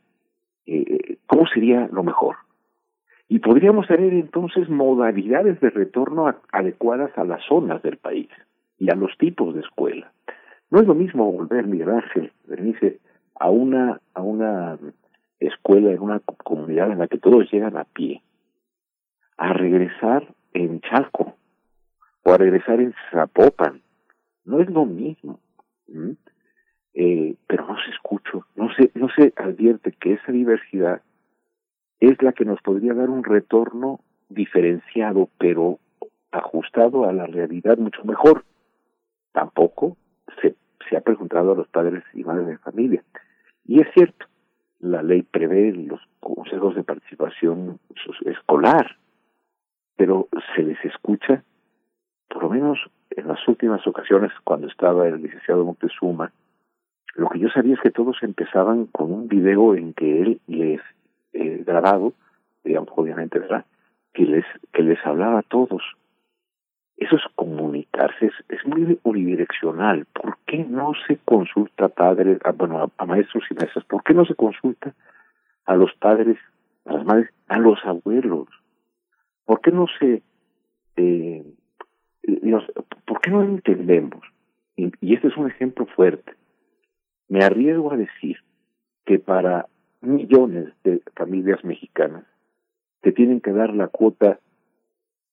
eh, 0.65 1.17
¿cómo 1.27 1.45
sería 1.47 1.89
lo 1.91 2.03
mejor? 2.03 2.37
Y 3.27 3.39
podríamos 3.39 3.87
tener 3.87 4.13
entonces 4.13 4.69
modalidades 4.69 5.59
de 5.61 5.69
retorno 5.69 6.35
adecuadas 6.51 7.17
a 7.17 7.23
las 7.23 7.43
zonas 7.45 7.81
del 7.81 7.97
país 7.97 8.29
y 8.77 8.91
a 8.91 8.95
los 8.95 9.17
tipos 9.17 9.53
de 9.55 9.61
escuela. 9.61 10.11
No 10.69 10.79
es 10.79 10.87
lo 10.87 10.95
mismo 10.95 11.31
volver, 11.31 11.65
Miguel 11.65 11.91
Ángel, 11.91 12.31
a 13.39 13.49
una, 13.49 13.99
a 14.13 14.21
una 14.21 14.77
escuela 15.39 15.91
en 15.91 16.01
una 16.01 16.19
comunidad 16.19 16.91
en 16.91 16.99
la 16.99 17.07
que 17.07 17.17
todos 17.17 17.51
llegan 17.51 17.77
a 17.77 17.85
pie, 17.85 18.21
a 19.37 19.53
regresar 19.53 20.27
en 20.53 20.81
Chalco 20.81 21.35
o 22.23 22.33
a 22.33 22.37
regresar 22.37 22.79
en 22.79 22.93
Zapopan. 23.11 23.81
No 24.45 24.59
es 24.59 24.69
lo 24.69 24.85
mismo 24.85 25.39
eh, 26.93 27.35
pero 27.47 27.67
no 27.67 27.75
se 27.83 27.91
escucha, 27.91 28.31
no 28.55 28.73
se, 28.73 28.91
no 28.95 29.07
se 29.09 29.33
advierte 29.37 29.91
que 29.93 30.13
esa 30.13 30.31
diversidad 30.31 31.01
es 31.99 32.21
la 32.21 32.33
que 32.33 32.45
nos 32.45 32.61
podría 32.61 32.93
dar 32.93 33.09
un 33.09 33.23
retorno 33.23 34.01
diferenciado, 34.29 35.29
pero 35.37 35.79
ajustado 36.31 37.05
a 37.05 37.13
la 37.13 37.27
realidad 37.27 37.77
mucho 37.77 38.03
mejor. 38.03 38.43
Tampoco 39.31 39.97
se, 40.41 40.55
se 40.89 40.97
ha 40.97 41.01
preguntado 41.01 41.51
a 41.51 41.55
los 41.55 41.67
padres 41.67 42.03
y 42.13 42.23
madres 42.23 42.47
de 42.47 42.57
familia. 42.57 43.03
Y 43.65 43.81
es 43.81 43.87
cierto, 43.93 44.25
la 44.79 45.03
ley 45.03 45.21
prevé 45.21 45.71
los 45.73 46.01
consejos 46.19 46.75
de 46.75 46.83
participación 46.83 47.79
escolar, 48.25 48.97
pero 49.95 50.27
se 50.55 50.63
les 50.63 50.83
escucha, 50.83 51.43
por 52.27 52.43
lo 52.43 52.49
menos 52.49 52.79
en 53.11 53.27
las 53.27 53.47
últimas 53.47 53.85
ocasiones 53.85 54.31
cuando 54.43 54.67
estaba 54.67 55.07
el 55.07 55.21
licenciado 55.21 55.63
Montezuma, 55.63 56.31
lo 57.15 57.29
que 57.29 57.39
yo 57.39 57.49
sabía 57.49 57.73
es 57.73 57.81
que 57.81 57.91
todos 57.91 58.17
empezaban 58.21 58.85
con 58.85 59.11
un 59.11 59.27
video 59.27 59.75
en 59.75 59.93
que 59.93 60.21
él 60.21 60.41
les 60.47 60.81
eh, 61.33 61.63
grabado, 61.65 62.13
digamos 62.63 62.89
obviamente, 62.95 63.39
¿verdad? 63.39 63.65
Que 64.13 64.23
les 64.23 64.45
que 64.71 64.83
les 64.83 65.03
hablaba 65.05 65.39
a 65.39 65.43
todos. 65.43 65.81
Eso 66.97 67.15
es 67.15 67.23
comunicarse, 67.35 68.27
es, 68.27 68.33
es 68.49 68.65
muy 68.65 68.99
unidireccional. 69.03 70.05
¿Por 70.13 70.37
qué 70.45 70.63
no 70.63 70.93
se 71.07 71.17
consulta 71.17 71.85
a 71.85 71.89
padres, 71.89 72.39
a, 72.43 72.51
bueno, 72.51 72.91
a, 72.95 73.05
maestros 73.05 73.43
y 73.49 73.55
maestras? 73.55 73.83
¿Por 73.85 74.03
qué 74.03 74.13
no 74.13 74.23
se 74.25 74.35
consulta 74.35 74.93
a 75.65 75.75
los 75.75 75.91
padres, 75.95 76.37
a 76.85 76.93
las 76.93 77.05
madres, 77.05 77.29
a 77.47 77.57
los 77.57 77.83
abuelos? 77.85 78.47
¿Por 79.45 79.61
qué 79.61 79.71
no 79.71 79.87
se, 79.99 80.21
eh, 80.97 81.43
por 83.05 83.19
qué 83.21 83.31
no 83.31 83.43
entendemos? 83.43 84.21
y 84.77 85.13
este 85.13 85.27
es 85.27 85.37
un 85.37 85.47
ejemplo 85.47 85.85
fuerte 85.85 86.33
me 87.31 87.45
arriesgo 87.45 87.93
a 87.93 87.95
decir 87.95 88.39
que 89.05 89.17
para 89.17 89.67
millones 90.01 90.73
de 90.83 91.01
familias 91.15 91.63
mexicanas 91.63 92.25
que 93.01 93.13
tienen 93.13 93.39
que 93.39 93.53
dar 93.53 93.73
la 93.73 93.87
cuota 93.87 94.39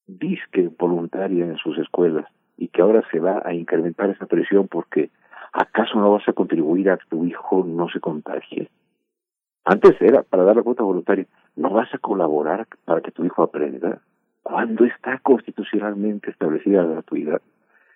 disque 0.07 0.71
voluntaria 0.79 1.43
en 1.43 1.57
sus 1.57 1.77
escuelas 1.77 2.25
y 2.55 2.69
que 2.69 2.81
ahora 2.81 3.03
se 3.11 3.19
va 3.19 3.41
a 3.43 3.53
incrementar 3.53 4.09
esa 4.11 4.27
presión 4.27 4.69
porque 4.69 5.09
acaso 5.51 5.99
no 5.99 6.13
vas 6.13 6.25
a 6.29 6.31
contribuir 6.31 6.89
a 6.89 6.95
que 6.95 7.05
tu 7.09 7.25
hijo 7.25 7.65
no 7.65 7.89
se 7.89 7.99
contagie. 7.99 8.69
Antes 9.65 10.01
era 10.01 10.23
para 10.23 10.43
dar 10.43 10.55
la 10.55 10.63
cuota 10.63 10.83
voluntaria, 10.83 11.27
no 11.57 11.69
vas 11.71 11.93
a 11.93 11.97
colaborar 11.97 12.65
para 12.85 13.01
que 13.01 13.11
tu 13.11 13.25
hijo 13.25 13.43
aprenda. 13.43 13.99
Cuando 14.41 14.85
está 14.85 15.19
constitucionalmente 15.19 16.31
establecida 16.31 16.83
la 16.83 16.93
gratuidad, 16.93 17.41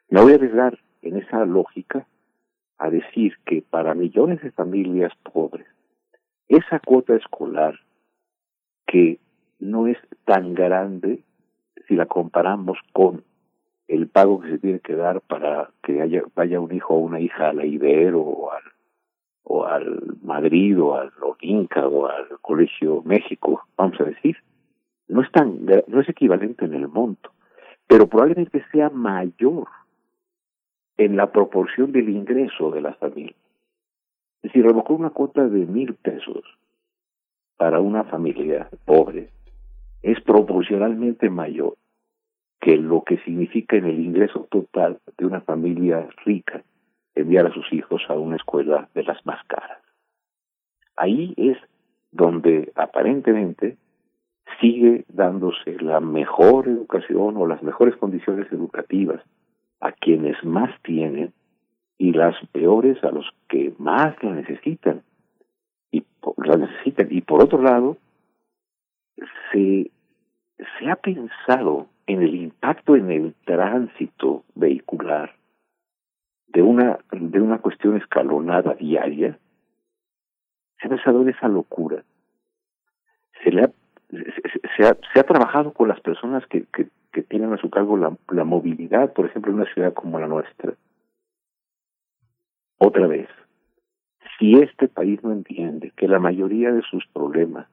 me 0.09 0.21
voy 0.21 0.33
a 0.33 0.35
arriesgar 0.35 0.77
en 1.01 1.15
esa 1.15 1.45
lógica 1.45 2.05
a 2.77 2.89
decir 2.89 3.37
que 3.45 3.61
para 3.61 3.93
millones 3.93 4.41
de 4.41 4.51
familias 4.51 5.13
pobres, 5.31 5.67
esa 6.47 6.79
cuota 6.79 7.15
escolar 7.15 7.79
que 8.85 9.19
no 9.59 9.87
es 9.87 9.97
tan 10.25 10.53
grande 10.53 11.23
si 11.87 11.95
la 11.95 12.05
comparamos 12.05 12.77
con 12.91 13.23
el 13.87 14.07
pago 14.07 14.41
que 14.41 14.49
se 14.51 14.59
tiene 14.59 14.79
que 14.79 14.95
dar 14.95 15.21
para 15.21 15.69
que 15.81 16.01
haya, 16.01 16.23
vaya 16.35 16.59
un 16.59 16.73
hijo 16.73 16.95
o 16.95 16.99
una 16.99 17.19
hija 17.19 17.49
a 17.49 17.53
la 17.53 17.65
Ibero 17.65 18.21
o 18.21 18.51
al, 18.51 18.63
o 19.43 19.65
al 19.65 20.17
Madrid 20.23 20.79
o 20.81 20.95
al 20.95 21.11
Olinca 21.21 21.87
o 21.87 22.07
al 22.07 22.27
Colegio 22.41 23.01
México, 23.03 23.61
vamos 23.77 23.99
a 23.99 24.05
decir, 24.05 24.37
no 25.07 25.21
es 25.21 25.31
tan 25.31 25.65
no 25.87 26.01
es 26.01 26.09
equivalente 26.09 26.65
en 26.65 26.73
el 26.73 26.87
monto, 26.87 27.31
pero 27.87 28.07
probablemente 28.07 28.63
sea 28.71 28.89
mayor 28.89 29.67
en 30.97 31.17
la 31.17 31.31
proporción 31.31 31.91
del 31.91 32.09
ingreso 32.09 32.71
de 32.71 32.81
las 32.81 32.97
familias. 32.97 33.35
Si 34.51 34.61
revocó 34.61 34.93
una 34.93 35.09
cuota 35.09 35.47
de 35.47 35.65
mil 35.65 35.95
pesos 35.95 36.43
para 37.57 37.79
una 37.79 38.03
familia 38.03 38.69
pobre, 38.85 39.29
es 40.01 40.19
proporcionalmente 40.21 41.29
mayor 41.29 41.75
que 42.59 42.77
lo 42.77 43.03
que 43.03 43.17
significa 43.19 43.77
en 43.77 43.85
el 43.85 43.99
ingreso 43.99 44.47
total 44.49 44.99
de 45.17 45.25
una 45.25 45.41
familia 45.41 46.07
rica 46.25 46.63
enviar 47.15 47.47
a 47.47 47.53
sus 47.53 47.71
hijos 47.73 48.01
a 48.09 48.13
una 48.13 48.35
escuela 48.35 48.89
de 48.93 49.03
las 49.03 49.25
más 49.25 49.43
caras. 49.45 49.79
Ahí 50.95 51.33
es 51.37 51.57
donde 52.11 52.71
aparentemente 52.75 53.77
sigue 54.61 55.05
dándose 55.07 55.77
la 55.81 55.99
mejor 55.99 56.67
educación 56.67 57.37
o 57.37 57.47
las 57.47 57.63
mejores 57.63 57.95
condiciones 57.97 58.51
educativas 58.51 59.21
a 59.83 59.91
quienes 59.91 60.41
más 60.45 60.71
tienen 60.81 61.33
y 61.97 62.13
las 62.13 62.35
peores 62.53 63.03
a 63.03 63.11
los 63.11 63.25
que 63.49 63.73
más 63.77 64.15
la 64.23 64.31
necesitan. 64.31 65.03
Y 65.91 66.05
la 66.37 66.55
necesitan. 66.55 67.07
Y 67.11 67.21
por 67.21 67.43
otro 67.43 67.61
lado 67.61 67.97
se 69.51 69.91
se 70.79 70.89
ha 70.89 70.95
pensado 70.95 71.87
en 72.07 72.21
el 72.21 72.33
impacto 72.35 72.95
en 72.95 73.11
el 73.11 73.33
tránsito 73.45 74.45
vehicular 74.55 75.35
de 76.47 76.61
una 76.61 76.99
de 77.11 77.41
una 77.41 77.59
cuestión 77.59 77.97
escalonada 77.97 78.75
diaria. 78.75 79.37
Se 80.79 80.87
ha 80.87 80.89
pensado 80.89 81.21
en 81.21 81.29
esa 81.29 81.49
locura. 81.49 82.03
Se 83.43 83.51
le 83.51 83.63
ha 83.63 83.71
se, 84.77 84.85
ha, 84.85 84.97
se 85.13 85.19
ha 85.19 85.23
trabajado 85.23 85.73
con 85.73 85.87
las 85.87 85.99
personas 86.01 86.45
que, 86.47 86.65
que, 86.73 86.89
tienen 87.29 87.53
a 87.53 87.57
su 87.57 87.69
cargo 87.69 87.95
la, 87.95 88.15
la 88.31 88.43
movilidad, 88.43 89.13
por 89.13 89.27
ejemplo, 89.27 89.51
en 89.51 89.59
una 89.59 89.73
ciudad 89.73 89.93
como 89.93 90.19
la 90.19 90.27
nuestra. 90.27 90.73
Otra 92.79 93.07
vez, 93.07 93.27
si 94.37 94.55
este 94.55 94.87
país 94.87 95.23
no 95.23 95.31
entiende 95.31 95.93
que 95.95 96.07
la 96.07 96.19
mayoría 96.19 96.71
de 96.71 96.81
sus 96.81 97.05
problemas 97.13 97.67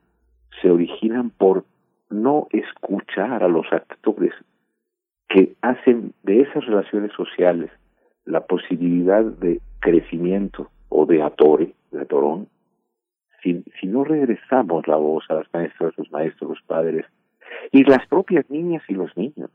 se 0.61 0.71
originan 0.71 1.31
por 1.31 1.65
no 2.11 2.49
escuchar 2.53 3.43
a 3.43 3.49
los 3.49 3.67
actores 3.73 4.35
que 5.29 5.55
hacen 5.63 6.13
de 6.23 6.43
esas 6.43 6.67
relaciones 6.67 7.13
sociales 7.13 7.71
la 8.25 8.47
posibilidad 8.47 9.25
de 9.25 9.61
crecimiento 9.81 10.71
o 10.89 11.07
de 11.07 11.23
atore, 11.23 11.73
de 11.93 12.03
atorón, 12.03 12.49
si, 13.43 13.65
si 13.81 13.87
no 13.87 14.05
regresamos 14.05 14.87
la 14.87 14.97
voz 14.97 15.25
a 15.29 15.35
las 15.35 15.47
maestras, 15.53 15.95
los 15.97 16.11
maestros, 16.11 16.51
los 16.51 16.63
padres 16.63 17.07
y 17.73 17.85
las 17.85 18.07
propias 18.07 18.49
niñas 18.51 18.83
y 18.89 18.95
los 18.95 19.17
niños. 19.17 19.51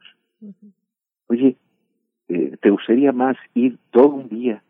Oye, 1.28 1.56
eh, 2.28 2.58
¿te 2.62 2.70
gustaría 2.70 3.12
más 3.12 3.38
ir 3.54 3.78
todo 3.92 4.10
un 4.10 4.30
día 4.30 4.62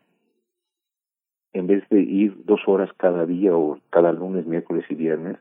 en 1.52 1.66
vez 1.66 1.88
de 1.88 2.00
ir 2.00 2.36
dos 2.44 2.60
horas 2.66 2.90
cada 2.96 3.26
día 3.26 3.54
o 3.54 3.78
cada 3.90 4.12
lunes, 4.12 4.46
miércoles 4.46 4.84
y 4.88 4.94
viernes? 4.94 5.38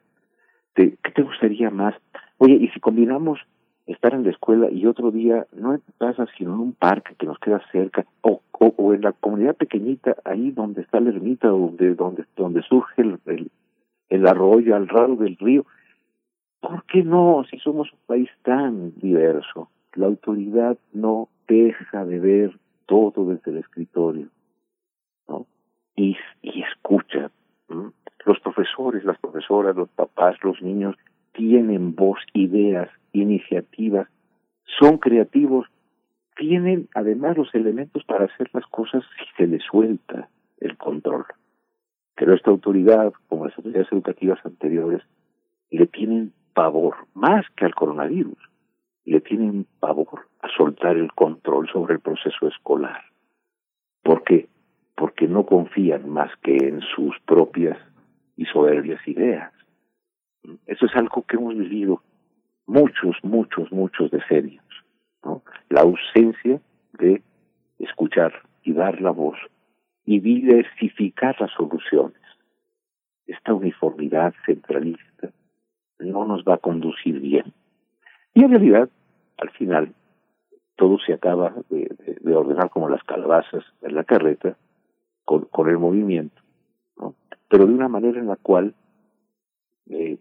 ¿Te, 0.73 0.97
¿Qué 1.03 1.11
te 1.11 1.21
gustaría 1.21 1.69
más? 1.69 1.95
Oye, 2.37 2.55
y 2.55 2.67
si 2.69 2.79
combinamos 2.79 3.39
estar 3.85 4.13
en 4.13 4.23
la 4.23 4.31
escuela 4.31 4.69
y 4.71 4.85
otro 4.87 5.11
día, 5.11 5.45
no 5.53 5.73
en 5.73 5.81
tu 5.81 5.91
casa, 5.93 6.25
sino 6.37 6.53
en 6.55 6.59
un 6.59 6.73
parque 6.73 7.15
que 7.17 7.25
nos 7.25 7.37
queda 7.39 7.61
cerca, 7.71 8.05
o, 8.21 8.41
o, 8.51 8.73
o 8.77 8.93
en 8.93 9.01
la 9.01 9.11
comunidad 9.13 9.55
pequeñita, 9.55 10.15
ahí 10.25 10.51
donde 10.51 10.81
está 10.81 10.99
la 10.99 11.09
ermita, 11.09 11.49
donde, 11.49 11.93
donde, 11.93 12.25
donde 12.35 12.61
surge 12.63 13.01
el, 13.01 13.19
el, 13.27 13.51
el 14.09 14.27
arroyo, 14.27 14.75
al 14.75 14.87
lado 14.87 15.15
del 15.15 15.37
río. 15.37 15.65
¿Por 16.59 16.83
qué 16.85 17.03
no? 17.03 17.43
Si 17.49 17.59
somos 17.59 17.91
un 17.91 17.99
país 18.05 18.29
tan 18.43 18.93
diverso, 18.99 19.69
la 19.93 20.07
autoridad 20.07 20.77
no 20.93 21.29
deja 21.47 22.05
de 22.05 22.19
ver 22.19 22.59
todo 22.85 23.25
desde 23.25 23.51
el 23.51 23.57
escritorio, 23.57 24.27
¿no? 25.27 25.45
Y, 25.95 26.17
y 26.41 26.63
escucha. 26.63 27.31
Los 28.25 28.39
profesores, 28.39 29.03
las 29.05 29.19
profesoras, 29.19 29.75
los 29.75 29.89
papás, 29.89 30.35
los 30.43 30.61
niños 30.61 30.95
tienen 31.33 31.95
voz, 31.95 32.19
ideas, 32.33 32.89
iniciativas, 33.13 34.07
son 34.79 34.97
creativos, 34.97 35.67
tienen 36.35 36.89
además 36.95 37.37
los 37.37 37.53
elementos 37.53 38.03
para 38.05 38.25
hacer 38.25 38.49
las 38.53 38.65
cosas 38.67 39.03
si 39.17 39.25
se 39.37 39.47
les 39.47 39.63
suelta 39.63 40.29
el 40.59 40.77
control. 40.77 41.25
Pero 42.15 42.33
esta 42.33 42.51
autoridad, 42.51 43.13
como 43.27 43.45
las 43.45 43.57
autoridades 43.57 43.91
educativas 43.91 44.39
anteriores, 44.45 45.01
le 45.69 45.87
tienen 45.87 46.33
pavor, 46.53 46.95
más 47.13 47.45
que 47.57 47.65
al 47.65 47.75
coronavirus, 47.75 48.37
le 49.03 49.21
tienen 49.21 49.67
pavor 49.79 50.27
a 50.41 50.47
soltar 50.55 50.95
el 50.95 51.11
control 51.13 51.67
sobre 51.69 51.95
el 51.95 51.99
proceso 51.99 52.47
escolar. 52.47 53.03
¿Por 54.03 54.23
qué? 54.23 54.47
Porque 54.95 55.27
no 55.27 55.45
confían 55.45 56.09
más 56.09 56.31
que 56.41 56.55
en 56.55 56.81
sus 56.95 57.19
propias 57.25 57.77
y 58.37 58.45
soberbias 58.45 59.05
ideas. 59.07 59.51
Eso 60.67 60.85
es 60.85 60.95
algo 60.95 61.23
que 61.23 61.35
hemos 61.35 61.57
vivido 61.57 62.01
muchos, 62.67 63.17
muchos, 63.23 63.71
muchos 63.71 64.11
decenios. 64.11 64.63
¿no? 65.23 65.43
La 65.69 65.81
ausencia 65.81 66.61
de 66.93 67.21
escuchar 67.79 68.33
y 68.63 68.73
dar 68.73 69.01
la 69.01 69.11
voz 69.11 69.37
y 70.05 70.19
diversificar 70.19 71.35
las 71.39 71.51
soluciones. 71.51 72.21
Esta 73.25 73.53
uniformidad 73.53 74.33
centralista 74.45 75.31
no 75.99 76.25
nos 76.25 76.43
va 76.43 76.55
a 76.55 76.59
conducir 76.59 77.19
bien. 77.19 77.53
Y 78.33 78.43
en 78.43 78.51
realidad, 78.51 78.89
al 79.37 79.49
final, 79.51 79.93
todo 80.75 80.99
se 80.99 81.13
acaba 81.13 81.53
de, 81.69 81.89
de, 82.05 82.17
de 82.19 82.35
ordenar 82.35 82.69
como 82.69 82.89
las 82.89 83.03
calabazas 83.03 83.63
en 83.81 83.95
la 83.95 84.03
carreta 84.03 84.57
con, 85.25 85.69
el 85.69 85.79
movimiento, 85.79 86.41
pero 87.49 87.65
de 87.65 87.73
una 87.73 87.87
manera 87.87 88.19
en 88.19 88.27
la 88.27 88.35
cual 88.35 88.75
eh, 89.89 90.17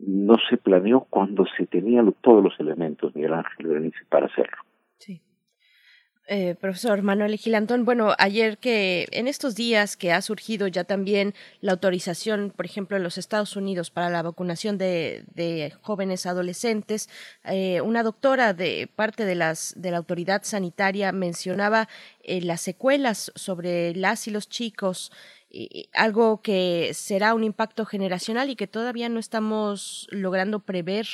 no 0.00 0.36
se 0.48 0.56
planeó 0.56 1.06
cuando 1.08 1.44
se 1.56 1.66
tenían 1.66 2.12
todos 2.20 2.42
los 2.42 2.58
elementos, 2.58 3.14
Miguel 3.14 3.34
Ángel 3.34 3.66
Berenice, 3.66 3.98
para 4.08 4.26
hacerlo. 4.26 4.56
Eh, 6.26 6.54
profesor 6.54 7.02
Manuel 7.02 7.36
Gilantón, 7.38 7.84
bueno, 7.84 8.14
ayer 8.16 8.58
que 8.58 9.08
en 9.10 9.26
estos 9.26 9.56
días 9.56 9.96
que 9.96 10.12
ha 10.12 10.22
surgido 10.22 10.68
ya 10.68 10.84
también 10.84 11.34
la 11.60 11.72
autorización, 11.72 12.52
por 12.54 12.66
ejemplo, 12.66 12.96
en 12.96 13.02
los 13.02 13.18
Estados 13.18 13.56
Unidos 13.56 13.90
para 13.90 14.10
la 14.10 14.22
vacunación 14.22 14.78
de, 14.78 15.24
de 15.34 15.72
jóvenes 15.80 16.26
adolescentes, 16.26 17.08
eh, 17.44 17.80
una 17.80 18.04
doctora 18.04 18.54
de 18.54 18.88
parte 18.94 19.24
de 19.24 19.34
las 19.34 19.74
de 19.76 19.90
la 19.90 19.96
autoridad 19.96 20.42
sanitaria 20.44 21.10
mencionaba 21.10 21.88
eh, 22.22 22.40
las 22.40 22.60
secuelas 22.60 23.32
sobre 23.34 23.96
las 23.96 24.28
y 24.28 24.30
los 24.30 24.48
chicos 24.48 25.10
algo 25.94 26.42
que 26.42 26.92
será 26.94 27.34
un 27.34 27.42
impacto 27.42 27.84
generacional 27.84 28.50
y 28.50 28.56
que 28.56 28.68
todavía 28.68 29.08
no 29.08 29.18
estamos 29.18 30.06
logrando 30.10 30.60
prever 30.60 31.06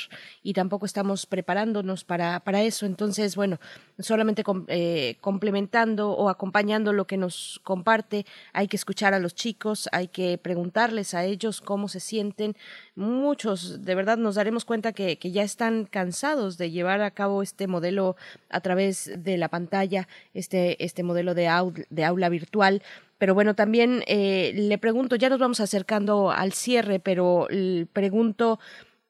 y 0.43 0.53
tampoco 0.53 0.85
estamos 0.85 1.25
preparándonos 1.25 2.03
para, 2.03 2.39
para 2.41 2.61
eso. 2.61 2.85
Entonces, 2.85 3.35
bueno, 3.35 3.59
solamente 3.99 4.43
eh, 4.67 5.17
complementando 5.21 6.11
o 6.11 6.29
acompañando 6.29 6.93
lo 6.93 7.07
que 7.07 7.17
nos 7.17 7.59
comparte, 7.63 8.25
hay 8.53 8.67
que 8.67 8.77
escuchar 8.77 9.13
a 9.13 9.19
los 9.19 9.33
chicos, 9.33 9.89
hay 9.91 10.07
que 10.07 10.37
preguntarles 10.37 11.13
a 11.13 11.25
ellos 11.25 11.61
cómo 11.61 11.87
se 11.87 11.99
sienten. 11.99 12.55
Muchos, 12.95 13.83
de 13.83 13.95
verdad, 13.95 14.17
nos 14.17 14.35
daremos 14.35 14.65
cuenta 14.65 14.93
que, 14.93 15.17
que 15.17 15.31
ya 15.31 15.43
están 15.43 15.85
cansados 15.85 16.57
de 16.57 16.69
llevar 16.69 17.01
a 17.01 17.11
cabo 17.11 17.41
este 17.41 17.67
modelo 17.67 18.15
a 18.49 18.61
través 18.61 19.11
de 19.17 19.37
la 19.37 19.49
pantalla, 19.49 20.07
este, 20.33 20.83
este 20.83 21.01
modelo 21.01 21.33
de, 21.33 21.49
de 21.89 22.05
aula 22.05 22.29
virtual 22.29 22.83
pero 23.17 23.33
bueno, 23.33 23.55
también 23.55 24.03
eh, 24.07 24.51
le 24.53 24.77
pregunto, 24.77 25.15
ya 25.15 25.29
nos 25.29 25.39
vamos 25.39 25.59
acercando 25.59 26.31
al 26.31 26.53
cierre, 26.53 26.99
pero 26.99 27.47
pregunto, 27.93 28.59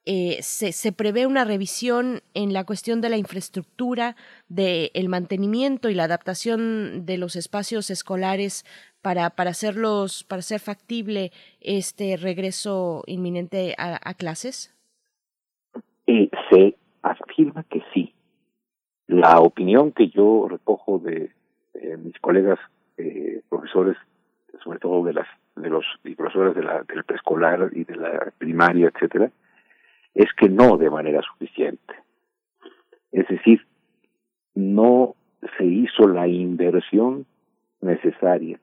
eh, 0.06 0.38
¿se, 0.42 0.72
¿se, 0.72 0.94
prevé 0.94 1.28
una 1.28 1.44
revisión 1.44 2.22
en 2.34 2.54
la 2.54 2.64
cuestión 2.64 3.02
de 3.02 3.10
la 3.10 3.18
infraestructura, 3.18 4.16
del 4.48 4.90
el 4.94 5.10
mantenimiento 5.10 5.90
y 5.90 5.96
la 5.96 6.06
adaptación 6.06 7.06
de 7.06 7.18
los 7.18 7.36
espacios 7.36 7.90
escolares 7.90 8.64
para, 9.02 9.30
para, 9.32 9.50
hacerlos, 9.50 10.24
para 10.24 10.40
hacer 10.40 10.62
factible 10.62 11.32
este 11.60 12.16
regreso 12.16 13.04
inminente 13.08 13.76
a, 13.78 14.14
clases? 14.14 14.74
Eh, 16.08 16.30
se 16.50 16.78
afirma 17.02 17.66
que 17.70 17.84
sí. 17.94 18.14
La 19.08 19.40
opinión 19.42 19.92
que 19.92 20.08
yo 20.10 20.48
recojo 20.50 21.00
de 21.00 21.32
mis 21.98 22.18
colegas 22.20 22.60
eh, 22.98 23.42
profesores, 23.50 23.98
sobre 24.64 24.80
todo 24.80 25.04
de 25.04 25.14
las 25.14 25.28
de 25.56 25.70
los 25.70 25.86
y 26.04 26.16
profesores 26.16 26.56
de 26.56 26.64
la, 26.64 26.84
del 26.84 27.04
preescolar 27.04 27.70
y 27.74 27.84
de 27.84 27.96
la 27.96 28.32
primaria, 28.38 28.92
etcétera, 28.94 29.32
es 30.14 30.28
que 30.34 30.50
no 30.50 30.78
de 30.78 30.90
manera 30.90 31.22
suficiente. 31.22 31.94
Es 33.12 33.28
decir, 33.28 33.66
no 34.56 35.16
se 35.58 35.66
hizo 35.66 36.08
la 36.08 36.28
inversión 36.28 37.26
necesaria 37.82 38.60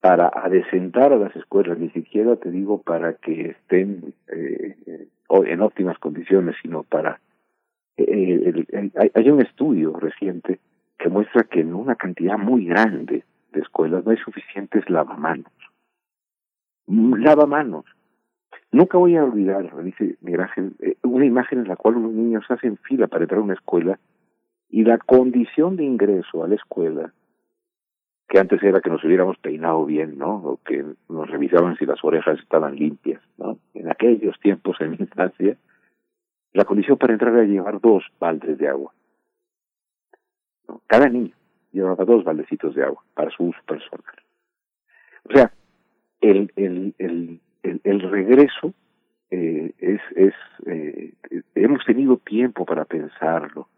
para 0.00 0.28
adecentar 0.28 1.12
a 1.12 1.16
las 1.16 1.34
escuelas, 1.36 1.78
ni 1.78 1.90
siquiera 1.90 2.36
te 2.36 2.50
digo 2.50 2.82
para 2.82 3.14
que 3.14 3.50
estén 3.50 4.14
eh, 4.28 4.76
en 5.28 5.60
óptimas 5.60 5.98
condiciones, 5.98 6.56
sino 6.62 6.82
para... 6.82 7.20
Eh, 7.96 8.64
el, 8.72 8.92
hay, 8.96 9.10
hay 9.12 9.30
un 9.30 9.42
estudio 9.42 9.98
reciente 9.98 10.60
que 10.98 11.08
muestra 11.08 11.44
que 11.44 11.60
en 11.60 11.74
una 11.74 11.94
cantidad 11.94 12.36
muy 12.36 12.66
grande 12.66 13.24
de 13.52 13.60
escuelas 13.60 14.04
no 14.04 14.10
hay 14.10 14.18
suficientes 14.18 14.88
lavamanos. 14.90 15.52
Lavamanos. 16.86 17.84
Nunca 18.70 18.98
voy 18.98 19.16
a 19.16 19.24
olvidar, 19.24 19.82
dice 19.82 20.16
Miguel 20.20 20.42
Ángel, 20.42 20.72
eh, 20.80 20.96
una 21.02 21.24
imagen 21.24 21.60
en 21.60 21.68
la 21.68 21.76
cual 21.76 21.96
unos 21.96 22.12
niños 22.12 22.44
hacen 22.50 22.76
fila 22.78 23.06
para 23.06 23.24
entrar 23.24 23.40
a 23.40 23.44
una 23.44 23.54
escuela 23.54 23.98
y 24.68 24.84
la 24.84 24.98
condición 24.98 25.76
de 25.76 25.84
ingreso 25.84 26.44
a 26.44 26.48
la 26.48 26.56
escuela, 26.56 27.12
que 28.28 28.38
antes 28.38 28.62
era 28.62 28.82
que 28.82 28.90
nos 28.90 29.02
hubiéramos 29.04 29.38
peinado 29.38 29.86
bien, 29.86 30.18
¿no? 30.18 30.36
O 30.36 30.60
que 30.62 30.84
nos 31.08 31.30
revisaban 31.30 31.76
si 31.76 31.86
las 31.86 32.04
orejas 32.04 32.38
estaban 32.38 32.76
limpias, 32.76 33.22
¿no? 33.38 33.58
En 33.72 33.90
aquellos 33.90 34.38
tiempos 34.40 34.76
en 34.80 34.90
mi 34.90 34.96
infancia, 35.00 35.56
La 36.52 36.64
condición 36.64 36.96
para 36.96 37.12
entrar 37.12 37.34
era 37.34 37.44
llevar 37.44 37.80
dos 37.80 38.04
baldes 38.18 38.58
de 38.58 38.68
agua. 38.68 38.92
Cada 40.86 41.08
niño 41.08 41.34
llevaba 41.72 42.04
dos 42.04 42.24
baldecitos 42.24 42.74
de 42.74 42.84
agua 42.84 43.02
para 43.14 43.30
su 43.30 43.44
uso 43.44 43.58
personal. 43.66 44.04
O 45.28 45.32
sea, 45.32 45.52
el, 46.20 46.52
el, 46.56 46.94
el, 46.98 47.40
el, 47.62 48.00
regreso 48.10 48.72
eh, 49.30 49.72
es, 49.78 50.00
es 50.16 50.34
eh, 50.66 51.12
hemos 51.54 51.84
tenido 51.84 52.16
tiempo 52.18 52.64
para 52.64 52.84
pensarlo. 52.84 53.68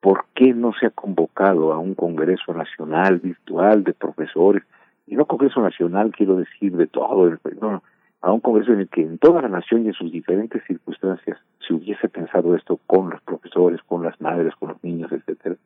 ¿Por 0.00 0.26
qué 0.34 0.52
no 0.52 0.72
se 0.78 0.86
ha 0.86 0.90
convocado 0.90 1.72
a 1.72 1.78
un 1.78 1.94
Congreso 1.94 2.52
Nacional 2.52 3.20
virtual 3.20 3.84
de 3.84 3.94
profesores? 3.94 4.62
Y 5.06 5.16
no 5.16 5.26
Congreso 5.26 5.60
Nacional, 5.60 6.12
quiero 6.12 6.36
decir, 6.36 6.76
de 6.76 6.86
todo, 6.86 7.30
no, 7.60 7.82
a 8.20 8.32
un 8.32 8.40
Congreso 8.40 8.72
en 8.72 8.80
el 8.80 8.88
que 8.88 9.02
en 9.02 9.18
toda 9.18 9.40
la 9.40 9.48
nación 9.48 9.84
y 9.84 9.88
en 9.88 9.94
sus 9.94 10.12
diferentes 10.12 10.62
circunstancias 10.66 11.38
se 11.66 11.74
hubiese 11.74 12.08
pensado 12.08 12.54
esto 12.54 12.78
con 12.86 13.10
los 13.10 13.20
profesores, 13.22 13.80
con 13.86 14.02
las 14.02 14.20
madres, 14.20 14.54
con 14.56 14.70
los 14.70 14.84
niños, 14.84 15.10
etcétera, 15.12 15.56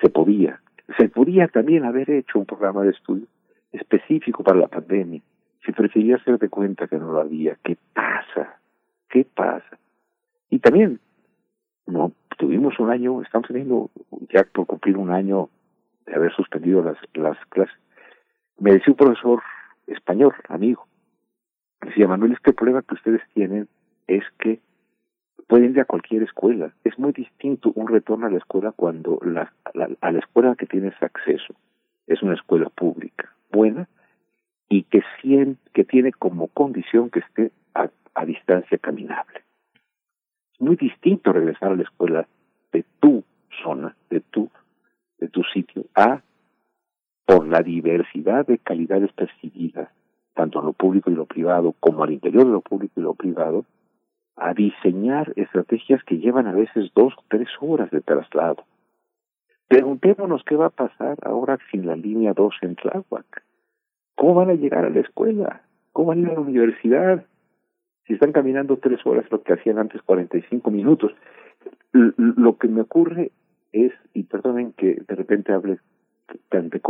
se 0.00 0.08
podía. 0.08 0.60
Se 0.98 1.08
podía 1.08 1.48
también 1.48 1.84
haber 1.84 2.10
hecho 2.10 2.38
un 2.38 2.46
programa 2.46 2.82
de 2.82 2.90
estudio 2.90 3.26
específico 3.72 4.42
para 4.42 4.58
la 4.58 4.68
pandemia. 4.68 5.20
Se 5.64 5.72
prefería 5.72 6.16
hacer 6.16 6.38
de 6.38 6.48
cuenta 6.48 6.88
que 6.88 6.96
no 6.96 7.12
lo 7.12 7.20
había. 7.20 7.56
¿Qué 7.62 7.76
pasa? 7.94 8.58
¿Qué 9.08 9.24
pasa? 9.24 9.78
Y 10.48 10.58
también, 10.58 10.98
no, 11.86 12.12
tuvimos 12.38 12.78
un 12.80 12.90
año, 12.90 13.22
estamos 13.22 13.48
teniendo 13.48 13.90
ya 14.32 14.44
por 14.44 14.66
cumplir 14.66 14.96
un 14.96 15.10
año 15.10 15.48
de 16.06 16.14
haber 16.14 16.32
suspendido 16.34 16.82
las, 16.82 16.96
las 17.14 17.38
clases. 17.46 17.76
Me 18.58 18.72
decía 18.72 18.92
un 18.92 18.96
profesor 18.96 19.42
español, 19.86 20.34
amigo, 20.48 20.86
decía, 21.82 22.08
Manuel, 22.08 22.32
este 22.32 22.52
problema 22.52 22.82
que 22.82 22.94
ustedes 22.94 23.22
tienen 23.34 23.68
es 24.06 24.24
que 24.38 24.60
pueden 25.50 25.72
ir 25.72 25.80
a 25.80 25.84
cualquier 25.84 26.22
escuela. 26.22 26.72
Es 26.84 26.96
muy 26.96 27.10
distinto 27.12 27.72
un 27.74 27.88
retorno 27.88 28.26
a 28.26 28.30
la 28.30 28.38
escuela 28.38 28.70
cuando 28.70 29.18
la, 29.24 29.52
a 30.00 30.12
la 30.12 30.18
escuela 30.20 30.54
que 30.54 30.66
tienes 30.66 30.94
acceso 31.02 31.54
es 32.06 32.22
una 32.22 32.34
escuela 32.34 32.68
pública, 32.68 33.34
buena, 33.50 33.88
y 34.68 34.84
que, 34.84 35.02
que 35.74 35.84
tiene 35.84 36.12
como 36.12 36.46
condición 36.46 37.10
que 37.10 37.18
esté 37.18 37.50
a, 37.74 37.90
a 38.14 38.24
distancia 38.24 38.78
caminable. 38.78 39.42
Es 40.54 40.60
muy 40.60 40.76
distinto 40.76 41.32
regresar 41.32 41.72
a 41.72 41.76
la 41.76 41.82
escuela 41.82 42.28
de 42.70 42.84
tu 43.00 43.24
zona, 43.64 43.96
de 44.08 44.20
tu, 44.20 44.48
de 45.18 45.26
tu 45.28 45.42
sitio, 45.52 45.84
a 45.96 46.22
por 47.26 47.48
la 47.48 47.62
diversidad 47.62 48.46
de 48.46 48.58
calidades 48.58 49.12
percibidas, 49.14 49.88
tanto 50.32 50.60
en 50.60 50.66
lo 50.66 50.72
público 50.74 51.10
y 51.10 51.16
lo 51.16 51.26
privado, 51.26 51.74
como 51.80 52.04
al 52.04 52.12
interior 52.12 52.44
de 52.44 52.52
lo 52.52 52.60
público 52.60 53.00
y 53.00 53.02
lo 53.02 53.14
privado, 53.14 53.64
a 54.40 54.54
diseñar 54.54 55.32
estrategias 55.36 56.02
que 56.04 56.18
llevan 56.18 56.46
a 56.46 56.52
veces 56.52 56.90
dos 56.94 57.12
o 57.16 57.24
tres 57.28 57.48
horas 57.60 57.90
de 57.90 58.00
traslado. 58.00 58.64
Preguntémonos 59.68 60.42
qué 60.44 60.56
va 60.56 60.66
a 60.66 60.70
pasar 60.70 61.18
ahora 61.22 61.58
sin 61.70 61.86
la 61.86 61.94
línea 61.94 62.32
2 62.32 62.54
en 62.62 62.74
Tláhuac. 62.74 63.44
¿Cómo 64.16 64.34
van 64.34 64.50
a 64.50 64.54
llegar 64.54 64.84
a 64.84 64.90
la 64.90 65.00
escuela? 65.00 65.62
¿Cómo 65.92 66.08
van 66.08 66.18
a 66.18 66.22
ir 66.22 66.28
a 66.30 66.34
la 66.34 66.40
universidad? 66.40 67.24
Si 68.06 68.14
están 68.14 68.32
caminando 68.32 68.78
tres 68.78 69.04
horas, 69.06 69.30
lo 69.30 69.42
que 69.42 69.52
hacían 69.52 69.78
antes 69.78 70.02
45 70.02 70.70
minutos. 70.70 71.12
lo 71.92 72.56
que 72.56 72.68
me 72.68 72.80
ocurre 72.80 73.30
es, 73.72 73.92
y 74.14 74.24
perdonen 74.24 74.72
que 74.72 75.02
de 75.06 75.14
repente 75.14 75.52
hable 75.52 75.78
tan 76.48 76.70
de 76.70 76.80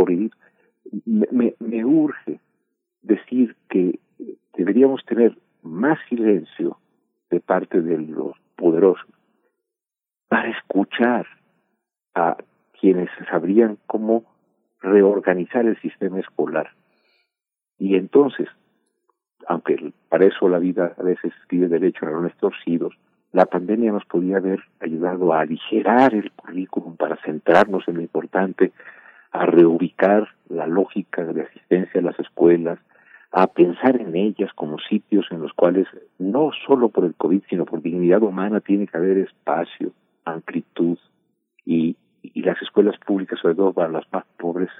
me, 1.04 1.26
me, 1.30 1.54
me 1.58 1.84
urge 1.84 2.40
decir 3.02 3.56
que 3.68 3.98
deberíamos 4.54 5.04
tener 5.04 5.36
más 5.62 5.98
silencio 6.08 6.78
de 7.30 7.40
parte 7.40 7.80
de 7.80 7.98
los 7.98 8.36
poderosos 8.56 9.06
para 10.28 10.50
escuchar 10.50 11.26
a 12.14 12.36
quienes 12.78 13.10
sabrían 13.30 13.78
cómo 13.86 14.24
reorganizar 14.80 15.66
el 15.66 15.80
sistema 15.80 16.20
escolar. 16.20 16.70
Y 17.78 17.96
entonces, 17.96 18.48
aunque 19.46 19.92
para 20.08 20.26
eso 20.26 20.48
la 20.48 20.58
vida 20.58 20.94
a 20.98 21.02
veces 21.02 21.32
pide 21.48 21.68
derecho 21.68 22.06
a 22.06 22.10
los 22.10 22.34
torcidos, 22.36 22.94
la 23.32 23.46
pandemia 23.46 23.92
nos 23.92 24.04
podía 24.04 24.38
haber 24.38 24.60
ayudado 24.80 25.32
a 25.32 25.40
aligerar 25.40 26.14
el 26.14 26.32
currículum 26.32 26.96
para 26.96 27.16
centrarnos 27.16 27.86
en 27.86 27.96
lo 27.96 28.00
importante, 28.00 28.72
a 29.32 29.46
reubicar 29.46 30.28
la 30.48 30.66
lógica 30.66 31.24
de 31.24 31.42
asistencia 31.42 32.00
a 32.00 32.04
las 32.04 32.18
escuelas, 32.18 32.78
a 33.32 33.46
pensar 33.46 34.00
en 34.00 34.16
ellas 34.16 34.50
como 34.54 34.78
sitios 34.78 35.26
en 35.30 35.40
los 35.40 35.52
cuales 35.52 35.86
no 36.18 36.50
solo 36.66 36.88
por 36.88 37.04
el 37.04 37.14
COVID, 37.14 37.42
sino 37.48 37.64
por 37.64 37.80
dignidad 37.80 38.22
humana 38.22 38.60
tiene 38.60 38.86
que 38.86 38.96
haber 38.96 39.18
espacio, 39.18 39.92
amplitud 40.24 40.98
y, 41.64 41.96
las 42.34 42.60
escuelas 42.62 42.98
públicas, 42.98 43.38
sobre 43.40 43.54
todo 43.54 43.72
para 43.72 43.88
las 43.88 44.10
más 44.12 44.24
pobres, 44.38 44.70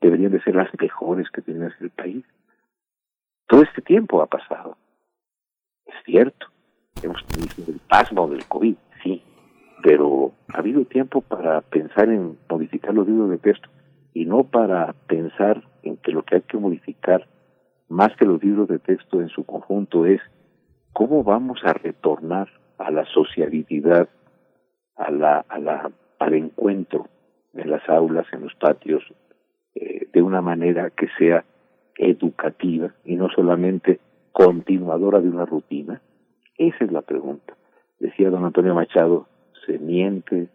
deberían 0.00 0.32
de 0.32 0.42
ser 0.42 0.54
las 0.54 0.68
mejores 0.78 1.30
que 1.30 1.40
tiene 1.40 1.68
el 1.80 1.90
país. 1.90 2.24
Todo 3.46 3.62
este 3.62 3.80
tiempo 3.80 4.20
ha 4.20 4.26
pasado. 4.26 4.76
Es 5.86 5.94
cierto. 6.04 6.46
Hemos 7.02 7.24
tenido 7.26 7.72
el 7.72 7.80
pasmo 7.88 8.28
del 8.28 8.44
COVID, 8.46 8.74
sí. 9.02 9.22
Pero 9.82 10.32
ha 10.52 10.58
habido 10.58 10.84
tiempo 10.84 11.20
para 11.20 11.60
pensar 11.60 12.08
en 12.08 12.38
modificar 12.48 12.92
los 12.92 13.06
libros 13.06 13.30
de 13.30 13.38
texto 13.38 13.68
y 14.12 14.26
no 14.26 14.44
para 14.44 14.92
pensar 15.06 15.62
en 15.82 15.96
que 15.98 16.12
lo 16.12 16.22
que 16.24 16.36
hay 16.36 16.42
que 16.42 16.56
modificar 16.56 17.26
más 17.94 18.14
que 18.16 18.24
los 18.24 18.42
libros 18.42 18.68
de 18.68 18.80
texto 18.80 19.20
en 19.20 19.28
su 19.28 19.44
conjunto, 19.44 20.04
es 20.04 20.20
cómo 20.92 21.22
vamos 21.22 21.60
a 21.64 21.72
retornar 21.72 22.48
a 22.78 22.90
la 22.90 23.04
sociabilidad, 23.06 24.08
a 24.96 25.10
la, 25.10 25.44
a 25.48 25.58
la, 25.60 25.92
al 26.18 26.34
encuentro 26.34 27.06
en 27.54 27.70
las 27.70 27.88
aulas, 27.88 28.26
en 28.32 28.42
los 28.42 28.54
patios, 28.56 29.02
eh, 29.76 30.08
de 30.12 30.22
una 30.22 30.42
manera 30.42 30.90
que 30.90 31.06
sea 31.18 31.44
educativa 31.96 32.92
y 33.04 33.14
no 33.14 33.28
solamente 33.30 34.00
continuadora 34.32 35.20
de 35.20 35.28
una 35.28 35.46
rutina? 35.46 36.02
Esa 36.58 36.84
es 36.84 36.90
la 36.90 37.02
pregunta. 37.02 37.54
Decía 38.00 38.28
don 38.28 38.44
Antonio 38.44 38.74
Machado, 38.74 39.28
se 39.66 39.78
miente 39.78 40.48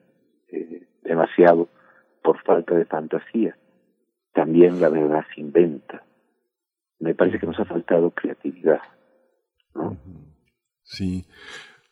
eh, 0.50 0.84
demasiado 1.04 1.70
por 2.22 2.42
falta 2.44 2.76
de 2.76 2.84
fantasía. 2.84 3.56
También 4.34 4.82
la 4.82 4.90
verdad 4.90 5.24
se 5.34 5.40
inventa 5.40 6.04
me 7.00 7.16
parece 7.16 7.40
que 7.40 7.46
nos 7.46 7.60
ha 7.60 7.66
faltado 7.66 8.12
creatividad. 8.12 8.80
Sí. 10.84 11.26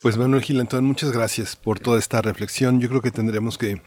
Pues 0.01 0.17
Manuel 0.17 0.43
Gilantón, 0.43 0.85
muchas 0.85 1.11
gracias 1.11 1.55
por 1.55 1.79
toda 1.79 1.97
esta 1.97 2.21
reflexión. 2.21 2.79
Yo 2.79 2.89
creo 2.89 3.01
que 3.01 3.11
tendremos 3.11 3.57
que, 3.57 3.81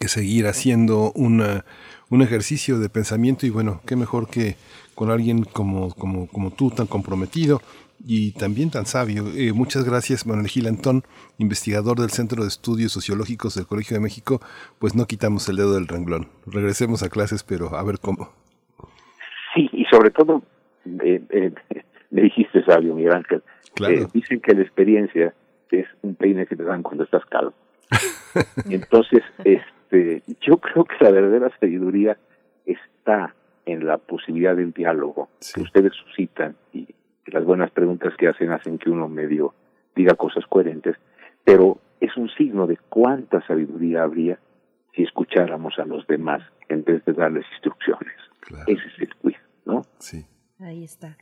que 0.00 0.08
seguir 0.08 0.46
haciendo 0.46 1.12
una, 1.12 1.64
un 2.10 2.22
ejercicio 2.22 2.78
de 2.78 2.88
pensamiento 2.88 3.46
y 3.46 3.50
bueno, 3.50 3.80
qué 3.86 3.94
mejor 3.94 4.28
que 4.28 4.56
con 4.94 5.10
alguien 5.10 5.44
como, 5.44 5.94
como, 5.94 6.26
como 6.26 6.50
tú, 6.50 6.70
tan 6.70 6.86
comprometido 6.86 7.62
y 8.00 8.32
también 8.32 8.70
tan 8.70 8.86
sabio. 8.86 9.28
Eh, 9.34 9.52
muchas 9.52 9.84
gracias, 9.84 10.26
Manuel 10.26 10.48
Gilantón, 10.48 11.04
investigador 11.38 12.00
del 12.00 12.10
Centro 12.10 12.42
de 12.42 12.48
Estudios 12.48 12.92
Sociológicos 12.92 13.54
del 13.54 13.66
Colegio 13.66 13.94
de 13.96 14.00
México. 14.00 14.40
Pues 14.78 14.94
no 14.94 15.06
quitamos 15.06 15.48
el 15.48 15.56
dedo 15.56 15.74
del 15.74 15.88
renglón. 15.88 16.28
Regresemos 16.46 17.02
a 17.02 17.10
clases, 17.10 17.44
pero 17.44 17.76
a 17.76 17.82
ver 17.84 18.00
cómo. 18.00 18.32
Sí, 19.58 19.68
y 19.72 19.84
sobre 19.86 20.10
todo, 20.10 20.42
eh, 21.02 21.20
eh, 21.30 21.52
me 22.10 22.22
dijiste 22.22 22.64
sabio, 22.64 22.94
Miguel 22.94 23.14
Ángel, 23.14 23.42
eh, 23.88 24.06
dicen 24.12 24.40
que 24.40 24.54
la 24.54 24.62
experiencia 24.62 25.34
es 25.72 25.86
un 26.02 26.14
peine 26.14 26.46
que 26.46 26.54
te 26.54 26.62
dan 26.62 26.84
cuando 26.84 27.02
estás 27.02 27.24
calvo. 27.26 27.54
Entonces, 28.70 29.24
este, 29.42 30.22
yo 30.40 30.58
creo 30.58 30.84
que 30.84 30.94
la 31.00 31.10
verdadera 31.10 31.50
sabiduría 31.58 32.16
está 32.66 33.34
en 33.66 33.84
la 33.84 33.98
posibilidad 33.98 34.54
del 34.54 34.72
diálogo 34.72 35.28
que 35.54 35.60
ustedes 35.60 35.92
suscitan 35.92 36.54
y 36.72 36.86
las 37.26 37.44
buenas 37.44 37.72
preguntas 37.72 38.14
que 38.16 38.28
hacen 38.28 38.52
hacen 38.52 38.78
que 38.78 38.90
uno 38.90 39.08
medio 39.08 39.54
diga 39.96 40.14
cosas 40.14 40.46
coherentes, 40.46 40.96
pero 41.42 41.78
es 42.00 42.16
un 42.16 42.30
signo 42.30 42.68
de 42.68 42.78
cuánta 42.88 43.44
sabiduría 43.46 44.04
habría 44.04 44.38
si 44.94 45.02
escucháramos 45.02 45.78
a 45.80 45.84
los 45.84 46.06
demás 46.06 46.42
en 46.68 46.84
vez 46.84 47.04
de 47.04 47.12
darles 47.12 47.44
instrucciones. 47.54 48.14
Ese 48.66 48.86
es 48.86 48.98
el 49.00 49.14
quiz, 49.16 49.36
¿no? 49.68 49.82
Sí. 49.98 50.26
Ahí 50.58 50.82
está. 50.82 51.16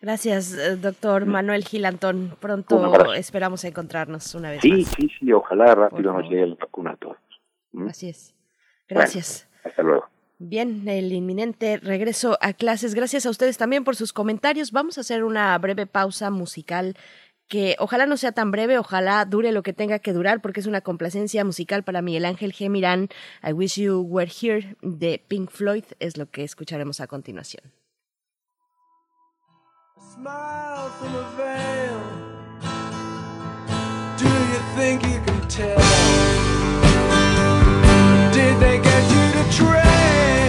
Gracias, 0.00 0.54
eh, 0.54 0.76
doctor 0.76 1.26
Manuel 1.26 1.64
Gilantón. 1.64 2.36
Pronto 2.40 3.12
esperamos 3.12 3.62
encontrarnos 3.64 4.34
una 4.34 4.50
vez 4.50 4.62
sí, 4.62 4.72
más. 4.72 4.88
Sí, 4.96 5.08
sí, 5.20 5.32
ojalá 5.32 5.74
rápido 5.74 6.12
nos 6.12 6.22
llegue 6.24 6.46
la 6.46 6.54
vacuna 6.54 6.92
a 6.92 6.96
todos. 6.96 7.18
Así 7.88 8.08
es. 8.08 8.34
Gracias. 8.88 9.48
hasta 9.62 9.82
luego. 9.82 10.08
Bien, 10.38 10.88
el 10.88 11.12
inminente 11.12 11.76
regreso 11.76 12.38
a 12.40 12.54
clases. 12.54 12.94
Gracias 12.94 13.26
a 13.26 13.30
ustedes 13.30 13.58
también 13.58 13.84
por 13.84 13.94
sus 13.94 14.14
comentarios. 14.14 14.72
Vamos 14.72 14.96
a 14.96 15.02
hacer 15.02 15.22
una 15.22 15.56
breve 15.58 15.86
pausa 15.86 16.30
musical 16.30 16.96
que 17.46 17.76
ojalá 17.78 18.06
no 18.06 18.16
sea 18.16 18.32
tan 18.32 18.52
breve, 18.52 18.78
ojalá 18.78 19.24
dure 19.24 19.52
lo 19.52 19.62
que 19.62 19.72
tenga 19.72 19.98
que 19.98 20.12
durar, 20.12 20.40
porque 20.40 20.60
es 20.60 20.66
una 20.66 20.80
complacencia 20.80 21.44
musical 21.44 21.82
para 21.82 22.00
Miguel 22.00 22.24
Ángel 22.24 22.54
G. 22.54 22.70
Mirán. 22.70 23.08
I 23.46 23.52
Wish 23.52 23.74
You 23.74 24.00
Were 24.00 24.30
Here 24.30 24.76
de 24.80 25.22
Pink 25.28 25.50
Floyd 25.50 25.84
es 25.98 26.16
lo 26.16 26.30
que 26.30 26.44
escucharemos 26.44 27.00
a 27.00 27.06
continuación. 27.06 27.64
Smile 30.14 30.90
from 30.98 31.14
a 31.14 31.22
veil. 31.36 32.02
Do 34.18 34.26
you 34.26 34.60
think 34.74 35.06
you 35.06 35.20
can 35.24 35.48
tell? 35.48 35.78
Did 38.32 38.58
they 38.58 38.78
get 38.82 39.02
you 39.14 39.24
to 39.36 39.44
train 39.56 40.39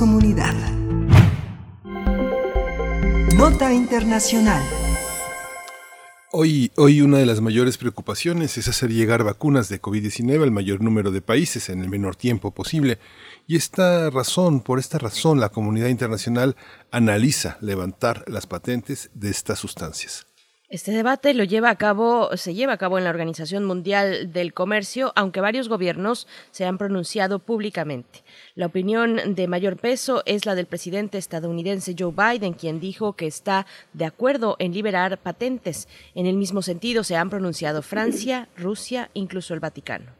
comunidad. 0.00 0.54
Nota 3.36 3.70
Internacional. 3.70 4.62
Hoy, 6.32 6.72
hoy 6.78 7.02
una 7.02 7.18
de 7.18 7.26
las 7.26 7.42
mayores 7.42 7.76
preocupaciones 7.76 8.56
es 8.56 8.66
hacer 8.66 8.88
llegar 8.88 9.24
vacunas 9.24 9.68
de 9.68 9.82
COVID-19 9.82 10.42
al 10.42 10.52
mayor 10.52 10.80
número 10.80 11.10
de 11.10 11.20
países 11.20 11.68
en 11.68 11.82
el 11.82 11.90
menor 11.90 12.16
tiempo 12.16 12.54
posible. 12.54 12.98
Y 13.46 13.56
esta 13.56 14.08
razón, 14.08 14.62
por 14.62 14.78
esta 14.78 14.96
razón, 14.96 15.38
la 15.38 15.50
comunidad 15.50 15.88
internacional 15.88 16.56
analiza 16.90 17.58
levantar 17.60 18.24
las 18.26 18.46
patentes 18.46 19.10
de 19.12 19.28
estas 19.28 19.58
sustancias. 19.58 20.26
Este 20.70 20.92
debate 20.92 21.34
lo 21.34 21.42
lleva 21.42 21.68
a 21.68 21.74
cabo, 21.74 22.36
se 22.36 22.54
lleva 22.54 22.74
a 22.74 22.78
cabo 22.78 22.96
en 22.96 23.02
la 23.02 23.10
Organización 23.10 23.64
Mundial 23.64 24.32
del 24.32 24.54
Comercio, 24.54 25.12
aunque 25.16 25.40
varios 25.40 25.68
gobiernos 25.68 26.28
se 26.52 26.64
han 26.64 26.78
pronunciado 26.78 27.40
públicamente. 27.40 28.22
La 28.56 28.66
opinión 28.66 29.34
de 29.34 29.46
mayor 29.46 29.76
peso 29.76 30.22
es 30.26 30.44
la 30.44 30.56
del 30.56 30.66
presidente 30.66 31.18
estadounidense 31.18 31.94
Joe 31.96 32.12
Biden, 32.12 32.54
quien 32.54 32.80
dijo 32.80 33.12
que 33.12 33.26
está 33.26 33.66
de 33.92 34.04
acuerdo 34.04 34.56
en 34.58 34.72
liberar 34.72 35.18
patentes. 35.18 35.86
En 36.14 36.26
el 36.26 36.36
mismo 36.36 36.60
sentido 36.60 37.04
se 37.04 37.16
han 37.16 37.30
pronunciado 37.30 37.82
Francia, 37.82 38.48
Rusia, 38.56 39.10
incluso 39.14 39.54
el 39.54 39.60
Vaticano. 39.60 40.12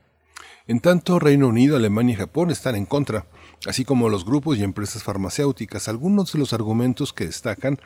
En 0.68 0.78
tanto, 0.78 1.18
Reino 1.18 1.48
Unido, 1.48 1.74
Alemania 1.74 2.12
y 2.12 2.18
Japón 2.18 2.50
están 2.50 2.76
en 2.76 2.86
contra, 2.86 3.26
así 3.66 3.84
como 3.84 4.08
los 4.08 4.24
grupos 4.24 4.58
y 4.58 4.62
empresas 4.62 5.02
farmacéuticas. 5.02 5.88
Algunos 5.88 6.32
de 6.32 6.38
los 6.38 6.52
argumentos 6.52 7.12
que 7.12 7.26
destacan 7.26 7.80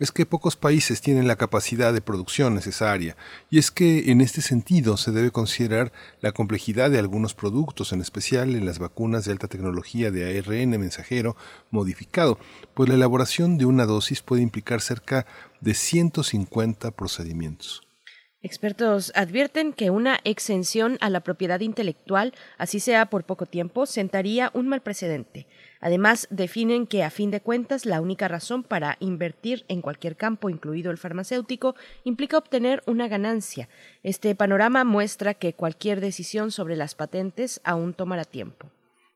es 0.00 0.10
que 0.10 0.26
pocos 0.26 0.56
países 0.56 1.00
tienen 1.00 1.28
la 1.28 1.36
capacidad 1.36 1.92
de 1.92 2.00
producción 2.00 2.54
necesaria, 2.54 3.16
y 3.48 3.58
es 3.58 3.70
que 3.70 4.10
en 4.10 4.20
este 4.20 4.42
sentido 4.42 4.96
se 4.96 5.12
debe 5.12 5.30
considerar 5.30 5.92
la 6.20 6.32
complejidad 6.32 6.90
de 6.90 6.98
algunos 6.98 7.34
productos, 7.34 7.92
en 7.92 8.00
especial 8.00 8.56
en 8.56 8.66
las 8.66 8.80
vacunas 8.80 9.24
de 9.24 9.32
alta 9.32 9.46
tecnología 9.46 10.10
de 10.10 10.38
ARN 10.38 10.70
mensajero 10.70 11.36
modificado, 11.70 12.38
pues 12.74 12.88
la 12.88 12.96
elaboración 12.96 13.56
de 13.56 13.66
una 13.66 13.86
dosis 13.86 14.20
puede 14.20 14.42
implicar 14.42 14.80
cerca 14.80 15.26
de 15.60 15.74
150 15.74 16.90
procedimientos. 16.90 17.82
Expertos 18.44 19.10
advierten 19.14 19.72
que 19.72 19.88
una 19.88 20.20
exención 20.24 20.98
a 21.00 21.08
la 21.08 21.20
propiedad 21.20 21.60
intelectual, 21.60 22.34
así 22.58 22.78
sea 22.78 23.06
por 23.06 23.24
poco 23.24 23.46
tiempo, 23.46 23.86
sentaría 23.86 24.50
un 24.52 24.68
mal 24.68 24.82
precedente. 24.82 25.46
Además, 25.84 26.26
definen 26.30 26.86
que, 26.86 27.04
a 27.04 27.10
fin 27.10 27.30
de 27.30 27.42
cuentas, 27.42 27.84
la 27.84 28.00
única 28.00 28.26
razón 28.26 28.62
para 28.62 28.96
invertir 29.00 29.66
en 29.68 29.82
cualquier 29.82 30.16
campo, 30.16 30.48
incluido 30.48 30.90
el 30.90 30.96
farmacéutico, 30.96 31.74
implica 32.04 32.38
obtener 32.38 32.82
una 32.86 33.06
ganancia. 33.06 33.68
Este 34.02 34.34
panorama 34.34 34.84
muestra 34.84 35.34
que 35.34 35.52
cualquier 35.52 36.00
decisión 36.00 36.52
sobre 36.52 36.74
las 36.76 36.94
patentes 36.94 37.60
aún 37.64 37.92
tomará 37.92 38.24
tiempo. 38.24 38.70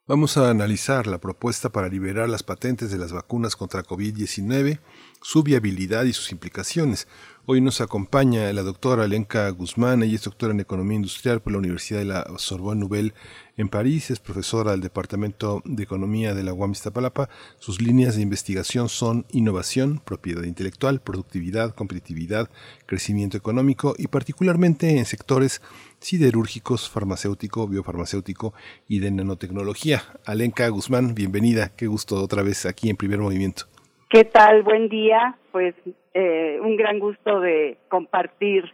Vamos 0.06 0.36
a 0.36 0.50
analizar 0.50 1.06
la 1.06 1.16
propuesta 1.16 1.70
para 1.70 1.88
liberar 1.88 2.28
las 2.28 2.42
patentes 2.42 2.90
de 2.90 2.98
las 2.98 3.12
vacunas 3.12 3.56
contra 3.56 3.82
COVID-19, 3.82 4.78
su 5.22 5.42
viabilidad 5.42 6.04
y 6.04 6.12
sus 6.12 6.32
implicaciones. 6.32 7.08
Hoy 7.50 7.62
nos 7.62 7.80
acompaña 7.80 8.52
la 8.52 8.62
doctora 8.62 9.04
Alenka 9.04 9.48
Guzmán, 9.48 10.02
ella 10.02 10.16
es 10.16 10.24
doctora 10.24 10.52
en 10.52 10.60
Economía 10.60 10.96
Industrial 10.96 11.40
por 11.40 11.54
la 11.54 11.58
Universidad 11.58 12.00
de 12.00 12.04
la 12.04 12.26
Sorbonne 12.36 12.80
Nouvelle 12.80 13.14
en 13.56 13.70
París, 13.70 14.10
es 14.10 14.20
profesora 14.20 14.72
del 14.72 14.82
Departamento 14.82 15.62
de 15.64 15.82
Economía 15.82 16.34
de 16.34 16.42
la 16.42 16.52
UAM 16.52 16.72
Iztapalapa. 16.72 17.30
Sus 17.58 17.80
líneas 17.80 18.16
de 18.16 18.20
investigación 18.20 18.90
son 18.90 19.24
innovación, 19.30 19.98
propiedad 20.04 20.42
intelectual, 20.42 21.00
productividad, 21.00 21.74
competitividad, 21.74 22.50
crecimiento 22.84 23.38
económico 23.38 23.94
y 23.96 24.08
particularmente 24.08 24.98
en 24.98 25.06
sectores 25.06 25.62
siderúrgicos, 26.00 26.90
farmacéutico, 26.90 27.66
biofarmacéutico 27.66 28.52
y 28.88 28.98
de 28.98 29.10
nanotecnología. 29.10 30.04
Alenka 30.26 30.68
Guzmán, 30.68 31.14
bienvenida, 31.14 31.72
qué 31.74 31.86
gusto 31.86 32.22
otra 32.22 32.42
vez 32.42 32.66
aquí 32.66 32.90
en 32.90 32.98
Primer 32.98 33.20
Movimiento. 33.20 33.68
¿Qué 34.08 34.24
tal? 34.24 34.62
Buen 34.62 34.88
día. 34.88 35.36
Pues 35.52 35.74
eh, 36.14 36.58
un 36.62 36.76
gran 36.76 36.98
gusto 36.98 37.40
de 37.40 37.76
compartir 37.88 38.64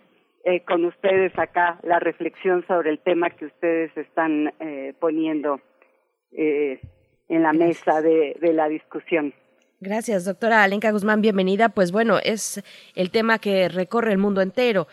eh, 0.44 0.60
con 0.60 0.84
ustedes 0.84 1.36
acá 1.38 1.80
la 1.82 1.98
reflexión 1.98 2.64
sobre 2.68 2.90
el 2.90 3.00
tema 3.00 3.30
que 3.30 3.46
ustedes 3.46 3.96
están 3.96 4.52
eh, 4.60 4.94
poniendo 5.00 5.60
eh, 6.30 6.80
en 7.28 7.42
la 7.42 7.52
mesa 7.52 8.00
de, 8.00 8.36
de 8.40 8.52
la 8.52 8.68
discusión. 8.68 9.34
Gracias, 9.80 10.24
doctora 10.24 10.62
Alenka 10.62 10.92
Guzmán, 10.92 11.20
bienvenida. 11.20 11.68
Pues 11.68 11.90
bueno, 11.90 12.18
es 12.22 12.62
el 12.94 13.10
tema 13.10 13.38
que 13.38 13.68
recorre 13.68 14.12
el 14.12 14.18
mundo 14.18 14.40
entero. 14.40 14.86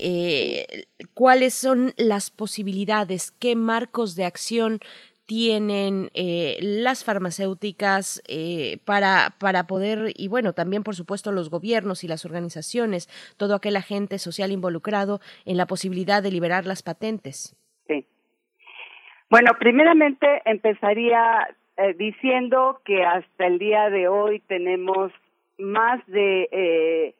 Eh, 0.00 0.66
¿Cuáles 1.14 1.54
son 1.54 1.94
las 1.96 2.30
posibilidades? 2.30 3.30
¿Qué 3.30 3.54
marcos 3.56 4.16
de 4.16 4.24
acción 4.24 4.80
tienen 5.26 6.10
eh, 6.14 6.58
las 6.60 7.04
farmacéuticas 7.04 8.22
eh, 8.28 8.78
para, 8.84 9.34
para 9.38 9.66
poder, 9.66 10.12
y 10.16 10.28
bueno, 10.28 10.52
también 10.52 10.82
por 10.82 10.94
supuesto 10.94 11.32
los 11.32 11.50
gobiernos 11.50 12.04
y 12.04 12.08
las 12.08 12.24
organizaciones, 12.24 13.08
todo 13.36 13.54
aquel 13.54 13.76
agente 13.76 14.18
social 14.18 14.52
involucrado 14.52 15.20
en 15.46 15.56
la 15.56 15.66
posibilidad 15.66 16.22
de 16.22 16.30
liberar 16.30 16.66
las 16.66 16.82
patentes? 16.82 17.56
Sí. 17.86 18.06
Bueno, 19.30 19.52
primeramente 19.58 20.42
empezaría 20.44 21.48
eh, 21.76 21.94
diciendo 21.94 22.80
que 22.84 23.04
hasta 23.04 23.46
el 23.46 23.58
día 23.58 23.90
de 23.90 24.08
hoy 24.08 24.40
tenemos 24.40 25.12
más 25.58 26.04
de 26.06 26.48
eh, 26.52 27.14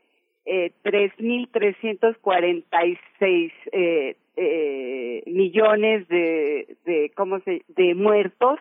eh, 0.47 0.73
3.346 0.85 3.53
eh, 3.73 4.17
eh, 4.37 5.23
millones 5.27 6.09
de, 6.09 6.77
de, 6.85 7.13
¿cómo 7.15 7.41
se, 7.41 7.63
de 7.69 7.95
muertos 7.95 8.59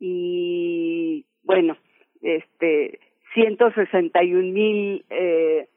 y 0.00 1.24
bueno, 1.42 1.76
este 2.22 2.98
161 3.34 4.52
mil 4.52 5.04
eh, 5.10 5.68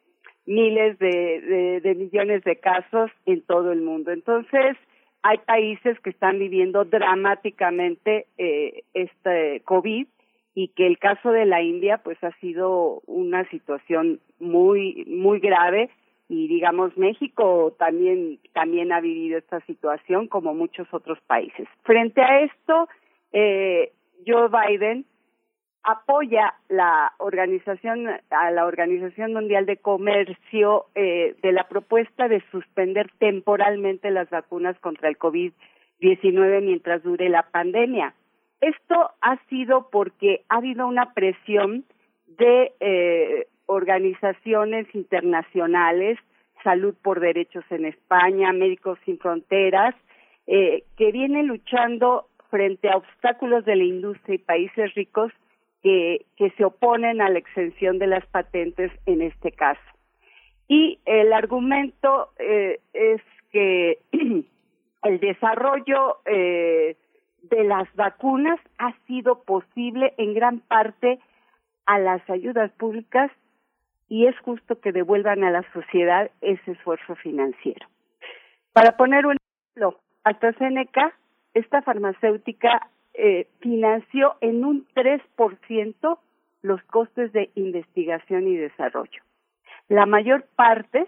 miles 0.46 0.98
de, 1.00 1.82
de, 1.82 1.96
millones 1.96 2.44
de 2.46 2.56
casos 2.56 3.12
en 3.26 3.42
todo 3.42 3.74
el 3.74 3.82
mundo. 3.82 4.12
Entonces, 4.12 4.78
hay 5.22 5.40
países 5.40 6.00
que 6.00 6.10
están 6.10 6.40
viviendo 6.40 6.86
dramáticamente 6.86 8.28
eh, 8.38 8.84
este 8.94 9.62
COVID 9.66 10.08
y 10.56 10.70
que 10.70 10.88
el 10.88 11.00
caso 11.00 11.32
de 11.32 11.46
la 11.46 11.62
India 11.62 11.98
pues 11.98 12.18
ha 12.24 12.32
sido 12.40 13.02
una 13.06 13.48
situación 13.50 14.22
muy 14.40 15.04
muy 15.08 15.40
grave 15.40 15.90
y 16.30 16.48
digamos 16.48 16.98
México 16.98 17.76
también 17.80 18.40
también 18.54 18.92
ha 18.92 19.00
vivido 19.00 19.38
esta 19.38 19.62
situación 19.62 20.28
como 20.28 20.54
muchos 20.54 20.88
otros 20.94 21.20
países. 21.22 21.68
Frente 21.84 22.22
a 22.22 22.42
esto, 22.42 22.90
eh, 23.32 23.94
Joe 24.26 24.50
Biden 24.50 25.06
apoya 25.84 26.54
la 26.68 27.14
organización 27.18 28.08
a 28.30 28.52
la 28.52 28.66
Organización 28.66 29.32
Mundial 29.32 29.66
de 29.66 29.78
Comercio 29.78 30.88
eh, 30.96 31.36
de 31.42 31.52
la 31.54 31.70
propuesta 31.70 32.28
de 32.28 32.44
suspender 32.52 33.10
temporalmente 33.20 34.12
las 34.12 34.30
vacunas 34.30 34.78
contra 34.80 35.08
el 35.08 35.18
COVID-19 35.18 36.62
mientras 36.62 37.04
dure 37.04 37.30
la 37.30 37.44
pandemia. 37.44 38.14
Esto 38.60 39.12
ha 39.22 39.38
sido 39.48 39.90
porque 39.90 40.44
ha 40.50 40.58
habido 40.58 40.88
una 40.88 41.14
presión 41.14 41.86
de 42.38 42.74
eh, 42.82 43.48
organizaciones 43.68 44.88
internacionales, 44.96 46.18
Salud 46.64 46.96
por 47.02 47.20
Derechos 47.20 47.64
en 47.70 47.86
España, 47.86 48.52
Médicos 48.52 48.98
Sin 49.06 49.20
Fronteras, 49.20 49.96
eh, 50.48 50.84
que 50.98 51.12
vienen 51.12 51.48
luchando 51.48 52.28
frente 52.50 52.90
a 52.90 52.98
obstáculos 52.98 53.66
de 53.66 53.76
la 53.76 53.84
industria 53.84 54.36
y 54.36 54.40
países 54.40 54.94
ricos 54.96 55.32
que, 55.84 56.26
se 56.58 56.66
oponen 56.66 57.22
a 57.22 57.30
la 57.30 57.40
exención 57.40 58.00
de 58.00 58.08
las 58.08 58.26
patentes 58.28 58.92
en 59.06 59.22
este 59.22 59.52
caso. 59.52 59.82
Y 60.68 61.00
el 61.06 61.32
argumento 61.32 62.30
eh, 62.40 62.80
es 62.94 63.22
que 63.52 64.00
el 65.04 65.20
desarrollo 65.20 66.18
eh, 66.26 66.96
de 67.44 67.64
las 67.64 67.94
vacunas 67.96 68.60
ha 68.78 68.94
sido 69.06 69.44
posible 69.44 70.14
en 70.18 70.34
gran 70.34 70.60
parte 70.60 71.20
a 71.86 72.00
las 72.00 72.28
ayudas 72.30 72.72
públicas 72.72 73.32
y 74.10 74.28
es 74.28 74.38
justo 74.40 74.80
que 74.80 74.92
devuelvan 74.92 75.44
a 75.44 75.52
la 75.52 75.64
sociedad 75.74 76.32
ese 76.42 76.72
esfuerzo 76.72 77.16
financiero. 77.16 77.88
Para 78.74 78.96
poner 78.98 79.26
un 79.26 79.38
ejemplo, 79.38 80.00
AstraZeneca, 80.24 81.14
esta 81.54 81.82
farmacéutica 81.82 82.90
eh, 83.14 83.48
financió 83.60 84.36
en 84.42 84.64
un 84.64 84.88
3% 84.96 86.20
los 86.62 86.84
costes 86.84 87.32
de 87.34 87.50
investigación 87.56 88.48
y 88.48 88.56
desarrollo. 88.56 89.24
La 89.90 90.06
mayor 90.06 90.46
parte 90.56 91.08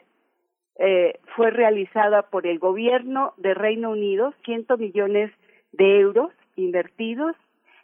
eh, 0.78 1.20
fue 1.36 1.52
realizada 1.52 2.24
por 2.24 2.48
el 2.48 2.60
gobierno 2.60 3.34
de 3.38 3.54
Reino 3.54 3.92
Unido, 3.92 4.34
100 4.46 4.66
millones 4.78 5.32
de 5.74 6.00
euros 6.00 6.32
invertidos. 6.56 7.36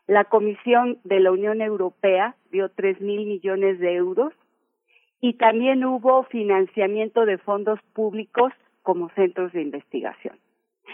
La 0.08 0.26
Comisión 0.26 1.00
de 1.04 1.20
la 1.20 1.32
Unión 1.32 1.62
Europea 1.62 2.36
dio 2.52 2.70
tres 2.70 3.02
mil 3.02 3.26
millones 3.26 3.80
de 3.80 3.96
euros 3.96 4.34
y 5.26 5.34
también 5.34 5.84
hubo 5.84 6.22
financiamiento 6.26 7.26
de 7.26 7.40
fondos 7.40 7.80
públicos 7.94 8.54
como 8.84 9.10
centros 9.16 9.52
de 9.54 9.64
investigación. 9.64 10.38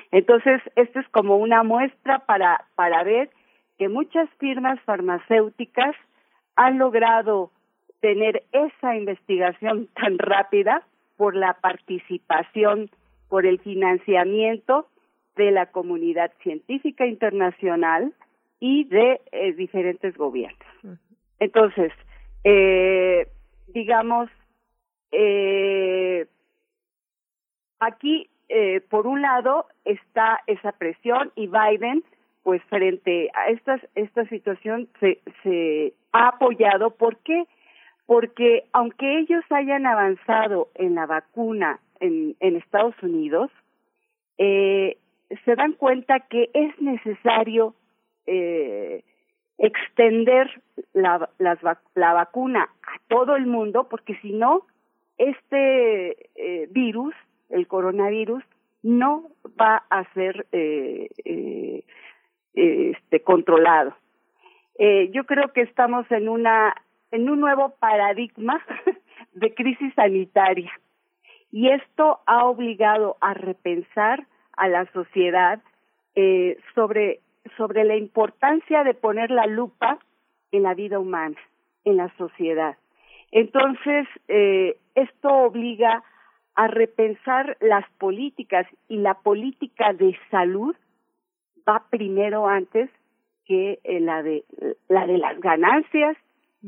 Entonces, 0.10 0.62
esto 0.78 1.02
es 1.02 1.10
como 1.10 1.36
una 1.36 1.64
muestra 1.64 2.20
para, 2.20 2.64
para 2.76 3.04
ver 3.04 3.30
que 3.78 3.90
muchas 3.90 4.30
firmas 4.40 4.80
farmacéuticas 4.84 5.98
han 6.56 6.80
logrado 6.80 7.52
tener 8.00 8.44
esa 8.54 8.96
investigación 8.96 9.90
tan 10.02 10.18
rápida 10.18 10.82
por 11.18 11.36
la 11.36 11.56
participación, 11.56 12.90
por 13.28 13.46
el 13.46 13.60
financiamiento 13.60 14.88
de 15.36 15.52
la 15.52 15.66
comunidad 15.66 16.32
científica 16.42 17.06
internacional 17.06 18.14
y 18.62 18.86
de 18.86 19.20
eh, 19.34 19.52
diferentes 19.52 20.16
gobiernos. 20.16 21.00
Entonces, 21.38 21.92
eh, 22.46 23.28
digamos, 23.74 24.30
eh, 25.12 26.28
aquí 27.80 28.30
eh, 28.50 28.82
por 28.90 29.08
un 29.08 29.22
lado 29.22 29.66
está 29.86 30.42
esa 30.48 30.72
presión 30.74 31.32
y 31.36 31.48
Biden 31.48 32.04
pues 32.44 32.62
frente 32.64 33.30
a 33.34 33.50
esta, 33.50 33.80
esta 33.96 34.26
situación 34.26 34.90
se, 35.00 35.20
se 35.44 35.94
ha 36.12 36.30
apoyado. 36.30 36.92
¿Por 36.92 37.18
qué? 37.18 37.46
Porque 38.06 38.66
aunque 38.74 39.20
ellos 39.20 39.44
hayan 39.52 39.86
avanzado 39.86 40.70
en 40.76 40.96
la 40.96 41.06
vacuna 41.06 41.80
en, 42.00 42.36
en 42.40 42.56
Estados 42.56 42.96
Unidos, 43.02 43.52
eh, 44.38 44.98
se 45.46 45.56
dan 45.56 45.74
cuenta 45.74 46.20
que 46.22 46.50
es 46.54 46.82
necesario 46.82 47.76
eh, 48.26 49.04
extender 49.62 50.62
la, 50.94 51.30
la 51.38 52.14
vacuna 52.14 52.64
a 52.64 53.00
todo 53.08 53.36
el 53.36 53.46
mundo, 53.46 53.88
porque 53.88 54.16
si 54.22 54.34
no, 54.34 54.66
este 55.18 56.18
eh, 56.36 56.68
virus 56.72 57.14
el 57.50 57.68
coronavirus 57.68 58.44
no 58.82 59.30
va 59.60 59.84
a 59.90 60.04
ser 60.14 60.48
eh, 60.52 61.10
eh, 61.26 61.84
este, 62.54 63.22
controlado. 63.22 63.96
Eh, 64.80 65.10
yo 65.14 65.26
creo 65.26 65.54
que 65.54 65.62
estamos 65.62 66.10
en 66.12 66.28
una 66.28 66.74
en 67.12 67.30
un 67.30 67.40
nuevo 67.40 67.76
paradigma 67.80 68.66
de 69.34 69.54
crisis 69.54 69.94
sanitaria 69.96 70.72
y 71.52 71.70
esto 71.70 72.22
ha 72.26 72.46
obligado 72.46 73.18
a 73.20 73.34
repensar 73.34 74.26
a 74.56 74.68
la 74.70 74.86
sociedad 74.94 75.62
sobre 76.76 77.22
sobre 77.58 77.84
la 77.84 77.96
importancia 77.96 78.84
de 78.84 78.94
poner 78.94 79.32
la 79.32 79.46
lupa 79.46 80.00
en 80.52 80.64
la 80.64 80.74
vida 80.74 81.00
humana, 81.00 81.38
en 81.86 81.98
la 81.98 82.14
sociedad. 82.18 82.78
Entonces, 83.32 84.08
eh, 84.28 84.78
esto 84.96 85.30
obliga 85.30 86.04
a 86.56 86.68
repensar 86.68 87.58
las 87.62 87.90
políticas 87.98 88.68
y 88.88 88.98
la 88.98 89.16
política 89.16 89.94
de 89.94 90.18
salud 90.30 90.76
va 91.68 91.86
primero 91.90 92.48
antes 92.48 92.90
que 93.46 93.80
eh, 93.84 94.00
la 94.00 94.22
de 94.22 94.44
la 94.90 95.08
de 95.08 95.18
las 95.18 95.40
ganancias, 95.40 96.18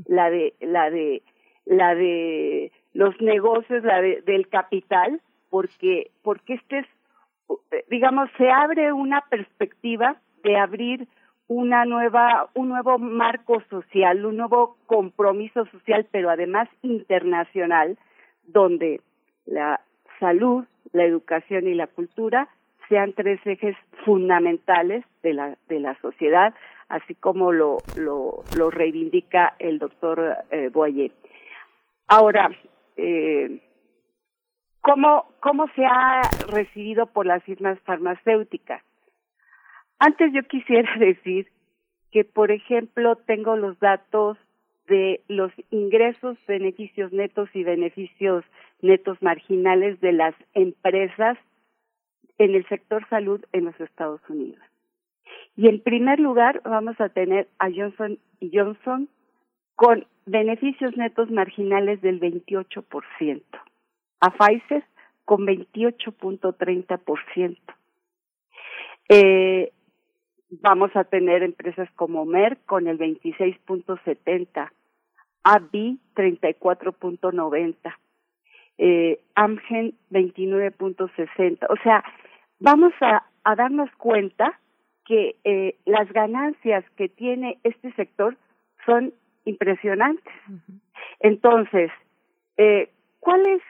la 0.06 0.30
de 0.30 0.54
la 0.62 0.90
de 0.90 1.22
la 1.66 1.96
de 1.96 2.72
los 2.94 3.20
negocios, 3.22 3.84
la 3.84 4.02
de, 4.02 4.22
del 4.22 4.48
capital, 4.48 5.22
porque 5.50 6.12
porque 6.24 6.56
este 6.56 6.80
es 6.80 6.88
digamos 7.90 8.30
se 8.38 8.50
abre 8.50 8.94
una 8.94 9.22
perspectiva 9.30 10.16
de 10.44 10.58
abrir 10.58 11.08
una 11.48 11.86
nueva 11.86 12.50
un 12.54 12.70
nuevo 12.70 12.98
marco 12.98 13.62
social, 13.70 14.26
un 14.26 14.38
nuevo 14.38 14.78
compromiso 14.86 15.66
social, 15.68 16.08
pero 16.12 16.30
además 16.30 16.70
internacional 16.82 17.98
donde 18.46 19.02
la 19.46 19.82
salud, 20.20 20.66
la 20.92 21.04
educación 21.04 21.68
y 21.68 21.74
la 21.74 21.88
cultura 21.88 22.48
sean 22.90 23.14
tres 23.14 23.40
ejes 23.46 23.76
fundamentales 24.06 25.04
de 25.22 25.34
la, 25.34 25.58
de 25.68 25.80
la 25.80 26.00
sociedad, 26.02 26.54
así 26.90 27.16
como 27.16 27.52
lo, 27.52 27.78
lo, 27.96 28.44
lo 28.58 28.70
reivindica 28.70 29.56
el 29.60 29.80
doctor 29.80 30.38
eh, 30.52 30.70
Boyer. 30.70 31.12
Ahora, 32.08 32.52
eh, 32.98 33.62
¿cómo, 34.82 35.26
¿cómo 35.40 35.68
se 35.76 35.86
ha 35.86 36.22
recibido 36.50 37.08
por 37.08 37.26
las 37.26 37.44
firmas 37.44 37.80
farmacéuticas? 37.82 38.84
Antes 40.06 40.34
yo 40.34 40.44
quisiera 40.44 40.94
decir 41.00 41.48
que, 42.12 42.26
por 42.26 42.52
ejemplo, 42.52 43.16
tengo 43.16 43.56
los 43.56 43.80
datos 43.80 44.38
de 44.88 45.22
los 45.30 45.54
ingresos, 45.72 46.38
beneficios 46.46 47.14
netos 47.14 47.48
y 47.54 47.64
beneficios 47.64 48.44
netos 48.82 49.22
marginales 49.22 50.02
de 50.02 50.12
las 50.12 50.36
empresas 50.54 51.38
en 52.38 52.54
el 52.54 52.68
sector 52.68 53.08
salud 53.10 53.46
en 53.54 53.64
los 53.64 53.80
Estados 53.80 54.20
Unidos. 54.28 54.62
Y 55.56 55.70
en 55.70 55.80
primer 55.80 56.20
lugar 56.20 56.62
vamos 56.66 57.00
a 57.00 57.08
tener 57.08 57.48
a 57.60 57.70
Johnson 57.72 58.20
Johnson 58.42 59.08
con 59.76 60.06
beneficios 60.26 60.98
netos 60.98 61.32
marginales 61.32 62.02
del 62.02 62.20
28%, 62.20 63.42
a 64.20 64.32
Pfizer 64.32 64.84
con 65.24 65.48
28.30%. 65.48 67.58
Eh, 69.08 69.72
vamos 70.62 70.96
a 70.96 71.04
tener 71.04 71.44
empresas 71.44 71.90
como 71.96 72.26
Merck 72.26 72.66
con 72.66 72.88
el 72.88 72.98
26.70, 72.98 74.72
AbbVie 75.44 75.98
34.90, 76.16 77.76
eh, 78.78 79.20
Amgen 79.36 79.94
29.60. 80.12 81.66
O 81.70 81.76
sea, 81.84 82.04
vamos 82.60 82.94
a, 83.02 83.24
a 83.44 83.56
darnos 83.56 83.90
cuenta 83.98 84.60
que 85.06 85.36
eh, 85.44 85.76
las 85.86 86.12
ganancias 86.14 86.86
que 86.96 87.10
tiene 87.10 87.60
este 87.64 87.92
sector 87.94 88.38
son 88.86 89.14
impresionantes. 89.46 90.34
Entonces, 91.20 91.92
eh, 92.58 92.90
¿cuál 93.20 93.46
es 93.48 93.62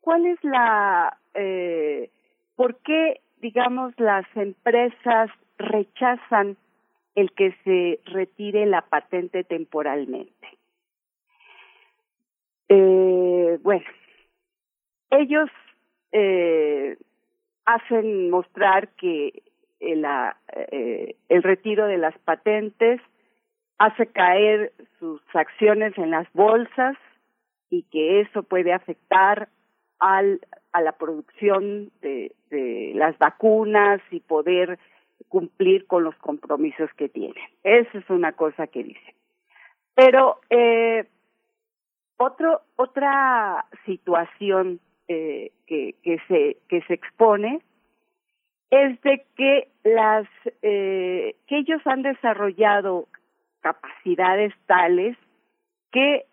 cuál 0.00 0.26
es 0.26 0.42
la 0.42 1.16
eh, 1.34 2.10
por 2.56 2.76
qué 2.78 3.20
digamos 3.40 3.92
las 3.98 4.24
empresas 4.34 5.30
rechazan 5.60 6.56
el 7.14 7.32
que 7.32 7.54
se 7.64 8.00
retire 8.10 8.66
la 8.66 8.82
patente 8.82 9.44
temporalmente? 9.44 10.48
Eh, 12.68 13.58
bueno, 13.62 13.84
ellos 15.10 15.50
eh, 16.12 16.96
hacen 17.64 18.30
mostrar 18.30 18.88
que 18.90 19.42
el, 19.80 20.04
eh, 20.52 21.16
el 21.28 21.42
retiro 21.42 21.86
de 21.86 21.98
las 21.98 22.16
patentes 22.18 23.00
hace 23.78 24.06
caer 24.06 24.72
sus 24.98 25.20
acciones 25.34 25.96
en 25.98 26.10
las 26.10 26.30
bolsas 26.32 26.96
y 27.70 27.82
que 27.84 28.20
eso 28.20 28.42
puede 28.42 28.72
afectar 28.72 29.48
al, 29.98 30.40
a 30.72 30.80
la 30.80 30.92
producción 30.92 31.90
de 32.02 32.32
las 32.94 33.18
vacunas 33.18 34.00
y 34.10 34.20
poder 34.20 34.78
cumplir 35.30 35.86
con 35.86 36.02
los 36.02 36.16
compromisos 36.16 36.90
que 36.96 37.08
tienen. 37.08 37.42
Esa 37.62 37.98
es 37.98 38.10
una 38.10 38.32
cosa 38.32 38.66
que 38.66 38.82
dicen. 38.82 39.14
Pero 39.94 40.40
eh, 40.50 41.08
otro, 42.16 42.62
otra 42.76 43.64
situación 43.86 44.80
eh, 45.08 45.52
que, 45.66 45.94
que, 46.02 46.18
se, 46.26 46.56
que 46.68 46.82
se 46.82 46.94
expone 46.94 47.62
es 48.70 49.00
de 49.02 49.24
que 49.36 49.68
las 49.84 50.26
eh, 50.62 51.36
que 51.46 51.58
ellos 51.58 51.80
han 51.84 52.02
desarrollado 52.02 53.08
capacidades 53.60 54.52
tales 54.66 55.16
que 55.92 56.24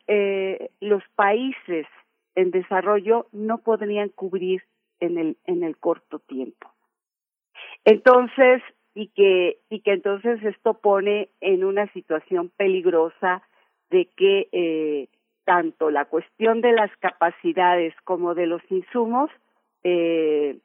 los 0.80 1.02
países 1.16 1.88
en 2.36 2.52
desarrollo 2.52 3.26
no 3.32 3.58
podrían 3.58 4.10
cubrir 4.10 4.62
en 5.00 5.18
el 5.18 5.38
en 5.46 5.64
el 5.64 5.78
corto 5.78 6.20
tiempo 6.20 6.72
entonces 7.84 8.62
y 8.98 9.10
que 9.10 9.60
y 9.70 9.82
que 9.82 9.94
entonces 9.94 10.44
esto 10.44 10.74
pone 10.74 11.30
en 11.40 11.64
una 11.64 11.86
situación 11.94 12.50
peligrosa 12.58 13.44
de 13.92 14.06
que 14.18 14.50
eh, 14.52 15.08
tanto 15.46 15.92
la 15.92 16.06
cuestión 16.06 16.62
de 16.62 16.72
las 16.72 16.90
capacidades 16.98 17.94
como 18.06 18.34
de 18.34 18.48
los 18.48 18.62
insumos 18.72 19.30
eh, 19.84 20.58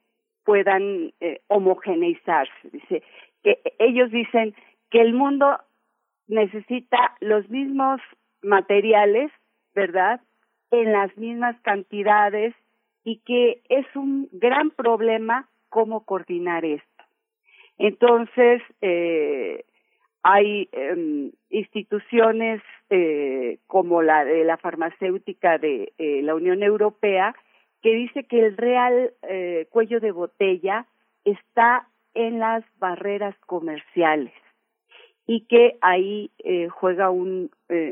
puedan 0.44 1.12
eh, 1.20 1.42
homogeneizarse. 1.48 2.70
Dice 2.72 3.02
que 3.42 3.60
ellos 3.78 4.10
dicen 4.10 4.54
que 4.88 5.02
el 5.02 5.12
mundo 5.12 5.58
necesita 6.26 7.14
los 7.20 7.50
mismos 7.50 8.00
materiales, 8.40 9.30
¿verdad? 9.74 10.22
En 10.70 10.90
las 10.90 11.14
mismas 11.18 11.60
cantidades 11.60 12.54
y 13.04 13.18
que 13.26 13.60
es 13.68 13.84
un 13.94 14.30
gran 14.32 14.70
problema 14.70 15.50
cómo 15.68 16.06
coordinar 16.06 16.64
esto. 16.64 16.91
Entonces, 17.82 18.62
eh, 18.80 19.64
hay 20.22 20.68
eh, 20.70 21.32
instituciones 21.50 22.62
eh, 22.90 23.58
como 23.66 24.02
la 24.02 24.24
de 24.24 24.44
la 24.44 24.56
farmacéutica 24.56 25.58
de 25.58 25.92
eh, 25.98 26.22
la 26.22 26.36
Unión 26.36 26.62
Europea 26.62 27.34
que 27.82 27.92
dice 27.92 28.22
que 28.22 28.38
el 28.46 28.56
real 28.56 29.12
eh, 29.22 29.66
cuello 29.70 29.98
de 29.98 30.12
botella 30.12 30.86
está 31.24 31.88
en 32.14 32.38
las 32.38 32.62
barreras 32.78 33.34
comerciales 33.46 34.32
y 35.26 35.46
que 35.46 35.76
ahí 35.80 36.30
juega 36.70 37.10
un 37.10 37.50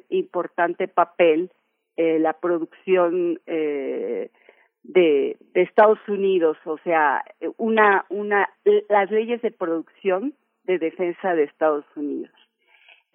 importante 0.09 0.89
papel 0.89 1.51
la 1.97 2.35
producción 2.35 3.41
eh, 3.47 4.31
de, 4.83 5.37
Estados 5.55 5.99
Unidos, 6.09 6.57
o 6.65 6.79
sea, 6.79 7.25
una, 7.59 8.07
una, 8.09 8.49
las 8.89 9.11
leyes 9.11 9.43
de 9.43 9.51
producción 9.51 10.35
de 10.65 10.79
defensa 10.79 11.35
de 11.35 11.45
Estados 11.45 11.85
Unidos. 11.97 12.33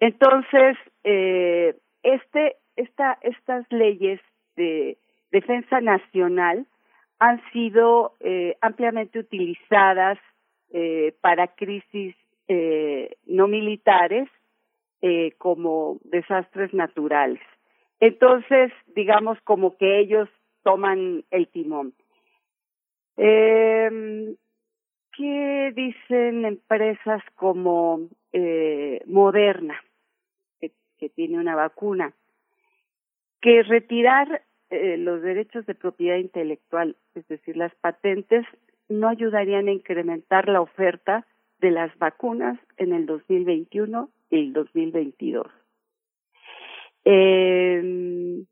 Entonces, 0.00 0.76
eh, 1.04 1.74
este, 2.02 2.56
esta, 2.76 3.18
estas 3.22 3.64
leyes 3.70 4.20
de 4.56 4.98
defensa 5.32 5.80
nacional 5.80 6.66
han 7.18 7.42
sido 7.52 8.14
eh, 8.20 8.56
ampliamente 8.60 9.18
utilizadas 9.18 10.18
eh, 10.72 11.14
para 11.20 11.48
crisis 11.48 12.14
eh, 12.48 13.16
no 13.26 13.48
militares 13.48 14.28
eh, 15.02 15.32
como 15.38 15.98
desastres 16.04 16.72
naturales. 16.74 17.40
Entonces, 18.00 18.72
digamos 18.94 19.40
como 19.42 19.76
que 19.76 19.98
ellos 19.98 20.28
toman 20.66 21.22
el 21.30 21.46
timón. 21.46 21.94
Eh, 23.16 24.34
¿Qué 25.16 25.72
dicen 25.76 26.44
empresas 26.44 27.22
como 27.36 28.08
eh, 28.32 29.00
Moderna, 29.06 29.80
que, 30.60 31.08
tiene 31.10 31.38
una 31.38 31.54
vacuna? 31.54 32.12
Que 33.40 33.62
retirar 33.62 34.42
eh, 34.70 34.96
los 34.96 35.22
derechos 35.22 35.64
de 35.66 35.76
propiedad 35.76 36.16
intelectual, 36.16 36.96
es 37.14 37.28
decir, 37.28 37.56
las 37.56 37.72
patentes, 37.76 38.44
no 38.88 39.08
ayudarían 39.08 39.68
a 39.68 39.72
incrementar 39.72 40.48
la 40.48 40.60
oferta 40.60 41.24
de 41.60 41.70
las 41.70 41.96
vacunas 41.96 42.58
en 42.76 42.92
el 42.92 43.06
2021 43.06 44.10
y 44.30 44.36
el 44.36 44.52
2022. 44.52 45.46
Eh, 47.04 48.44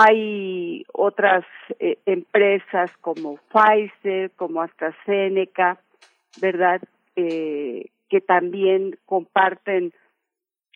hay 0.00 0.84
otras 0.92 1.44
eh, 1.80 1.98
empresas 2.06 2.90
como 3.00 3.38
Pfizer, 3.52 4.30
como 4.32 4.62
AstraZeneca, 4.62 5.80
¿verdad? 6.40 6.80
Eh, 7.16 7.86
que 8.08 8.20
también 8.20 8.98
comparten 9.06 9.92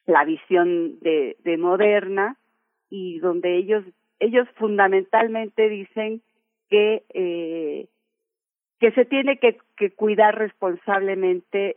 la 0.07 0.25
visión 0.25 0.99
de, 1.01 1.37
de 1.45 1.57
Moderna 1.57 2.37
y 2.91 3.21
donde 3.21 3.57
ellos 3.57 3.85
ellos 4.19 4.49
fundamentalmente 4.57 5.69
dicen 5.69 6.21
que 6.69 7.05
eh, 7.15 7.87
que 8.81 8.91
se 8.93 9.05
tiene 9.05 9.39
que, 9.39 9.59
cuidar 9.95 10.37
responsablemente 10.37 11.77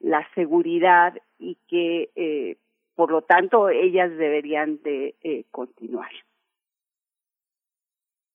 la 0.00 0.26
seguridad 0.36 1.16
y 1.40 1.56
que 1.68 2.56
por 2.94 3.10
lo 3.10 3.22
tanto 3.22 3.68
ellas 3.68 4.16
deberían 4.16 4.80
de 4.82 5.14
continuar 5.50 6.10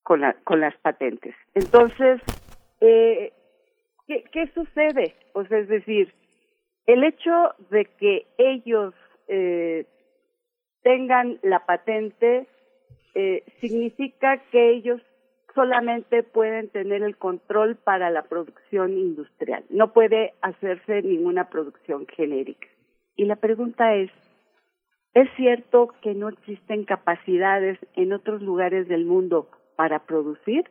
con 0.05 0.21
la, 0.21 0.33
con 0.45 0.61
las 0.61 0.75
patentes 0.77 1.35
entonces 1.53 2.21
eh, 2.79 3.33
¿qué, 4.07 4.23
qué 4.31 4.47
sucede 4.53 5.15
pues 5.33 5.51
es 5.51 5.67
decir 5.67 6.13
el 6.85 7.03
hecho 7.03 7.55
de 7.71 7.85
que 7.85 8.27
ellos 8.37 8.93
eh, 9.27 9.85
tengan 10.83 11.39
la 11.41 11.65
patente 11.65 12.47
eh, 13.15 13.43
significa 13.59 14.37
que 14.51 14.71
ellos 14.71 15.01
solamente 15.55 16.21
pueden 16.21 16.69
tener 16.69 17.01
el 17.01 17.17
control 17.17 17.77
para 17.77 18.11
la 18.11 18.23
producción 18.23 18.97
industrial. 18.97 19.63
No 19.69 19.93
puede 19.93 20.33
hacerse 20.41 21.01
ninguna 21.01 21.49
producción 21.49 22.05
genérica. 22.07 22.67
Y 23.15 23.23
la 23.23 23.37
pregunta 23.37 23.95
es, 23.95 24.11
¿es 25.13 25.29
cierto 25.37 25.93
que 26.01 26.13
no 26.13 26.27
existen 26.27 26.83
capacidades 26.83 27.79
en 27.95 28.11
otros 28.11 28.41
lugares 28.41 28.89
del 28.89 29.05
mundo 29.05 29.49
para 29.75 29.99
producir? 29.99 30.69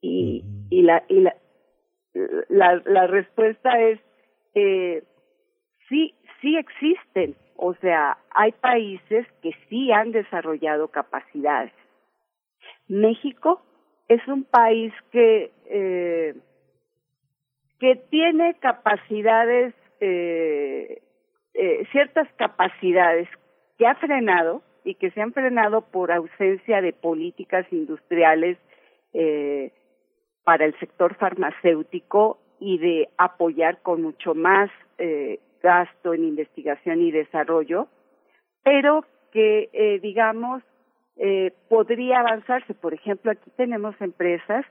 Y, 0.00 0.44
y, 0.70 0.82
la, 0.82 1.04
y 1.08 1.20
la, 1.20 1.36
la, 2.48 2.82
la 2.84 3.06
respuesta 3.06 3.80
es, 3.80 4.00
eh, 4.54 5.04
sí, 5.88 6.14
sí 6.40 6.56
existen, 6.56 7.36
o 7.56 7.74
sea, 7.74 8.18
hay 8.30 8.52
países 8.52 9.26
que 9.42 9.52
sí 9.68 9.92
han 9.92 10.10
desarrollado 10.10 10.88
capacidades. 10.88 11.72
México 12.88 13.62
es 14.08 14.26
un 14.26 14.44
país 14.44 14.92
que 15.12 15.52
eh, 15.66 16.34
que 17.82 17.96
tiene 17.96 18.54
capacidades, 18.60 19.74
eh, 19.98 21.02
eh, 21.54 21.84
ciertas 21.90 22.28
capacidades 22.36 23.28
que 23.76 23.88
ha 23.88 23.96
frenado 23.96 24.62
y 24.84 24.94
que 24.94 25.10
se 25.10 25.20
han 25.20 25.32
frenado 25.32 25.82
por 25.82 26.10
ausencia 26.12 26.80
de 26.80 26.92
políticas 26.92 27.66
industriales 27.72 28.58
eh, 29.12 29.72
para 30.44 30.64
el 30.64 30.78
sector 30.78 31.14
farmacéutico 31.16 32.38
y 32.58 32.78
de 32.78 33.08
apoyar 33.16 33.80
con 33.82 34.02
mucho 34.02 34.34
más 34.34 34.70
eh, 34.98 35.40
gasto 35.62 36.14
en 36.14 36.24
investigación 36.24 37.00
y 37.00 37.10
desarrollo, 37.10 37.88
pero 38.62 39.04
que, 39.32 39.70
eh, 39.72 39.98
digamos, 40.00 40.62
eh, 41.16 41.52
podría 41.68 42.20
avanzarse. 42.20 42.74
Por 42.74 42.94
ejemplo, 42.94 43.30
aquí 43.30 43.50
tenemos 43.56 43.94
empresas 44.00 44.64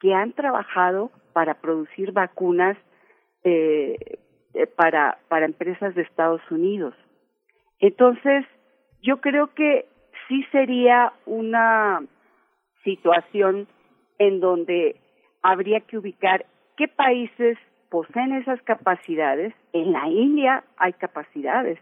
que 0.00 0.14
han 0.14 0.32
trabajado 0.32 1.10
para 1.32 1.54
producir 1.54 2.12
vacunas 2.12 2.76
eh, 3.44 4.18
para, 4.76 5.18
para 5.28 5.46
empresas 5.46 5.94
de 5.94 6.02
Estados 6.02 6.40
Unidos. 6.50 6.94
Entonces, 7.78 8.44
yo 9.06 9.20
creo 9.20 9.54
que 9.54 9.86
sí 10.26 10.44
sería 10.50 11.12
una 11.26 12.02
situación 12.82 13.68
en 14.18 14.40
donde 14.40 14.96
habría 15.42 15.80
que 15.80 15.98
ubicar 15.98 16.44
qué 16.76 16.88
países 16.88 17.56
poseen 17.88 18.32
esas 18.32 18.60
capacidades. 18.62 19.54
En 19.72 19.92
la 19.92 20.08
India 20.08 20.64
hay 20.76 20.92
capacidades. 20.94 21.78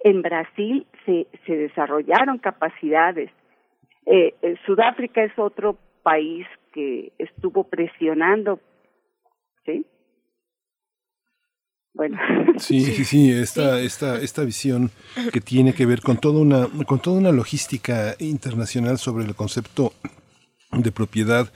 En 0.00 0.22
Brasil 0.22 0.86
se, 1.04 1.26
desarrollaron 1.46 2.38
capacidades. 2.38 3.30
Eh, 4.06 4.34
eh, 4.40 4.56
Sudáfrica 4.64 5.22
es 5.22 5.38
otro 5.38 5.76
país 6.02 6.46
que 6.72 7.12
estuvo 7.18 7.64
presionando, 7.64 8.60
¿sí? 9.66 9.86
Bueno. 11.94 12.18
Sí, 12.58 12.84
sí, 12.84 13.04
sí, 13.04 13.30
esta, 13.30 13.80
esta, 13.80 14.20
esta 14.20 14.42
visión 14.42 14.90
que 15.32 15.40
tiene 15.40 15.74
que 15.74 15.86
ver 15.86 16.00
con 16.00 16.16
toda 16.16 16.40
una, 16.40 16.68
con 16.86 17.00
toda 17.00 17.18
una 17.18 17.30
logística 17.30 18.16
internacional 18.18 18.98
sobre 18.98 19.24
el 19.24 19.34
concepto 19.36 19.92
de 20.72 20.90
propiedad 20.90 21.52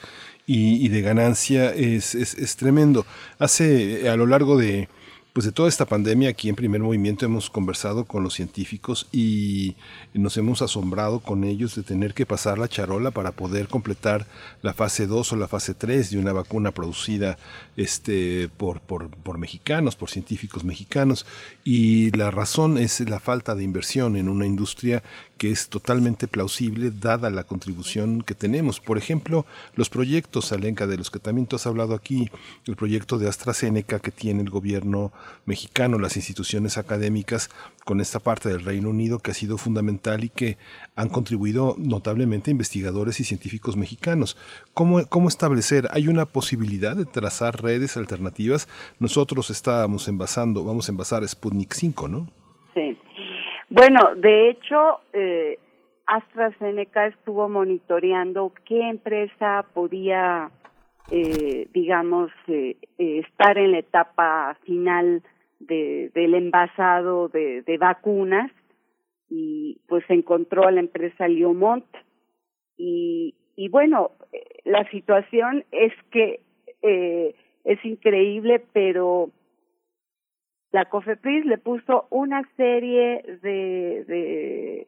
y, 0.46 0.84
y 0.84 0.88
de 0.88 1.02
ganancia 1.02 1.74
es, 1.74 2.14
es, 2.14 2.34
es 2.34 2.56
tremendo. 2.56 3.04
Hace 3.40 4.08
a 4.08 4.16
lo 4.16 4.26
largo 4.26 4.56
de 4.56 4.88
pues 5.38 5.46
de 5.46 5.52
toda 5.52 5.68
esta 5.68 5.86
pandemia 5.86 6.30
aquí 6.30 6.48
en 6.48 6.56
primer 6.56 6.80
movimiento 6.80 7.24
hemos 7.24 7.48
conversado 7.48 8.06
con 8.06 8.24
los 8.24 8.34
científicos 8.34 9.06
y 9.12 9.76
nos 10.12 10.36
hemos 10.36 10.62
asombrado 10.62 11.20
con 11.20 11.44
ellos 11.44 11.76
de 11.76 11.84
tener 11.84 12.12
que 12.12 12.26
pasar 12.26 12.58
la 12.58 12.66
charola 12.66 13.12
para 13.12 13.30
poder 13.30 13.68
completar 13.68 14.26
la 14.62 14.74
fase 14.74 15.06
2 15.06 15.32
o 15.32 15.36
la 15.36 15.46
fase 15.46 15.74
3 15.74 16.10
de 16.10 16.18
una 16.18 16.32
vacuna 16.32 16.72
producida 16.72 17.38
este, 17.76 18.48
por, 18.56 18.80
por, 18.80 19.10
por 19.10 19.38
mexicanos, 19.38 19.94
por 19.94 20.10
científicos 20.10 20.64
mexicanos. 20.64 21.24
Y 21.62 22.10
la 22.16 22.32
razón 22.32 22.76
es 22.76 22.98
la 23.08 23.20
falta 23.20 23.54
de 23.54 23.62
inversión 23.62 24.16
en 24.16 24.28
una 24.28 24.44
industria 24.44 25.04
que 25.38 25.50
es 25.50 25.68
totalmente 25.68 26.28
plausible 26.28 26.90
dada 26.90 27.30
la 27.30 27.44
contribución 27.44 28.22
que 28.22 28.34
tenemos. 28.34 28.80
Por 28.80 28.98
ejemplo, 28.98 29.46
los 29.74 29.88
proyectos, 29.88 30.52
Alenca, 30.52 30.86
de 30.86 30.98
los 30.98 31.10
que 31.10 31.20
también 31.20 31.46
tú 31.46 31.56
has 31.56 31.66
hablado 31.66 31.94
aquí, 31.94 32.30
el 32.66 32.76
proyecto 32.76 33.18
de 33.18 33.28
AstraZeneca 33.28 34.00
que 34.00 34.10
tiene 34.10 34.42
el 34.42 34.50
gobierno 34.50 35.12
mexicano, 35.46 35.98
las 35.98 36.16
instituciones 36.16 36.76
académicas, 36.76 37.50
con 37.84 38.02
esta 38.02 38.18
parte 38.18 38.50
del 38.50 38.64
Reino 38.64 38.90
Unido 38.90 39.20
que 39.20 39.30
ha 39.30 39.34
sido 39.34 39.56
fundamental 39.56 40.22
y 40.22 40.28
que 40.28 40.58
han 40.94 41.08
contribuido 41.08 41.74
notablemente 41.78 42.50
investigadores 42.50 43.18
y 43.20 43.24
científicos 43.24 43.76
mexicanos. 43.76 44.36
¿Cómo, 44.74 45.06
cómo 45.06 45.28
establecer? 45.28 45.88
¿Hay 45.92 46.08
una 46.08 46.26
posibilidad 46.26 46.96
de 46.96 47.06
trazar 47.06 47.62
redes 47.62 47.96
alternativas? 47.96 48.68
Nosotros 48.98 49.48
estábamos 49.48 50.08
envasando, 50.08 50.64
vamos 50.64 50.88
a 50.88 50.92
envasar 50.92 51.26
Sputnik 51.26 51.72
5, 51.72 52.08
¿no? 52.08 52.28
Sí. 52.74 52.98
Bueno, 53.70 54.14
de 54.16 54.48
hecho, 54.48 55.00
eh, 55.12 55.58
AstraZeneca 56.06 57.06
estuvo 57.06 57.48
monitoreando 57.50 58.52
qué 58.64 58.88
empresa 58.88 59.66
podía, 59.74 60.50
eh, 61.10 61.68
digamos, 61.74 62.30
eh, 62.46 62.76
eh, 62.96 63.18
estar 63.18 63.58
en 63.58 63.72
la 63.72 63.78
etapa 63.80 64.56
final 64.64 65.22
de, 65.60 66.10
del 66.14 66.34
envasado 66.34 67.28
de, 67.28 67.62
de 67.62 67.76
vacunas 67.76 68.50
y 69.28 69.80
pues 69.86 70.02
encontró 70.08 70.66
a 70.66 70.72
la 70.72 70.80
empresa 70.80 71.28
Liomont. 71.28 71.84
Y, 72.78 73.34
y 73.54 73.68
bueno, 73.68 74.12
eh, 74.32 74.44
la 74.64 74.88
situación 74.90 75.64
es 75.72 75.92
que 76.10 76.40
eh, 76.80 77.34
es 77.64 77.84
increíble, 77.84 78.64
pero 78.72 79.30
la 80.70 80.84
COFEPRIS 80.84 81.46
le 81.46 81.58
puso 81.58 82.06
una 82.10 82.42
serie 82.56 83.22
de, 83.42 84.86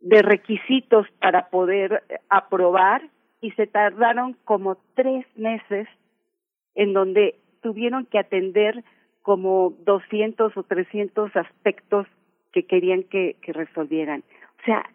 de, 0.00 0.22
requisitos 0.22 1.06
para 1.20 1.48
poder 1.48 2.02
aprobar 2.28 3.02
y 3.40 3.50
se 3.52 3.66
tardaron 3.66 4.36
como 4.44 4.76
tres 4.94 5.26
meses 5.36 5.88
en 6.74 6.92
donde 6.92 7.36
tuvieron 7.60 8.06
que 8.06 8.18
atender 8.18 8.84
como 9.22 9.74
200 9.84 10.56
o 10.56 10.62
300 10.62 11.34
aspectos 11.36 12.06
que 12.52 12.64
querían 12.64 13.02
que, 13.04 13.36
que 13.42 13.52
resolvieran. 13.52 14.22
O 14.60 14.64
sea, 14.64 14.88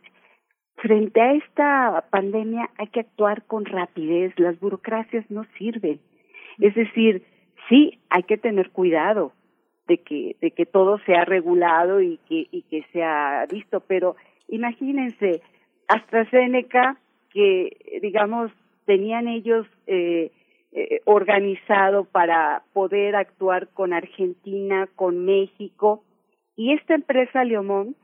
frente 0.78 1.20
a 1.20 1.34
esta 1.34 2.06
pandemia 2.10 2.70
hay 2.78 2.88
que 2.88 3.02
actuar 3.02 3.44
con 3.44 3.66
rapidez, 3.66 4.38
las 4.40 4.60
burocracias 4.60 5.30
no 5.30 5.46
sirven. 5.58 6.00
Es 6.60 6.76
decir, 6.76 7.24
sí, 7.68 8.00
hay 8.10 8.24
que 8.24 8.38
tener 8.38 8.72
cuidado, 8.72 9.34
de 9.88 9.98
que 10.00 10.36
de 10.42 10.52
que 10.52 10.66
todo 10.66 11.00
sea 11.06 11.26
regulado 11.26 12.02
y 12.02 12.20
que 12.30 12.48
y 12.52 12.64
que 12.64 12.84
sea 12.94 13.46
visto. 13.50 13.80
Pero 13.82 14.16
imagínense 14.48 15.42
AstraZeneca 15.88 16.98
que 17.30 18.00
digamos 18.02 18.52
tenían 18.86 19.28
ellos 19.28 19.66
eh, 19.88 20.32
eh, 20.72 21.02
organizado 21.06 22.06
para 22.06 22.64
poder 22.74 23.16
actuar 23.16 23.70
con 23.70 23.94
Argentina 23.94 24.88
con 24.96 25.26
México 25.26 26.04
y 26.56 26.74
esta 26.74 26.96
empresa 26.96 27.44
Leomón 27.44 27.96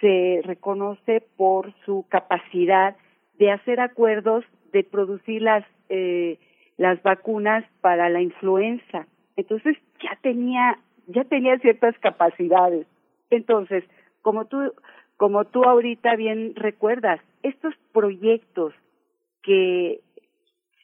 se 0.00 0.40
reconoce 0.44 1.22
por 1.36 1.72
su 1.84 2.06
capacidad 2.08 2.96
de 3.38 3.50
hacer 3.50 3.80
acuerdos 3.80 4.44
de 4.72 4.84
producir 4.84 5.42
las 5.42 5.64
eh, 5.88 6.38
las 6.76 7.02
vacunas 7.02 7.62
para 7.82 8.08
la 8.08 8.22
influenza. 8.22 9.06
Entonces 9.36 9.76
ya 10.02 10.18
tenía 10.22 10.78
ya 11.06 11.24
tenía 11.24 11.58
ciertas 11.58 11.98
capacidades. 11.98 12.86
Entonces, 13.30 13.84
como 14.22 14.46
tú, 14.46 14.72
como 15.16 15.44
tú 15.44 15.64
ahorita 15.64 16.16
bien 16.16 16.54
recuerdas, 16.56 17.20
estos 17.42 17.74
proyectos 17.92 18.74
que 19.42 20.00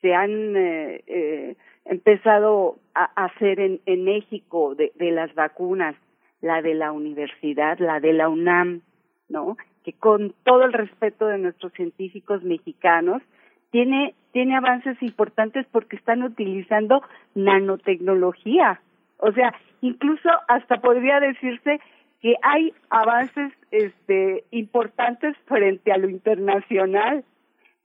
se 0.01 0.15
han 0.15 0.57
eh, 0.57 1.03
eh, 1.07 1.57
empezado 1.85 2.77
a 2.95 3.25
hacer 3.25 3.61
en, 3.61 3.81
en 3.87 4.05
México 4.05 4.75
de, 4.75 4.93
de 4.95 5.11
las 5.11 5.35
vacunas, 5.35 5.97
la 6.41 6.63
de 6.63 6.75
la 6.75 6.93
universidad, 6.93 7.79
la 7.79 8.01
de 8.01 8.13
la 8.13 8.29
UNAM, 8.29 8.83
¿no? 9.29 9.57
Que 9.85 9.93
con 9.93 10.35
todo 10.45 10.65
el 10.65 10.73
respeto 10.73 11.27
de 11.27 11.39
nuestros 11.39 11.73
científicos 11.73 12.43
mexicanos, 12.43 13.23
tiene, 13.71 14.15
tiene 14.33 14.57
avances 14.57 15.01
importantes 15.03 15.67
porque 15.71 15.97
están 15.97 16.23
utilizando 16.23 17.03
nanotecnología. 17.35 18.81
O 19.19 19.33
sea, 19.33 19.55
incluso 19.81 20.29
hasta 20.49 20.81
podría 20.81 21.21
decirse 21.21 21.81
que 22.21 22.35
hay 22.43 22.73
avances 22.91 23.53
este 23.71 24.45
importantes 24.51 25.37
frente 25.47 25.93
a 25.93 25.99
lo 25.99 26.09
internacional. 26.09 27.25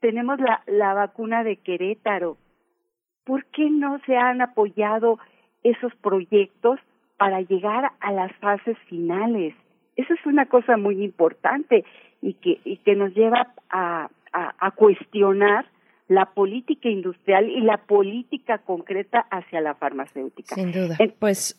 Tenemos 0.00 0.40
la, 0.40 0.62
la 0.66 0.94
vacuna 0.94 1.44
de 1.44 1.56
Querétaro. 1.56 2.36
¿Por 3.24 3.44
qué 3.46 3.70
no 3.70 4.00
se 4.06 4.16
han 4.16 4.40
apoyado 4.40 5.18
esos 5.62 5.94
proyectos 5.96 6.80
para 7.16 7.40
llegar 7.40 7.92
a 8.00 8.12
las 8.12 8.32
fases 8.36 8.76
finales? 8.88 9.54
Eso 9.96 10.14
es 10.14 10.26
una 10.26 10.46
cosa 10.46 10.76
muy 10.76 11.04
importante 11.04 11.84
y 12.20 12.34
que, 12.34 12.60
y 12.64 12.78
que 12.78 12.96
nos 12.96 13.14
lleva 13.14 13.52
a, 13.70 14.08
a, 14.32 14.54
a 14.58 14.70
cuestionar 14.72 15.66
la 16.08 16.26
política 16.34 16.88
industrial 16.88 17.48
y 17.48 17.60
la 17.60 17.78
política 17.78 18.58
concreta 18.58 19.20
hacia 19.30 19.60
la 19.60 19.74
farmacéutica. 19.74 20.54
Sin 20.54 20.72
duda. 20.72 20.96
pues 21.18 21.56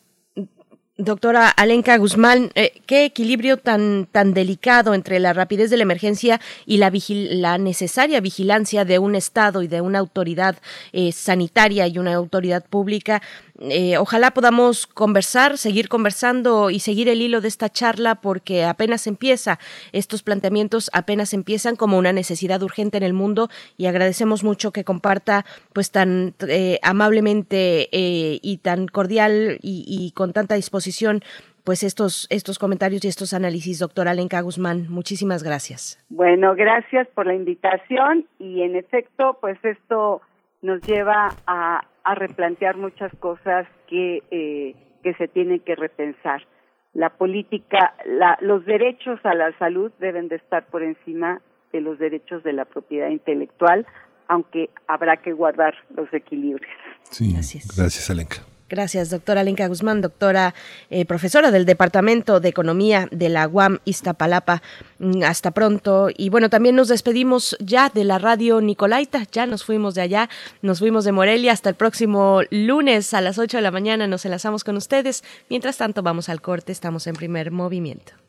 Doctora 0.96 1.48
Alenka 1.48 1.96
Guzmán, 1.98 2.52
eh, 2.54 2.72
qué 2.86 3.04
equilibrio 3.04 3.56
tan, 3.56 4.06
tan 4.06 4.32
delicado 4.32 4.94
entre 4.94 5.18
la 5.18 5.32
rapidez 5.32 5.68
de 5.68 5.76
la 5.76 5.82
emergencia 5.82 6.40
y 6.66 6.76
la, 6.76 6.92
la 7.08 7.58
necesaria 7.58 8.20
vigilancia 8.20 8.84
de 8.84 9.00
un 9.00 9.16
Estado 9.16 9.64
y 9.64 9.66
de 9.66 9.80
una 9.80 9.98
autoridad 9.98 10.56
eh, 10.92 11.10
sanitaria 11.10 11.88
y 11.88 11.98
una 11.98 12.14
autoridad 12.14 12.64
pública. 12.64 13.22
Eh, 13.70 13.96
ojalá 13.98 14.32
podamos 14.32 14.86
conversar, 14.86 15.58
seguir 15.58 15.88
conversando 15.88 16.70
y 16.70 16.80
seguir 16.80 17.08
el 17.08 17.22
hilo 17.22 17.40
de 17.40 17.48
esta 17.48 17.68
charla 17.68 18.16
porque 18.16 18.64
apenas 18.64 19.06
empieza, 19.06 19.58
estos 19.92 20.22
planteamientos 20.22 20.90
apenas 20.92 21.32
empiezan 21.32 21.76
como 21.76 21.98
una 21.98 22.12
necesidad 22.12 22.62
urgente 22.62 22.96
en 22.96 23.02
el 23.02 23.12
mundo 23.12 23.48
y 23.76 23.86
agradecemos 23.86 24.44
mucho 24.44 24.72
que 24.72 24.84
comparta 24.84 25.44
pues 25.72 25.90
tan 25.90 26.34
eh, 26.48 26.78
amablemente 26.82 27.88
eh, 27.92 28.38
y 28.42 28.58
tan 28.58 28.86
cordial 28.86 29.58
y, 29.62 30.12
con 30.14 30.32
tanta 30.32 30.54
disposición 30.54 31.22
pues 31.64 31.82
estos, 31.82 32.26
estos 32.28 32.58
comentarios 32.58 33.04
y 33.04 33.08
estos 33.08 33.32
análisis, 33.32 33.78
doctora 33.78 34.10
Alenka 34.10 34.40
Guzmán. 34.42 34.86
Muchísimas 34.90 35.42
gracias. 35.42 35.98
Bueno, 36.10 36.54
gracias 36.54 37.08
por 37.14 37.26
la 37.26 37.34
invitación 37.34 38.26
y 38.38 38.62
en 38.62 38.76
efecto, 38.76 39.38
pues 39.40 39.58
esto 39.64 40.20
nos 40.60 40.82
lleva 40.82 41.34
a, 41.46 41.84
a 42.04 42.14
replantear 42.14 42.76
muchas 42.76 43.12
cosas 43.16 43.66
que, 43.88 44.22
eh, 44.30 44.74
que 45.02 45.14
se 45.14 45.28
tienen 45.28 45.60
que 45.60 45.74
repensar. 45.74 46.46
La 46.92 47.10
política, 47.10 47.94
la, 48.06 48.38
los 48.40 48.64
derechos 48.64 49.18
a 49.24 49.34
la 49.34 49.56
salud 49.58 49.90
deben 49.98 50.28
de 50.28 50.36
estar 50.36 50.66
por 50.66 50.82
encima 50.82 51.40
de 51.72 51.80
los 51.80 51.98
derechos 51.98 52.44
de 52.44 52.52
la 52.52 52.66
propiedad 52.66 53.08
intelectual, 53.08 53.86
aunque 54.28 54.70
habrá 54.86 55.16
que 55.16 55.32
guardar 55.32 55.74
los 55.96 56.12
equilibrios. 56.12 56.72
Sí, 57.02 57.32
gracias, 57.32 57.76
gracias 57.76 58.10
Alenka. 58.10 58.53
Gracias, 58.68 59.10
doctora 59.10 59.44
Lenka 59.44 59.68
Guzmán, 59.68 60.00
doctora 60.00 60.54
eh, 60.88 61.04
profesora 61.04 61.50
del 61.50 61.66
Departamento 61.66 62.40
de 62.40 62.48
Economía 62.48 63.08
de 63.10 63.28
la 63.28 63.46
UAM 63.46 63.78
Iztapalapa. 63.84 64.62
Mm, 64.98 65.22
hasta 65.22 65.50
pronto. 65.50 66.08
Y 66.16 66.30
bueno, 66.30 66.48
también 66.48 66.74
nos 66.74 66.88
despedimos 66.88 67.56
ya 67.60 67.90
de 67.90 68.04
la 68.04 68.18
radio 68.18 68.62
Nicolaita. 68.62 69.26
Ya 69.30 69.44
nos 69.44 69.64
fuimos 69.64 69.94
de 69.94 70.00
allá, 70.00 70.30
nos 70.62 70.78
fuimos 70.78 71.04
de 71.04 71.12
Morelia. 71.12 71.52
Hasta 71.52 71.68
el 71.68 71.74
próximo 71.74 72.40
lunes 72.50 73.12
a 73.12 73.20
las 73.20 73.38
8 73.38 73.58
de 73.58 73.62
la 73.62 73.70
mañana 73.70 74.06
nos 74.06 74.24
enlazamos 74.24 74.64
con 74.64 74.76
ustedes. 74.76 75.24
Mientras 75.50 75.76
tanto, 75.76 76.02
vamos 76.02 76.30
al 76.30 76.40
corte. 76.40 76.72
Estamos 76.72 77.06
en 77.06 77.16
primer 77.16 77.50
movimiento. 77.50 78.23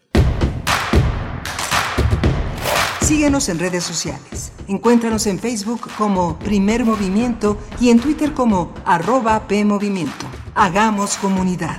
Síguenos 3.06 3.50
en 3.50 3.60
redes 3.60 3.84
sociales. 3.84 4.52
Encuéntranos 4.68 5.28
en 5.28 5.38
Facebook 5.38 5.88
como 5.96 6.40
Primer 6.40 6.84
Movimiento 6.86 7.56
y 7.80 7.92
en 7.92 8.00
Twitter 8.00 8.34
como 8.34 8.74
arroba 8.84 9.48
PMovimiento. 9.48 10.26
Hagamos 10.56 11.16
comunidad. 11.18 11.78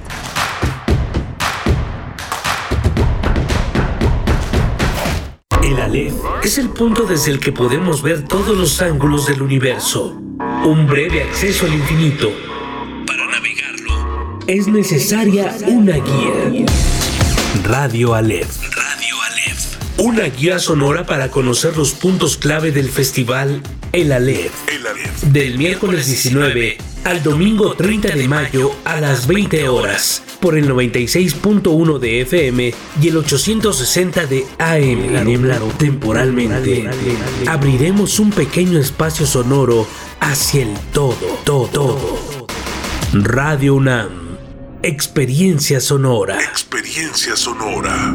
El 5.65 5.81
Aleph 5.81 6.15
es 6.45 6.59
el 6.59 6.69
punto 6.69 7.03
desde 7.03 7.33
el 7.33 7.41
que 7.41 7.51
podemos 7.51 8.03
ver 8.03 8.23
todos 8.29 8.57
los 8.57 8.81
ángulos 8.81 9.27
del 9.27 9.43
universo. 9.43 10.15
Un 10.65 10.87
breve 10.87 11.25
acceso 11.25 11.67
al 11.67 11.75
infinito. 11.75 12.31
Para 13.05 13.27
navegarlo 13.27 14.39
es 14.47 14.69
necesaria 14.69 15.57
una 15.67 15.95
guía. 15.95 16.67
Radio 17.65 18.15
Aleph. 18.15 18.67
Una 19.99 20.25
guía 20.25 20.59
sonora 20.59 21.07
para 21.07 21.31
conocer 21.31 21.75
los 21.77 21.95
puntos 21.95 22.37
clave 22.37 22.71
del 22.71 22.91
festival 22.91 23.63
El 23.93 24.13
Aleph. 24.13 24.53
El 24.69 24.87
Aleph. 24.87 25.23
Del 25.23 25.57
miércoles 25.57 26.07
19 26.07 26.77
al 27.05 27.23
domingo 27.23 27.75
30 27.75 28.15
de 28.15 28.29
mayo 28.29 28.73
a 28.85 29.01
las 29.01 29.27
20 29.27 29.69
horas 29.71 30.23
por 30.41 30.59
el 30.59 30.69
96.1 30.69 31.99
de 31.99 32.21
FM 32.21 32.75
y 33.01 33.09
el 33.09 33.17
860 33.17 34.27
de 34.27 34.45
AM. 34.59 35.71
Temporalmente 35.79 36.91
abriremos 37.47 38.21
un 38.21 38.31
pequeño 38.31 38.79
espacio 38.79 39.25
sonoro 39.25 39.89
hacia 40.21 40.63
el 40.63 40.75
todo, 40.93 41.41
todo, 41.45 41.69
todo. 41.69 42.47
Radio 43.15 43.77
UNAM. 43.77 44.27
Experiencia 44.83 45.81
sonora. 45.81 46.39
Experiencia 46.39 47.35
sonora. 47.35 48.15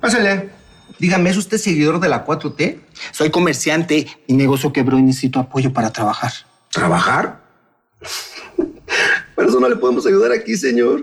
Pásale. 0.00 0.50
Dígame, 0.98 1.30
¿es 1.30 1.36
usted 1.36 1.58
seguidor 1.58 2.00
de 2.00 2.08
la 2.08 2.26
4T? 2.26 2.80
Soy 3.12 3.30
comerciante. 3.30 4.06
Mi 4.26 4.36
negocio 4.36 4.72
quebró 4.72 4.98
y 4.98 5.02
necesito 5.02 5.38
apoyo 5.38 5.72
para 5.72 5.92
trabajar. 5.92 6.32
¿Trabajar? 6.72 7.40
Por 9.34 9.46
eso 9.46 9.60
no 9.60 9.68
le 9.68 9.76
podemos 9.76 10.06
ayudar 10.06 10.32
aquí, 10.32 10.56
señor. 10.56 11.02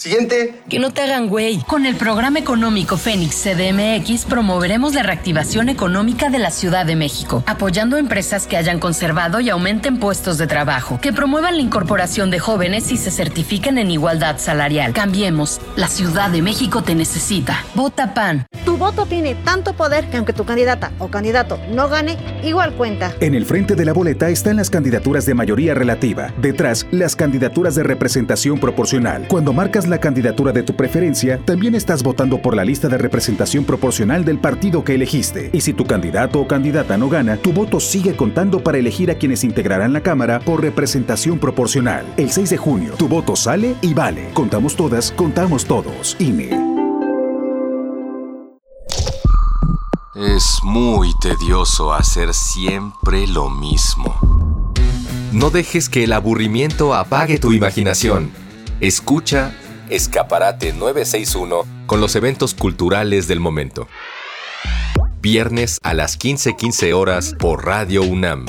Siguiente. 0.00 0.54
Que 0.70 0.78
no 0.78 0.94
te 0.94 1.02
hagan 1.02 1.28
güey. 1.28 1.58
Con 1.66 1.84
el 1.84 1.94
programa 1.94 2.38
económico 2.38 2.96
Fénix 2.96 3.44
CDMX 3.44 4.24
promoveremos 4.24 4.94
la 4.94 5.02
reactivación 5.02 5.68
económica 5.68 6.30
de 6.30 6.38
la 6.38 6.50
Ciudad 6.50 6.86
de 6.86 6.96
México, 6.96 7.44
apoyando 7.46 7.98
empresas 7.98 8.46
que 8.46 8.56
hayan 8.56 8.80
conservado 8.80 9.40
y 9.40 9.50
aumenten 9.50 9.98
puestos 9.98 10.38
de 10.38 10.46
trabajo, 10.46 10.98
que 11.02 11.12
promuevan 11.12 11.56
la 11.56 11.60
incorporación 11.60 12.30
de 12.30 12.38
jóvenes 12.38 12.90
y 12.92 12.96
se 12.96 13.10
certifiquen 13.10 13.76
en 13.76 13.90
igualdad 13.90 14.38
salarial. 14.38 14.94
Cambiemos. 14.94 15.60
La 15.76 15.86
Ciudad 15.86 16.30
de 16.30 16.40
México 16.40 16.82
te 16.82 16.94
necesita. 16.94 17.62
Vota 17.74 18.14
PAN. 18.14 18.46
Tu 18.64 18.78
voto 18.78 19.04
tiene 19.04 19.34
tanto 19.34 19.74
poder 19.74 20.08
que 20.08 20.16
aunque 20.16 20.32
tu 20.32 20.46
candidata 20.46 20.92
o 20.98 21.08
candidato 21.08 21.60
no 21.74 21.90
gane, 21.90 22.16
igual 22.42 22.72
cuenta. 22.72 23.12
En 23.20 23.34
el 23.34 23.44
frente 23.44 23.74
de 23.74 23.84
la 23.84 23.92
boleta 23.92 24.30
están 24.30 24.56
las 24.56 24.70
candidaturas 24.70 25.26
de 25.26 25.34
mayoría 25.34 25.74
relativa. 25.74 26.32
Detrás, 26.40 26.86
las 26.90 27.16
candidaturas 27.16 27.74
de 27.74 27.82
representación 27.82 28.58
proporcional. 28.58 29.28
Cuando 29.28 29.52
marcas 29.52 29.89
la 29.90 29.98
candidatura 29.98 30.52
de 30.52 30.62
tu 30.62 30.74
preferencia, 30.74 31.38
también 31.44 31.74
estás 31.74 32.02
votando 32.02 32.40
por 32.40 32.56
la 32.56 32.64
lista 32.64 32.88
de 32.88 32.96
representación 32.96 33.64
proporcional 33.64 34.24
del 34.24 34.38
partido 34.38 34.84
que 34.84 34.94
elegiste. 34.94 35.50
Y 35.52 35.60
si 35.60 35.74
tu 35.74 35.84
candidato 35.84 36.40
o 36.40 36.48
candidata 36.48 36.96
no 36.96 37.08
gana, 37.08 37.36
tu 37.36 37.52
voto 37.52 37.80
sigue 37.80 38.16
contando 38.16 38.62
para 38.62 38.78
elegir 38.78 39.10
a 39.10 39.16
quienes 39.16 39.44
integrarán 39.44 39.92
la 39.92 40.02
Cámara 40.02 40.40
por 40.40 40.62
representación 40.62 41.38
proporcional. 41.38 42.06
El 42.16 42.30
6 42.30 42.50
de 42.50 42.56
junio, 42.56 42.94
tu 42.96 43.08
voto 43.08 43.36
sale 43.36 43.74
y 43.82 43.92
vale. 43.92 44.30
Contamos 44.32 44.76
todas, 44.76 45.12
contamos 45.12 45.64
todos. 45.66 46.16
INE. 46.18 46.70
Es 50.14 50.58
muy 50.62 51.12
tedioso 51.20 51.92
hacer 51.92 52.34
siempre 52.34 53.26
lo 53.26 53.48
mismo. 53.48 54.72
No 55.32 55.50
dejes 55.50 55.88
que 55.88 56.04
el 56.04 56.12
aburrimiento 56.12 56.94
apague 56.94 57.38
tu 57.38 57.52
imaginación. 57.52 58.30
Escucha 58.80 59.54
Escaparate 59.90 60.72
961 60.72 61.66
con 61.86 62.00
los 62.00 62.14
eventos 62.14 62.54
culturales 62.54 63.26
del 63.26 63.40
momento. 63.40 63.88
Viernes 65.20 65.80
a 65.82 65.94
las 65.94 66.16
15:15 66.16 66.92
horas 66.94 67.34
por 67.36 67.66
Radio 67.66 68.02
UNAM. 68.02 68.46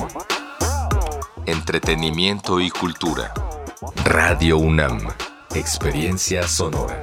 Entretenimiento 1.46 2.60
y 2.60 2.70
cultura. 2.70 3.34
Radio 4.04 4.56
UNAM. 4.56 5.00
Experiencia 5.54 6.46
sonora. 6.46 7.02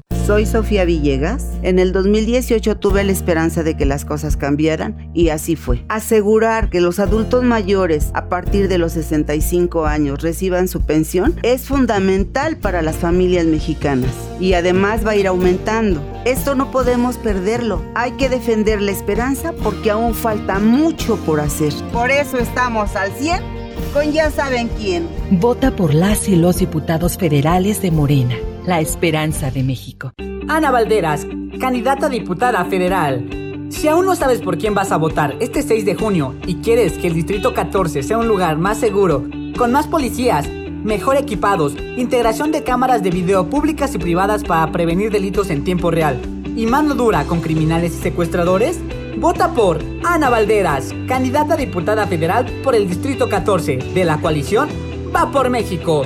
Soy 0.25 0.45
Sofía 0.45 0.85
Villegas. 0.85 1.47
En 1.61 1.79
el 1.79 1.91
2018 1.91 2.77
tuve 2.77 3.03
la 3.03 3.11
esperanza 3.11 3.63
de 3.63 3.75
que 3.75 3.85
las 3.85 4.05
cosas 4.05 4.37
cambiaran 4.37 5.11
y 5.13 5.29
así 5.29 5.55
fue. 5.55 5.83
Asegurar 5.89 6.69
que 6.69 6.79
los 6.79 6.99
adultos 6.99 7.43
mayores 7.43 8.11
a 8.13 8.29
partir 8.29 8.67
de 8.67 8.77
los 8.77 8.93
65 8.93 9.87
años 9.87 10.21
reciban 10.21 10.67
su 10.67 10.81
pensión 10.81 11.35
es 11.43 11.63
fundamental 11.63 12.57
para 12.57 12.81
las 12.81 12.95
familias 12.95 13.45
mexicanas 13.45 14.11
y 14.39 14.53
además 14.53 15.05
va 15.05 15.11
a 15.11 15.15
ir 15.15 15.27
aumentando. 15.27 16.01
Esto 16.23 16.55
no 16.55 16.71
podemos 16.71 17.17
perderlo. 17.17 17.81
Hay 17.95 18.11
que 18.11 18.29
defender 18.29 18.81
la 18.81 18.91
esperanza 18.91 19.53
porque 19.63 19.91
aún 19.91 20.13
falta 20.13 20.59
mucho 20.59 21.17
por 21.17 21.39
hacer. 21.39 21.73
Por 21.91 22.11
eso 22.11 22.37
estamos 22.37 22.95
al 22.95 23.11
100 23.11 23.61
con 23.93 24.11
ya 24.11 24.31
saben 24.31 24.69
quién. 24.69 25.07
Vota 25.31 25.75
por 25.75 25.93
las 25.93 26.29
y 26.29 26.35
los 26.35 26.57
diputados 26.57 27.17
federales 27.17 27.81
de 27.81 27.91
Morena, 27.91 28.35
la 28.65 28.79
esperanza 28.79 29.51
de 29.51 29.63
México. 29.63 30.13
Ana 30.47 30.71
Valderas, 30.71 31.25
candidata 31.59 32.07
a 32.07 32.09
diputada 32.09 32.63
federal. 32.65 33.27
Si 33.69 33.87
aún 33.87 34.05
no 34.05 34.15
sabes 34.15 34.41
por 34.41 34.57
quién 34.57 34.73
vas 34.73 34.91
a 34.91 34.97
votar 34.97 35.35
este 35.39 35.63
6 35.63 35.85
de 35.85 35.95
junio 35.95 36.35
y 36.45 36.55
quieres 36.55 36.97
que 36.97 37.07
el 37.07 37.13
Distrito 37.13 37.53
14 37.53 38.03
sea 38.03 38.17
un 38.17 38.27
lugar 38.27 38.57
más 38.57 38.79
seguro, 38.79 39.25
con 39.57 39.71
más 39.71 39.87
policías, 39.87 40.47
mejor 40.49 41.17
equipados, 41.17 41.75
integración 41.97 42.51
de 42.51 42.63
cámaras 42.63 43.01
de 43.03 43.11
video 43.11 43.49
públicas 43.49 43.95
y 43.95 43.97
privadas 43.97 44.43
para 44.43 44.71
prevenir 44.71 45.11
delitos 45.11 45.49
en 45.49 45.63
tiempo 45.63 45.91
real 45.91 46.19
y 46.55 46.65
mano 46.65 46.95
dura 46.95 47.23
con 47.25 47.39
criminales 47.39 47.95
y 47.97 48.01
secuestradores, 48.01 48.79
vota 49.17 49.53
por 49.53 49.79
Ana 50.03 50.29
Valderas, 50.29 50.93
candidata 51.07 51.53
a 51.53 51.57
diputada 51.57 52.07
federal 52.07 52.45
por 52.63 52.75
el 52.75 52.89
Distrito 52.89 53.29
14 53.29 53.77
de 53.77 54.05
la 54.05 54.19
coalición 54.19 54.69
Va 55.13 55.29
por 55.29 55.49
México. 55.49 56.05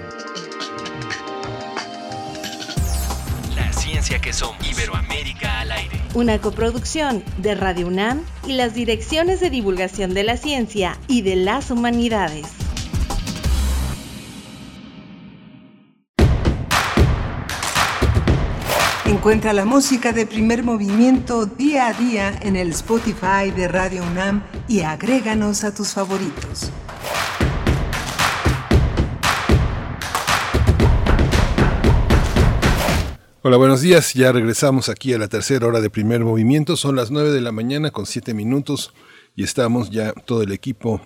Que 4.01 4.33
somos. 4.33 4.67
Iberoamérica 4.67 5.61
al 5.61 5.71
aire. 5.71 6.01
Una 6.15 6.41
coproducción 6.41 7.23
de 7.37 7.53
Radio 7.53 7.87
UNAM 7.87 8.25
y 8.47 8.53
las 8.53 8.73
direcciones 8.73 9.39
de 9.39 9.51
divulgación 9.51 10.15
de 10.15 10.23
la 10.23 10.37
ciencia 10.37 10.97
y 11.07 11.21
de 11.21 11.35
las 11.35 11.69
humanidades. 11.69 12.47
Encuentra 19.05 19.53
la 19.53 19.65
música 19.65 20.11
de 20.11 20.25
primer 20.25 20.63
movimiento 20.63 21.45
día 21.45 21.87
a 21.87 21.93
día 21.93 22.33
en 22.41 22.55
el 22.55 22.71
Spotify 22.71 23.51
de 23.55 23.67
Radio 23.67 24.03
UNAM 24.03 24.43
y 24.67 24.81
agréganos 24.81 25.63
a 25.63 25.73
tus 25.73 25.93
favoritos. 25.93 26.71
Hola, 33.43 33.57
buenos 33.57 33.81
días. 33.81 34.13
Ya 34.13 34.31
regresamos 34.31 34.87
aquí 34.87 35.13
a 35.13 35.17
la 35.17 35.27
tercera 35.27 35.65
hora 35.65 35.81
de 35.81 35.89
primer 35.89 36.23
movimiento. 36.23 36.77
Son 36.77 36.95
las 36.95 37.09
nueve 37.09 37.31
de 37.31 37.41
la 37.41 37.51
mañana 37.51 37.89
con 37.89 38.05
siete 38.05 38.35
minutos 38.35 38.93
y 39.35 39.43
estamos 39.43 39.89
ya 39.89 40.13
todo 40.13 40.43
el 40.43 40.51
equipo 40.51 41.01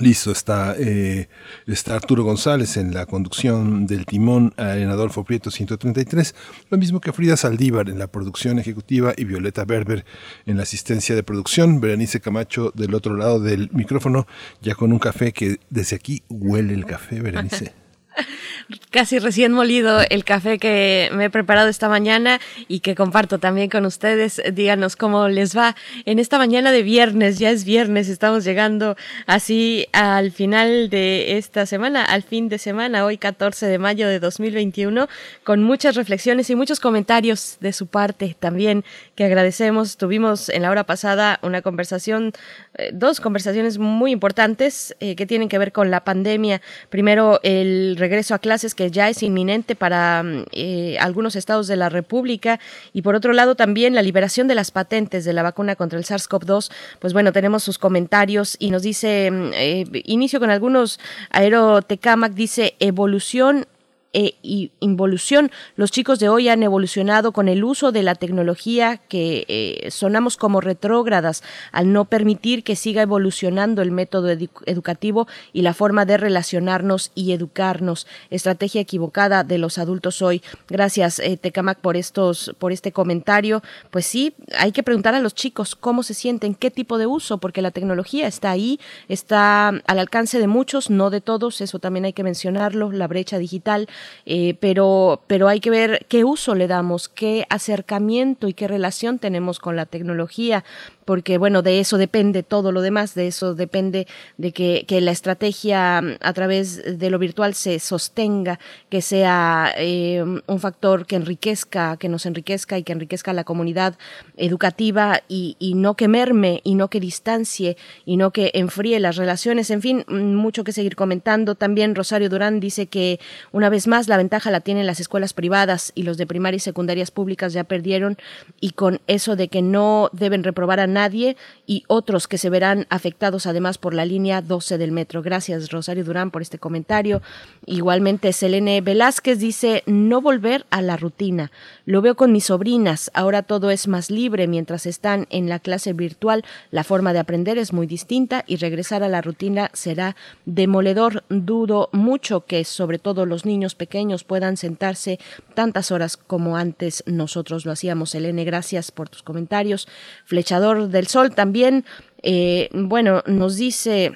listo. 0.00 0.32
Está, 0.32 0.74
eh, 0.76 1.28
está 1.68 1.94
Arturo 1.94 2.24
González 2.24 2.76
en 2.76 2.92
la 2.92 3.06
conducción 3.06 3.86
del 3.86 4.04
timón 4.04 4.52
en 4.56 4.88
Adolfo 4.88 5.22
Prieto 5.22 5.52
133, 5.52 6.34
lo 6.70 6.76
mismo 6.76 7.00
que 7.00 7.12
Frida 7.12 7.36
Saldívar 7.36 7.88
en 7.88 8.00
la 8.00 8.08
producción 8.08 8.58
ejecutiva 8.58 9.14
y 9.16 9.22
Violeta 9.22 9.64
Berber 9.64 10.04
en 10.46 10.56
la 10.56 10.64
asistencia 10.64 11.14
de 11.14 11.22
producción. 11.22 11.80
Berenice 11.80 12.20
Camacho 12.20 12.72
del 12.74 12.96
otro 12.96 13.14
lado 13.14 13.38
del 13.38 13.70
micrófono, 13.70 14.26
ya 14.60 14.74
con 14.74 14.90
un 14.90 14.98
café 14.98 15.32
que 15.32 15.60
desde 15.70 15.94
aquí 15.94 16.24
huele 16.28 16.74
el 16.74 16.84
café, 16.84 17.20
Berenice. 17.20 17.74
casi 18.90 19.18
recién 19.18 19.52
molido 19.52 20.00
el 20.08 20.24
café 20.24 20.58
que 20.58 21.10
me 21.12 21.26
he 21.26 21.30
preparado 21.30 21.68
esta 21.68 21.88
mañana 21.88 22.40
y 22.68 22.80
que 22.80 22.94
comparto 22.94 23.38
también 23.38 23.70
con 23.70 23.86
ustedes. 23.86 24.42
Díganos 24.52 24.96
cómo 24.96 25.28
les 25.28 25.56
va 25.56 25.76
en 26.04 26.18
esta 26.18 26.38
mañana 26.38 26.72
de 26.72 26.82
viernes. 26.82 27.38
Ya 27.38 27.50
es 27.50 27.64
viernes, 27.64 28.08
estamos 28.08 28.44
llegando 28.44 28.96
así 29.26 29.86
al 29.92 30.32
final 30.32 30.90
de 30.90 31.38
esta 31.38 31.66
semana, 31.66 32.04
al 32.04 32.22
fin 32.22 32.48
de 32.48 32.58
semana, 32.58 33.04
hoy 33.04 33.18
14 33.18 33.66
de 33.66 33.78
mayo 33.78 34.08
de 34.08 34.20
2021, 34.20 35.08
con 35.44 35.62
muchas 35.62 35.94
reflexiones 35.94 36.50
y 36.50 36.56
muchos 36.56 36.80
comentarios 36.80 37.56
de 37.60 37.72
su 37.72 37.86
parte 37.86 38.36
también 38.38 38.84
que 39.14 39.24
agradecemos. 39.24 39.96
Tuvimos 39.96 40.48
en 40.48 40.62
la 40.62 40.70
hora 40.70 40.84
pasada 40.84 41.38
una 41.42 41.62
conversación, 41.62 42.32
eh, 42.74 42.90
dos 42.92 43.20
conversaciones 43.20 43.78
muy 43.78 44.12
importantes 44.12 44.96
eh, 45.00 45.14
que 45.16 45.26
tienen 45.26 45.48
que 45.48 45.58
ver 45.58 45.72
con 45.72 45.90
la 45.90 46.04
pandemia. 46.04 46.60
Primero, 46.88 47.40
el 47.42 47.96
regreso 48.00 48.34
a 48.34 48.38
clases 48.38 48.74
que 48.74 48.90
ya 48.90 49.08
es 49.08 49.22
inminente 49.22 49.76
para 49.76 50.22
mm, 50.22 50.44
eh, 50.52 50.96
algunos 50.98 51.36
estados 51.36 51.68
de 51.68 51.76
la 51.76 51.88
República 51.88 52.58
y 52.92 53.02
por 53.02 53.14
otro 53.14 53.32
lado 53.32 53.54
también 53.54 53.94
la 53.94 54.02
liberación 54.02 54.48
de 54.48 54.54
las 54.54 54.70
patentes 54.70 55.24
de 55.24 55.32
la 55.32 55.42
vacuna 55.42 55.76
contra 55.76 55.98
el 55.98 56.04
SARS-CoV-2. 56.04 56.70
Pues 56.98 57.12
bueno, 57.12 57.32
tenemos 57.32 57.62
sus 57.62 57.78
comentarios 57.78 58.56
y 58.58 58.70
nos 58.70 58.82
dice, 58.82 59.30
mm, 59.30 59.50
eh, 59.54 59.84
inicio 60.04 60.40
con 60.40 60.50
algunos, 60.50 60.98
Aerotecamac 61.30 62.32
dice 62.32 62.74
evolución 62.80 63.66
e 64.12 64.34
involución. 64.80 65.50
Los 65.76 65.90
chicos 65.92 66.18
de 66.18 66.28
hoy 66.28 66.48
han 66.48 66.62
evolucionado 66.62 67.32
con 67.32 67.48
el 67.48 67.62
uso 67.62 67.92
de 67.92 68.02
la 68.02 68.14
tecnología 68.14 68.96
que 68.96 69.44
eh, 69.48 69.90
sonamos 69.90 70.36
como 70.36 70.60
retrógradas 70.60 71.42
al 71.70 71.92
no 71.92 72.06
permitir 72.06 72.64
que 72.64 72.74
siga 72.74 73.02
evolucionando 73.02 73.82
el 73.82 73.92
método 73.92 74.28
educativo 74.30 75.28
y 75.52 75.62
la 75.62 75.74
forma 75.74 76.04
de 76.06 76.16
relacionarnos 76.16 77.12
y 77.14 77.32
educarnos. 77.32 78.06
Estrategia 78.30 78.80
equivocada 78.80 79.44
de 79.44 79.58
los 79.58 79.78
adultos 79.78 80.22
hoy. 80.22 80.42
Gracias, 80.68 81.20
eh, 81.20 81.36
Tecamac, 81.36 81.78
por 81.78 81.96
estos, 81.96 82.54
por 82.58 82.72
este 82.72 82.90
comentario. 82.90 83.62
Pues 83.90 84.06
sí, 84.06 84.34
hay 84.58 84.72
que 84.72 84.82
preguntar 84.82 85.14
a 85.14 85.20
los 85.20 85.34
chicos 85.34 85.76
cómo 85.76 86.02
se 86.02 86.14
sienten, 86.14 86.54
qué 86.54 86.70
tipo 86.70 86.98
de 86.98 87.06
uso, 87.06 87.38
porque 87.38 87.62
la 87.62 87.70
tecnología 87.70 88.26
está 88.26 88.50
ahí, 88.50 88.80
está 89.08 89.68
al 89.68 89.98
alcance 89.98 90.40
de 90.40 90.48
muchos, 90.48 90.90
no 90.90 91.10
de 91.10 91.20
todos, 91.20 91.60
eso 91.60 91.78
también 91.78 92.06
hay 92.06 92.12
que 92.12 92.24
mencionarlo, 92.24 92.90
la 92.90 93.06
brecha 93.06 93.38
digital 93.38 93.88
eh, 94.26 94.54
pero, 94.60 95.22
pero 95.26 95.48
hay 95.48 95.60
que 95.60 95.70
ver 95.70 96.06
qué 96.08 96.24
uso 96.24 96.54
le 96.54 96.66
damos, 96.66 97.08
qué 97.08 97.46
acercamiento 97.48 98.48
y 98.48 98.54
qué 98.54 98.68
relación 98.68 99.18
tenemos 99.18 99.58
con 99.58 99.76
la 99.76 99.86
tecnología 99.86 100.64
porque 101.10 101.38
bueno, 101.38 101.62
de 101.62 101.80
eso 101.80 101.98
depende 101.98 102.44
todo 102.44 102.70
lo 102.70 102.82
demás, 102.82 103.16
de 103.16 103.26
eso 103.26 103.56
depende 103.56 104.06
de 104.38 104.52
que, 104.52 104.84
que 104.86 105.00
la 105.00 105.10
estrategia 105.10 106.00
mm, 106.00 106.18
a 106.20 106.32
través 106.34 107.00
de 107.00 107.10
lo 107.10 107.18
virtual 107.18 107.54
se 107.54 107.80
sostenga, 107.80 108.60
que 108.90 109.02
sea 109.02 109.74
eh, 109.76 110.22
un 110.22 110.60
factor 110.60 111.06
que 111.06 111.16
enriquezca, 111.16 111.96
que 111.96 112.08
nos 112.08 112.26
enriquezca 112.26 112.78
y 112.78 112.84
que 112.84 112.92
enriquezca 112.92 113.32
la 113.32 113.42
comunidad 113.42 113.98
educativa 114.36 115.20
y, 115.26 115.56
y 115.58 115.74
no 115.74 115.96
que 115.96 116.06
merme 116.06 116.60
y 116.62 116.76
no 116.76 116.86
que 116.90 117.00
distancie 117.00 117.76
y 118.06 118.16
no 118.16 118.30
que 118.30 118.52
enfríe 118.54 119.00
las 119.00 119.16
relaciones. 119.16 119.70
En 119.70 119.82
fin, 119.82 120.04
mm, 120.06 120.34
mucho 120.36 120.62
que 120.62 120.70
seguir 120.70 120.94
comentando. 120.94 121.56
También 121.56 121.96
Rosario 121.96 122.28
Durán 122.28 122.60
dice 122.60 122.86
que 122.86 123.18
una 123.50 123.68
vez 123.68 123.88
más 123.90 124.08
la 124.08 124.16
ventaja 124.16 124.50
la 124.50 124.60
tienen 124.60 124.86
las 124.86 125.00
escuelas 125.00 125.34
privadas 125.34 125.92
y 125.94 126.04
los 126.04 126.16
de 126.16 126.26
primaria 126.26 126.56
y 126.56 126.60
secundarias 126.60 127.10
públicas 127.10 127.52
ya 127.52 127.64
perdieron 127.64 128.16
y 128.60 128.70
con 128.70 129.02
eso 129.06 129.36
de 129.36 129.48
que 129.48 129.60
no 129.60 130.08
deben 130.14 130.44
reprobar 130.44 130.80
a 130.80 130.86
nadie 130.86 131.36
y 131.66 131.84
otros 131.88 132.26
que 132.26 132.38
se 132.38 132.48
verán 132.48 132.86
afectados 132.88 133.46
además 133.46 133.76
por 133.76 133.92
la 133.92 134.06
línea 134.06 134.40
12 134.40 134.78
del 134.78 134.92
metro. 134.92 135.22
Gracias 135.22 135.70
Rosario 135.70 136.04
Durán 136.04 136.30
por 136.30 136.40
este 136.40 136.58
comentario. 136.58 137.20
Igualmente 137.66 138.32
Selene 138.32 138.80
Velázquez 138.80 139.38
dice 139.38 139.82
no 139.84 140.22
volver 140.22 140.64
a 140.70 140.80
la 140.80 140.96
rutina. 140.96 141.50
Lo 141.84 142.00
veo 142.00 142.14
con 142.14 142.32
mis 142.32 142.46
sobrinas. 142.46 143.10
Ahora 143.12 143.42
todo 143.42 143.70
es 143.70 143.88
más 143.88 144.10
libre 144.10 144.46
mientras 144.46 144.86
están 144.86 145.26
en 145.30 145.48
la 145.48 145.58
clase 145.58 145.92
virtual. 145.92 146.44
La 146.70 146.84
forma 146.84 147.12
de 147.12 147.18
aprender 147.18 147.58
es 147.58 147.72
muy 147.72 147.86
distinta 147.86 148.44
y 148.46 148.56
regresar 148.56 149.02
a 149.02 149.08
la 149.08 149.20
rutina 149.20 149.70
será 149.72 150.16
demoledor. 150.46 151.24
Dudo 151.28 151.88
mucho 151.92 152.46
que 152.46 152.64
sobre 152.64 152.98
todo 152.98 153.26
los 153.26 153.44
niños 153.44 153.74
pequeños 153.80 154.24
puedan 154.24 154.58
sentarse 154.58 155.18
tantas 155.54 155.90
horas 155.90 156.18
como 156.18 156.58
antes 156.58 157.02
nosotros 157.06 157.64
lo 157.64 157.72
hacíamos. 157.72 158.10
Selene, 158.10 158.44
gracias 158.44 158.92
por 158.92 159.08
tus 159.08 159.22
comentarios. 159.22 159.88
Flechador 160.26 160.88
del 160.88 161.06
Sol 161.06 161.34
también, 161.34 161.86
eh, 162.22 162.68
bueno, 162.74 163.22
nos 163.26 163.56
dice... 163.56 164.12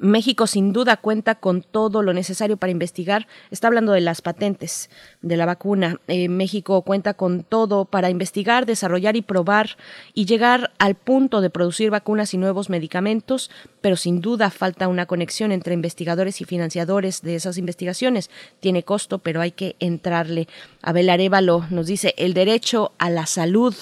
México 0.00 0.46
sin 0.46 0.72
duda 0.72 0.96
cuenta 0.96 1.34
con 1.34 1.62
todo 1.62 2.02
lo 2.02 2.12
necesario 2.12 2.56
para 2.56 2.72
investigar. 2.72 3.26
Está 3.50 3.68
hablando 3.68 3.92
de 3.92 4.00
las 4.00 4.22
patentes 4.22 4.90
de 5.20 5.36
la 5.36 5.46
vacuna. 5.46 6.00
Eh, 6.08 6.28
México 6.28 6.82
cuenta 6.82 7.14
con 7.14 7.42
todo 7.42 7.84
para 7.84 8.10
investigar, 8.10 8.66
desarrollar 8.66 9.16
y 9.16 9.22
probar 9.22 9.76
y 10.14 10.24
llegar 10.24 10.72
al 10.78 10.94
punto 10.94 11.40
de 11.40 11.50
producir 11.50 11.90
vacunas 11.90 12.34
y 12.34 12.38
nuevos 12.38 12.70
medicamentos, 12.70 13.50
pero 13.80 13.96
sin 13.96 14.20
duda 14.20 14.50
falta 14.50 14.88
una 14.88 15.06
conexión 15.06 15.52
entre 15.52 15.74
investigadores 15.74 16.40
y 16.40 16.44
financiadores 16.44 17.22
de 17.22 17.34
esas 17.34 17.58
investigaciones. 17.58 18.30
Tiene 18.60 18.82
costo, 18.82 19.18
pero 19.18 19.40
hay 19.40 19.52
que 19.52 19.76
entrarle. 19.80 20.48
Abel 20.82 21.10
Arevalo 21.10 21.66
nos 21.70 21.86
dice 21.86 22.14
el 22.16 22.34
derecho 22.34 22.92
a 22.98 23.10
la 23.10 23.26
salud 23.26 23.74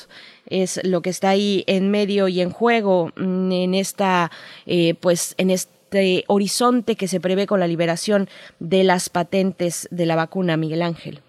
es 0.46 0.80
lo 0.84 1.00
que 1.00 1.10
está 1.10 1.30
ahí 1.30 1.64
en 1.66 1.90
medio 1.90 2.28
y 2.28 2.40
en 2.40 2.50
juego 2.50 3.12
mm, 3.16 3.52
en 3.52 3.74
esta, 3.74 4.30
eh, 4.66 4.94
pues, 4.94 5.34
en 5.38 5.50
horizonte 6.26 6.96
que 6.96 7.08
se 7.08 7.20
prevé 7.20 7.46
con 7.46 7.60
la 7.60 7.66
liberación 7.66 8.28
de 8.58 8.84
las 8.84 9.08
patentes 9.08 9.88
de 9.90 10.06
la 10.06 10.16
vacuna, 10.16 10.56
Miguel 10.56 10.82
Ángel. 10.82 11.22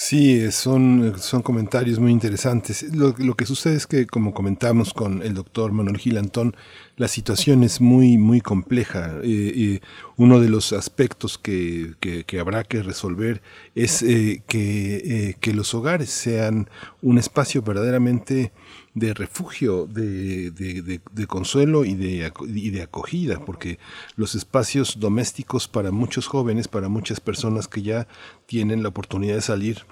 Sí, 0.00 0.52
son, 0.52 1.14
son 1.18 1.42
comentarios 1.42 1.98
muy 1.98 2.12
interesantes. 2.12 2.84
Lo, 2.94 3.16
lo, 3.18 3.34
que 3.34 3.44
sucede 3.44 3.74
es 3.74 3.88
que, 3.88 4.06
como 4.06 4.32
comentamos 4.32 4.94
con 4.94 5.24
el 5.24 5.34
doctor 5.34 5.72
Manuel 5.72 5.98
Gil 5.98 6.18
Antón, 6.18 6.54
la 6.96 7.08
situación 7.08 7.64
es 7.64 7.80
muy, 7.80 8.16
muy 8.16 8.40
compleja. 8.40 9.16
Eh, 9.24 9.52
eh, 9.56 9.80
uno 10.16 10.38
de 10.38 10.50
los 10.50 10.72
aspectos 10.72 11.36
que, 11.36 11.94
que, 11.98 12.22
que 12.22 12.38
habrá 12.38 12.62
que 12.62 12.84
resolver 12.84 13.42
es 13.74 14.02
eh, 14.02 14.44
que, 14.46 15.34
que, 15.40 15.52
los 15.52 15.74
hogares 15.74 16.10
sean 16.10 16.70
un 17.02 17.18
espacio 17.18 17.62
verdaderamente 17.62 18.52
de 18.98 19.14
refugio, 19.14 19.86
de, 19.86 20.50
de, 20.50 21.00
de, 21.10 21.26
consuelo 21.26 21.84
y 21.84 21.94
de, 21.94 22.32
y 22.46 22.70
de 22.70 22.82
acogida, 22.82 23.44
porque 23.44 23.78
los 24.16 24.34
espacios 24.34 25.00
domésticos 25.00 25.68
para 25.68 25.90
muchos 25.90 26.26
jóvenes, 26.26 26.68
para 26.68 26.88
muchas 26.88 27.20
personas 27.20 27.68
que 27.68 27.82
ya 27.82 28.08
tienen 28.46 28.82
la 28.82 28.88
oportunidad 28.88 29.36
de 29.36 29.42
salir 29.42 29.84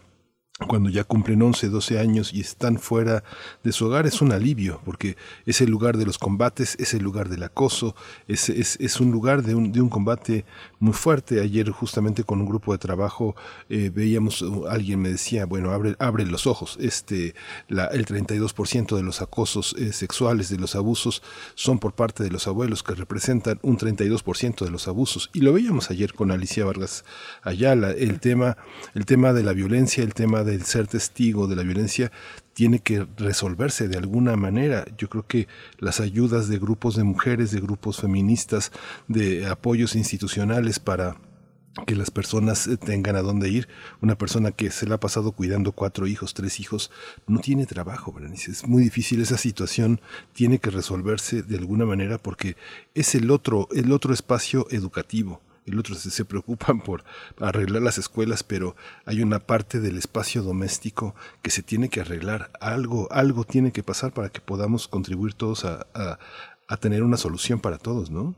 cuando 0.64 0.88
ya 0.88 1.04
cumplen 1.04 1.42
11, 1.42 1.68
12 1.68 1.98
años 1.98 2.32
y 2.32 2.40
están 2.40 2.78
fuera 2.78 3.22
de 3.62 3.72
su 3.72 3.86
hogar 3.86 4.06
es 4.06 4.22
un 4.22 4.32
alivio, 4.32 4.80
porque 4.86 5.18
es 5.44 5.60
el 5.60 5.68
lugar 5.68 5.98
de 5.98 6.06
los 6.06 6.16
combates, 6.16 6.76
es 6.78 6.94
el 6.94 7.02
lugar 7.02 7.28
del 7.28 7.42
acoso, 7.42 7.94
es, 8.26 8.48
es, 8.48 9.00
un 9.00 9.10
lugar 9.10 9.42
de 9.42 9.54
un, 9.54 9.70
de 9.70 9.82
un, 9.82 9.90
combate 9.90 10.46
muy 10.78 10.94
fuerte. 10.94 11.42
Ayer 11.42 11.68
justamente 11.70 12.24
con 12.24 12.40
un 12.40 12.48
grupo 12.48 12.72
de 12.72 12.78
trabajo 12.78 13.36
eh, 13.68 13.90
veíamos, 13.94 14.40
uh, 14.40 14.66
alguien 14.66 15.02
me 15.02 15.10
decía, 15.10 15.44
bueno, 15.44 15.72
abre, 15.72 15.94
abre 15.98 16.24
los 16.24 16.46
ojos, 16.46 16.78
este, 16.80 17.34
la, 17.68 17.84
el 17.88 18.06
32% 18.06 18.96
de 18.96 19.02
los 19.02 19.20
acosos 19.20 19.74
eh, 19.78 19.92
sexuales, 19.92 20.48
de 20.48 20.56
los 20.56 20.74
abusos, 20.74 21.22
son 21.54 21.78
por 21.78 21.92
parte 21.92 22.24
de 22.24 22.30
los 22.30 22.46
abuelos, 22.46 22.82
que 22.82 22.94
representan 22.94 23.58
un 23.60 23.76
32% 23.76 24.64
de 24.64 24.70
los 24.70 24.88
abusos. 24.88 25.28
Y 25.34 25.40
lo 25.40 25.52
veíamos 25.52 25.90
ayer 25.90 26.14
con 26.14 26.30
Alicia 26.30 26.64
Vargas 26.64 27.04
Ayala, 27.42 27.90
el 27.90 28.20
tema, 28.20 28.56
el 28.94 29.04
tema 29.04 29.34
de 29.34 29.42
la 29.42 29.52
violencia, 29.52 30.02
el 30.02 30.14
tema 30.14 30.45
del 30.47 30.64
ser 30.64 30.86
testigo 30.86 31.47
de 31.47 31.56
la 31.56 31.62
violencia 31.62 32.10
tiene 32.55 32.78
que 32.78 33.06
resolverse 33.18 33.89
de 33.89 33.98
alguna 33.98 34.36
manera. 34.36 34.86
Yo 34.97 35.10
creo 35.10 35.27
que 35.27 35.47
las 35.78 36.01
ayudas 36.01 36.48
de 36.48 36.59
grupos 36.59 36.97
de 36.97 37.05
mujeres, 37.05 37.51
de 37.51 37.60
grupos 37.60 38.01
feministas, 38.01 38.73
de 39.09 39.47
apoyos 39.47 39.94
institucionales 39.94 40.78
para 40.78 41.18
que 41.85 41.94
las 41.94 42.10
personas 42.10 42.70
tengan 42.85 43.16
a 43.16 43.23
dónde 43.23 43.51
ir. 43.51 43.68
Una 44.01 44.16
persona 44.16 44.52
que 44.52 44.70
se 44.70 44.86
la 44.86 44.94
ha 44.94 45.01
pasado 45.01 45.32
cuidando 45.32 45.73
cuatro 45.73 46.06
hijos, 46.06 46.32
tres 46.32 46.59
hijos, 46.60 46.90
no 47.27 47.40
tiene 47.40 47.66
trabajo, 47.66 48.12
Berenice. 48.12 48.52
Es 48.52 48.66
muy 48.66 48.82
difícil 48.82 49.20
esa 49.20 49.36
situación, 49.36 50.01
tiene 50.32 50.59
que 50.59 50.70
resolverse 50.70 51.43
de 51.43 51.59
alguna 51.59 51.85
manera 51.85 52.16
porque 52.16 52.56
es 52.94 53.14
el 53.14 53.31
otro, 53.31 53.68
el 53.74 53.93
otro 53.93 54.14
espacio 54.14 54.66
educativo 54.70 55.43
el 55.66 55.78
otro 55.78 55.94
se, 55.94 56.10
se, 56.10 56.24
preocupan 56.24 56.80
por 56.80 57.05
arreglar 57.40 57.82
las 57.82 57.98
escuelas, 57.98 58.43
pero 58.43 58.76
hay 59.05 59.22
una 59.22 59.40
parte 59.40 59.80
del 59.80 59.98
espacio 59.98 60.43
doméstico 60.43 61.14
que 61.43 61.51
se 61.51 61.62
tiene 61.62 61.88
que 61.88 62.01
arreglar. 62.01 62.51
Algo, 62.60 63.09
algo 63.12 63.44
tiene 63.44 63.72
que 63.72 63.82
pasar 63.82 64.12
para 64.12 64.28
que 64.30 64.40
podamos 64.40 64.88
contribuir 64.88 65.34
todos 65.34 65.64
a, 65.64 65.86
a, 65.94 66.18
a 66.68 66.76
tener 66.76 67.02
una 67.02 67.16
solución 67.16 67.60
para 67.60 67.78
todos, 67.78 68.10
¿no? 68.10 68.34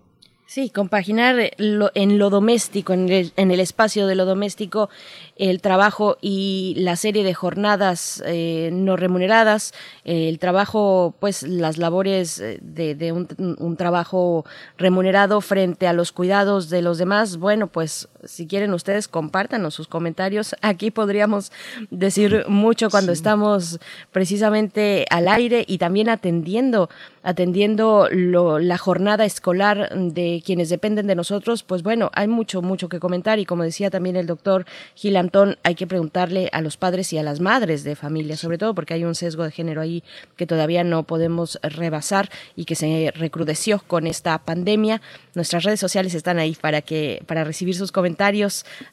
Sí, 0.50 0.70
compaginar 0.70 1.36
lo, 1.58 1.90
en 1.94 2.16
lo 2.16 2.30
doméstico, 2.30 2.94
en 2.94 3.10
el, 3.10 3.32
en 3.36 3.50
el, 3.50 3.60
espacio 3.60 4.06
de 4.06 4.14
lo 4.14 4.24
doméstico, 4.24 4.88
el 5.36 5.60
trabajo 5.60 6.16
y 6.22 6.74
la 6.78 6.96
serie 6.96 7.22
de 7.22 7.34
jornadas 7.34 8.22
eh, 8.24 8.70
no 8.72 8.96
remuneradas, 8.96 9.74
eh, 10.06 10.30
el 10.30 10.38
trabajo, 10.38 11.14
pues 11.20 11.42
las 11.42 11.76
labores 11.76 12.42
de, 12.62 12.94
de 12.94 13.12
un, 13.12 13.28
un, 13.58 13.76
trabajo 13.76 14.46
remunerado 14.78 15.42
frente 15.42 15.86
a 15.86 15.92
los 15.92 16.12
cuidados 16.12 16.70
de 16.70 16.80
los 16.80 16.96
demás. 16.96 17.36
Bueno, 17.36 17.66
pues 17.66 18.08
si 18.24 18.46
quieren 18.46 18.72
ustedes 18.74 19.08
compártanos 19.08 19.74
sus 19.74 19.88
comentarios. 19.88 20.54
Aquí 20.62 20.90
podríamos 20.90 21.52
decir 21.90 22.44
mucho 22.48 22.90
cuando 22.90 23.12
sí. 23.12 23.18
estamos 23.18 23.80
precisamente 24.12 25.06
al 25.10 25.28
aire 25.28 25.64
y 25.66 25.78
también 25.78 26.08
atendiendo 26.08 26.88
atendiendo 27.28 28.08
lo, 28.10 28.58
la 28.58 28.78
jornada 28.78 29.26
escolar 29.26 29.90
de 29.94 30.42
quienes 30.44 30.70
dependen 30.70 31.06
de 31.06 31.14
nosotros, 31.14 31.62
pues 31.62 31.82
bueno, 31.82 32.10
hay 32.14 32.26
mucho, 32.26 32.62
mucho 32.62 32.88
que 32.88 33.00
comentar 33.00 33.38
y 33.38 33.44
como 33.44 33.64
decía 33.64 33.90
también 33.90 34.16
el 34.16 34.26
doctor 34.26 34.64
Gil 34.94 35.14
Antón, 35.16 35.58
hay 35.62 35.74
que 35.74 35.86
preguntarle 35.86 36.48
a 36.52 36.62
los 36.62 36.78
padres 36.78 37.12
y 37.12 37.18
a 37.18 37.22
las 37.22 37.40
madres 37.40 37.84
de 37.84 37.96
familia, 37.96 38.38
sobre 38.38 38.56
todo 38.56 38.74
porque 38.74 38.94
hay 38.94 39.04
un 39.04 39.14
sesgo 39.14 39.44
de 39.44 39.50
género 39.50 39.82
ahí 39.82 40.02
que 40.36 40.46
todavía 40.46 40.84
no 40.84 41.02
podemos 41.02 41.58
rebasar 41.62 42.30
y 42.56 42.64
que 42.64 42.74
se 42.74 43.12
recrudeció 43.14 43.82
con 43.86 44.06
esta 44.06 44.38
pandemia. 44.38 45.02
Nuestras 45.34 45.64
redes 45.64 45.80
sociales 45.80 46.14
están 46.14 46.38
ahí 46.38 46.56
para 46.58 46.80
que 46.80 47.22
para 47.26 47.44
recibir 47.44 47.74
sus 47.74 47.92
comentarios. 47.92 48.07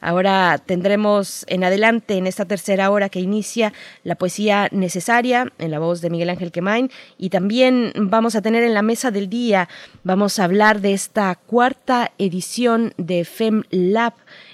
Ahora 0.02 0.62
tendremos 0.66 1.46
en 1.48 1.64
adelante 1.64 2.18
en 2.18 2.28
esta 2.28 2.46
tercera 2.46 2.90
hora 2.90 3.10
que 3.10 3.20
inicia 3.20 3.74
la 4.04 4.16
poesía 4.16 4.70
necesaria 4.72 5.52
en 5.58 5.72
la 5.72 5.80
voz 5.80 6.02
de 6.02 6.10
Miguel 6.10 6.30
Ángel 6.30 6.52
Quemain. 6.52 6.90
Y 7.18 7.30
también 7.30 7.94
vamos 7.96 8.36
a 8.36 8.42
tener 8.42 8.64
en 8.64 8.74
la 8.74 8.82
mesa 8.82 9.12
del 9.12 9.30
día, 9.30 9.70
vamos 10.04 10.40
a 10.40 10.46
hablar 10.46 10.82
de 10.82 10.94
esta 10.94 11.36
cuarta 11.36 12.12
edición 12.18 12.94
de 12.98 13.26
FemLab, 13.26 14.14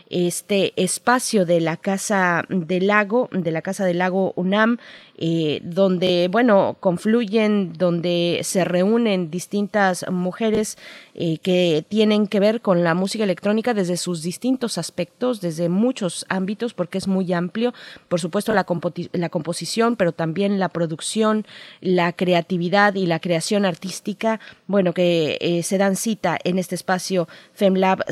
este 0.10 0.74
espacio 0.76 1.46
de 1.46 1.62
la 1.62 1.78
Casa 1.78 2.44
del 2.50 2.88
Lago, 2.88 3.30
de 3.32 3.52
la 3.52 3.62
Casa 3.62 3.86
del 3.86 4.00
Lago 4.00 4.34
UNAM, 4.36 4.78
eh, 5.24 5.60
donde, 5.64 6.30
bueno, 6.32 6.78
confluyen, 6.80 7.74
donde 7.74 8.40
se 8.42 8.64
reúnen 8.64 9.30
distintas 9.30 10.04
mujeres 10.10 10.80
eh, 11.14 11.38
que 11.38 11.86
tienen 11.88 12.26
que 12.26 12.40
ver 12.40 12.60
con 12.62 12.84
la 12.84 12.96
música 12.96 13.24
electrónica 13.24 13.76
desde 13.76 13.98
sus 13.98 14.24
distintos 14.24 14.80
aspectos, 14.80 15.40
desde 15.40 15.70
muchos 15.70 16.26
ámbitos, 16.28 16.74
porque 16.74 16.98
es 16.98 17.08
muy 17.08 17.32
amplio. 17.34 17.72
Por 18.08 18.20
supuesto, 18.20 18.52
la, 18.52 18.66
la 19.12 19.30
composición, 19.30 19.96
pero 19.96 20.12
también 20.12 20.58
la 20.58 20.70
producción, 20.70 21.46
la 21.82 22.14
creatividad 22.14 22.96
y 22.96 23.06
la 23.06 23.20
creación 23.20 23.64
artística, 23.66 24.40
bueno, 24.66 24.92
que 24.92 25.38
eh, 25.40 25.62
se 25.62 25.78
dan 25.78 25.98
cita 25.98 26.40
en 26.44 26.58
este 26.58 26.74
espacio 26.74 27.28
FemLab 27.54 28.06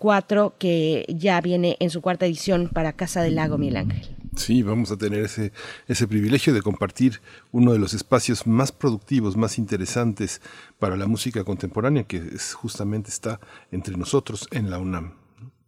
04, 0.00 0.54
que 0.58 1.04
ya 1.08 1.42
viene 1.42 1.76
en 1.78 1.90
su 1.90 2.00
cuarta 2.00 2.24
edición 2.24 2.70
para 2.72 2.94
Casa 2.94 3.20
del 3.20 3.34
Lago 3.34 3.58
Miguel 3.58 3.76
Ángel. 3.76 4.23
Sí, 4.36 4.62
vamos 4.62 4.90
a 4.90 4.96
tener 4.96 5.24
ese, 5.24 5.52
ese 5.86 6.06
privilegio 6.08 6.52
de 6.52 6.62
compartir 6.62 7.20
uno 7.52 7.72
de 7.72 7.78
los 7.78 7.94
espacios 7.94 8.46
más 8.46 8.72
productivos, 8.72 9.36
más 9.36 9.58
interesantes 9.58 10.40
para 10.78 10.96
la 10.96 11.06
música 11.06 11.44
contemporánea, 11.44 12.04
que 12.04 12.16
es, 12.16 12.54
justamente 12.54 13.10
está 13.10 13.40
entre 13.70 13.96
nosotros 13.96 14.48
en 14.50 14.70
la 14.70 14.78
UNAM. 14.78 15.14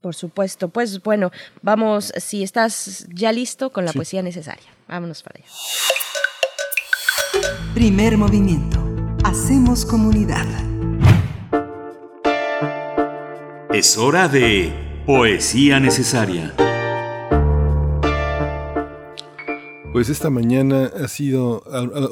Por 0.00 0.14
supuesto, 0.14 0.68
pues 0.68 1.02
bueno, 1.02 1.30
vamos, 1.62 2.12
si 2.16 2.42
estás 2.42 3.06
ya 3.12 3.32
listo 3.32 3.70
con 3.72 3.84
la 3.84 3.92
sí. 3.92 3.98
poesía 3.98 4.22
necesaria, 4.22 4.68
vámonos 4.86 5.22
para 5.22 5.40
allá. 5.40 5.48
Primer 7.74 8.16
movimiento. 8.16 8.82
Hacemos 9.24 9.84
comunidad. 9.84 10.46
Es 13.72 13.98
hora 13.98 14.28
de 14.28 15.02
poesía 15.04 15.80
necesaria. 15.80 16.54
Pues 19.96 20.10
esta 20.10 20.28
mañana 20.28 20.90
ha 21.02 21.08
sido 21.08 21.62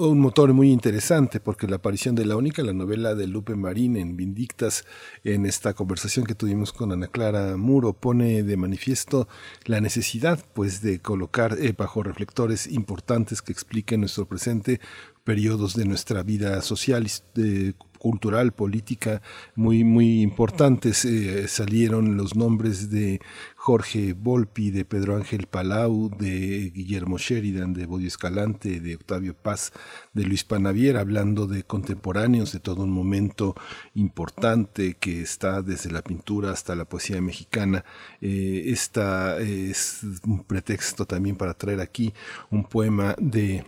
un 0.00 0.18
motor 0.18 0.54
muy 0.54 0.72
interesante 0.72 1.38
porque 1.38 1.66
la 1.66 1.76
aparición 1.76 2.14
de 2.14 2.24
La 2.24 2.34
Única, 2.34 2.62
la 2.62 2.72
novela 2.72 3.14
de 3.14 3.26
Lupe 3.26 3.56
Marín 3.56 3.98
en 3.98 4.16
Vindictas, 4.16 4.86
en 5.22 5.44
esta 5.44 5.74
conversación 5.74 6.24
que 6.24 6.34
tuvimos 6.34 6.72
con 6.72 6.92
Ana 6.92 7.08
Clara 7.08 7.58
Muro, 7.58 7.92
pone 7.92 8.42
de 8.42 8.56
manifiesto 8.56 9.28
la 9.66 9.82
necesidad 9.82 10.42
pues 10.54 10.80
de 10.80 11.00
colocar 11.00 11.58
eh, 11.60 11.74
bajo 11.76 12.02
reflectores 12.02 12.68
importantes 12.68 13.42
que 13.42 13.52
expliquen 13.52 14.00
nuestro 14.00 14.24
presente 14.24 14.80
periodos 15.22 15.76
de 15.76 15.84
nuestra 15.84 16.22
vida 16.22 16.62
social, 16.62 17.06
de, 17.34 17.74
cultural, 18.04 18.52
política, 18.52 19.22
muy, 19.54 19.82
muy 19.82 20.20
importantes. 20.20 21.06
Eh, 21.06 21.48
salieron 21.48 22.18
los 22.18 22.36
nombres 22.36 22.90
de 22.90 23.22
Jorge 23.56 24.12
Volpi, 24.12 24.70
de 24.70 24.84
Pedro 24.84 25.16
Ángel 25.16 25.46
Palau, 25.46 26.10
de 26.10 26.68
Guillermo 26.68 27.16
Sheridan, 27.16 27.72
de 27.72 27.86
Bodio 27.86 28.08
Escalante, 28.08 28.78
de 28.78 28.96
Octavio 28.96 29.32
Paz, 29.34 29.72
de 30.12 30.24
Luis 30.24 30.44
Panavier, 30.44 30.98
hablando 30.98 31.46
de 31.46 31.62
contemporáneos, 31.62 32.52
de 32.52 32.60
todo 32.60 32.82
un 32.82 32.90
momento 32.90 33.54
importante 33.94 34.98
que 35.00 35.22
está 35.22 35.62
desde 35.62 35.90
la 35.90 36.02
pintura 36.02 36.50
hasta 36.50 36.74
la 36.74 36.84
poesía 36.84 37.22
mexicana. 37.22 37.86
Eh, 38.20 38.64
esta 38.66 39.38
es 39.38 40.02
un 40.26 40.44
pretexto 40.44 41.06
también 41.06 41.36
para 41.36 41.54
traer 41.54 41.80
aquí 41.80 42.12
un 42.50 42.64
poema 42.64 43.16
de 43.18 43.64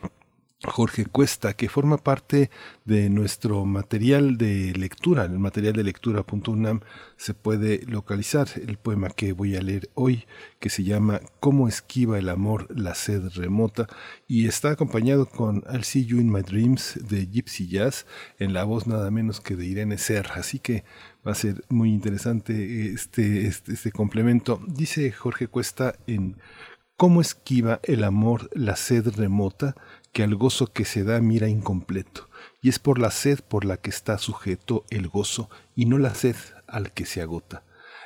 Jorge 0.64 1.04
Cuesta, 1.04 1.52
que 1.52 1.68
forma 1.68 1.98
parte 1.98 2.50
de 2.86 3.10
nuestro 3.10 3.66
material 3.66 4.38
de 4.38 4.72
lectura. 4.72 5.26
En 5.26 5.32
el 5.32 5.38
material 5.38 5.74
de 5.74 5.84
lectura.unam 5.84 6.80
se 7.18 7.34
puede 7.34 7.82
localizar 7.86 8.48
el 8.56 8.78
poema 8.78 9.10
que 9.10 9.34
voy 9.34 9.54
a 9.56 9.60
leer 9.60 9.90
hoy, 9.94 10.24
que 10.58 10.70
se 10.70 10.82
llama 10.82 11.20
Cómo 11.40 11.68
esquiva 11.68 12.18
el 12.18 12.30
amor 12.30 12.68
la 12.74 12.94
sed 12.94 13.28
remota, 13.34 13.86
y 14.26 14.46
está 14.46 14.70
acompañado 14.70 15.26
con 15.26 15.62
I'll 15.70 15.84
See 15.84 16.06
You 16.06 16.20
in 16.20 16.32
My 16.32 16.40
Dreams 16.40 17.00
de 17.06 17.26
Gypsy 17.26 17.68
Jazz, 17.68 18.06
en 18.38 18.54
la 18.54 18.64
voz 18.64 18.86
nada 18.86 19.10
menos 19.10 19.42
que 19.42 19.56
de 19.56 19.66
Irene 19.66 19.98
Serra. 19.98 20.36
Así 20.36 20.58
que 20.58 20.84
va 21.26 21.32
a 21.32 21.34
ser 21.34 21.64
muy 21.68 21.90
interesante 21.90 22.92
este, 22.94 23.46
este, 23.46 23.74
este 23.74 23.92
complemento. 23.92 24.62
Dice 24.66 25.12
Jorge 25.12 25.48
Cuesta 25.48 25.96
en 26.06 26.38
Cómo 26.98 27.20
esquiva 27.20 27.78
el 27.82 28.04
amor 28.04 28.48
la 28.54 28.74
sed 28.74 29.08
remota, 29.16 29.76
que 30.16 30.22
al 30.22 30.34
gozo 30.34 30.68
que 30.68 30.86
se 30.86 31.04
da 31.04 31.20
mira 31.20 31.46
incompleto, 31.46 32.30
y 32.62 32.70
es 32.70 32.78
por 32.78 32.98
la 32.98 33.10
sed 33.10 33.40
por 33.40 33.66
la 33.66 33.76
que 33.76 33.90
está 33.90 34.16
sujeto 34.16 34.86
el 34.88 35.08
gozo, 35.08 35.50
y 35.74 35.84
no 35.84 35.98
la 35.98 36.14
sed 36.14 36.36
al 36.66 36.90
que 36.92 37.04
se 37.04 37.20
agota. 37.20 37.64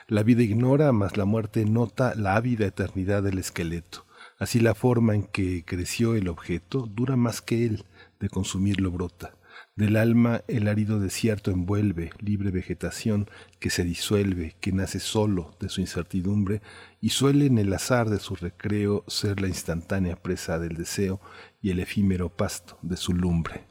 La 0.09 0.25
vida 0.25 0.43
ignora, 0.43 0.91
mas 0.91 1.17
la 1.17 1.25
muerte 1.25 1.65
nota 1.65 2.17
la 2.17 2.35
ávida 2.35 2.67
eternidad 2.67 3.23
del 3.23 3.39
esqueleto. 3.39 4.07
Así 4.41 4.59
la 4.59 4.75
forma 4.75 5.15
en 5.15 5.23
que 5.23 5.65
creció 5.65 6.17
el 6.17 6.27
objeto 6.27 6.89
dura 6.93 7.15
más 7.15 7.43
que 7.43 7.65
él, 7.65 7.85
de 8.19 8.29
consumirlo 8.29 8.91
brota. 8.91 9.37
Del 9.77 9.97
alma 9.97 10.43
el 10.49 10.67
árido 10.67 10.99
desierto 10.99 11.53
envuelve, 11.53 12.11
libre 12.19 12.51
vegetación 12.51 13.31
que 13.61 13.71
se 13.71 13.85
disuelve, 13.85 14.57
que 14.61 14.73
nace 14.73 14.99
solo 14.99 15.55
de 15.61 15.69
su 15.69 15.81
incertidumbre 15.81 16.61
y 17.01 17.11
suele 17.11 17.47
en 17.47 17.59
el 17.59 17.73
azar 17.73 18.11
de 18.11 18.19
su 18.19 18.35
recreo 18.35 19.05
ser 19.07 19.41
la 19.41 19.49
instantánea 19.49 20.17
presa 20.17 20.59
del 20.59 20.77
deseo 20.77 21.21
y 21.61 21.71
el 21.71 21.81
efímero 21.81 22.29
pasto 22.29 22.79
de 22.83 22.97
su 22.97 23.13
lumbre. 23.13 23.67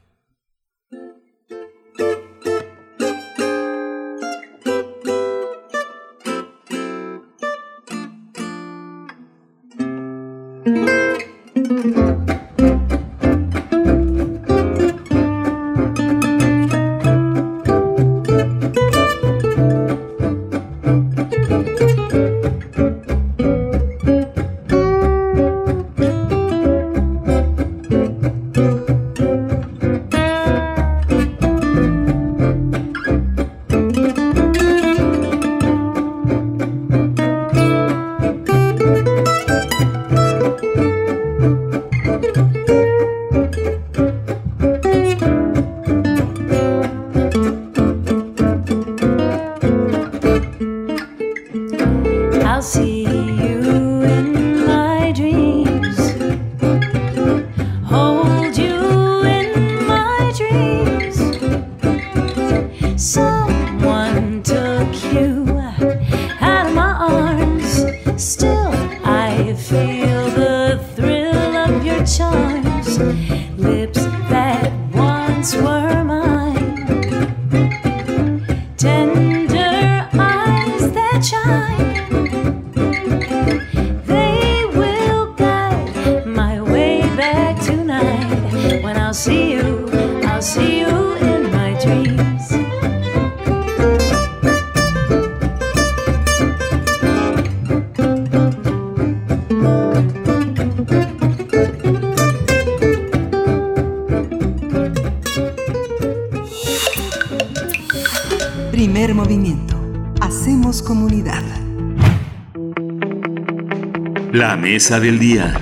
Mesa 114.89 114.99
del 114.99 115.19
día. 115.19 115.53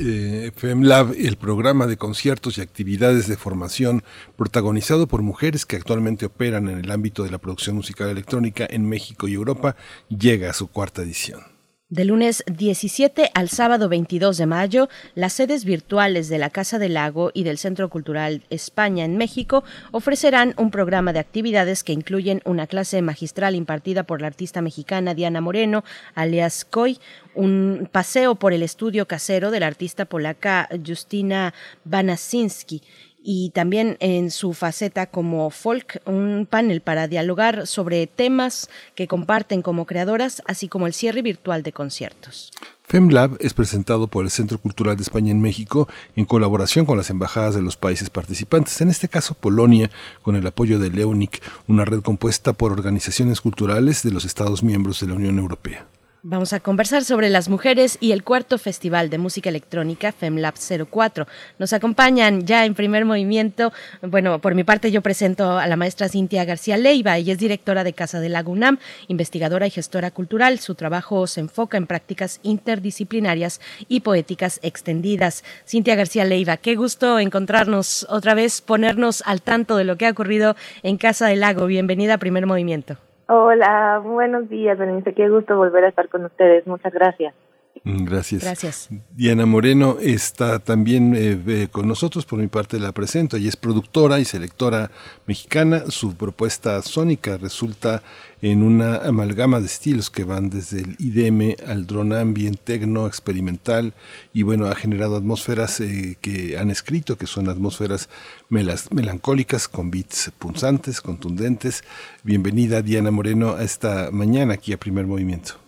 Eh, 0.00 0.50
FEMLAB, 0.56 1.12
el 1.16 1.36
programa 1.36 1.86
de 1.86 1.96
conciertos 1.96 2.58
y 2.58 2.60
actividades 2.60 3.28
de 3.28 3.36
formación 3.36 4.02
protagonizado 4.36 5.06
por 5.06 5.22
mujeres 5.22 5.64
que 5.64 5.76
actualmente 5.76 6.26
operan 6.26 6.68
en 6.68 6.78
el 6.78 6.90
ámbito 6.90 7.22
de 7.22 7.30
la 7.30 7.38
producción 7.38 7.76
musical 7.76 8.08
electrónica 8.08 8.66
en 8.68 8.88
México 8.88 9.28
y 9.28 9.34
Europa, 9.34 9.76
llega 10.08 10.50
a 10.50 10.54
su 10.54 10.66
cuarta 10.66 11.02
edición. 11.02 11.53
De 11.94 12.04
lunes 12.04 12.42
17 12.48 13.30
al 13.34 13.48
sábado 13.48 13.88
22 13.88 14.36
de 14.36 14.46
mayo, 14.46 14.88
las 15.14 15.32
sedes 15.32 15.64
virtuales 15.64 16.28
de 16.28 16.38
la 16.38 16.50
Casa 16.50 16.80
del 16.80 16.94
Lago 16.94 17.30
y 17.32 17.44
del 17.44 17.56
Centro 17.56 17.88
Cultural 17.88 18.42
España 18.50 19.04
en 19.04 19.16
México 19.16 19.62
ofrecerán 19.92 20.54
un 20.56 20.72
programa 20.72 21.12
de 21.12 21.20
actividades 21.20 21.84
que 21.84 21.92
incluyen 21.92 22.42
una 22.46 22.66
clase 22.66 23.00
magistral 23.00 23.54
impartida 23.54 24.02
por 24.02 24.20
la 24.20 24.26
artista 24.26 24.60
mexicana 24.60 25.14
Diana 25.14 25.40
Moreno, 25.40 25.84
alias 26.16 26.64
Coy, 26.64 26.98
un 27.36 27.88
paseo 27.92 28.34
por 28.34 28.52
el 28.52 28.64
estudio 28.64 29.06
casero 29.06 29.52
de 29.52 29.60
la 29.60 29.68
artista 29.68 30.04
polaca 30.04 30.68
Justina 30.84 31.54
Banasinski 31.84 32.82
y 33.26 33.50
también 33.50 33.96
en 34.00 34.30
su 34.30 34.52
faceta 34.52 35.06
como 35.06 35.48
folk, 35.48 36.02
un 36.04 36.46
panel 36.48 36.82
para 36.82 37.08
dialogar 37.08 37.66
sobre 37.66 38.06
temas 38.06 38.68
que 38.94 39.08
comparten 39.08 39.62
como 39.62 39.86
creadoras, 39.86 40.42
así 40.46 40.68
como 40.68 40.86
el 40.86 40.92
cierre 40.92 41.22
virtual 41.22 41.62
de 41.62 41.72
conciertos. 41.72 42.52
FEMLAB 42.82 43.38
es 43.40 43.54
presentado 43.54 44.08
por 44.08 44.26
el 44.26 44.30
Centro 44.30 44.58
Cultural 44.58 44.96
de 44.96 45.02
España 45.02 45.30
en 45.30 45.40
México 45.40 45.88
en 46.16 46.26
colaboración 46.26 46.84
con 46.84 46.98
las 46.98 47.08
embajadas 47.08 47.54
de 47.54 47.62
los 47.62 47.78
países 47.78 48.10
participantes, 48.10 48.78
en 48.82 48.90
este 48.90 49.08
caso 49.08 49.32
Polonia, 49.32 49.90
con 50.20 50.36
el 50.36 50.46
apoyo 50.46 50.78
de 50.78 50.90
LEUNIC, 50.90 51.42
una 51.66 51.86
red 51.86 52.02
compuesta 52.02 52.52
por 52.52 52.72
organizaciones 52.72 53.40
culturales 53.40 54.02
de 54.02 54.10
los 54.10 54.26
Estados 54.26 54.62
miembros 54.62 55.00
de 55.00 55.06
la 55.06 55.14
Unión 55.14 55.38
Europea. 55.38 55.86
Vamos 56.26 56.54
a 56.54 56.60
conversar 56.60 57.04
sobre 57.04 57.28
las 57.28 57.50
mujeres 57.50 57.98
y 58.00 58.12
el 58.12 58.24
cuarto 58.24 58.56
Festival 58.56 59.10
de 59.10 59.18
Música 59.18 59.50
Electrónica 59.50 60.10
FEMLAB 60.10 60.54
04. 60.90 61.26
Nos 61.58 61.74
acompañan 61.74 62.46
ya 62.46 62.64
en 62.64 62.74
primer 62.74 63.04
movimiento. 63.04 63.74
Bueno, 64.00 64.38
por 64.38 64.54
mi 64.54 64.64
parte 64.64 64.90
yo 64.90 65.02
presento 65.02 65.58
a 65.58 65.66
la 65.66 65.76
maestra 65.76 66.08
Cintia 66.08 66.46
García 66.46 66.78
Leiva. 66.78 67.18
Ella 67.18 67.34
es 67.34 67.38
directora 67.38 67.84
de 67.84 67.92
Casa 67.92 68.20
de 68.20 68.30
Lagunam, 68.30 68.78
investigadora 69.08 69.66
y 69.66 69.70
gestora 69.70 70.12
cultural. 70.12 70.60
Su 70.60 70.74
trabajo 70.74 71.26
se 71.26 71.40
enfoca 71.40 71.76
en 71.76 71.86
prácticas 71.86 72.40
interdisciplinarias 72.42 73.60
y 73.86 74.00
poéticas 74.00 74.60
extendidas. 74.62 75.44
Cintia 75.68 75.94
García 75.94 76.24
Leiva, 76.24 76.56
qué 76.56 76.74
gusto 76.74 77.18
encontrarnos 77.18 78.06
otra 78.08 78.32
vez, 78.32 78.62
ponernos 78.62 79.22
al 79.26 79.42
tanto 79.42 79.76
de 79.76 79.84
lo 79.84 79.98
que 79.98 80.06
ha 80.06 80.12
ocurrido 80.12 80.56
en 80.82 80.96
Casa 80.96 81.26
del 81.26 81.40
Lago. 81.40 81.66
Bienvenida 81.66 82.14
a 82.14 82.18
primer 82.18 82.46
movimiento. 82.46 82.96
Hola, 83.26 84.00
buenos 84.04 84.50
días, 84.50 84.76
Berenice. 84.76 85.14
Qué 85.14 85.30
gusto 85.30 85.56
volver 85.56 85.84
a 85.84 85.88
estar 85.88 86.08
con 86.10 86.26
ustedes. 86.26 86.66
Muchas 86.66 86.92
gracias. 86.92 87.34
Gracias. 87.82 88.42
Gracias. 88.42 88.88
Diana 89.14 89.44
Moreno 89.46 89.98
está 90.00 90.58
también 90.58 91.14
eh, 91.14 91.38
eh, 91.46 91.68
con 91.70 91.86
nosotros, 91.88 92.24
por 92.24 92.38
mi 92.38 92.46
parte 92.46 92.78
la 92.78 92.92
presento. 92.92 93.36
Ella 93.36 93.48
es 93.48 93.56
productora 93.56 94.20
y 94.20 94.24
selectora 94.24 94.90
mexicana. 95.26 95.84
Su 95.88 96.14
propuesta 96.14 96.80
sónica 96.82 97.36
resulta 97.36 98.02
en 98.40 98.62
una 98.62 98.96
amalgama 98.98 99.60
de 99.60 99.66
estilos 99.66 100.08
que 100.10 100.24
van 100.24 100.50
desde 100.50 100.80
el 100.80 100.96
IDM 100.98 101.56
al 101.66 101.86
drone 101.86 102.16
ambient, 102.18 102.58
tecno, 102.62 103.06
experimental 103.06 103.92
y 104.32 104.42
bueno, 104.44 104.66
ha 104.66 104.74
generado 104.74 105.16
atmósferas 105.16 105.80
eh, 105.80 106.16
que 106.20 106.56
han 106.58 106.70
escrito 106.70 107.16
que 107.18 107.26
son 107.26 107.48
atmósferas 107.48 108.08
melas- 108.50 108.90
melancólicas 108.92 109.68
con 109.68 109.90
beats 109.90 110.30
punzantes, 110.38 111.00
contundentes. 111.00 111.84
Bienvenida 112.22 112.82
Diana 112.82 113.10
Moreno 113.10 113.54
a 113.54 113.62
esta 113.62 114.10
mañana 114.10 114.54
aquí 114.54 114.72
a 114.72 114.78
Primer 114.78 115.06
Movimiento. 115.06 115.63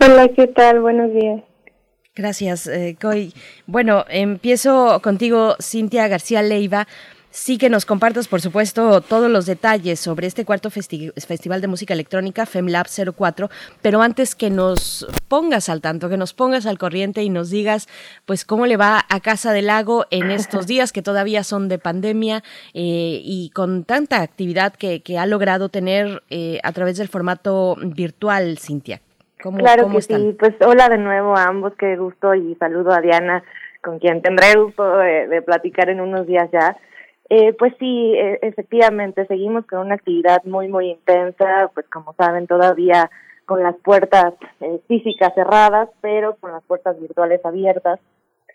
Hola, 0.00 0.28
¿qué 0.28 0.46
tal? 0.46 0.80
Buenos 0.80 1.12
días. 1.12 1.42
Gracias, 2.14 2.66
eh, 2.66 2.96
Coy. 3.00 3.32
Bueno, 3.66 4.04
empiezo 4.08 5.00
contigo, 5.02 5.56
Cintia 5.60 6.06
García 6.08 6.42
Leiva. 6.42 6.86
Sí 7.30 7.58
que 7.58 7.68
nos 7.68 7.84
compartas, 7.84 8.28
por 8.28 8.40
supuesto, 8.40 9.00
todos 9.00 9.28
los 9.28 9.44
detalles 9.44 9.98
sobre 9.98 10.28
este 10.28 10.44
cuarto 10.44 10.70
festi- 10.70 11.12
Festival 11.20 11.60
de 11.60 11.66
Música 11.66 11.92
Electrónica, 11.92 12.46
FEMLAB 12.46 12.86
04, 13.16 13.50
pero 13.82 14.02
antes 14.02 14.36
que 14.36 14.50
nos 14.50 15.04
pongas 15.26 15.68
al 15.68 15.80
tanto, 15.80 16.08
que 16.08 16.16
nos 16.16 16.32
pongas 16.32 16.64
al 16.66 16.78
corriente 16.78 17.24
y 17.24 17.30
nos 17.30 17.50
digas, 17.50 17.88
pues, 18.24 18.44
cómo 18.44 18.66
le 18.66 18.76
va 18.76 19.04
a 19.08 19.18
Casa 19.18 19.52
del 19.52 19.66
Lago 19.66 20.06
en 20.12 20.30
estos 20.30 20.68
días 20.68 20.92
que 20.92 21.02
todavía 21.02 21.42
son 21.42 21.66
de 21.68 21.80
pandemia 21.80 22.44
eh, 22.72 23.20
y 23.24 23.50
con 23.52 23.82
tanta 23.82 24.20
actividad 24.22 24.72
que, 24.72 25.02
que 25.02 25.18
ha 25.18 25.26
logrado 25.26 25.68
tener 25.70 26.22
eh, 26.30 26.60
a 26.62 26.70
través 26.70 26.98
del 26.98 27.08
formato 27.08 27.74
virtual, 27.82 28.58
Cintia. 28.58 29.00
¿Cómo, 29.44 29.58
claro 29.58 29.82
cómo 29.82 29.96
que 29.96 29.98
están? 29.98 30.20
sí. 30.22 30.36
Pues 30.38 30.54
hola 30.66 30.88
de 30.88 30.96
nuevo 30.96 31.36
a 31.36 31.44
ambos, 31.44 31.74
qué 31.78 31.96
gusto 31.96 32.34
y 32.34 32.54
saludo 32.54 32.92
a 32.92 33.02
Diana, 33.02 33.44
con 33.82 33.98
quien 33.98 34.22
tendré 34.22 34.54
gusto 34.58 34.96
de, 34.96 35.28
de 35.28 35.42
platicar 35.42 35.90
en 35.90 36.00
unos 36.00 36.26
días 36.26 36.50
ya. 36.50 36.78
Eh, 37.28 37.52
pues 37.52 37.74
sí, 37.78 38.14
eh, 38.16 38.38
efectivamente, 38.40 39.26
seguimos 39.26 39.66
con 39.66 39.80
una 39.80 39.96
actividad 39.96 40.42
muy, 40.44 40.68
muy 40.68 40.92
intensa, 40.92 41.70
pues 41.74 41.86
como 41.90 42.14
saben, 42.14 42.46
todavía 42.46 43.10
con 43.44 43.62
las 43.62 43.76
puertas 43.76 44.32
eh, 44.60 44.80
físicas 44.88 45.34
cerradas, 45.34 45.90
pero 46.00 46.36
con 46.36 46.50
las 46.52 46.62
puertas 46.64 46.98
virtuales 46.98 47.44
abiertas. 47.44 48.00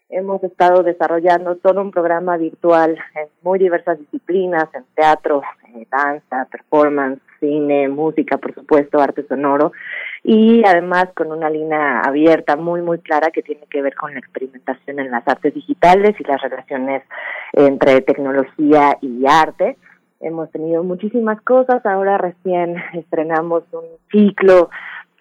hemos 0.09 0.43
estado 0.43 0.81
desarrollando 0.81 1.55
todo 1.57 1.81
un 1.81 1.91
programa 1.91 2.35
virtual 2.37 2.97
en 3.13 3.27
muy 3.43 3.59
diversas 3.59 3.99
disciplinas, 3.99 4.67
en 4.73 4.85
teatro, 4.95 5.43
eh, 5.75 5.85
danza, 5.91 6.47
performance, 6.49 7.21
cine, 7.39 7.89
música, 7.89 8.37
por 8.37 8.53
supuesto, 8.53 8.99
arte 8.99 9.23
sonoro, 9.27 9.71
y 10.23 10.61
además 10.65 11.09
con 11.15 11.31
una 11.31 11.49
línea 11.49 12.01
abierta 12.01 12.55
muy, 12.55 12.81
muy 12.81 12.99
clara 12.99 13.31
que 13.31 13.41
tiene 13.41 13.65
que 13.69 13.81
ver 13.81 13.95
con 13.95 14.13
la 14.13 14.19
experimentación 14.19 14.99
en 14.99 15.11
las 15.11 15.27
artes 15.27 15.53
digitales 15.53 16.15
y 16.19 16.23
las 16.23 16.41
relaciones 16.41 17.03
entre 17.53 18.01
tecnología 18.01 18.97
y 19.01 19.25
arte. 19.27 19.77
Hemos 20.19 20.51
tenido 20.51 20.83
muchísimas 20.83 21.41
cosas, 21.41 21.85
ahora 21.85 22.17
recién 22.17 22.75
estrenamos 22.93 23.63
un 23.71 23.85
ciclo 24.11 24.69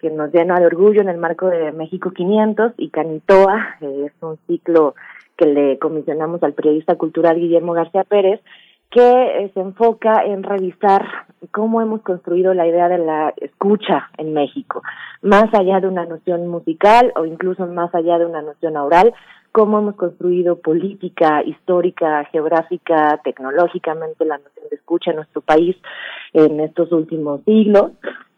que 0.01 0.09
nos 0.09 0.33
llena 0.33 0.59
de 0.59 0.65
orgullo 0.65 1.01
en 1.01 1.09
el 1.09 1.17
marco 1.17 1.47
de 1.47 1.71
México 1.71 2.11
500 2.11 2.73
y 2.77 2.89
Canitoa, 2.89 3.77
eh, 3.81 4.05
es 4.07 4.13
un 4.21 4.37
ciclo 4.47 4.95
que 5.37 5.45
le 5.45 5.79
comisionamos 5.79 6.43
al 6.43 6.53
periodista 6.53 6.95
cultural 6.95 7.39
Guillermo 7.39 7.73
García 7.73 8.03
Pérez, 8.03 8.41
que 8.89 9.01
eh, 9.01 9.51
se 9.53 9.59
enfoca 9.59 10.23
en 10.25 10.43
revisar 10.43 11.05
cómo 11.51 11.81
hemos 11.81 12.01
construido 12.01 12.53
la 12.53 12.67
idea 12.67 12.89
de 12.89 12.97
la 12.97 13.33
escucha 13.37 14.09
en 14.17 14.33
México, 14.33 14.81
más 15.21 15.53
allá 15.53 15.79
de 15.79 15.87
una 15.87 16.05
noción 16.05 16.47
musical 16.47 17.13
o 17.15 17.25
incluso 17.25 17.65
más 17.67 17.93
allá 17.93 18.17
de 18.17 18.25
una 18.25 18.41
noción 18.41 18.77
oral, 18.77 19.13
cómo 19.51 19.79
hemos 19.79 19.95
construido 19.95 20.59
política, 20.59 21.43
histórica, 21.43 22.25
geográfica, 22.31 23.19
tecnológicamente 23.23 24.25
la 24.25 24.37
noción 24.37 24.65
de 24.69 24.75
escucha 24.75 25.11
en 25.11 25.17
nuestro 25.17 25.41
país 25.41 25.75
en 26.33 26.59
estos 26.59 26.91
últimos 26.91 27.41
siglos. 27.45 27.91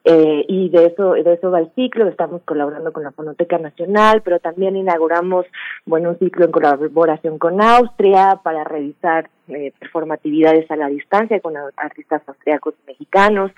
Eh, 0.03 0.45
y 0.47 0.69
de 0.69 0.87
eso 0.87 1.13
de 1.13 1.33
eso 1.33 1.51
va 1.51 1.59
el 1.59 1.71
ciclo 1.75 2.07
estamos 2.07 2.41
colaborando 2.41 2.91
con 2.91 3.03
la 3.03 3.11
Fonoteca 3.11 3.59
Nacional 3.59 4.23
pero 4.23 4.39
también 4.39 4.75
inauguramos 4.75 5.45
bueno 5.85 6.09
un 6.09 6.17
ciclo 6.17 6.45
en 6.45 6.51
colaboración 6.51 7.37
con 7.37 7.61
Austria 7.61 8.39
para 8.43 8.63
revisar 8.63 9.29
eh, 9.53 9.73
performatividades 9.77 10.69
a 10.71 10.75
la 10.75 10.87
distancia 10.87 11.39
con 11.41 11.55
artistas 11.75 12.21
austriacos 12.25 12.73
y 12.83 12.91
mexicanos. 12.91 13.51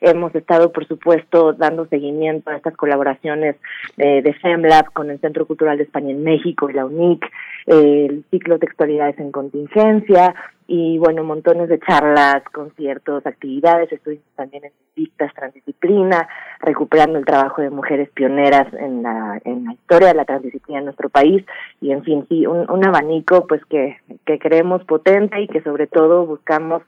Hemos 0.00 0.34
estado 0.34 0.70
por 0.70 0.86
supuesto 0.86 1.52
dando 1.52 1.86
seguimiento 1.86 2.50
a 2.50 2.56
estas 2.56 2.76
colaboraciones 2.76 3.56
eh, 3.98 4.22
de 4.22 4.32
FEMLAB 4.34 4.92
con 4.92 5.10
el 5.10 5.18
Centro 5.18 5.46
Cultural 5.46 5.76
de 5.76 5.84
España 5.84 6.10
en 6.10 6.22
México 6.22 6.70
y 6.70 6.74
la 6.74 6.86
UNIC 6.86 7.26
el 7.70 8.24
ciclo 8.32 8.58
Textualidades 8.58 9.18
en 9.20 9.30
Contingencia 9.30 10.34
y 10.66 10.98
bueno, 10.98 11.22
montones 11.22 11.68
de 11.68 11.78
charlas, 11.78 12.42
conciertos, 12.52 13.24
actividades, 13.26 13.92
estuvimos 13.92 14.24
también 14.34 14.64
en 14.64 14.72
vistas 14.96 15.32
transdisciplina, 15.34 16.28
recuperando 16.60 17.18
el 17.18 17.24
trabajo 17.24 17.62
de 17.62 17.70
mujeres 17.70 18.10
pioneras 18.10 18.66
en 18.74 19.04
la, 19.04 19.40
en 19.44 19.64
la 19.66 19.72
historia 19.72 20.08
de 20.08 20.14
la 20.14 20.24
transdisciplina 20.24 20.80
en 20.80 20.86
nuestro 20.86 21.08
país 21.08 21.44
y 21.80 21.92
en 21.92 22.02
fin, 22.02 22.26
sí, 22.28 22.44
un, 22.44 22.68
un 22.68 22.84
abanico 22.84 23.46
pues 23.46 23.64
que, 23.66 23.98
que 24.26 24.40
creemos 24.40 24.84
potente 24.84 25.40
y 25.40 25.46
que 25.46 25.62
sobre 25.62 25.86
todo 25.86 26.26
buscamos 26.26 26.82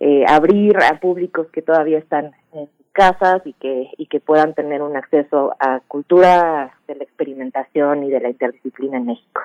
eh, 0.00 0.24
abrir 0.26 0.76
a 0.78 0.98
públicos 0.98 1.46
que 1.52 1.62
todavía 1.62 1.98
están 1.98 2.32
en 2.52 2.66
sus 2.76 2.86
casas 2.92 3.42
y 3.44 3.52
que, 3.52 3.88
y 3.98 4.06
que 4.06 4.18
puedan 4.18 4.54
tener 4.54 4.82
un 4.82 4.96
acceso 4.96 5.54
a 5.60 5.78
cultura 5.86 6.74
de 6.88 6.96
la 6.96 7.04
experimentación 7.04 8.02
y 8.02 8.10
de 8.10 8.20
la 8.20 8.30
interdisciplina 8.30 8.96
en 8.96 9.06
México. 9.06 9.42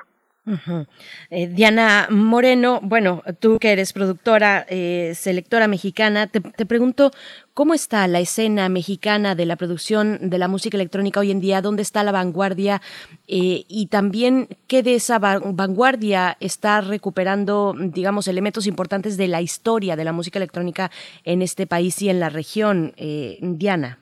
Eh, 1.30 1.46
Diana 1.48 2.08
Moreno, 2.10 2.80
bueno, 2.82 3.22
tú 3.38 3.58
que 3.58 3.72
eres 3.72 3.92
productora, 3.92 4.66
eh, 4.68 5.12
selectora 5.14 5.68
mexicana, 5.68 6.26
te, 6.26 6.40
te 6.40 6.66
pregunto, 6.66 7.10
¿cómo 7.54 7.74
está 7.74 8.06
la 8.08 8.20
escena 8.20 8.68
mexicana 8.68 9.34
de 9.34 9.46
la 9.46 9.56
producción 9.56 10.30
de 10.30 10.38
la 10.38 10.48
música 10.48 10.76
electrónica 10.76 11.20
hoy 11.20 11.30
en 11.30 11.40
día? 11.40 11.62
¿Dónde 11.62 11.82
está 11.82 12.02
la 12.02 12.12
vanguardia? 12.12 12.80
Eh, 13.28 13.64
y 13.68 13.86
también, 13.86 14.48
¿qué 14.66 14.82
de 14.82 14.94
esa 14.94 15.18
va- 15.18 15.40
vanguardia 15.44 16.36
está 16.40 16.80
recuperando, 16.80 17.74
digamos, 17.78 18.26
elementos 18.28 18.66
importantes 18.66 19.16
de 19.16 19.28
la 19.28 19.40
historia 19.42 19.96
de 19.96 20.04
la 20.04 20.12
música 20.12 20.38
electrónica 20.38 20.90
en 21.24 21.42
este 21.42 21.66
país 21.66 22.00
y 22.02 22.08
en 22.08 22.20
la 22.20 22.28
región? 22.28 22.92
Eh, 22.96 23.38
Diana. 23.40 23.98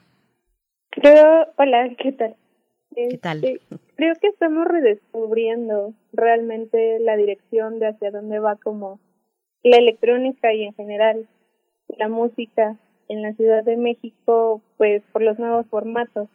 Hola, 1.57 1.89
¿qué 2.01 2.11
tal? 2.13 2.35
¿Qué 2.95 3.17
tal? 3.19 3.41
Creo 3.99 4.15
que 4.15 4.27
estamos 4.27 4.65
redescubriendo 4.65 5.93
realmente 6.13 6.99
la 7.01 7.17
dirección 7.17 7.79
de 7.79 7.87
hacia 7.87 8.11
dónde 8.11 8.39
va 8.39 8.55
como 8.55 8.97
la 9.61 9.75
electrónica 9.75 10.53
y 10.53 10.63
en 10.63 10.73
general 10.73 11.27
la 11.97 12.07
música 12.07 12.77
en 13.09 13.21
la 13.21 13.33
Ciudad 13.33 13.61
de 13.61 13.75
México, 13.75 14.61
pues 14.77 15.03
por 15.11 15.21
los 15.21 15.37
nuevos 15.37 15.67
formatos. 15.67 16.29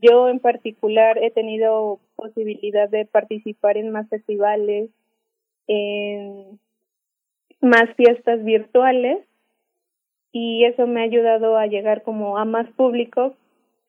Yo 0.00 0.30
en 0.30 0.38
particular 0.38 1.18
he 1.18 1.30
tenido 1.30 2.00
posibilidad 2.16 2.88
de 2.88 3.04
participar 3.04 3.76
en 3.76 3.90
más 3.90 4.08
festivales, 4.08 4.88
en 5.66 6.58
más 7.60 7.94
fiestas 7.96 8.42
virtuales 8.44 9.18
y 10.32 10.64
eso 10.64 10.86
me 10.86 11.02
ha 11.02 11.04
ayudado 11.04 11.58
a 11.58 11.66
llegar 11.66 12.02
como 12.02 12.38
a 12.38 12.46
más 12.46 12.66
público 12.70 13.34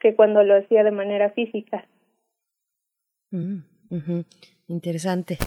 que 0.01 0.15
cuando 0.15 0.43
lo 0.43 0.57
hacía 0.57 0.83
de 0.83 0.91
manera 0.91 1.29
física. 1.29 1.87
Mm. 3.33 4.21
Interesante. 4.67 5.37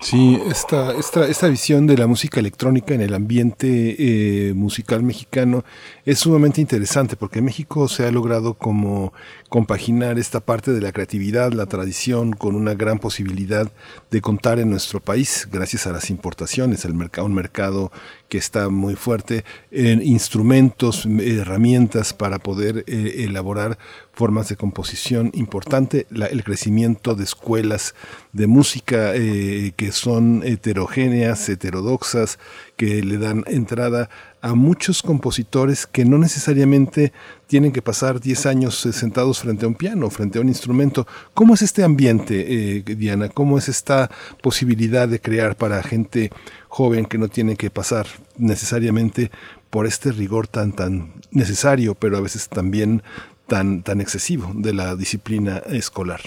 Sí, 0.00 0.40
esta, 0.48 0.92
esta, 0.96 1.26
esta 1.26 1.48
visión 1.48 1.86
de 1.86 1.98
la 1.98 2.06
música 2.06 2.40
electrónica 2.40 2.94
en 2.94 3.02
el 3.02 3.12
ambiente 3.12 3.96
eh, 3.98 4.54
musical 4.54 5.02
mexicano 5.02 5.62
es 6.06 6.20
sumamente 6.20 6.62
interesante 6.62 7.16
porque 7.16 7.42
México 7.42 7.86
se 7.86 8.06
ha 8.06 8.10
logrado 8.10 8.54
como 8.54 9.12
compaginar 9.50 10.18
esta 10.18 10.40
parte 10.40 10.72
de 10.72 10.80
la 10.80 10.92
creatividad, 10.92 11.52
la 11.52 11.66
tradición, 11.66 12.32
con 12.32 12.54
una 12.56 12.72
gran 12.72 12.98
posibilidad 12.98 13.70
de 14.10 14.20
contar 14.22 14.58
en 14.58 14.70
nuestro 14.70 15.00
país 15.00 15.46
gracias 15.52 15.86
a 15.86 15.92
las 15.92 16.08
importaciones, 16.08 16.86
el 16.86 16.94
mercado, 16.94 17.26
un 17.26 17.34
mercado 17.34 17.92
que 18.30 18.38
está 18.38 18.70
muy 18.70 18.94
fuerte 18.94 19.44
en 19.70 20.00
instrumentos, 20.00 21.06
herramientas 21.20 22.14
para 22.14 22.38
poder 22.38 22.84
eh, 22.86 23.24
elaborar 23.24 23.76
formas 24.12 24.48
de 24.48 24.56
composición 24.56 25.30
importante, 25.34 26.06
el 26.10 26.44
crecimiento 26.44 27.14
de 27.14 27.24
escuelas 27.24 27.94
de 28.32 28.46
música 28.46 29.14
eh, 29.14 29.72
que 29.76 29.92
son 29.92 30.42
heterogéneas, 30.44 31.48
heterodoxas, 31.48 32.38
que 32.76 33.02
le 33.02 33.18
dan 33.18 33.44
entrada 33.46 34.08
a 34.42 34.54
muchos 34.54 35.02
compositores 35.02 35.86
que 35.86 36.04
no 36.04 36.16
necesariamente 36.16 37.12
tienen 37.50 37.72
que 37.72 37.82
pasar 37.82 38.20
10 38.20 38.46
años 38.46 38.86
eh, 38.86 38.92
sentados 38.92 39.40
frente 39.40 39.64
a 39.64 39.68
un 39.68 39.74
piano, 39.74 40.08
frente 40.08 40.38
a 40.38 40.40
un 40.40 40.46
instrumento. 40.46 41.04
¿Cómo 41.34 41.54
es 41.54 41.62
este 41.62 41.82
ambiente, 41.82 42.34
eh, 42.48 42.82
Diana? 42.86 43.28
¿Cómo 43.28 43.58
es 43.58 43.68
esta 43.68 44.08
posibilidad 44.40 45.08
de 45.08 45.18
crear 45.18 45.56
para 45.56 45.82
gente 45.82 46.30
joven 46.68 47.06
que 47.06 47.18
no 47.18 47.26
tiene 47.26 47.56
que 47.56 47.68
pasar 47.68 48.06
necesariamente 48.38 49.30
por 49.68 49.84
este 49.86 50.12
rigor 50.12 50.46
tan 50.46 50.70
tan 50.76 51.14
necesario, 51.32 51.96
pero 51.96 52.16
a 52.18 52.20
veces 52.20 52.48
también 52.48 53.02
tan 53.48 53.82
tan 53.82 54.00
excesivo 54.00 54.52
de 54.54 54.72
la 54.72 54.94
disciplina 54.94 55.60
escolar? 55.66 56.20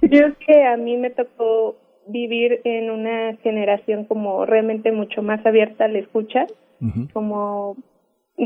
Creo 0.00 0.34
que 0.46 0.64
a 0.64 0.78
mí 0.78 0.96
me 0.96 1.10
tocó 1.10 1.76
vivir 2.08 2.62
en 2.64 2.90
una 2.90 3.36
generación 3.42 4.06
como 4.06 4.46
realmente 4.46 4.92
mucho 4.92 5.22
más 5.22 5.44
abierta 5.44 5.84
a 5.84 5.88
la 5.88 5.98
escucha, 5.98 6.46
como 7.12 7.76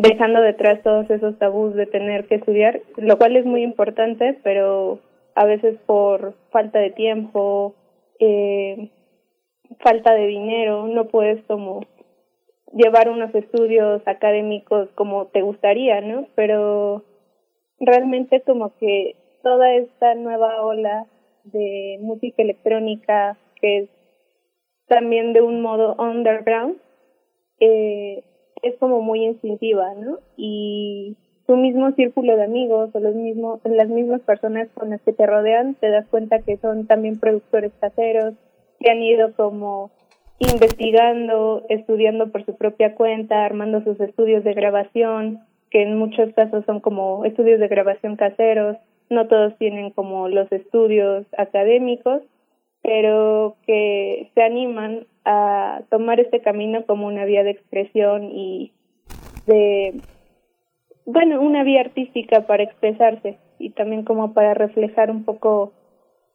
dejando 0.02 0.42
detrás 0.42 0.82
todos 0.82 1.08
esos 1.08 1.38
tabús 1.38 1.74
de 1.74 1.86
tener 1.86 2.26
que 2.26 2.34
estudiar, 2.34 2.82
lo 2.96 3.16
cual 3.16 3.34
es 3.36 3.46
muy 3.46 3.62
importante, 3.62 4.38
pero 4.42 5.00
a 5.34 5.46
veces 5.46 5.78
por 5.86 6.34
falta 6.50 6.78
de 6.78 6.90
tiempo, 6.90 7.74
eh, 8.20 8.90
falta 9.80 10.12
de 10.12 10.26
dinero, 10.26 10.86
no 10.86 11.08
puedes 11.08 11.42
como 11.46 11.80
llevar 12.74 13.08
unos 13.08 13.34
estudios 13.34 14.02
académicos 14.06 14.90
como 14.94 15.28
te 15.28 15.40
gustaría, 15.40 16.02
¿no? 16.02 16.26
Pero 16.34 17.02
realmente 17.80 18.42
como 18.42 18.76
que 18.76 19.16
toda 19.42 19.74
esta 19.76 20.14
nueva 20.14 20.62
ola 20.62 21.06
de 21.44 21.98
música 22.02 22.42
electrónica 22.42 23.38
que 23.60 23.78
es 23.78 23.90
también 24.88 25.32
de 25.32 25.40
un 25.40 25.62
modo 25.62 25.94
underground 25.98 26.76
eh, 27.60 28.22
es 28.66 28.76
como 28.78 29.00
muy 29.00 29.24
instintiva, 29.24 29.94
¿no? 29.94 30.18
Y 30.36 31.16
tu 31.46 31.56
mismo 31.56 31.92
círculo 31.92 32.36
de 32.36 32.44
amigos 32.44 32.90
o 32.92 33.00
los 33.00 33.14
mismos, 33.14 33.60
las 33.64 33.88
mismas 33.88 34.20
personas 34.22 34.68
con 34.74 34.90
las 34.90 35.00
que 35.02 35.12
te 35.12 35.26
rodean 35.26 35.74
te 35.74 35.90
das 35.90 36.06
cuenta 36.08 36.40
que 36.40 36.56
son 36.56 36.86
también 36.86 37.18
productores 37.20 37.72
caseros 37.80 38.34
que 38.80 38.90
han 38.90 39.02
ido 39.02 39.32
como 39.34 39.90
investigando, 40.38 41.64
estudiando 41.68 42.30
por 42.30 42.44
su 42.44 42.56
propia 42.56 42.94
cuenta, 42.94 43.44
armando 43.44 43.82
sus 43.82 43.98
estudios 44.00 44.44
de 44.44 44.52
grabación, 44.52 45.40
que 45.70 45.82
en 45.82 45.96
muchos 45.96 46.32
casos 46.34 46.64
son 46.66 46.80
como 46.80 47.24
estudios 47.24 47.60
de 47.60 47.68
grabación 47.68 48.16
caseros, 48.16 48.76
no 49.08 49.28
todos 49.28 49.56
tienen 49.58 49.90
como 49.90 50.28
los 50.28 50.50
estudios 50.52 51.26
académicos, 51.38 52.22
pero 52.82 53.56
que 53.66 54.30
se 54.34 54.42
animan 54.42 55.06
a 55.26 55.82
tomar 55.90 56.20
este 56.20 56.40
camino 56.40 56.86
como 56.86 57.06
una 57.06 57.26
vía 57.26 57.42
de 57.42 57.50
expresión 57.50 58.30
y 58.32 58.72
de, 59.46 60.00
bueno, 61.04 61.40
una 61.42 61.64
vía 61.64 61.80
artística 61.80 62.46
para 62.46 62.62
expresarse 62.62 63.38
y 63.58 63.70
también 63.70 64.04
como 64.04 64.32
para 64.32 64.54
reflejar 64.54 65.10
un 65.10 65.24
poco 65.24 65.72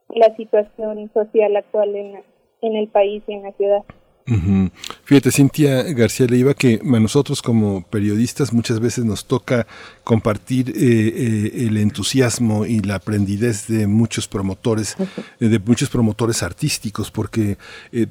la 0.09 0.35
situación 0.35 1.09
social 1.13 1.55
actual 1.55 1.95
en 1.95 2.23
en 2.61 2.75
el 2.75 2.87
país 2.87 3.23
y 3.27 3.33
en 3.33 3.43
la 3.43 3.51
ciudad. 3.53 3.83
Ujú. 4.27 4.69
Fíjate, 5.03 5.31
Cintia 5.31 5.83
García 5.93 6.25
Leiva, 6.27 6.53
que 6.53 6.79
a 6.81 6.99
nosotros 6.99 7.41
como 7.41 7.81
periodistas 7.81 8.53
muchas 8.53 8.79
veces 8.79 9.03
nos 9.03 9.25
toca 9.25 9.67
compartir 10.05 10.69
eh, 10.69 10.73
eh, 10.77 11.65
el 11.67 11.75
entusiasmo 11.77 12.65
y 12.65 12.79
la 12.79 12.95
aprendidez 12.95 13.67
de 13.67 13.87
muchos 13.87 14.29
promotores, 14.29 14.95
eh, 15.41 15.47
de 15.49 15.59
muchos 15.59 15.89
promotores 15.89 16.43
artísticos, 16.43 17.11
porque 17.11 17.57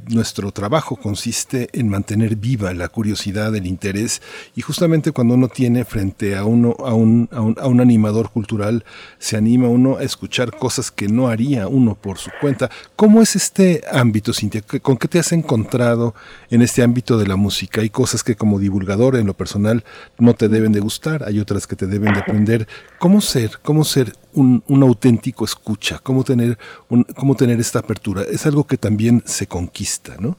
nuestro 0.08 0.52
trabajo 0.52 0.96
consiste 0.96 1.68
en 1.72 1.88
mantener 1.88 2.36
viva 2.36 2.74
la 2.74 2.88
curiosidad, 2.88 3.54
el 3.56 3.66
interés, 3.66 4.20
y 4.54 4.60
justamente 4.60 5.12
cuando 5.12 5.34
uno 5.34 5.48
tiene 5.48 5.86
frente 5.86 6.36
a 6.36 6.44
uno, 6.44 6.76
a 6.84 6.92
un, 6.92 7.28
a 7.32 7.40
un, 7.40 7.56
a 7.58 7.66
un 7.66 7.80
animador 7.80 8.30
cultural, 8.30 8.84
se 9.18 9.36
anima 9.38 9.68
uno 9.68 9.96
a 9.96 10.02
escuchar 10.02 10.50
cosas 10.58 10.90
que 10.90 11.08
no 11.08 11.28
haría 11.28 11.66
uno 11.66 11.94
por 11.94 12.18
su 12.18 12.30
cuenta. 12.42 12.68
¿Cómo 12.94 13.22
es 13.22 13.36
este 13.36 13.82
ámbito, 13.90 14.34
Cintia? 14.34 14.60
¿Qué- 14.60 14.80
¿Con 14.80 14.98
qué 14.98 15.08
te 15.08 15.18
has 15.18 15.32
encontrado 15.32 16.14
en 16.50 16.60
este 16.62 16.79
ámbito 16.82 17.18
de 17.18 17.26
la 17.26 17.36
música? 17.36 17.80
Hay 17.80 17.90
cosas 17.90 18.22
que 18.22 18.36
como 18.36 18.58
divulgador 18.58 19.16
en 19.16 19.26
lo 19.26 19.34
personal 19.34 19.84
no 20.18 20.34
te 20.34 20.48
deben 20.48 20.72
de 20.72 20.80
gustar, 20.80 21.22
hay 21.24 21.40
otras 21.40 21.66
que 21.66 21.76
te 21.76 21.86
deben 21.86 22.12
de 22.12 22.20
aprender. 22.20 22.66
¿Cómo 22.98 23.20
ser, 23.20 23.50
cómo 23.62 23.84
ser 23.84 24.12
un, 24.34 24.62
un 24.68 24.82
auténtico 24.82 25.44
escucha? 25.44 25.98
¿Cómo 26.02 26.24
tener, 26.24 26.58
un, 26.88 27.04
¿Cómo 27.16 27.34
tener 27.34 27.58
esta 27.60 27.80
apertura? 27.80 28.22
Es 28.22 28.46
algo 28.46 28.64
que 28.64 28.76
también 28.76 29.22
se 29.24 29.46
conquista, 29.46 30.14
¿no? 30.18 30.36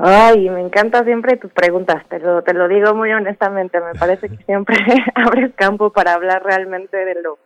Ay, 0.00 0.48
me 0.48 0.60
encanta 0.60 1.02
siempre 1.02 1.36
tus 1.36 1.52
preguntas, 1.52 2.04
te 2.08 2.20
lo, 2.20 2.42
te 2.42 2.54
lo 2.54 2.68
digo 2.68 2.94
muy 2.94 3.10
honestamente, 3.12 3.80
me 3.80 3.98
parece 3.98 4.28
que 4.28 4.36
siempre 4.46 4.76
abres 5.14 5.52
campo 5.56 5.90
para 5.90 6.14
hablar 6.14 6.44
realmente 6.44 6.96
de 6.96 7.20
lo, 7.20 7.38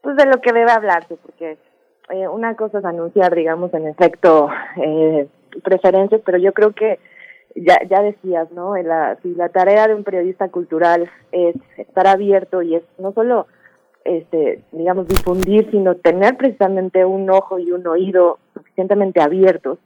pues 0.00 0.16
de 0.16 0.24
lo 0.24 0.40
que 0.40 0.52
debe 0.52 0.72
hablarse, 0.72 1.16
porque 1.16 1.58
eh, 2.08 2.26
una 2.26 2.54
cosa 2.56 2.78
es 2.78 2.84
anunciar, 2.86 3.34
digamos, 3.34 3.74
en 3.74 3.86
efecto, 3.86 4.48
eh, 4.82 5.28
preferencias, 5.62 6.22
pero 6.24 6.38
yo 6.38 6.54
creo 6.54 6.72
que 6.72 6.98
ya, 7.54 7.78
ya 7.88 8.02
decías, 8.02 8.50
¿no? 8.52 8.76
En 8.76 8.88
La, 8.88 9.16
si 9.22 9.34
la 9.34 9.48
tarea 9.48 9.88
de 9.88 9.94
un 9.94 10.04
periodista 10.04 10.48
cultural 10.48 11.10
es 11.32 11.56
estar 11.76 12.06
abierto 12.06 12.62
y 12.62 12.76
es 12.76 12.82
no 12.98 13.12
solo, 13.12 13.46
este, 14.04 14.62
digamos, 14.72 15.08
difundir, 15.08 15.70
sino 15.70 15.96
tener 15.96 16.36
precisamente 16.36 17.04
un 17.04 17.28
ojo 17.30 17.58
y 17.58 17.72
un 17.72 17.86
oído 17.86 18.38
suficientemente 18.54 19.20
abiertos 19.20 19.78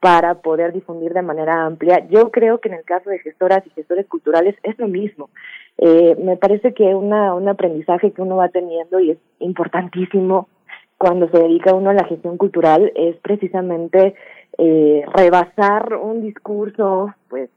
para 0.00 0.36
poder 0.36 0.72
difundir 0.72 1.12
de 1.12 1.22
manera 1.22 1.66
amplia. 1.66 2.06
Yo 2.08 2.30
creo 2.30 2.58
que 2.58 2.68
en 2.68 2.74
el 2.74 2.84
caso 2.84 3.10
de 3.10 3.18
gestoras 3.18 3.66
y 3.66 3.70
gestores 3.70 4.06
culturales 4.06 4.56
es 4.62 4.78
lo 4.78 4.88
mismo. 4.88 5.28
Eh, 5.76 6.16
me 6.22 6.38
parece 6.38 6.72
que 6.72 6.94
una, 6.94 7.34
un 7.34 7.48
aprendizaje 7.48 8.12
que 8.12 8.22
uno 8.22 8.36
va 8.36 8.48
teniendo 8.48 8.98
y 8.98 9.10
es 9.12 9.18
importantísimo 9.40 10.48
cuando 11.00 11.30
se 11.30 11.38
dedica 11.38 11.72
uno 11.72 11.88
a 11.88 11.94
la 11.94 12.04
gestión 12.04 12.36
cultural 12.36 12.92
es 12.94 13.16
precisamente 13.22 14.14
eh, 14.58 15.02
rebasar 15.14 15.94
un 15.94 16.20
discurso 16.20 17.14
pues 17.28 17.48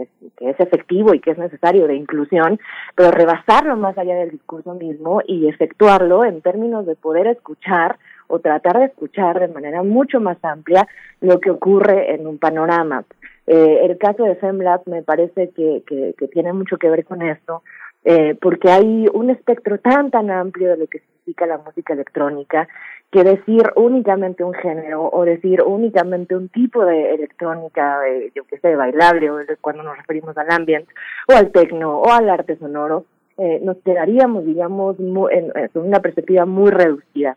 es- 0.00 0.08
que 0.36 0.50
es 0.50 0.58
efectivo 0.58 1.14
y 1.14 1.20
que 1.20 1.30
es 1.30 1.38
necesario 1.38 1.86
de 1.86 1.94
inclusión, 1.94 2.58
pero 2.96 3.12
rebasarlo 3.12 3.76
más 3.76 3.96
allá 3.98 4.16
del 4.16 4.30
discurso 4.32 4.74
mismo 4.74 5.20
y 5.28 5.46
efectuarlo 5.46 6.24
en 6.24 6.40
términos 6.42 6.84
de 6.84 6.96
poder 6.96 7.28
escuchar 7.28 7.98
o 8.26 8.40
tratar 8.40 8.80
de 8.80 8.86
escuchar 8.86 9.38
de 9.38 9.46
manera 9.46 9.84
mucho 9.84 10.18
más 10.18 10.38
amplia 10.42 10.88
lo 11.20 11.38
que 11.38 11.50
ocurre 11.52 12.12
en 12.16 12.26
un 12.26 12.38
panorama. 12.38 13.04
Eh, 13.46 13.78
el 13.84 13.96
caso 13.98 14.24
de 14.24 14.34
FEMLAB 14.36 14.82
me 14.86 15.02
parece 15.04 15.50
que, 15.50 15.84
que, 15.86 16.14
que 16.18 16.26
tiene 16.28 16.52
mucho 16.52 16.78
que 16.78 16.90
ver 16.90 17.04
con 17.04 17.22
esto, 17.22 17.62
eh, 18.04 18.36
porque 18.40 18.70
hay 18.70 19.06
un 19.12 19.30
espectro 19.30 19.78
tan, 19.78 20.10
tan 20.10 20.30
amplio 20.30 20.70
de 20.70 20.76
lo 20.76 20.86
que 20.86 21.00
significa 21.00 21.46
la 21.46 21.58
música 21.58 21.92
electrónica, 21.92 22.68
que 23.10 23.24
decir 23.24 23.62
únicamente 23.76 24.42
un 24.42 24.54
género 24.54 25.08
o 25.08 25.24
decir 25.24 25.62
únicamente 25.62 26.34
un 26.34 26.48
tipo 26.48 26.84
de 26.84 27.14
electrónica, 27.14 28.08
eh, 28.08 28.32
yo 28.34 28.44
que 28.44 28.58
sé, 28.58 28.74
bailable, 28.74 29.30
o 29.30 29.38
cuando 29.60 29.82
nos 29.82 29.96
referimos 29.98 30.36
al 30.38 30.50
ambient, 30.50 30.88
o 31.28 31.36
al 31.36 31.50
tecno, 31.52 31.98
o 32.00 32.10
al 32.10 32.28
arte 32.30 32.56
sonoro, 32.56 33.04
eh, 33.38 33.60
nos 33.62 33.76
quedaríamos, 33.78 34.44
digamos, 34.46 34.98
mu- 34.98 35.28
en, 35.28 35.52
en 35.54 35.70
una 35.74 36.00
perspectiva 36.00 36.46
muy 36.46 36.70
reducida. 36.70 37.36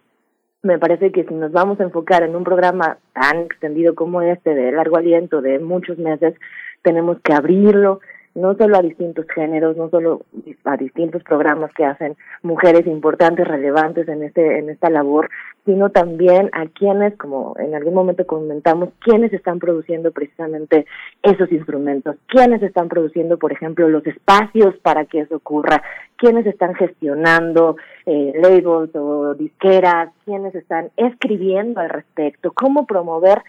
Me 0.64 0.80
parece 0.80 1.11
que 1.11 1.26
si 1.26 1.34
nos 1.34 1.52
vamos 1.52 1.80
a 1.80 1.84
enfocar 1.84 2.24
en 2.24 2.35
un 2.35 2.44
programa 2.44 2.98
tan 3.14 3.42
extendido 3.42 3.94
como 3.95 4.22
este, 4.22 4.56
de 4.56 4.72
largo 4.72 4.98
aliento, 4.98 5.42
de 5.42 5.60
muchos 5.60 5.98
meses, 6.00 6.34
tenemos 6.82 7.19
que 7.22 7.34
abrirlo 7.34 8.00
no 8.35 8.53
solo 8.55 8.77
a 8.77 8.81
distintos 8.81 9.25
géneros, 9.33 9.77
no 9.77 9.89
solo 9.89 10.25
a 10.65 10.77
distintos 10.77 11.23
programas 11.23 11.72
que 11.73 11.85
hacen 11.85 12.17
mujeres 12.43 12.85
importantes, 12.85 13.47
relevantes 13.47 14.07
en 14.09 14.23
este 14.23 14.59
en 14.59 14.69
esta 14.69 14.89
labor, 14.89 15.30
sino 15.65 15.89
también 15.89 16.49
a 16.51 16.67
quienes, 16.67 17.17
como 17.17 17.55
en 17.57 17.73
algún 17.73 17.93
momento 17.93 18.27
comentamos, 18.27 18.89
quienes 18.99 19.31
están 19.33 19.59
produciendo 19.59 20.11
precisamente 20.11 20.85
esos 21.23 21.51
instrumentos, 21.51 22.17
quienes 22.27 22.61
están 22.61 22.89
produciendo, 22.89 23.39
por 23.39 23.53
ejemplo, 23.53 23.88
los 23.88 24.05
espacios 24.05 24.75
para 24.83 25.05
que 25.05 25.22
eso 25.22 25.38
ocurra, 25.38 25.81
quienes 26.17 26.45
están 26.45 26.75
gestionando 26.75 27.77
eh, 28.05 28.33
labels 28.35 28.93
o 28.95 29.33
disqueras, 29.33 30.09
quienes 30.25 30.53
están 30.55 30.91
escribiendo 30.97 31.80
al 31.80 31.89
respecto, 31.89 32.51
cómo 32.53 32.85
promover 32.85 33.41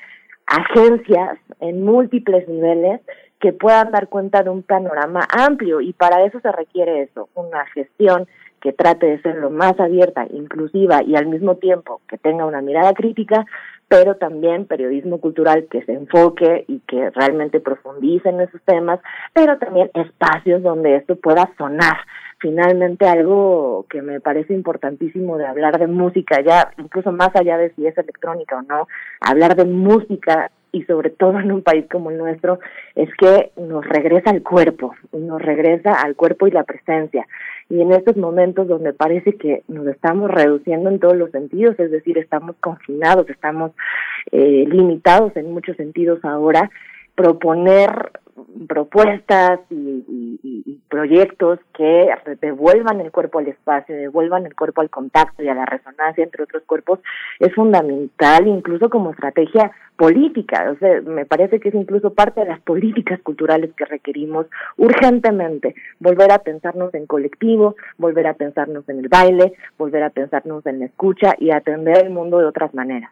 agencias 0.46 1.38
en 1.60 1.84
múltiples 1.84 2.48
niveles 2.48 3.00
que 3.40 3.52
puedan 3.52 3.90
dar 3.90 4.08
cuenta 4.08 4.42
de 4.42 4.50
un 4.50 4.62
panorama 4.62 5.26
amplio 5.30 5.80
y 5.80 5.92
para 5.92 6.24
eso 6.24 6.40
se 6.40 6.50
requiere 6.52 7.02
eso, 7.02 7.28
una 7.34 7.66
gestión 7.66 8.26
que 8.60 8.72
trate 8.72 9.06
de 9.06 9.22
ser 9.22 9.36
lo 9.36 9.50
más 9.50 9.78
abierta, 9.78 10.26
inclusiva 10.30 11.02
y 11.02 11.14
al 11.14 11.26
mismo 11.26 11.56
tiempo 11.56 12.00
que 12.08 12.18
tenga 12.18 12.46
una 12.46 12.62
mirada 12.62 12.94
crítica, 12.94 13.44
pero 13.88 14.16
también 14.16 14.66
periodismo 14.66 15.20
cultural 15.20 15.68
que 15.70 15.82
se 15.84 15.92
enfoque 15.92 16.64
y 16.66 16.80
que 16.80 17.10
realmente 17.10 17.60
profundice 17.60 18.28
en 18.28 18.40
esos 18.40 18.60
temas, 18.62 18.98
pero 19.32 19.58
también 19.58 19.90
espacios 19.94 20.62
donde 20.62 20.96
esto 20.96 21.16
pueda 21.16 21.48
sonar. 21.56 21.98
Finalmente 22.38 23.06
algo 23.06 23.86
que 23.88 24.02
me 24.02 24.20
parece 24.20 24.52
importantísimo 24.52 25.38
de 25.38 25.46
hablar 25.46 25.78
de 25.78 25.86
música, 25.86 26.40
ya 26.42 26.72
incluso 26.78 27.12
más 27.12 27.30
allá 27.34 27.56
de 27.58 27.70
si 27.74 27.86
es 27.86 27.96
electrónica 27.96 28.58
o 28.58 28.62
no, 28.62 28.88
hablar 29.20 29.54
de 29.54 29.64
música 29.64 30.50
y 30.76 30.82
sobre 30.84 31.08
todo 31.08 31.40
en 31.40 31.50
un 31.50 31.62
país 31.62 31.86
como 31.90 32.10
el 32.10 32.18
nuestro, 32.18 32.60
es 32.94 33.08
que 33.16 33.50
nos 33.56 33.84
regresa 33.86 34.30
al 34.30 34.42
cuerpo, 34.42 34.94
nos 35.12 35.40
regresa 35.40 35.92
al 36.02 36.14
cuerpo 36.16 36.46
y 36.46 36.50
la 36.50 36.64
presencia. 36.64 37.26
Y 37.70 37.80
en 37.80 37.92
estos 37.92 38.16
momentos 38.16 38.68
donde 38.68 38.92
parece 38.92 39.36
que 39.36 39.62
nos 39.68 39.86
estamos 39.86 40.30
reduciendo 40.30 40.90
en 40.90 41.00
todos 41.00 41.16
los 41.16 41.30
sentidos, 41.30 41.80
es 41.80 41.90
decir, 41.90 42.18
estamos 42.18 42.56
confinados, 42.60 43.28
estamos 43.30 43.72
eh, 44.32 44.64
limitados 44.68 45.34
en 45.36 45.50
muchos 45.52 45.76
sentidos 45.76 46.22
ahora, 46.24 46.70
proponer 47.14 48.10
propuestas 48.68 49.60
y, 49.70 50.80
proyectos 50.88 51.58
que 51.74 52.08
devuelvan 52.40 53.00
el 53.00 53.10
cuerpo 53.10 53.38
al 53.38 53.48
espacio, 53.48 53.94
devuelvan 53.94 54.46
el 54.46 54.54
cuerpo 54.54 54.80
al 54.80 54.88
contacto 54.88 55.42
y 55.42 55.48
a 55.48 55.54
la 55.54 55.66
resonancia 55.66 56.24
entre 56.24 56.44
otros 56.44 56.62
cuerpos 56.64 57.00
es 57.40 57.52
fundamental 57.54 58.46
incluso 58.46 58.88
como 58.88 59.10
estrategia 59.10 59.72
política. 59.96 60.70
O 60.70 60.78
sea, 60.78 61.00
me 61.02 61.26
parece 61.26 61.60
que 61.60 61.70
es 61.70 61.74
incluso 61.74 62.14
parte 62.14 62.40
de 62.40 62.46
las 62.46 62.60
políticas 62.60 63.20
culturales 63.20 63.72
que 63.76 63.84
requerimos 63.84 64.46
urgentemente. 64.76 65.74
Volver 65.98 66.32
a 66.32 66.38
pensarnos 66.38 66.94
en 66.94 67.06
colectivo, 67.06 67.76
volver 67.98 68.26
a 68.26 68.34
pensarnos 68.34 68.88
en 68.88 69.00
el 69.00 69.08
baile, 69.08 69.54
volver 69.78 70.02
a 70.02 70.10
pensarnos 70.10 70.64
en 70.66 70.80
la 70.80 70.86
escucha 70.86 71.34
y 71.38 71.50
atender 71.50 72.04
el 72.04 72.10
mundo 72.10 72.38
de 72.38 72.46
otras 72.46 72.72
maneras. 72.74 73.10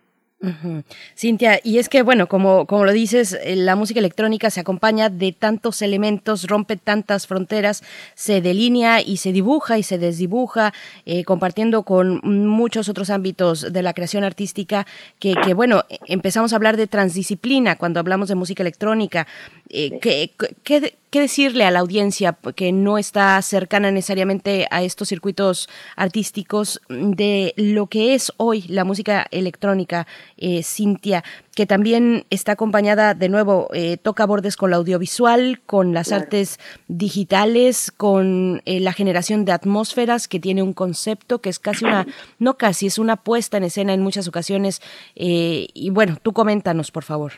Cintia, 1.17 1.61
y 1.63 1.79
es 1.79 1.89
que, 1.89 2.03
bueno, 2.03 2.27
como, 2.27 2.67
como 2.67 2.85
lo 2.85 2.93
dices, 2.93 3.33
eh, 3.33 3.57
la 3.57 3.77
música 3.77 4.01
electrónica 4.01 4.51
se 4.51 4.61
acompaña 4.61 5.09
de 5.09 5.33
tantos 5.33 5.81
elementos, 5.81 6.47
rompe 6.47 6.77
tantas 6.77 7.27
fronteras, 7.27 7.83
se 8.15 8.41
delinea 8.41 9.01
y 9.01 9.17
se 9.19 9.33
dibuja 9.33 9.79
y 9.79 9.83
se 9.83 9.97
desdibuja, 9.97 10.75
eh, 11.07 11.25
compartiendo 11.25 11.85
con 11.85 12.21
muchos 12.25 12.89
otros 12.89 13.11
ámbitos 13.11 13.73
de 13.73 13.83
la 13.83 13.95
creación 13.95 14.25
artística, 14.25 14.87
que, 15.19 15.35
que, 15.35 15.55
bueno, 15.55 15.85
eh, 15.89 15.99
empezamos 16.09 16.53
a 16.53 16.57
hablar 16.57 16.77
de 16.77 16.89
transdisciplina 16.89 17.77
cuando 17.77 18.01
hablamos 18.01 18.29
de 18.29 18.35
música 18.35 18.63
electrónica. 18.63 19.27
Eh, 19.71 19.99
¿qué, 20.01 20.31
qué, 20.63 20.95
qué 21.15 21.21
decirle 21.21 21.65
a 21.65 21.71
la 21.71 21.79
audiencia 21.79 22.37
que 22.57 22.73
no 22.73 22.99
está 22.99 23.41
cercana 23.41 23.93
necesariamente 23.93 24.67
a 24.73 24.83
estos 24.83 25.11
circuitos 25.11 25.69
artísticos 25.95 26.81
de 26.89 27.55
lo 27.57 27.87
que 27.87 28.15
es 28.15 28.33
hoy 28.37 28.63
la 28.63 28.83
música 28.83 29.25
electrónica, 29.31 30.09
eh, 30.39 30.63
Cintia, 30.63 31.23
que 31.55 31.67
también 31.67 32.25
está 32.31 32.53
acompañada 32.53 33.15
de 33.15 33.29
nuevo, 33.29 33.69
eh, 33.73 33.97
toca 33.97 34.27
bordes 34.27 34.57
con 34.57 34.71
la 34.71 34.77
audiovisual, 34.77 35.61
con 35.67 35.95
las 35.95 36.09
Claro. 36.09 36.23
artes 36.25 36.59
digitales, 36.89 37.93
con 37.93 38.61
eh, 38.65 38.81
la 38.81 38.93
generación 38.93 39.45
de 39.45 39.53
atmósferas, 39.53 40.27
que 40.29 40.41
tiene 40.41 40.63
un 40.63 40.73
concepto 40.73 41.41
que 41.41 41.49
es 41.51 41.59
casi 41.59 41.85
una, 41.85 42.07
no 42.39 42.55
casi, 42.55 42.87
es 42.87 42.99
una 42.99 43.17
puesta 43.17 43.57
en 43.57 43.65
escena 43.65 43.93
en 43.95 44.03
muchas 44.03 44.27
ocasiones. 44.29 44.81
eh, 45.17 45.67
y 45.75 45.91
bueno, 45.91 46.17
tú 46.23 46.33
coméntanos, 46.33 46.91
por 46.91 47.05
favor. 47.05 47.33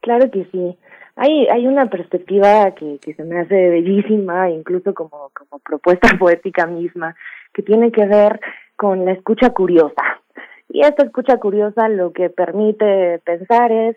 Claro 0.00 0.30
que 0.30 0.46
sí. 0.52 0.76
Hay, 1.16 1.46
hay 1.48 1.66
una 1.66 1.86
perspectiva 1.90 2.74
que, 2.74 2.98
que 3.00 3.14
se 3.14 3.22
me 3.24 3.38
hace 3.40 3.54
bellísima, 3.54 4.50
incluso 4.50 4.94
como, 4.94 5.30
como 5.34 5.58
propuesta 5.60 6.08
poética 6.18 6.66
misma, 6.66 7.14
que 7.52 7.62
tiene 7.62 7.92
que 7.92 8.06
ver 8.06 8.40
con 8.76 9.04
la 9.04 9.12
escucha 9.12 9.50
curiosa. 9.50 10.02
Y 10.74 10.80
esta 10.80 11.04
escucha 11.04 11.36
curiosa 11.36 11.90
lo 11.90 12.14
que 12.14 12.30
permite 12.30 13.18
pensar 13.26 13.70
es 13.70 13.96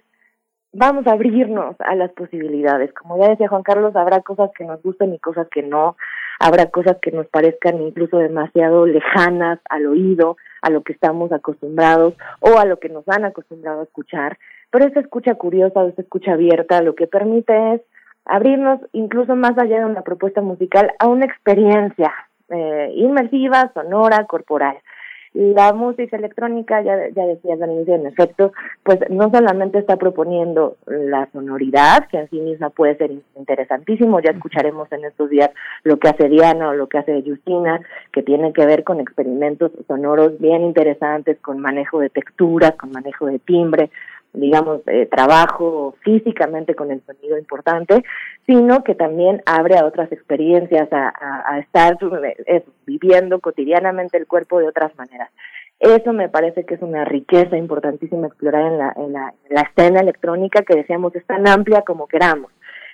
vamos 0.74 1.08
a 1.08 1.14
abrirnos 1.14 1.78
a 1.80 1.96
las 1.96 2.12
posibilidades. 2.12 2.92
Como 2.92 3.18
ya 3.18 3.30
decía 3.30 3.48
Juan 3.48 3.64
Carlos, 3.64 3.96
habrá 3.96 4.20
cosas 4.20 4.52
que 4.58 4.66
nos 4.66 4.84
gusten 4.84 5.14
y 5.14 5.20
cosas 5.20 5.48
que 5.50 5.64
no, 5.64 5.96
habrá 6.38 6.66
cosas 6.66 6.98
que 7.02 7.12
nos 7.12 7.28
parezcan 7.28 7.82
incluso 7.82 8.18
demasiado 8.18 8.86
lejanas 8.86 9.60
al 9.70 9.86
oído, 9.86 10.36
a 10.62 10.70
lo 10.70 10.84
que 10.84 10.92
estamos 10.92 11.32
acostumbrados 11.32 12.16
o 12.42 12.60
a 12.60 12.66
lo 12.66 12.78
que 12.78 12.90
nos 12.90 13.08
han 13.08 13.24
acostumbrado 13.24 13.80
a 13.80 13.84
escuchar, 13.84 14.38
pero 14.70 14.86
esa 14.86 15.00
escucha 15.00 15.36
curiosa, 15.36 15.86
esa 15.86 16.02
escucha 16.02 16.34
abierta, 16.34 16.82
lo 16.82 16.94
que 16.94 17.08
permite 17.08 17.76
es 17.76 17.82
abrirnos 18.26 18.82
incluso 18.92 19.34
más 19.38 19.58
allá 19.58 19.80
de 19.80 19.86
una 19.86 20.02
propuesta 20.02 20.42
musical 20.42 20.92
a 21.00 21.08
una 21.08 21.26
experiencia 21.26 22.12
eh, 22.50 22.92
inmersiva, 22.96 23.72
sonora, 23.74 24.26
corporal. 24.26 24.78
La 25.36 25.74
música 25.74 26.16
electrónica, 26.16 26.82
ya, 26.82 27.10
ya 27.10 27.26
decías 27.26 27.62
al 27.62 27.70
inicio, 27.70 27.96
en 27.96 28.06
efecto, 28.06 28.54
pues 28.84 29.00
no 29.10 29.30
solamente 29.30 29.80
está 29.80 29.98
proponiendo 29.98 30.78
la 30.88 31.28
sonoridad, 31.34 32.08
que 32.08 32.20
en 32.20 32.30
sí 32.30 32.40
misma 32.40 32.70
puede 32.70 32.96
ser 32.96 33.12
interesantísimo, 33.36 34.22
ya 34.22 34.32
escucharemos 34.32 34.90
en 34.94 35.04
estos 35.04 35.30
días 35.30 35.50
lo 35.84 36.00
que 36.00 36.08
hace 36.08 36.30
Diana 36.30 36.70
o 36.70 36.74
lo 36.74 36.88
que 36.88 37.00
hace 37.00 37.22
Justina, 37.22 37.82
que 38.14 38.24
tiene 38.24 38.54
que 38.54 38.66
ver 38.66 38.86
con 38.86 39.02
experimentos 39.02 39.74
sonoros 39.90 40.40
bien 40.40 40.62
interesantes, 40.62 41.38
con 41.42 41.60
manejo 41.60 42.00
de 42.00 42.10
texturas, 42.10 42.72
con 42.78 42.92
manejo 42.92 43.26
de 43.26 43.40
timbre, 43.40 43.90
digamos, 44.36 44.82
eh, 44.88 45.08
trabajo 45.08 45.96
físicamente 46.02 46.76
con 46.76 46.92
el 46.92 47.02
sonido 47.06 47.38
importante, 47.38 48.04
sino 48.46 48.84
que 48.84 48.96
también 48.96 49.42
abre 49.46 49.78
a 49.78 49.86
otras 49.86 50.12
experiencias, 50.12 50.88
a, 50.92 51.60
estar 51.60 51.98
eh, 52.46 52.64
viviendo 52.86 53.40
cotidianamente 53.40 54.18
el 54.18 54.28
cuerpo 54.28 54.60
de 54.60 54.68
otras 54.68 54.96
maneras. 54.98 55.30
Eso 55.80 56.14
me 56.14 56.30
parece 56.30 56.64
que 56.64 56.76
es 56.76 56.82
una 56.82 57.04
riqueza 57.06 57.58
importantísima 57.58 58.28
explorar 58.28 58.72
en 58.72 58.78
la, 58.78 58.94
en 58.96 59.14
la, 59.14 59.34
la 59.50 59.62
escena 59.62 60.00
electrónica 60.00 60.64
que 60.64 60.76
decíamos 60.76 61.16
es 61.16 61.26
tan 61.26 61.48
amplia 61.48 61.82
como 61.82 62.08
queramos. 62.08 62.52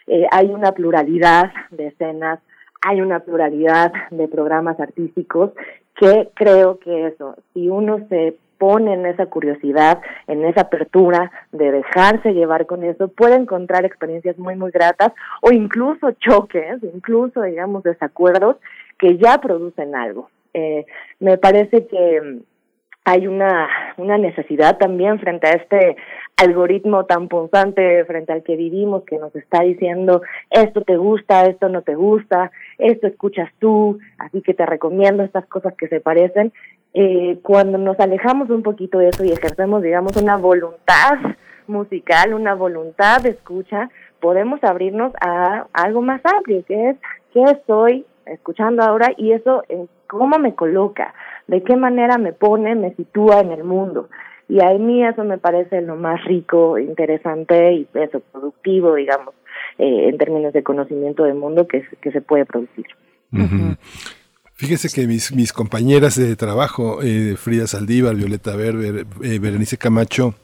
Eh, 0.08 0.26
hay 0.32 0.48
una 0.48 0.72
pluralidad 0.72 1.52
de 1.70 1.88
escenas, 1.88 2.40
hay 2.82 3.02
una 3.02 3.20
pluralidad 3.20 3.94
de 4.10 4.28
programas 4.28 4.80
artísticos 4.80 5.52
que 5.96 6.30
creo 6.34 6.80
que 6.80 7.08
eso, 7.08 7.36
si 7.54 7.70
uno 7.70 8.00
se 8.10 8.36
pone 8.62 8.94
en 8.94 9.08
esa 9.08 9.26
curiosidad, 9.26 10.02
en 10.28 10.46
esa 10.46 10.62
apertura 10.62 11.32
de 11.52 11.72
dejarse 11.72 12.36
llevar 12.36 12.68
con 12.68 12.84
eso, 12.84 13.08
puede 13.08 13.34
encontrar 13.34 13.86
experiencias 13.86 14.38
muy, 14.38 14.56
muy 14.56 14.70
gratas 14.70 15.14
o 15.42 15.52
incluso 15.52 16.12
choques, 16.20 16.78
incluso, 16.84 17.42
digamos, 17.42 17.82
desacuerdos 17.82 18.58
que 19.00 19.18
ya 19.18 19.40
producen 19.40 19.96
algo. 19.96 20.30
Eh, 20.54 20.86
me 21.20 21.40
parece 21.40 21.88
que 21.88 22.42
hay 23.04 23.26
una, 23.26 23.68
una 23.98 24.20
necesidad 24.20 24.78
también 24.78 25.20
frente 25.20 25.48
a 25.48 25.54
este 25.54 25.96
algoritmo 26.38 27.06
tan 27.06 27.30
punzante 27.30 28.06
frente 28.06 28.32
al 28.32 28.44
que 28.44 28.56
vivimos 28.56 29.04
que 29.06 29.18
nos 29.18 29.36
está 29.36 29.64
diciendo 29.64 30.22
esto 30.52 30.82
te 30.82 30.98
gusta, 30.98 31.46
esto 31.46 31.68
no 31.70 31.82
te 31.82 31.96
gusta, 31.96 32.52
esto 32.78 33.08
escuchas 33.08 33.50
tú, 33.58 33.98
así 34.20 34.42
que 34.42 34.54
te 34.54 34.66
recomiendo 34.66 35.24
estas 35.24 35.46
cosas 35.48 35.74
que 35.76 35.88
se 35.88 36.00
parecen. 36.00 36.54
Eh, 36.94 37.40
cuando 37.42 37.78
nos 37.78 38.00
alejamos 38.00 38.50
un 38.50 38.64
poquito 38.64 38.98
de 38.98 39.10
eso 39.10 39.24
y 39.24 39.32
ejercemos, 39.32 39.82
digamos, 39.82 40.18
una 40.18 40.38
voluntad 40.38 41.18
musical, 41.68 42.34
una 42.34 42.54
voluntad 42.54 43.22
de 43.22 43.30
escucha, 43.30 43.90
podemos 44.20 44.64
abrirnos 44.64 45.14
a 45.22 45.68
algo 45.74 46.02
más 46.02 46.22
amplio, 46.26 46.64
que 46.66 46.90
es 46.90 46.98
qué 47.34 47.44
estoy 47.44 48.06
escuchando 48.26 48.84
ahora 48.84 49.14
y 49.18 49.32
eso 49.32 49.64
en 49.70 49.88
cómo 50.08 50.38
me 50.38 50.54
coloca, 50.54 51.14
de 51.48 51.64
qué 51.64 51.76
manera 51.76 52.18
me 52.18 52.34
pone, 52.34 52.76
me 52.76 52.94
sitúa 52.96 53.40
en 53.40 53.52
el 53.52 53.64
mundo. 53.64 54.10
Y 54.50 54.62
a 54.62 54.74
mí 54.78 55.06
eso 55.06 55.24
me 55.24 55.38
parece 55.38 55.82
lo 55.82 55.96
más 55.96 56.24
rico, 56.26 56.78
interesante 56.78 57.74
y 57.74 57.88
eso, 57.94 58.20
productivo, 58.32 58.96
digamos, 58.96 59.34
eh, 59.78 60.10
en 60.10 60.18
términos 60.18 60.52
de 60.52 60.62
conocimiento 60.62 61.24
del 61.24 61.36
mundo 61.36 61.68
que, 61.68 61.86
que 62.02 62.12
se 62.12 62.22
puede 62.22 62.46
producir. 62.46 62.88
Fíjese 64.62 64.90
que 64.90 65.08
mis, 65.08 65.32
mis 65.32 65.54
compañeras 65.54 66.18
de 66.18 66.36
trabajo, 66.36 67.02
eh, 67.02 67.36
Frida 67.36 67.66
Saldívar, 67.66 68.16
Violeta 68.16 68.56
Berber, 68.56 69.08
eh, 69.24 69.40
Berenice 69.40 69.76
Camacho, 69.76 70.36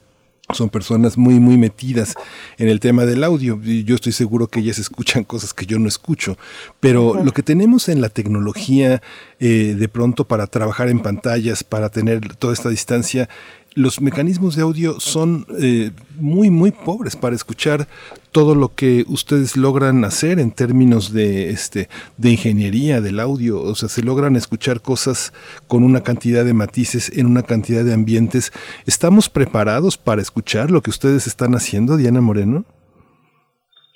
son 0.55 0.69
personas 0.69 1.19
muy, 1.19 1.39
muy 1.39 1.55
metidas 1.55 2.15
en 2.57 2.67
el 2.67 2.79
tema 2.79 3.05
del 3.05 3.23
audio. 3.23 3.61
Y 3.63 3.83
yo 3.83 3.93
estoy 3.93 4.13
seguro 4.13 4.47
que 4.47 4.61
ellas 4.61 4.79
escuchan 4.79 5.23
cosas 5.23 5.53
que 5.53 5.67
yo 5.67 5.77
no 5.77 5.87
escucho. 5.87 6.35
Pero 6.79 7.23
lo 7.23 7.31
que 7.31 7.43
tenemos 7.43 7.89
en 7.89 8.01
la 8.01 8.09
tecnología, 8.09 9.03
eh, 9.39 9.75
de 9.77 9.87
pronto 9.87 10.27
para 10.27 10.47
trabajar 10.47 10.89
en 10.89 11.01
pantallas, 11.01 11.63
para 11.63 11.89
tener 11.89 12.37
toda 12.37 12.53
esta 12.53 12.69
distancia, 12.69 13.29
los 13.77 14.01
mecanismos 14.01 14.55
de 14.55 14.63
audio 14.63 14.99
son 14.99 15.45
eh, 15.61 15.91
muy, 16.19 16.49
muy 16.49 16.71
pobres 16.71 17.15
para 17.15 17.35
escuchar 17.35 17.85
todo 18.31 18.55
lo 18.55 18.73
que 18.73 19.05
ustedes 19.07 19.55
logran 19.55 20.03
hacer 20.03 20.39
en 20.39 20.51
términos 20.51 21.13
de, 21.13 21.51
este, 21.51 21.87
de 22.17 22.31
ingeniería 22.31 23.01
del 23.01 23.19
audio. 23.19 23.61
O 23.61 23.75
sea, 23.75 23.87
se 23.87 24.01
logran 24.01 24.35
escuchar 24.35 24.81
cosas 24.81 25.31
con 25.67 25.83
una 25.83 26.01
cantidad 26.01 26.43
de 26.43 26.55
matices 26.55 27.15
en 27.15 27.27
una 27.27 27.43
cantidad 27.43 27.85
de 27.85 27.93
ambientes. 27.93 28.51
¿Estamos 28.87 29.29
preparados 29.29 29.95
para 29.99 30.23
escuchar 30.23 30.71
lo 30.71 30.81
que 30.81 30.89
ustedes 30.89 31.27
están 31.27 31.53
haciendo, 31.53 31.97
Diana 31.97 32.19
Moreno? 32.19 32.65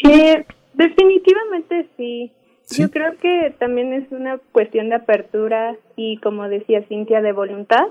Eh, 0.04 0.46
definitivamente 0.76 1.90
sí. 1.98 2.32
Yo 2.78 2.90
creo 2.92 3.18
que 3.20 3.54
también 3.60 3.94
es 3.94 4.10
una 4.12 4.38
cuestión 4.52 4.90
de 4.90 4.96
apertura 4.96 5.76
y, 5.98 6.18
como 6.18 6.48
decía 6.48 6.86
Cintia, 6.88 7.22
de 7.22 7.34
voluntad 7.34 7.84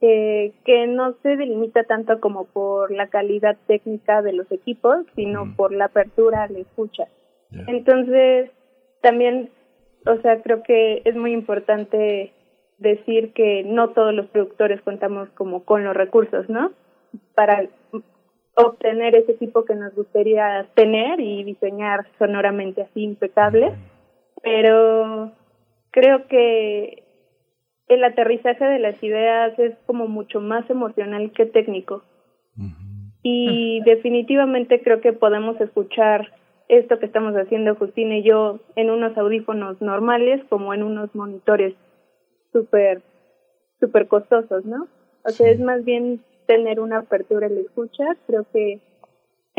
eh, 0.00 0.52
que 0.64 0.86
no 0.86 1.14
se 1.22 1.36
delimita 1.36 1.82
tanto 1.84 2.20
como 2.20 2.44
por 2.44 2.92
la 2.92 3.08
calidad 3.08 3.56
técnica 3.66 4.22
de 4.22 4.32
los 4.32 4.50
equipos, 4.52 4.98
sino 5.16 5.54
por 5.56 5.72
la 5.72 5.86
apertura 5.86 6.44
a 6.44 6.48
la 6.48 6.60
escucha. 6.60 7.08
Entonces, 7.66 8.50
también, 9.00 9.50
o 10.06 10.16
sea, 10.20 10.40
creo 10.42 10.62
que 10.62 11.02
es 11.04 11.16
muy 11.16 11.32
importante 11.32 12.32
decir 12.78 13.32
que 13.32 13.64
no 13.64 13.90
todos 13.90 14.14
los 14.14 14.26
productores 14.26 14.80
contamos 14.82 15.28
como 15.30 15.64
con 15.64 15.82
los 15.82 15.96
recursos, 15.96 16.48
¿no? 16.48 16.70
Para 17.34 17.66
obtener 18.54 19.16
ese 19.16 19.34
tipo 19.34 19.64
que 19.64 19.74
nos 19.74 19.94
gustaría 19.94 20.66
tener 20.74 21.20
y 21.20 21.44
diseñar 21.44 22.06
sonoramente 22.18 22.82
así 22.82 23.02
impecable, 23.02 23.74
pero 24.42 25.32
creo 25.90 26.26
que 26.28 27.02
el 27.88 28.04
aterrizaje 28.04 28.64
de 28.64 28.78
las 28.78 29.02
ideas 29.02 29.58
es 29.58 29.74
como 29.86 30.06
mucho 30.06 30.40
más 30.40 30.68
emocional 30.70 31.32
que 31.32 31.46
técnico. 31.46 32.02
Y 33.22 33.82
definitivamente 33.84 34.80
creo 34.82 35.00
que 35.00 35.12
podemos 35.12 35.60
escuchar 35.60 36.32
esto 36.68 36.98
que 36.98 37.06
estamos 37.06 37.34
haciendo 37.34 37.74
Justina 37.74 38.18
y 38.18 38.22
yo 38.22 38.60
en 38.76 38.90
unos 38.90 39.16
audífonos 39.16 39.80
normales 39.80 40.42
como 40.48 40.72
en 40.74 40.82
unos 40.82 41.14
monitores 41.14 41.74
súper 42.52 43.02
súper 43.80 44.08
costosos, 44.08 44.64
¿no? 44.64 44.86
O 45.24 45.30
sea, 45.30 45.50
es 45.50 45.60
más 45.60 45.84
bien 45.84 46.20
tener 46.46 46.80
una 46.80 46.98
apertura 46.98 47.46
en 47.46 47.56
la 47.56 47.60
escucha, 47.60 48.04
creo 48.26 48.46
que 48.52 48.80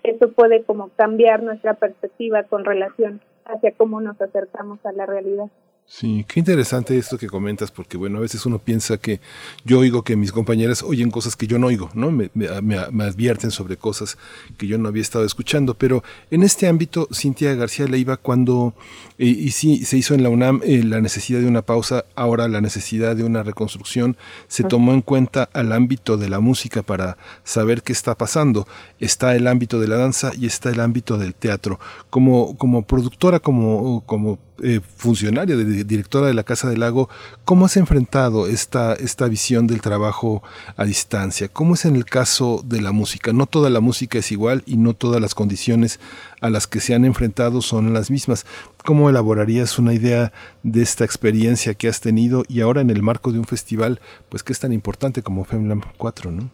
eso 0.03 0.31
puede 0.31 0.63
como 0.63 0.89
cambiar 0.89 1.43
nuestra 1.43 1.75
perspectiva 1.75 2.43
con 2.43 2.65
relación 2.65 3.21
hacia 3.45 3.71
cómo 3.73 4.01
nos 4.01 4.19
acercamos 4.21 4.83
a 4.85 4.91
la 4.91 5.05
realidad. 5.05 5.49
Sí, 5.91 6.23
qué 6.27 6.39
interesante 6.39 6.95
esto 6.99 7.17
que 7.17 7.25
comentas, 7.25 7.71
porque 7.71 7.97
bueno, 7.97 8.19
a 8.19 8.21
veces 8.21 8.45
uno 8.45 8.59
piensa 8.59 8.99
que 8.99 9.19
yo 9.65 9.79
oigo 9.79 10.03
que 10.03 10.15
mis 10.15 10.31
compañeras 10.31 10.83
oyen 10.83 11.09
cosas 11.09 11.35
que 11.35 11.47
yo 11.47 11.57
no 11.57 11.65
oigo, 11.65 11.89
¿no? 11.95 12.11
Me, 12.11 12.29
advierten 12.77 13.49
sobre 13.49 13.75
cosas 13.75 14.15
que 14.59 14.67
yo 14.67 14.77
no 14.77 14.87
había 14.87 15.01
estado 15.01 15.25
escuchando, 15.25 15.73
pero 15.73 16.03
en 16.29 16.43
este 16.43 16.67
ámbito, 16.67 17.07
Cintia 17.11 17.55
García 17.55 17.87
Leiva, 17.87 18.17
cuando, 18.17 18.75
eh, 19.17 19.25
y 19.25 19.49
sí, 19.49 19.83
se 19.83 19.97
hizo 19.97 20.13
en 20.13 20.21
la 20.21 20.29
UNAM 20.29 20.61
eh, 20.63 20.83
la 20.83 21.01
necesidad 21.01 21.39
de 21.39 21.47
una 21.47 21.63
pausa, 21.63 22.05
ahora 22.13 22.47
la 22.47 22.61
necesidad 22.61 23.15
de 23.15 23.23
una 23.23 23.41
reconstrucción, 23.41 24.15
se 24.47 24.63
tomó 24.63 24.93
en 24.93 25.01
cuenta 25.01 25.49
al 25.53 25.71
ámbito 25.71 26.17
de 26.17 26.29
la 26.29 26.39
música 26.39 26.83
para 26.83 27.17
saber 27.43 27.81
qué 27.81 27.93
está 27.93 28.13
pasando. 28.13 28.67
Está 28.99 29.35
el 29.35 29.47
ámbito 29.47 29.79
de 29.79 29.87
la 29.87 29.97
danza 29.97 30.33
y 30.39 30.45
está 30.45 30.69
el 30.69 30.81
ámbito 30.81 31.17
del 31.17 31.33
teatro. 31.33 31.79
Como, 32.11 32.55
como 32.57 32.83
productora, 32.83 33.39
como, 33.39 34.03
como 34.05 34.37
eh, 34.63 34.79
funcionaria, 34.95 35.55
de, 35.55 35.83
directora 35.83 36.27
de 36.27 36.33
la 36.33 36.43
Casa 36.43 36.69
del 36.69 36.79
Lago, 36.79 37.09
¿cómo 37.45 37.65
has 37.65 37.77
enfrentado 37.77 38.47
esta, 38.47 38.93
esta 38.93 39.27
visión 39.27 39.67
del 39.67 39.81
trabajo 39.81 40.43
a 40.75 40.85
distancia? 40.85 41.47
¿Cómo 41.47 41.73
es 41.73 41.85
en 41.85 41.95
el 41.95 42.05
caso 42.05 42.61
de 42.65 42.81
la 42.81 42.91
música? 42.91 43.33
No 43.33 43.45
toda 43.45 43.69
la 43.69 43.79
música 43.79 44.19
es 44.19 44.31
igual 44.31 44.63
y 44.65 44.77
no 44.77 44.93
todas 44.93 45.21
las 45.21 45.35
condiciones 45.35 45.99
a 46.41 46.49
las 46.49 46.67
que 46.67 46.79
se 46.79 46.95
han 46.95 47.05
enfrentado 47.05 47.61
son 47.61 47.93
las 47.93 48.11
mismas. 48.11 48.45
¿Cómo 48.85 49.09
elaborarías 49.09 49.79
una 49.79 49.93
idea 49.93 50.31
de 50.63 50.81
esta 50.81 51.05
experiencia 51.05 51.73
que 51.73 51.87
has 51.87 52.01
tenido 52.01 52.43
y 52.47 52.61
ahora 52.61 52.81
en 52.81 52.89
el 52.89 53.01
marco 53.01 53.31
de 53.31 53.39
un 53.39 53.45
festival, 53.45 53.99
pues 54.29 54.43
que 54.43 54.53
es 54.53 54.59
tan 54.59 54.73
importante 54.73 55.21
como 55.21 55.43
FEMLAM 55.43 55.81
4, 55.97 56.31
¿no? 56.31 56.49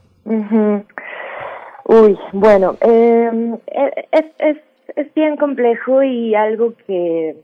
Uy, 1.87 2.17
bueno, 2.33 2.77
em, 2.81 3.53
e, 3.53 4.07
es, 4.11 4.25
es, 4.39 4.57
es 4.95 5.13
bien 5.13 5.37
complejo 5.37 6.01
y 6.01 6.33
algo 6.33 6.73
que 6.87 7.35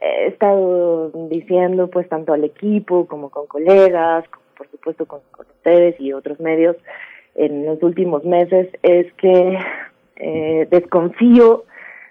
he 0.00 0.26
estado 0.28 1.10
diciendo 1.28 1.88
pues 1.88 2.08
tanto 2.08 2.32
al 2.32 2.44
equipo 2.44 3.06
como 3.06 3.30
con 3.30 3.46
colegas, 3.46 4.24
por 4.56 4.70
supuesto 4.70 5.06
con, 5.06 5.20
ustedes 5.38 6.00
y 6.00 6.12
otros 6.12 6.40
medios 6.40 6.76
en 7.34 7.66
los 7.66 7.82
últimos 7.82 8.24
meses 8.24 8.68
es 8.82 9.12
que 9.14 9.58
eh, 10.16 10.66
desconfío 10.70 11.64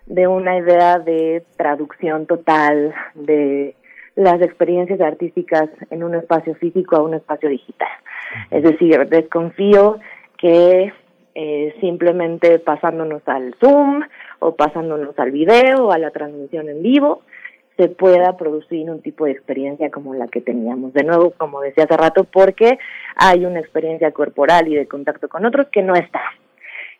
de 0.06 0.28
una 0.28 0.58
idea 0.58 1.00
de 1.00 1.44
traducción 1.58 2.28
total 2.28 2.94
de 3.16 3.76
las 4.16 4.42
experiencias 4.42 5.02
artísticas 5.02 5.70
en 5.90 6.04
un 6.04 6.16
espacio 6.16 6.56
físico 6.56 6.96
a 6.96 7.02
un 7.02 7.16
espacio 7.16 7.50
digital. 7.50 7.90
Es 8.52 8.64
decir, 8.64 9.08
desconfío 9.10 10.00
que 10.38 10.94
eh, 11.34 11.76
simplemente 11.82 12.60
pasándonos 12.60 13.22
al 13.28 13.56
Zoom 13.60 14.04
o 14.40 14.56
pasándonos 14.56 15.18
al 15.20 15.32
video 15.32 15.88
o 15.88 15.92
a 15.92 15.98
la 15.98 16.12
transmisión 16.12 16.70
en 16.70 16.82
vivo, 16.82 17.24
se 17.78 17.90
pueda 17.90 18.38
producir 18.38 18.90
un 18.90 19.02
tipo 19.02 19.26
de 19.26 19.32
experiencia 19.32 19.90
como 19.92 20.14
la 20.14 20.28
que 20.28 20.42
teníamos. 20.42 20.94
De 20.94 21.04
nuevo, 21.04 21.32
como 21.38 21.62
decía 21.62 21.84
hace 21.86 21.98
rato, 21.98 22.24
porque 22.24 22.78
hay 23.16 23.45
una 23.45 23.60
experiencia 23.60 24.12
corporal 24.12 24.68
y 24.68 24.76
de 24.76 24.88
contacto 24.88 25.28
con 25.28 25.45
otros 25.45 25.68
que 25.72 25.84
no 25.84 25.95
está. 25.95 26.22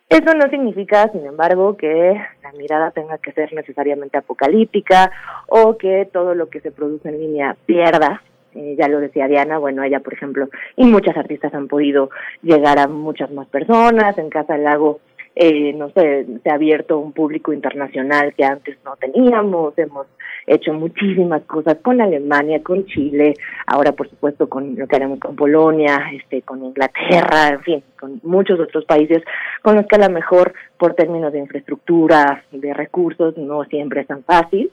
Eso 0.08 0.36
no 0.36 0.48
significa, 0.50 1.10
sin 1.12 1.26
embargo, 1.26 1.76
que 1.78 2.14
la 2.44 2.52
mirada 2.52 2.92
tenga 2.92 3.18
que 3.18 3.32
ser 3.32 3.54
necesariamente 3.54 4.18
apocalíptica 4.18 5.12
o 5.48 5.78
que 5.78 6.08
todo 6.12 6.36
lo 6.36 6.50
que 6.50 6.60
se 6.60 6.72
produce 6.72 7.10
en 7.10 7.20
línea 7.20 7.58
pierda. 7.66 8.22
Eh, 8.54 8.76
ya 8.78 8.88
lo 8.88 9.00
decía 9.00 9.28
Diana, 9.28 9.58
bueno, 9.58 9.84
ella, 9.84 10.02
por 10.02 10.14
ejemplo, 10.14 10.48
y 10.76 10.86
muchas 10.86 11.18
artistas 11.18 11.54
han 11.54 11.68
podido 11.68 12.10
llegar 12.44 12.78
a 12.78 12.88
muchas 12.88 13.32
más 13.32 13.48
personas. 13.48 14.18
En 14.18 14.30
Casa 14.30 14.54
del 14.54 14.64
Lago 14.64 15.00
eh, 15.36 15.74
no 15.74 15.90
sé, 15.90 16.26
se 16.42 16.50
ha 16.50 16.54
abierto 16.54 16.98
un 16.98 17.12
público 17.12 17.52
internacional 17.52 18.34
que 18.34 18.46
antes 18.46 18.78
no 18.86 18.96
teníamos, 18.96 19.78
hemos 19.78 20.08
hecho 20.48 20.74
muchísimas 20.74 21.44
cosas 21.44 21.78
con 21.82 22.00
Alemania, 22.00 22.64
con 22.64 22.86
Chile, 22.86 23.34
ahora 23.68 23.92
por 23.92 24.10
supuesto 24.10 24.48
con 24.48 24.76
lo 24.76 24.88
que 24.88 24.96
haremos 24.96 25.20
con 25.20 25.36
Polonia, 25.36 26.10
este, 26.14 26.42
con 26.44 26.64
Inglaterra, 26.64 27.50
en 27.50 27.62
fin, 27.62 27.84
con 28.00 28.22
muchos 28.24 28.60
otros 28.60 28.86
países 28.86 29.24
con 29.62 29.76
los 29.76 29.86
que 29.88 29.96
a 29.96 30.08
lo 30.08 30.14
mejor 30.14 30.54
por 30.78 30.94
términos 30.94 31.34
de 31.34 31.40
infraestructura, 31.40 32.44
de 32.52 32.74
recursos, 32.74 33.38
no 33.38 33.64
siempre 33.66 34.02
es 34.02 34.08
tan 34.08 34.24
fácil, 34.24 34.72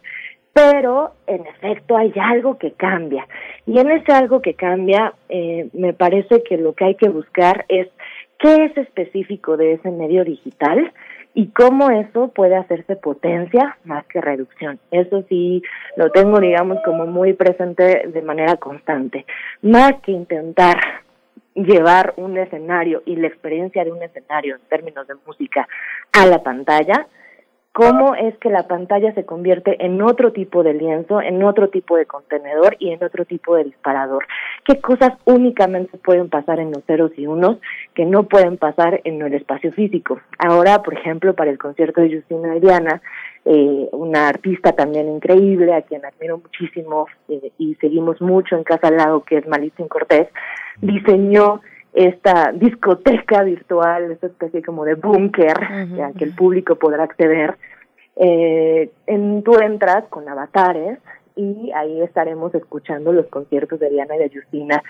pero 0.52 1.12
en 1.26 1.46
efecto 1.46 1.96
hay 1.96 2.12
algo 2.20 2.58
que 2.58 2.72
cambia. 2.72 3.26
Y 3.66 3.78
en 3.78 3.90
ese 3.90 4.12
algo 4.12 4.42
que 4.42 4.54
cambia, 4.54 5.14
eh, 5.28 5.68
me 5.72 5.94
parece 5.94 6.42
que 6.42 6.58
lo 6.58 6.74
que 6.74 6.84
hay 6.84 6.94
que 6.94 7.08
buscar 7.08 7.64
es 7.68 7.88
qué 8.42 8.64
es 8.64 8.76
específico 8.76 9.56
de 9.56 9.74
ese 9.74 9.90
medio 9.90 10.24
digital 10.24 10.92
y 11.32 11.48
cómo 11.48 11.90
eso 11.90 12.28
puede 12.28 12.56
hacerse 12.56 12.96
potencia 12.96 13.78
más 13.84 14.04
que 14.06 14.20
reducción. 14.20 14.78
Eso 14.90 15.24
sí 15.28 15.62
lo 15.96 16.10
tengo, 16.10 16.40
digamos, 16.40 16.78
como 16.84 17.06
muy 17.06 17.32
presente 17.32 18.08
de 18.08 18.22
manera 18.22 18.56
constante. 18.56 19.24
Más 19.62 19.94
que 20.02 20.12
intentar 20.12 20.76
llevar 21.54 22.14
un 22.16 22.36
escenario 22.36 23.02
y 23.06 23.16
la 23.16 23.28
experiencia 23.28 23.84
de 23.84 23.92
un 23.92 24.02
escenario 24.02 24.56
en 24.56 24.62
términos 24.62 25.06
de 25.06 25.14
música 25.26 25.68
a 26.12 26.26
la 26.26 26.42
pantalla, 26.42 27.06
cómo 27.72 28.14
es 28.14 28.36
que 28.38 28.50
la 28.50 28.68
pantalla 28.68 29.14
se 29.14 29.24
convierte 29.24 29.84
en 29.84 30.02
otro 30.02 30.32
tipo 30.32 30.62
de 30.62 30.74
lienzo, 30.74 31.22
en 31.22 31.42
otro 31.42 31.68
tipo 31.68 31.96
de 31.96 32.06
contenedor 32.06 32.76
y 32.78 32.90
en 32.90 33.02
otro 33.02 33.24
tipo 33.24 33.56
de 33.56 33.64
disparador. 33.64 34.26
¿Qué 34.64 34.80
cosas 34.80 35.12
únicamente 35.24 35.96
pueden 35.98 36.28
pasar 36.28 36.60
en 36.60 36.70
los 36.70 36.84
ceros 36.84 37.12
y 37.16 37.26
unos 37.26 37.58
que 37.94 38.04
no 38.04 38.24
pueden 38.24 38.58
pasar 38.58 39.00
en 39.04 39.22
el 39.22 39.34
espacio 39.34 39.72
físico? 39.72 40.20
Ahora, 40.38 40.82
por 40.82 40.94
ejemplo, 40.94 41.34
para 41.34 41.50
el 41.50 41.58
concierto 41.58 42.02
de 42.02 42.16
Justina 42.16 42.54
Diana, 42.56 43.00
eh, 43.44 43.88
una 43.92 44.28
artista 44.28 44.72
también 44.72 45.08
increíble, 45.08 45.74
a 45.74 45.82
quien 45.82 46.04
admiro 46.04 46.38
muchísimo 46.38 47.06
eh, 47.28 47.52
y 47.58 47.74
seguimos 47.76 48.20
mucho 48.20 48.54
en 48.54 48.64
Casa 48.64 48.88
al 48.88 48.98
Lago, 48.98 49.24
que 49.24 49.38
es 49.38 49.48
Malicín 49.48 49.88
Cortés, 49.88 50.28
diseñó 50.80 51.60
esta 51.92 52.52
discoteca 52.52 53.42
virtual, 53.42 54.12
esta 54.12 54.28
especie 54.28 54.62
como 54.62 54.84
de 54.84 54.94
búnker 54.94 55.56
ya 55.96 56.12
que 56.12 56.24
el 56.24 56.34
público 56.34 56.76
podrá 56.76 57.04
acceder. 57.04 57.56
Eh, 58.16 58.90
en, 59.06 59.42
tú 59.42 59.58
entras 59.58 60.04
con 60.08 60.28
avatares 60.28 60.98
y 61.34 61.70
ahí 61.74 62.02
estaremos 62.02 62.54
escuchando 62.54 63.12
los 63.12 63.26
conciertos 63.26 63.80
de 63.80 63.90
Diana 63.90 64.16
y 64.16 64.20
de 64.20 64.30
Justina. 64.34 64.82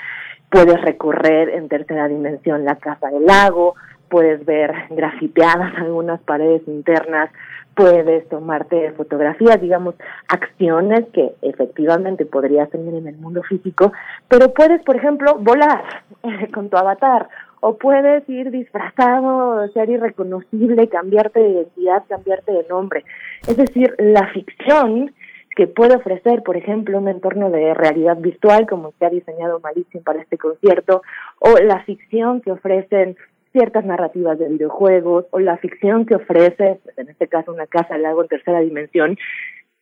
Puedes 0.50 0.81
recorrer 0.81 1.48
en 1.50 1.68
tercera 1.68 2.08
dimensión 2.08 2.64
la 2.64 2.76
Casa 2.76 3.08
del 3.08 3.26
Lago, 3.26 3.74
puedes 4.08 4.44
ver 4.44 4.72
grafiteadas 4.90 5.74
algunas 5.76 6.20
paredes 6.20 6.62
internas 6.66 7.31
puedes 7.75 8.28
tomarte 8.28 8.92
fotografías, 8.92 9.60
digamos, 9.60 9.94
acciones 10.28 11.05
que 11.12 11.33
efectivamente 11.42 12.26
podrías 12.26 12.70
tener 12.70 12.94
en 12.94 13.07
el 13.07 13.17
mundo 13.17 13.42
físico, 13.42 13.92
pero 14.28 14.52
puedes, 14.52 14.83
por 14.83 14.97
ejemplo, 14.97 15.36
volar 15.39 16.05
con 16.55 16.68
tu 16.68 16.76
avatar 16.76 17.28
o 17.60 17.76
puedes 17.76 18.28
ir 18.28 18.51
disfrazado, 18.51 19.68
ser 19.68 19.89
irreconocible, 19.89 20.89
cambiarte 20.89 21.41
de 21.41 21.51
identidad, 21.51 22.02
cambiarte 22.09 22.52
de 22.52 22.67
nombre. 22.68 23.05
Es 23.47 23.57
decir, 23.57 23.94
la 23.99 24.26
ficción 24.28 25.12
que 25.55 25.68
puede 25.68 25.97
ofrecer, 25.97 26.42
por 26.42 26.57
ejemplo, 26.57 26.99
un 26.99 27.09
entorno 27.09 27.51
de 27.51 27.73
realidad 27.75 28.17
virtual 28.17 28.67
como 28.67 28.92
se 28.99 29.07
ha 29.07 29.10
diseñado 29.10 29.60
Malicia 29.60 30.01
para 30.05 30.20
este 30.20 30.39
concierto, 30.39 31.02
o 31.39 31.57
la 31.59 31.84
ficción 31.84 32.41
que 32.41 32.51
ofrecen 32.51 33.17
ciertas 33.52 33.84
narrativas 33.84 34.39
de 34.39 34.48
videojuegos 34.48 35.26
o 35.31 35.39
la 35.39 35.56
ficción 35.58 36.06
que 36.06 36.16
ofrece, 36.16 36.81
en 36.97 37.08
este 37.08 37.28
caso 37.28 37.52
una 37.52 37.66
casa 37.66 37.94
al 37.94 38.02
lago 38.02 38.22
en 38.22 38.28
tercera 38.28 38.60
dimensión, 38.60 39.16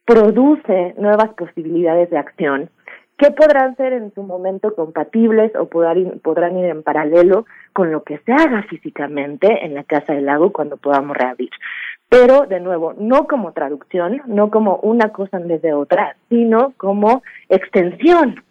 produce 0.05 0.95
nuevas 0.99 1.31
posibilidades 1.35 2.11
de 2.11 2.19
acción 2.19 2.71
que 3.21 3.31
podrán 3.33 3.77
ser 3.77 3.93
en 3.93 4.15
su 4.15 4.23
momento 4.23 4.75
compatibles 4.75 5.53
o 5.55 5.67
podrán, 5.69 6.59
ir 6.59 6.65
en 6.65 6.83
paralelo 6.83 7.45
con 7.75 7.93
lo 7.93 8.03
que 8.03 8.19
se 8.25 8.33
haga 8.33 8.63
físicamente 8.63 9.47
en 9.63 9.75
la 9.75 9.85
Casa 9.85 10.15
del 10.15 10.25
Lago 10.25 10.53
cuando 10.53 10.79
podamos 10.79 11.15
reabrir. 11.15 11.51
Pero, 12.09 12.47
de 12.47 12.61
nuevo, 12.61 12.95
no 12.99 13.27
como 13.27 13.53
traducción, 13.53 14.23
no 14.27 14.51
como 14.51 14.77
una 14.77 15.11
cosa 15.11 15.37
en 15.37 15.49
de 15.49 15.75
otra, 15.75 16.17
sino 16.31 16.73
como 16.79 17.23
extensión 17.51 18.43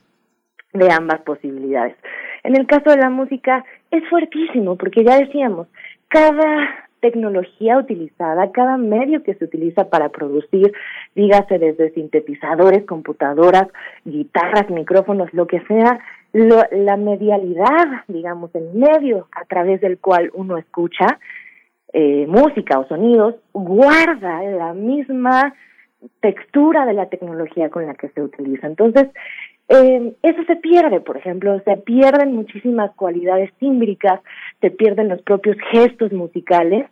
de 0.74 0.92
ambas 0.92 1.22
posibilidades. 1.22 1.96
En 2.44 2.56
el 2.56 2.68
caso 2.68 2.92
de 2.92 2.98
la 2.98 3.10
música 3.10 3.66
es 3.92 4.08
fuertísimo 4.10 4.76
porque 4.76 5.04
ya 5.04 5.18
decíamos, 5.18 5.68
cada 6.08 6.90
tecnología 7.00 7.78
utilizada, 7.78 8.52
cada 8.52 8.78
medio 8.78 9.24
que 9.24 9.34
se 9.36 9.46
utiliza 9.46 9.90
para 9.90 10.10
producir, 10.10 10.74
dígase 11.16 11.58
desde 11.58 11.92
sintetizadores, 11.92 12.86
computadoras, 12.86 13.68
guitarras, 14.04 14.70
micrófonos, 14.70 15.34
lo 15.34 15.48
que 15.48 15.62
sea, 15.62 16.00
la 16.34 16.98
medialidad, 16.98 18.04
digamos, 18.08 18.54
el 18.54 18.74
medio 18.74 19.28
a 19.32 19.46
través 19.46 19.82
del 19.82 19.98
cual 19.98 20.30
uno 20.34 20.58
escucha 20.58 21.20
eh, 21.94 22.28
música 22.28 22.80
o 22.80 22.88
sonidos, 22.88 23.36
guarda 23.54 24.44
la 24.44 24.74
misma 24.74 25.56
textura 26.22 26.86
de 26.86 26.94
la 26.94 27.08
tecnología 27.08 27.70
con 27.70 27.88
la 27.88 27.96
que 27.96 28.10
se 28.10 28.22
utiliza. 28.22 28.68
Entonces, 28.68 29.08
eh, 29.70 30.14
eso 30.24 30.44
se 30.46 30.56
pierde, 30.56 31.00
por 31.00 31.18
ejemplo, 31.18 31.60
se 31.64 31.78
pierden 31.78 32.36
muchísimas 32.36 32.92
cualidades 32.96 33.54
tímbricas, 33.60 34.20
se 34.62 34.72
pierden 34.72 35.10
los 35.10 35.22
propios 35.22 35.58
gestos 35.72 36.12
musicales 36.12 36.88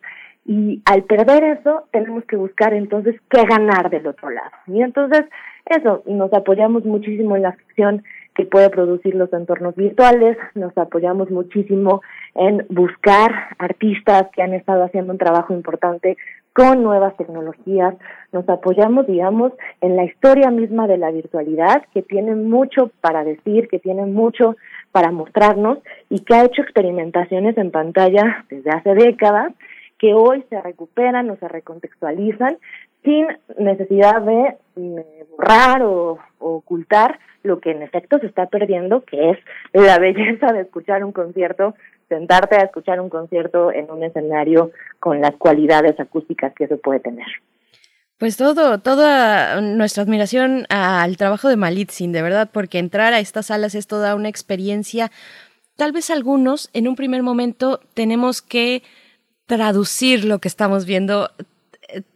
y 0.45 0.81
al 0.85 1.03
perder 1.03 1.43
eso 1.43 1.87
tenemos 1.91 2.23
que 2.25 2.37
buscar 2.37 2.73
entonces 2.73 3.15
qué 3.29 3.43
ganar 3.43 3.89
del 3.89 4.07
otro 4.07 4.29
lado. 4.29 4.51
Y 4.67 4.81
entonces 4.81 5.25
eso, 5.65 6.03
nos 6.05 6.31
apoyamos 6.33 6.85
muchísimo 6.85 7.35
en 7.35 7.41
la 7.41 7.53
ficción 7.53 8.03
que 8.35 8.45
puede 8.45 8.69
producir 8.69 9.15
los 9.15 9.33
entornos 9.33 9.75
virtuales, 9.75 10.37
nos 10.53 10.77
apoyamos 10.77 11.31
muchísimo 11.31 12.01
en 12.35 12.65
buscar 12.69 13.31
artistas 13.57 14.27
que 14.33 14.43
han 14.43 14.53
estado 14.53 14.83
haciendo 14.83 15.11
un 15.11 15.17
trabajo 15.17 15.53
importante 15.53 16.15
con 16.57 16.81
nuevas 16.81 17.15
tecnologías, 17.17 17.93
nos 18.31 18.49
apoyamos, 18.49 19.05
digamos, 19.05 19.53
en 19.79 19.95
la 19.95 20.05
historia 20.05 20.49
misma 20.49 20.87
de 20.87 20.97
la 20.97 21.11
virtualidad, 21.11 21.83
que 21.93 22.01
tiene 22.01 22.33
mucho 22.33 22.89
para 22.99 23.23
decir, 23.23 23.67
que 23.67 23.77
tiene 23.77 24.07
mucho 24.07 24.55
para 24.91 25.11
mostrarnos 25.11 25.77
y 26.09 26.21
que 26.21 26.33
ha 26.33 26.45
hecho 26.45 26.63
experimentaciones 26.63 27.55
en 27.59 27.69
pantalla 27.69 28.43
desde 28.49 28.71
hace 28.71 28.95
décadas, 28.95 29.53
que 29.99 30.15
hoy 30.15 30.43
se 30.49 30.59
recuperan 30.59 31.29
o 31.29 31.35
se 31.35 31.47
recontextualizan 31.47 32.57
sin 33.03 33.27
necesidad 33.59 34.23
de 34.23 34.55
borrar 35.29 35.83
o, 35.83 36.17
ocultar 36.39 37.19
lo 37.43 37.59
que 37.59 37.69
en 37.69 37.83
efecto 37.83 38.17
se 38.17 38.25
está 38.25 38.47
perdiendo, 38.47 39.03
que 39.03 39.29
es 39.29 39.37
la 39.73 39.99
belleza 39.99 40.47
de 40.53 40.61
escuchar 40.61 41.03
un 41.03 41.11
concierto 41.11 41.75
sentarte 42.09 42.55
a 42.55 42.63
escuchar 42.63 42.99
un 42.99 43.09
concierto 43.09 43.71
en 43.71 43.91
un 43.91 44.03
escenario 44.03 44.71
con 44.99 45.21
las 45.21 45.35
cualidades 45.35 45.99
acústicas 45.99 46.53
que 46.53 46.65
eso 46.65 46.77
puede 46.77 46.99
tener. 46.99 47.27
Pues 48.17 48.35
todo, 48.35 48.79
toda 48.79 49.61
nuestra 49.61 50.01
admiración 50.01 50.65
al 50.69 51.17
trabajo 51.17 51.49
de 51.49 51.55
Malitzin, 51.55 52.11
de 52.11 52.23
verdad, 52.23 52.49
porque 52.51 52.79
entrar 52.79 53.13
a 53.13 53.19
estas 53.19 53.47
salas 53.47 53.75
es 53.75 53.85
toda 53.85 54.15
una 54.15 54.27
experiencia. 54.27 55.11
Tal 55.75 55.91
vez 55.91 56.09
algunos, 56.09 56.71
en 56.73 56.87
un 56.87 56.95
primer 56.95 57.21
momento, 57.21 57.79
tenemos 57.93 58.41
que 58.41 58.81
traducir 59.45 60.25
lo 60.25 60.39
que 60.39 60.47
estamos 60.47 60.85
viendo, 60.85 61.29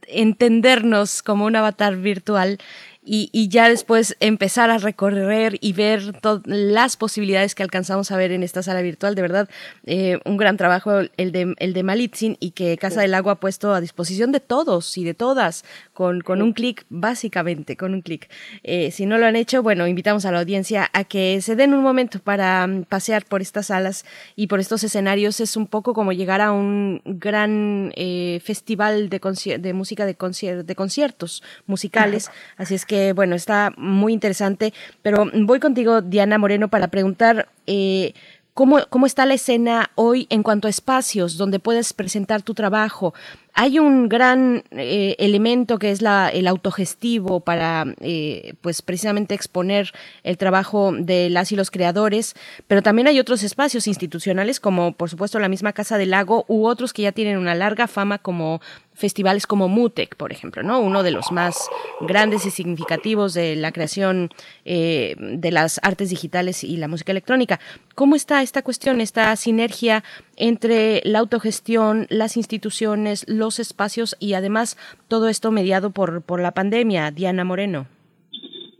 entendernos 0.07 1.21
como 1.21 1.45
un 1.45 1.55
avatar 1.55 1.95
virtual 1.97 2.57
y, 3.03 3.29
y 3.33 3.47
ya 3.49 3.67
después 3.67 4.15
empezar 4.19 4.69
a 4.69 4.77
recorrer 4.77 5.57
y 5.59 5.73
ver 5.73 6.19
to- 6.21 6.41
las 6.45 6.97
posibilidades 6.97 7.55
que 7.55 7.63
alcanzamos 7.63 8.11
a 8.11 8.17
ver 8.17 8.31
en 8.31 8.43
esta 8.43 8.61
sala 8.61 8.81
virtual. 8.81 9.15
De 9.15 9.21
verdad, 9.23 9.49
eh, 9.85 10.19
un 10.25 10.37
gran 10.37 10.57
trabajo 10.57 10.99
el 11.17 11.31
de, 11.31 11.55
el 11.57 11.73
de 11.73 11.83
Malitzin 11.83 12.37
y 12.39 12.51
que 12.51 12.77
Casa 12.77 13.01
del 13.01 13.13
Agua 13.15 13.33
ha 13.33 13.39
puesto 13.39 13.73
a 13.73 13.81
disposición 13.81 14.31
de 14.31 14.39
todos 14.39 14.97
y 14.97 15.03
de 15.03 15.13
todas 15.15 15.65
con, 16.01 16.21
con 16.21 16.41
un 16.41 16.53
clic, 16.53 16.83
básicamente, 16.89 17.77
con 17.77 17.93
un 17.93 18.01
clic. 18.01 18.27
Eh, 18.63 18.89
si 18.89 19.05
no 19.05 19.19
lo 19.19 19.27
han 19.27 19.35
hecho, 19.35 19.61
bueno, 19.61 19.85
invitamos 19.85 20.25
a 20.25 20.31
la 20.31 20.39
audiencia 20.39 20.89
a 20.93 21.03
que 21.03 21.41
se 21.41 21.55
den 21.55 21.75
un 21.75 21.83
momento 21.83 22.17
para 22.17 22.65
mm, 22.65 22.85
pasear 22.85 23.23
por 23.25 23.43
estas 23.43 23.67
salas 23.67 24.03
y 24.35 24.47
por 24.47 24.59
estos 24.59 24.83
escenarios. 24.83 25.39
Es 25.39 25.55
un 25.55 25.67
poco 25.67 25.93
como 25.93 26.11
llegar 26.11 26.41
a 26.41 26.53
un 26.53 27.01
gran 27.05 27.91
eh, 27.95 28.41
festival 28.43 29.09
de, 29.09 29.19
de 29.59 29.73
música 29.73 30.07
de, 30.07 30.17
concier- 30.17 30.63
de 30.63 30.75
conciertos 30.75 31.43
musicales. 31.67 32.31
Así 32.57 32.73
es 32.73 32.85
que, 32.87 33.13
bueno, 33.13 33.35
está 33.35 33.71
muy 33.77 34.11
interesante. 34.11 34.73
Pero 35.03 35.29
voy 35.33 35.59
contigo, 35.59 36.01
Diana 36.01 36.39
Moreno, 36.39 36.67
para 36.67 36.87
preguntar... 36.87 37.47
eh, 37.67 38.13
¿Cómo, 38.53 38.79
¿Cómo 38.89 39.05
está 39.05 39.25
la 39.25 39.33
escena 39.35 39.91
hoy 39.95 40.27
en 40.29 40.43
cuanto 40.43 40.67
a 40.67 40.69
espacios 40.69 41.37
donde 41.37 41.59
puedes 41.59 41.93
presentar 41.93 42.41
tu 42.41 42.53
trabajo? 42.53 43.13
Hay 43.53 43.79
un 43.79 44.07
gran 44.07 44.63
eh, 44.71 45.15
elemento 45.19 45.77
que 45.77 45.91
es 45.91 46.01
el 46.01 46.47
autogestivo 46.47 47.41
para, 47.41 47.85
eh, 47.99 48.53
pues 48.61 48.81
precisamente 48.81 49.35
exponer 49.35 49.91
el 50.23 50.37
trabajo 50.37 50.93
de 50.93 51.29
las 51.29 51.51
y 51.51 51.55
los 51.55 51.69
creadores, 51.69 52.35
pero 52.67 52.81
también 52.81 53.07
hay 53.07 53.19
otros 53.19 53.43
espacios 53.43 53.87
institucionales 53.87 54.59
como, 54.59 54.93
por 54.93 55.09
supuesto, 55.09 55.39
la 55.39 55.49
misma 55.49 55.73
Casa 55.73 55.97
del 55.97 56.11
Lago 56.11 56.45
u 56.47 56.65
otros 56.65 56.93
que 56.93 57.01
ya 57.01 57.11
tienen 57.11 57.37
una 57.37 57.55
larga 57.55 57.87
fama 57.87 58.19
como 58.19 58.61
festivales 58.93 59.47
como 59.47 59.67
MUTEC, 59.67 60.15
por 60.15 60.31
ejemplo, 60.31 60.63
¿no? 60.63 60.79
Uno 60.79 61.01
de 61.03 61.11
los 61.11 61.31
más 61.31 61.69
grandes 62.01 62.45
y 62.45 62.51
significativos 62.51 63.33
de 63.33 63.55
la 63.55 63.71
creación 63.71 64.29
eh, 64.63 65.15
de 65.17 65.51
las 65.51 65.79
artes 65.83 66.09
digitales 66.09 66.63
y 66.63 66.77
la 66.77 66.87
música 66.87 67.11
electrónica. 67.11 67.59
¿Cómo 67.95 68.15
está 68.15 68.41
esta 68.41 68.61
cuestión, 68.61 69.01
esta 69.01 69.35
sinergia 69.35 70.03
entre 70.41 71.01
la 71.03 71.19
autogestión, 71.19 72.07
las 72.09 72.35
instituciones, 72.35 73.25
los 73.29 73.59
espacios 73.59 74.17
y 74.19 74.33
además 74.33 74.75
todo 75.07 75.29
esto 75.29 75.51
mediado 75.51 75.91
por, 75.91 76.23
por 76.23 76.41
la 76.41 76.51
pandemia? 76.51 77.11
Diana 77.11 77.43
Moreno. 77.43 77.85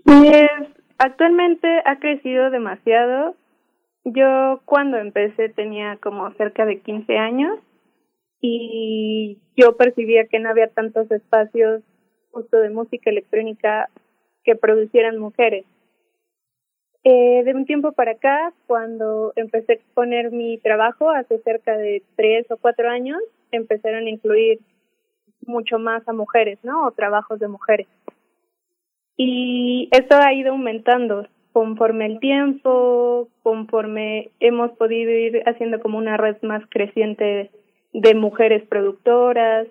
Pues 0.03 0.49
actualmente 0.97 1.67
ha 1.85 1.99
crecido 1.99 2.49
demasiado. 2.49 3.35
Yo 4.03 4.61
cuando 4.65 4.97
empecé 4.97 5.49
tenía 5.49 5.97
como 6.01 6.31
cerca 6.33 6.65
de 6.65 6.79
15 6.81 7.17
años 7.17 7.59
y 8.41 9.37
yo 9.55 9.77
percibía 9.77 10.25
que 10.25 10.39
no 10.39 10.49
había 10.49 10.67
tantos 10.67 11.11
espacios 11.11 11.83
justo 12.31 12.57
de 12.57 12.71
música 12.71 13.11
electrónica 13.11 13.89
que 14.43 14.55
producieran 14.55 15.19
mujeres. 15.19 15.65
Eh, 17.03 17.43
de 17.43 17.55
un 17.55 17.65
tiempo 17.65 17.93
para 17.93 18.11
acá, 18.11 18.53
cuando 18.67 19.33
empecé 19.35 19.71
a 19.71 19.75
exponer 19.75 20.31
mi 20.31 20.59
trabajo 20.59 21.09
hace 21.09 21.39
cerca 21.39 21.75
de 21.75 22.03
tres 22.15 22.49
o 22.51 22.57
cuatro 22.57 22.89
años, 22.89 23.19
empezaron 23.51 24.05
a 24.05 24.09
incluir 24.09 24.59
mucho 25.45 25.79
más 25.79 26.07
a 26.07 26.13
mujeres, 26.13 26.59
¿no? 26.63 26.85
O 26.85 26.91
trabajos 26.91 27.39
de 27.39 27.47
mujeres. 27.47 27.87
Y 29.17 29.89
esto 29.91 30.15
ha 30.15 30.33
ido 30.33 30.51
aumentando 30.51 31.27
conforme 31.53 32.05
el 32.05 32.19
tiempo, 32.19 33.27
conforme 33.43 34.29
hemos 34.39 34.71
podido 34.71 35.11
ir 35.11 35.43
haciendo 35.47 35.79
como 35.81 35.97
una 35.97 36.17
red 36.17 36.37
más 36.43 36.63
creciente 36.69 37.51
de 37.93 38.15
mujeres 38.15 38.63
productoras, 38.67 39.67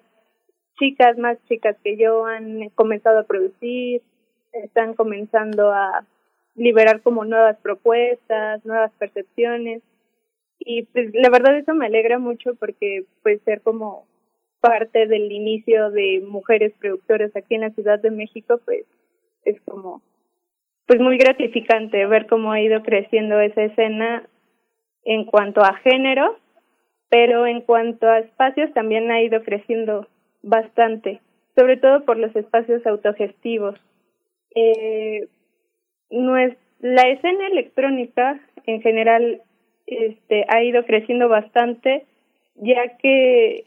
chicas 0.78 1.16
más 1.16 1.38
chicas 1.48 1.76
que 1.82 1.96
yo 1.96 2.26
han 2.26 2.70
comenzado 2.70 3.20
a 3.20 3.24
producir, 3.24 4.02
están 4.52 4.94
comenzando 4.94 5.72
a 5.72 6.04
liberar 6.54 7.02
como 7.02 7.24
nuevas 7.24 7.56
propuestas, 7.58 8.64
nuevas 8.64 8.92
percepciones 8.98 9.82
y 10.58 10.82
pues 10.84 11.10
la 11.14 11.30
verdad 11.30 11.56
eso 11.56 11.74
me 11.74 11.86
alegra 11.86 12.18
mucho 12.18 12.54
porque 12.56 13.04
pues 13.22 13.40
ser 13.42 13.62
como 13.62 14.06
parte 14.60 15.06
del 15.06 15.32
inicio 15.32 15.90
de 15.90 16.22
mujeres 16.26 16.72
productoras 16.78 17.34
aquí 17.34 17.54
en 17.54 17.62
la 17.62 17.70
Ciudad 17.70 17.98
de 17.98 18.10
México 18.10 18.60
pues 18.64 18.84
es 19.44 19.60
como 19.62 20.02
pues 20.86 21.00
muy 21.00 21.18
gratificante 21.18 22.04
ver 22.06 22.26
cómo 22.26 22.52
ha 22.52 22.60
ido 22.60 22.82
creciendo 22.82 23.40
esa 23.40 23.62
escena 23.62 24.28
en 25.04 25.24
cuanto 25.24 25.60
a 25.62 25.74
género, 25.74 26.36
pero 27.08 27.46
en 27.46 27.60
cuanto 27.60 28.08
a 28.08 28.18
espacios 28.18 28.72
también 28.74 29.10
ha 29.10 29.22
ido 29.22 29.42
creciendo 29.42 30.08
bastante, 30.42 31.20
sobre 31.56 31.76
todo 31.76 32.04
por 32.04 32.16
los 32.16 32.34
espacios 32.34 32.84
autogestivos. 32.86 33.78
Eh, 34.54 35.28
no 36.10 36.36
la 36.80 37.02
escena 37.08 37.46
electrónica 37.48 38.40
en 38.66 38.80
general 38.80 39.42
este, 39.86 40.44
ha 40.48 40.62
ido 40.62 40.84
creciendo 40.84 41.28
bastante, 41.28 42.06
ya 42.56 42.96
que 42.98 43.64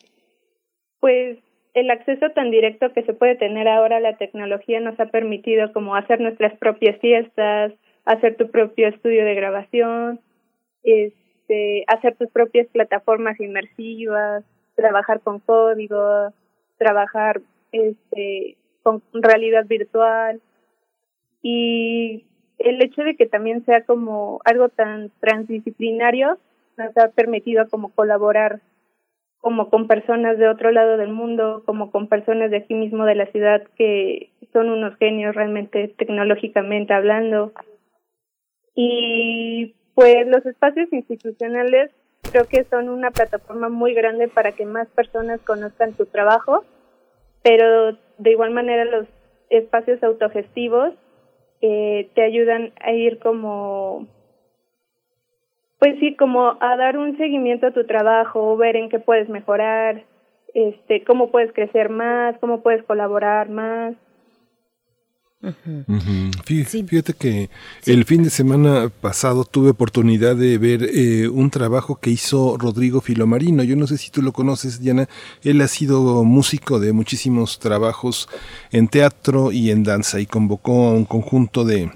pues 1.00 1.38
el 1.74 1.90
acceso 1.90 2.30
tan 2.32 2.52
directo 2.52 2.94
que 2.94 3.04
se 3.04 3.14
puede 3.14 3.36
tener 3.36 3.68
ahora 3.68 3.98
a 3.98 4.02
la 4.02 4.18
tecnología 4.18 4.80
nos 4.80 5.00
ha 5.00 5.08
permitido 5.08 5.74
como 5.74 5.96
hacer 5.96 6.22
nuestras 6.22 6.56
propias 6.58 7.00
fiestas, 7.00 7.74
hacer 8.06 8.38
tu 8.38 8.50
propio 8.52 8.88
estudio 8.88 9.26
de 9.26 9.36
grabación, 9.36 10.20
este, 10.84 11.84
hacer 11.88 12.16
tus 12.16 12.30
propias 12.30 12.68
plataformas 12.68 13.40
inmersivas, 13.40 14.44
trabajar 14.76 15.22
con 15.22 15.40
código, 15.40 16.34
trabajar 16.78 17.42
este 17.72 18.58
con 18.84 19.02
realidad 19.14 19.66
virtual. 19.66 20.42
Y 21.42 22.26
el 22.64 22.82
hecho 22.82 23.04
de 23.04 23.16
que 23.16 23.26
también 23.26 23.66
sea 23.66 23.84
como 23.84 24.40
algo 24.46 24.70
tan 24.70 25.12
transdisciplinario 25.20 26.38
nos 26.78 26.98
ha 26.98 27.10
permitido 27.10 27.68
como 27.70 27.90
colaborar 27.94 28.62
como 29.40 29.70
con 29.70 29.88
personas 29.88 30.38
de 30.38 30.48
otro 30.48 30.72
lado 30.72 30.96
del 30.96 31.12
mundo, 31.12 31.64
como 31.66 31.92
con 31.92 32.08
personas 32.08 32.50
de 32.50 32.58
aquí 32.58 32.74
mismo 32.74 33.06
de 33.06 33.16
la 33.16 33.26
ciudad 33.26 33.62
que 33.76 34.32
son 34.54 34.70
unos 34.70 34.96
genios 34.98 35.36
realmente 35.36 35.90
tecnológicamente 35.98 36.94
hablando. 36.94 37.52
Y 38.74 39.76
pues 39.96 40.26
los 40.28 40.46
espacios 40.46 40.92
institucionales 40.94 41.92
creo 42.32 42.46
que 42.46 42.64
son 42.64 42.88
una 42.88 43.12
plataforma 43.12 43.68
muy 43.68 43.94
grande 43.94 44.30
para 44.30 44.54
que 44.54 44.66
más 44.66 44.88
personas 44.88 45.42
conozcan 45.42 45.92
tu 45.94 46.06
trabajo, 46.06 46.64
pero 47.44 47.98
de 48.18 48.32
igual 48.32 48.52
manera 48.52 48.86
los 48.86 49.08
espacios 49.50 50.02
autogestivos 50.04 50.94
eh, 51.66 52.10
te 52.14 52.24
ayudan 52.24 52.74
a 52.82 52.92
ir 52.92 53.20
como 53.20 54.06
pues 55.80 55.98
sí, 56.00 56.16
como 56.16 56.58
a 56.60 56.78
dar 56.78 56.98
un 56.98 57.18
seguimiento 57.18 57.68
a 57.68 57.72
tu 57.72 57.86
trabajo, 57.86 58.56
ver 58.58 58.76
en 58.76 58.90
qué 58.90 59.00
puedes 59.00 59.28
mejorar, 59.30 60.04
este, 60.54 61.04
cómo 61.04 61.30
puedes 61.30 61.52
crecer 61.54 61.90
más, 61.90 62.38
cómo 62.40 62.62
puedes 62.62 62.84
colaborar 62.84 63.50
más. 63.50 63.96
Fí- 66.46 66.64
Fíjate 66.88 67.14
que 67.14 67.50
el 67.86 68.06
fin 68.06 68.24
de 68.24 68.30
semana 68.30 68.90
pasado 69.02 69.44
tuve 69.44 69.72
oportunidad 69.72 70.36
de 70.36 70.58
ver 70.58 70.90
eh, 70.94 71.28
un 71.28 71.50
trabajo 71.50 71.96
que 72.00 72.10
hizo 72.12 72.58
Rodrigo 72.58 73.02
Filomarino. 73.02 73.64
Yo 73.64 73.76
no 73.76 73.88
sé 73.88 73.98
si 73.98 74.10
tú 74.10 74.22
lo 74.22 74.32
conoces, 74.32 74.80
Diana. 74.80 75.10
Él 75.44 75.62
ha 75.62 75.68
sido 75.68 76.24
músico 76.24 76.80
de 76.80 76.94
muchísimos 76.94 77.60
trabajos 77.60 78.30
en 78.72 78.88
teatro 78.88 79.52
y 79.52 79.72
en 79.72 79.84
danza 79.84 80.20
y 80.20 80.26
convocó 80.26 80.88
a 80.88 80.92
un 80.94 81.06
conjunto 81.06 81.66
de 81.66 81.92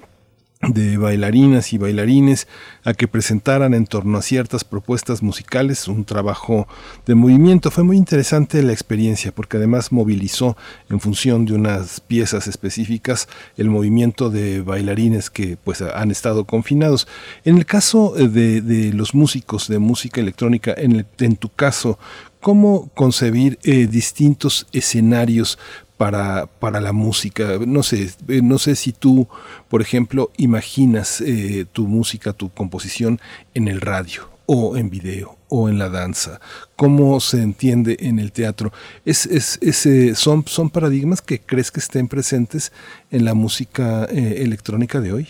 de 0.67 0.97
bailarinas 0.97 1.73
y 1.73 1.77
bailarines 1.77 2.47
a 2.83 2.93
que 2.93 3.07
presentaran 3.07 3.73
en 3.73 3.85
torno 3.85 4.17
a 4.17 4.21
ciertas 4.21 4.63
propuestas 4.63 5.21
musicales 5.21 5.87
un 5.87 6.05
trabajo 6.05 6.67
de 7.05 7.15
movimiento. 7.15 7.71
Fue 7.71 7.83
muy 7.83 7.97
interesante 7.97 8.61
la 8.63 8.73
experiencia 8.73 9.31
porque 9.31 9.57
además 9.57 9.91
movilizó 9.91 10.57
en 10.89 10.99
función 10.99 11.45
de 11.45 11.53
unas 11.53 11.99
piezas 11.99 12.47
específicas 12.47 13.27
el 13.57 13.69
movimiento 13.69 14.29
de 14.29 14.61
bailarines 14.61 15.29
que 15.29 15.57
pues 15.63 15.81
han 15.81 16.11
estado 16.11 16.45
confinados. 16.45 17.07
En 17.43 17.57
el 17.57 17.65
caso 17.65 18.17
eh, 18.17 18.27
de, 18.27 18.61
de 18.61 18.93
los 18.93 19.13
músicos 19.13 19.67
de 19.67 19.79
música 19.79 20.21
electrónica, 20.21 20.73
en, 20.77 21.05
en 21.19 21.35
tu 21.35 21.49
caso, 21.49 21.99
¿cómo 22.39 22.89
concebir 22.93 23.59
eh, 23.63 23.87
distintos 23.87 24.67
escenarios 24.71 25.57
para, 25.97 26.45
para 26.45 26.79
la 26.79 26.93
música. 26.93 27.57
No 27.65 27.83
sé, 27.83 28.09
eh, 28.27 28.41
no 28.41 28.57
sé 28.57 28.75
si 28.75 28.93
tú, 28.93 29.27
por 29.67 29.81
ejemplo, 29.81 30.31
imaginas 30.37 31.21
eh, 31.21 31.65
tu 31.71 31.87
música, 31.87 32.33
tu 32.33 32.49
composición 32.49 33.19
en 33.53 33.67
el 33.67 33.81
radio 33.81 34.29
o 34.45 34.77
en 34.77 34.89
video 34.89 35.35
o 35.49 35.69
en 35.69 35.77
la 35.77 35.89
danza. 35.89 36.39
¿Cómo 36.75 37.19
se 37.19 37.41
entiende 37.41 37.97
en 37.99 38.19
el 38.19 38.31
teatro? 38.31 38.71
Es, 39.05 39.25
es, 39.25 39.59
es, 39.61 40.17
son, 40.17 40.43
¿Son 40.45 40.69
paradigmas 40.69 41.21
que 41.21 41.39
crees 41.39 41.71
que 41.71 41.79
estén 41.79 42.07
presentes 42.07 42.71
en 43.11 43.25
la 43.25 43.33
música 43.33 44.05
eh, 44.05 44.43
electrónica 44.43 45.01
de 45.01 45.13
hoy? 45.13 45.27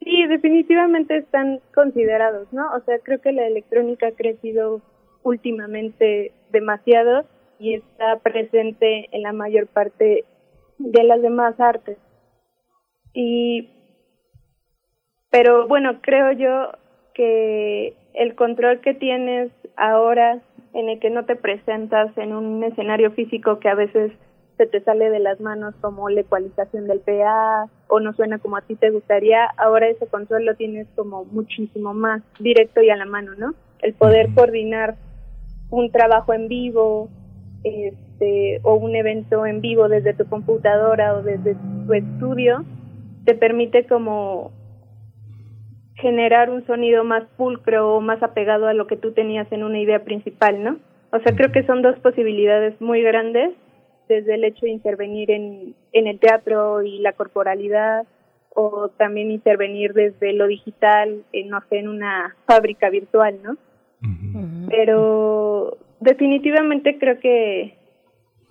Sí, 0.00 0.26
definitivamente 0.28 1.16
están 1.18 1.60
considerados, 1.74 2.46
¿no? 2.52 2.64
O 2.76 2.80
sea, 2.84 2.98
creo 3.02 3.20
que 3.20 3.32
la 3.32 3.46
electrónica 3.46 4.08
ha 4.08 4.12
crecido 4.12 4.80
últimamente 5.24 6.32
demasiado 6.52 7.26
y 7.58 7.74
está 7.74 8.18
presente 8.20 9.08
en 9.12 9.22
la 9.22 9.32
mayor 9.32 9.66
parte 9.66 10.24
de 10.78 11.02
las 11.04 11.22
demás 11.22 11.58
artes. 11.58 11.98
Y, 13.12 13.70
pero 15.30 15.66
bueno, 15.66 16.00
creo 16.02 16.32
yo 16.32 16.72
que 17.14 17.94
el 18.14 18.34
control 18.34 18.80
que 18.80 18.94
tienes 18.94 19.50
ahora 19.76 20.40
en 20.74 20.88
el 20.88 21.00
que 21.00 21.10
no 21.10 21.24
te 21.24 21.36
presentas 21.36 22.16
en 22.18 22.34
un 22.34 22.62
escenario 22.62 23.10
físico 23.12 23.58
que 23.58 23.68
a 23.68 23.74
veces 23.74 24.12
se 24.56 24.66
te 24.66 24.80
sale 24.80 25.10
de 25.10 25.18
las 25.18 25.40
manos 25.40 25.74
como 25.80 26.08
la 26.08 26.20
ecualización 26.20 26.86
del 26.86 27.00
PA 27.00 27.68
o 27.88 28.00
no 28.00 28.12
suena 28.14 28.38
como 28.38 28.56
a 28.56 28.62
ti 28.62 28.74
te 28.74 28.90
gustaría, 28.90 29.46
ahora 29.56 29.88
ese 29.88 30.06
control 30.06 30.46
lo 30.46 30.54
tienes 30.54 30.86
como 30.96 31.24
muchísimo 31.26 31.92
más 31.94 32.22
directo 32.38 32.80
y 32.82 32.90
a 32.90 32.96
la 32.96 33.04
mano, 33.04 33.32
¿no? 33.36 33.54
El 33.80 33.94
poder 33.94 34.28
coordinar 34.34 34.96
un 35.70 35.90
trabajo 35.90 36.32
en 36.32 36.48
vivo 36.48 37.08
este, 37.66 38.60
o 38.62 38.74
un 38.74 38.94
evento 38.94 39.44
en 39.44 39.60
vivo 39.60 39.88
desde 39.88 40.14
tu 40.14 40.26
computadora 40.26 41.14
o 41.14 41.22
desde 41.22 41.56
tu 41.86 41.92
estudio 41.92 42.64
te 43.24 43.34
permite 43.34 43.86
como 43.86 44.52
generar 45.96 46.50
un 46.50 46.64
sonido 46.66 47.02
más 47.04 47.24
pulcro 47.36 47.96
o 47.96 48.00
más 48.00 48.22
apegado 48.22 48.68
a 48.68 48.74
lo 48.74 48.86
que 48.86 48.96
tú 48.96 49.12
tenías 49.12 49.50
en 49.50 49.64
una 49.64 49.80
idea 49.80 50.04
principal, 50.04 50.62
¿no? 50.62 50.78
O 51.10 51.18
sea, 51.20 51.34
creo 51.34 51.50
que 51.50 51.64
son 51.64 51.82
dos 51.82 51.98
posibilidades 52.00 52.80
muy 52.80 53.02
grandes 53.02 53.52
desde 54.08 54.34
el 54.34 54.44
hecho 54.44 54.66
de 54.66 54.72
intervenir 54.72 55.30
en, 55.30 55.74
en 55.92 56.06
el 56.06 56.20
teatro 56.20 56.82
y 56.82 56.98
la 56.98 57.14
corporalidad 57.14 58.06
o 58.54 58.88
también 58.90 59.30
intervenir 59.30 59.92
desde 59.92 60.32
lo 60.32 60.46
digital, 60.46 61.24
en, 61.32 61.48
no 61.48 61.60
sé, 61.68 61.78
en 61.78 61.88
una 61.88 62.36
fábrica 62.46 62.90
virtual, 62.90 63.38
¿no? 63.42 63.56
Pero 64.68 65.78
definitivamente 66.06 66.98
creo 66.98 67.18
que 67.18 67.74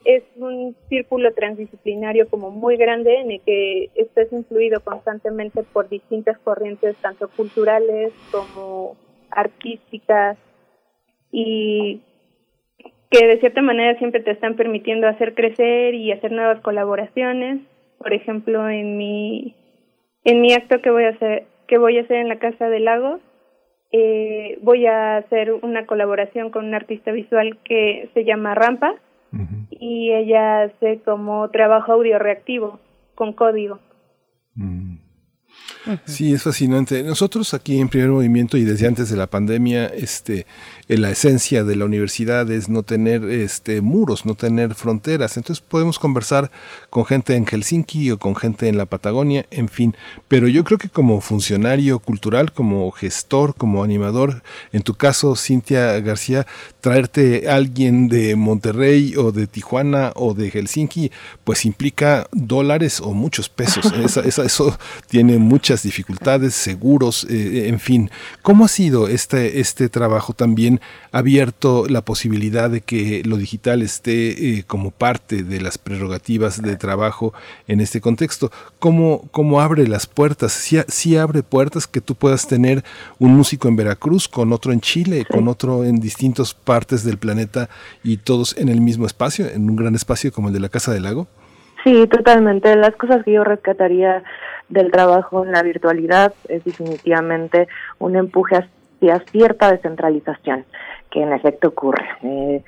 es 0.03 0.24
un 0.35 0.75
círculo 0.88 1.34
transdisciplinario 1.34 2.30
como 2.30 2.51
muy 2.51 2.77
grande 2.77 3.16
en 3.16 3.32
el 3.32 3.42
que 3.42 3.90
estás 3.95 4.32
influido 4.32 4.82
constantemente 4.82 5.64
por 5.64 5.90
distintas 5.90 6.38
corrientes, 6.40 6.95
tanto 6.98 7.27
culturales 7.30 8.14
como 8.32 8.95
artísticas, 9.32 10.38
y 11.32 12.01
que 13.09 13.25
de 13.25 13.40
cierta 13.40 13.61
manera 13.61 13.98
siempre 13.98 14.22
te 14.22 14.32
están 14.32 14.56
permitiendo 14.56 15.08
hacer 15.08 15.34
crecer 15.34 15.95
y 15.95 16.11
hacer 16.11 16.32
nuevas 16.32 16.61
colaboraciones. 16.61 17.61
Por 17.98 18.14
ejemplo, 18.14 18.69
en 18.69 18.98
mi 18.98 19.56
en 20.24 20.42
mi 20.42 20.53
acto 20.53 20.82
que 20.82 20.92
voy 20.92 21.06
a 21.06 21.09
hacer 21.09 21.45
que 21.67 21.77
voy 21.77 21.98
a 21.98 22.01
hacer 22.01 22.17
en 22.17 22.30
la 22.30 22.38
Casa 22.38 22.69
del 22.69 22.85
Lago, 22.85 23.19
eh, 23.92 24.60
voy 24.62 24.86
a 24.86 25.18
hacer 25.18 25.54
una 25.54 25.86
colaboración 25.86 26.50
con 26.50 26.66
un 26.66 26.74
artista 26.74 27.12
visual 27.12 27.58
que 27.64 28.10
se 28.14 28.26
llama 28.26 28.56
Rampa 28.56 28.96
y 29.70 30.14
ella 30.14 30.64
hace 30.64 31.02
como 31.04 31.50
trabajo 31.50 31.92
audio 31.92 32.18
reactivo 32.20 32.80
con 33.16 33.34
código. 33.34 33.80
Sí, 36.06 36.34
es 36.34 36.44
fascinante. 36.44 37.03
Nosotros 37.03 37.53
aquí 37.53 37.80
en 37.80 37.90
Primer 37.90 38.10
Movimiento 38.10 38.58
y 38.58 38.64
desde 38.64 38.88
antes 38.88 39.10
de 39.10 39.18
la 39.18 39.27
pandemia, 39.27 39.85
este, 39.85 40.48
eh, 40.88 40.98
la 40.98 41.11
esencia 41.11 41.64
de 41.64 41.76
la 41.76 41.85
universidad 41.85 42.50
es 42.52 42.69
no 42.69 42.84
tener 42.84 43.24
este, 43.26 43.82
muros, 43.82 44.26
no 44.26 44.35
tener 44.35 44.74
fronteras. 44.74 45.38
Entonces 45.38 45.64
podemos 45.68 46.00
conversar 46.00 46.50
con 46.90 47.06
gente 47.06 47.35
en 47.35 47.45
Helsinki 47.45 48.11
o 48.11 48.18
con 48.18 48.35
gente 48.35 48.68
en 48.68 48.77
la 48.77 48.85
Patagonia, 48.85 49.45
en 49.52 49.69
fin. 49.69 49.95
Pero 50.27 50.48
yo 50.48 50.64
creo 50.64 50.80
que 50.80 50.90
como 50.90 51.22
funcionario 51.22 52.00
cultural, 52.00 52.52
como 52.52 52.90
gestor, 52.92 53.56
como 53.56 53.84
animador, 53.84 54.42
en 54.72 54.82
tu 54.82 54.95
caso, 54.95 55.35
Cintia 55.35 56.00
García, 56.00 56.48
traerte 56.86 57.50
a 57.50 57.56
alguien 57.56 58.10
de 58.10 58.36
Monterrey 58.36 59.16
o 59.18 59.32
de 59.32 59.48
Tijuana 59.48 60.12
o 60.16 60.36
de 60.36 60.52
Helsinki, 60.52 61.12
pues 61.44 61.66
implica 61.66 62.28
dólares 62.32 63.02
o 63.02 63.16
muchos 63.16 63.50
pesos. 63.50 63.92
eso 64.24 64.78
tiene 65.08 65.40
muchas 65.40 65.82
dificultades, 65.82 66.54
seguros, 66.54 67.26
eh, 67.28 67.70
en 67.70 67.80
fin. 67.80 68.12
¿Cómo 68.44 68.66
ha 68.66 68.68
sido 68.68 69.08
este, 69.08 69.60
este 69.60 69.90
trabajo 69.90 70.34
también 70.34 70.80
abierto 71.12 71.88
la 71.90 72.06
posibilidad 72.06 72.70
de 72.70 72.82
que 72.82 73.24
lo 73.26 73.38
digital 73.38 73.82
esté 73.82 74.60
eh, 74.60 74.64
como 74.68 74.92
parte 74.92 75.42
de 75.42 75.62
las 75.62 75.80
prerrogativas 75.80 76.62
de 76.62 76.76
trabajo 76.76 77.34
en 77.68 77.82
este 77.82 78.00
contexto? 78.00 78.52
¿Cómo, 78.78 79.28
cómo 79.32 79.60
abre 79.60 79.88
las 79.88 80.06
puertas? 80.06 80.54
Si 80.54 80.78
¿Sí, 80.88 81.18
abre 81.18 81.42
puertas 81.42 81.88
que 81.88 82.00
tú 82.02 82.14
puedas 82.14 82.48
tener 82.48 82.84
un 83.18 83.36
músico 83.36 83.68
en 83.68 83.76
Veracruz 83.76 84.28
con 84.28 84.54
otro 84.54 84.72
en 84.72 84.82
Chile, 84.82 85.26
con 85.26 85.48
otro 85.48 85.84
en 85.84 86.00
distintas 86.00 86.54
partes 86.76 87.06
del 87.06 87.18
planeta 87.18 87.70
y 88.04 88.18
todos 88.18 88.58
en 88.58 88.68
el 88.68 88.82
mismo 88.82 89.06
espacio, 89.06 89.45
en 89.48 89.70
un 89.70 89.78
gran 89.78 89.95
espacio 89.95 90.34
como 90.34 90.50
el 90.50 90.54
de 90.54 90.60
la 90.60 90.68
Casa 90.68 90.92
del 90.92 91.04
Lago? 91.04 91.26
Sí, 91.86 92.06
totalmente. 92.08 92.76
Las 92.76 92.94
cosas 92.98 93.24
que 93.24 93.32
yo 93.32 93.45
rescataría 93.45 94.24
del 94.68 94.92
trabajo 94.92 95.45
en 95.45 95.54
la 95.54 95.64
virtualidad 95.64 96.34
es 96.50 96.66
definitivamente 96.66 97.70
un 97.98 98.18
empuje 98.18 98.58
hacia 98.58 99.24
cierta 99.32 99.72
descentralización 99.72 100.66
que 101.10 101.22
en 101.22 101.32
efecto 101.32 101.70
ocurre. 101.70 102.06
Eh, 102.24 102.62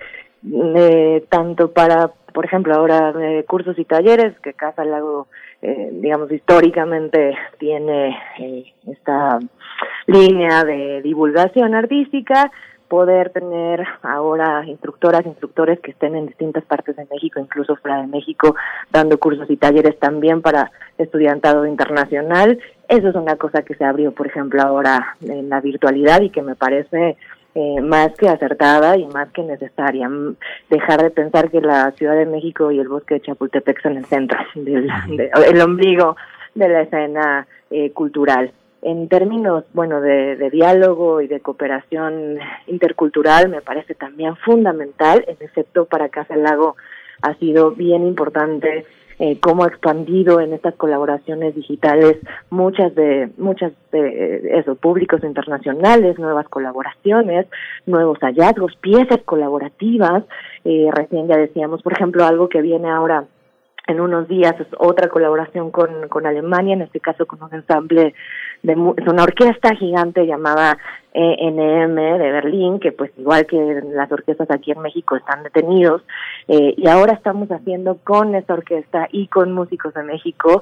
eh, 0.77 1.25
tanto 1.27 1.73
para, 1.73 2.11
por 2.33 2.45
ejemplo, 2.45 2.73
ahora 2.75 3.13
eh, 3.19 3.43
cursos 3.45 3.77
y 3.77 3.83
talleres, 3.83 4.39
que 4.39 4.53
Casa 4.53 4.85
Lago, 4.85 5.27
eh, 5.61 5.89
digamos, 5.91 6.31
históricamente 6.31 7.35
tiene 7.59 8.17
eh, 8.39 8.73
esta 8.89 9.39
línea 10.05 10.63
de 10.63 11.01
divulgación 11.01 11.75
artística, 11.75 12.51
poder 12.87 13.31
tener 13.31 13.85
ahora 14.01 14.63
instructoras, 14.65 15.25
instructores 15.25 15.79
que 15.79 15.91
estén 15.91 16.15
en 16.15 16.27
distintas 16.27 16.63
partes 16.65 16.95
de 16.95 17.07
México, 17.11 17.39
incluso 17.39 17.75
fuera 17.75 18.01
de 18.01 18.07
México, 18.07 18.55
dando 18.91 19.17
cursos 19.17 19.49
y 19.49 19.57
talleres 19.57 19.99
también 19.99 20.41
para 20.41 20.71
estudiantado 20.97 21.65
internacional. 21.65 22.59
Eso 22.87 23.09
es 23.09 23.15
una 23.15 23.35
cosa 23.35 23.63
que 23.63 23.75
se 23.75 23.83
abrió, 23.83 24.11
por 24.11 24.27
ejemplo, 24.27 24.61
ahora 24.61 25.15
en 25.21 25.49
la 25.49 25.59
virtualidad 25.61 26.21
y 26.21 26.29
que 26.29 26.41
me 26.41 26.55
parece 26.55 27.17
eh, 27.55 27.81
más 27.81 28.13
que 28.17 28.29
acertada 28.29 28.97
y 28.97 29.05
más 29.07 29.29
que 29.31 29.43
necesaria. 29.43 30.09
Dejar 30.69 31.01
de 31.01 31.09
pensar 31.09 31.49
que 31.49 31.59
la 31.59 31.91
Ciudad 31.91 32.15
de 32.15 32.25
México 32.25 32.71
y 32.71 32.79
el 32.79 32.87
bosque 32.87 33.15
de 33.15 33.21
Chapultepec 33.21 33.81
son 33.81 33.97
el 33.97 34.05
centro, 34.05 34.37
del, 34.55 34.89
el 35.45 35.61
ombligo 35.61 36.15
de 36.55 36.69
la 36.69 36.81
escena 36.81 37.47
eh, 37.69 37.91
cultural. 37.91 38.51
En 38.87 39.09
términos, 39.09 39.65
bueno, 39.73 39.99
de, 39.99 40.37
de, 40.37 40.49
diálogo 40.49 41.19
y 41.19 41.27
de 41.27 41.41
cooperación 41.41 42.37
intercultural, 42.67 43.49
me 43.49 43.59
parece 43.59 43.95
también 43.95 44.37
fundamental. 44.37 45.25
En 45.27 45.35
efecto, 45.45 45.83
para 45.83 46.07
Casa 46.07 46.37
Lago 46.37 46.77
ha 47.21 47.33
sido 47.33 47.71
bien 47.71 48.07
importante 48.07 48.85
eh, 49.19 49.41
cómo 49.41 49.65
ha 49.65 49.67
expandido 49.67 50.39
en 50.39 50.53
estas 50.53 50.75
colaboraciones 50.75 51.53
digitales 51.53 52.15
muchas 52.49 52.95
de 52.95 53.29
muchas 53.37 53.73
de 53.91 54.57
esos 54.57 54.77
públicos 54.77 55.21
internacionales, 55.21 56.17
nuevas 56.17 56.47
colaboraciones, 56.47 57.45
nuevos 57.87 58.19
hallazgos, 58.19 58.77
piezas 58.77 59.19
colaborativas. 59.25 60.23
Eh, 60.63 60.87
recién 60.93 61.27
ya 61.27 61.35
decíamos, 61.35 61.81
por 61.81 61.91
ejemplo, 61.91 62.25
algo 62.25 62.47
que 62.47 62.61
viene 62.61 62.89
ahora 62.89 63.25
en 63.87 63.99
unos 64.01 64.27
días 64.27 64.53
es 64.59 64.67
otra 64.77 65.09
colaboración 65.09 65.71
con, 65.71 66.07
con 66.09 66.25
Alemania, 66.25 66.73
en 66.73 66.81
este 66.81 66.99
caso 66.99 67.25
con 67.25 67.41
un 67.41 67.53
ensamble 67.53 68.13
de 68.63 68.73
es 68.73 69.07
una 69.07 69.23
orquesta 69.23 69.75
gigante 69.75 70.25
llamada 70.25 70.77
ENM 71.13 71.95
de 71.95 72.31
Berlín, 72.31 72.79
que 72.79 72.91
pues 72.91 73.11
igual 73.17 73.45
que 73.45 73.81
las 73.93 74.11
orquestas 74.11 74.51
aquí 74.51 74.71
en 74.71 74.79
México 74.79 75.15
están 75.15 75.43
detenidos, 75.43 76.03
eh, 76.47 76.73
y 76.77 76.87
ahora 76.87 77.13
estamos 77.13 77.49
haciendo 77.49 77.97
con 78.03 78.35
esta 78.35 78.53
orquesta 78.53 79.07
y 79.11 79.27
con 79.27 79.51
músicos 79.53 79.93
de 79.93 80.03
México 80.03 80.61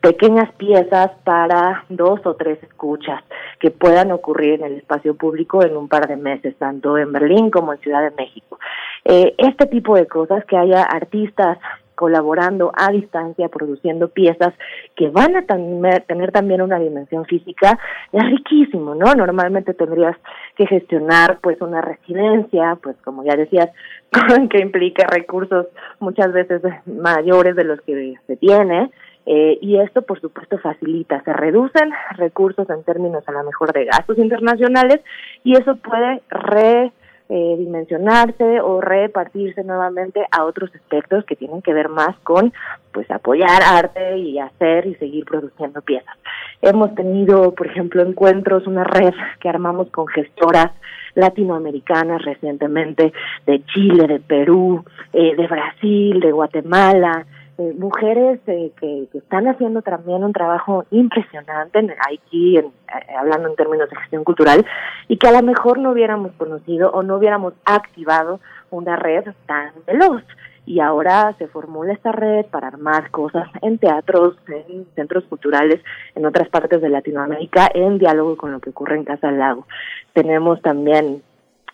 pequeñas 0.00 0.50
piezas 0.54 1.10
para 1.24 1.84
dos 1.90 2.20
o 2.24 2.34
tres 2.34 2.62
escuchas 2.62 3.22
que 3.58 3.70
puedan 3.70 4.12
ocurrir 4.12 4.54
en 4.54 4.64
el 4.64 4.72
espacio 4.78 5.14
público 5.14 5.62
en 5.62 5.76
un 5.76 5.88
par 5.88 6.08
de 6.08 6.16
meses, 6.16 6.56
tanto 6.56 6.96
en 6.96 7.12
Berlín 7.12 7.50
como 7.50 7.74
en 7.74 7.80
Ciudad 7.80 8.02
de 8.02 8.16
México. 8.16 8.58
Eh, 9.04 9.34
este 9.36 9.66
tipo 9.66 9.94
de 9.96 10.06
cosas, 10.06 10.44
que 10.46 10.56
haya 10.56 10.82
artistas 10.82 11.58
colaborando 12.00 12.72
a 12.74 12.90
distancia, 12.90 13.50
produciendo 13.50 14.08
piezas 14.08 14.54
que 14.96 15.10
van 15.10 15.36
a 15.36 15.44
tener 15.44 16.32
también 16.32 16.62
una 16.62 16.78
dimensión 16.78 17.26
física, 17.26 17.78
es 18.10 18.24
riquísimo, 18.24 18.94
¿no? 18.94 19.12
Normalmente 19.14 19.74
tendrías 19.74 20.16
que 20.56 20.66
gestionar 20.66 21.40
pues 21.42 21.60
una 21.60 21.82
residencia, 21.82 22.78
pues 22.82 22.96
como 23.04 23.22
ya 23.22 23.36
decías, 23.36 23.68
que 24.50 24.62
implica 24.62 25.06
recursos 25.08 25.66
muchas 25.98 26.32
veces 26.32 26.62
mayores 26.86 27.54
de 27.54 27.64
los 27.64 27.78
que 27.82 28.14
se 28.26 28.36
tiene, 28.38 28.90
eh, 29.26 29.58
y 29.60 29.78
esto, 29.78 30.00
por 30.00 30.18
supuesto, 30.22 30.56
facilita, 30.56 31.22
se 31.22 31.34
reducen 31.34 31.90
recursos 32.16 32.68
en 32.70 32.82
términos 32.82 33.22
a 33.28 33.32
lo 33.32 33.44
mejor 33.44 33.74
de 33.74 33.84
gastos 33.84 34.16
internacionales 34.16 35.00
y 35.44 35.52
eso 35.52 35.76
puede 35.76 36.22
re 36.30 36.92
eh, 37.32 37.54
dimensionarse 37.56 38.60
o 38.60 38.80
repartirse 38.80 39.62
nuevamente 39.62 40.20
a 40.32 40.44
otros 40.44 40.68
aspectos 40.74 41.24
que 41.24 41.36
tienen 41.36 41.62
que 41.62 41.72
ver 41.72 41.88
más 41.88 42.18
con 42.24 42.52
pues 42.92 43.08
apoyar 43.08 43.62
arte 43.62 44.18
y 44.18 44.40
hacer 44.40 44.86
y 44.86 44.96
seguir 44.96 45.24
produciendo 45.24 45.80
piezas. 45.80 46.16
Hemos 46.60 46.92
tenido, 46.96 47.54
por 47.54 47.68
ejemplo, 47.68 48.02
encuentros, 48.02 48.66
una 48.66 48.82
red 48.82 49.14
que 49.38 49.48
armamos 49.48 49.90
con 49.90 50.08
gestoras 50.08 50.72
latinoamericanas 51.14 52.20
recientemente 52.22 53.12
de 53.46 53.64
Chile, 53.66 54.08
de 54.08 54.18
Perú, 54.18 54.84
eh, 55.12 55.36
de 55.36 55.46
Brasil, 55.46 56.18
de 56.18 56.32
Guatemala, 56.32 57.26
este, 57.60 57.78
mujeres 57.78 58.40
eh, 58.46 58.72
que, 58.80 59.06
están 59.12 59.46
haciendo 59.48 59.82
también 59.82 60.24
un 60.24 60.32
trabajo 60.32 60.84
impresionante 60.90 61.78
en 61.78 61.92
Haití, 62.06 62.56
en, 62.56 62.66
eh, 62.66 63.14
hablando 63.18 63.48
en 63.48 63.56
términos 63.56 63.88
de 63.90 63.96
gestión 63.96 64.24
cultural, 64.24 64.64
y 65.08 65.16
que 65.16 65.28
a 65.28 65.32
lo 65.32 65.42
mejor 65.42 65.78
no 65.78 65.92
hubiéramos 65.92 66.32
conocido 66.32 66.90
o 66.90 67.02
no 67.02 67.16
hubiéramos 67.16 67.54
activado 67.64 68.40
una 68.70 68.96
red 68.96 69.24
tan 69.46 69.72
veloz. 69.86 70.22
Y 70.66 70.80
ahora 70.80 71.34
se 71.38 71.48
formula 71.48 71.92
esta 71.92 72.12
red 72.12 72.46
para 72.46 72.68
armar 72.68 73.10
cosas 73.10 73.48
en 73.62 73.78
teatros, 73.78 74.36
en 74.46 74.86
centros 74.94 75.24
culturales, 75.24 75.80
en 76.14 76.26
otras 76.26 76.48
partes 76.48 76.80
de 76.80 76.88
Latinoamérica, 76.88 77.68
en 77.74 77.98
diálogo 77.98 78.36
con 78.36 78.52
lo 78.52 78.60
que 78.60 78.70
ocurre 78.70 78.96
en 78.96 79.04
Casa 79.04 79.28
del 79.28 79.38
Lago. 79.38 79.66
Tenemos 80.12 80.60
también 80.62 81.22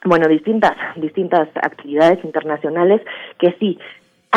bueno, 0.05 0.28
distintas, 0.28 0.76
distintas 0.97 1.48
actividades 1.56 2.24
internacionales 2.24 3.02
que 3.39 3.55
sí, 3.58 3.78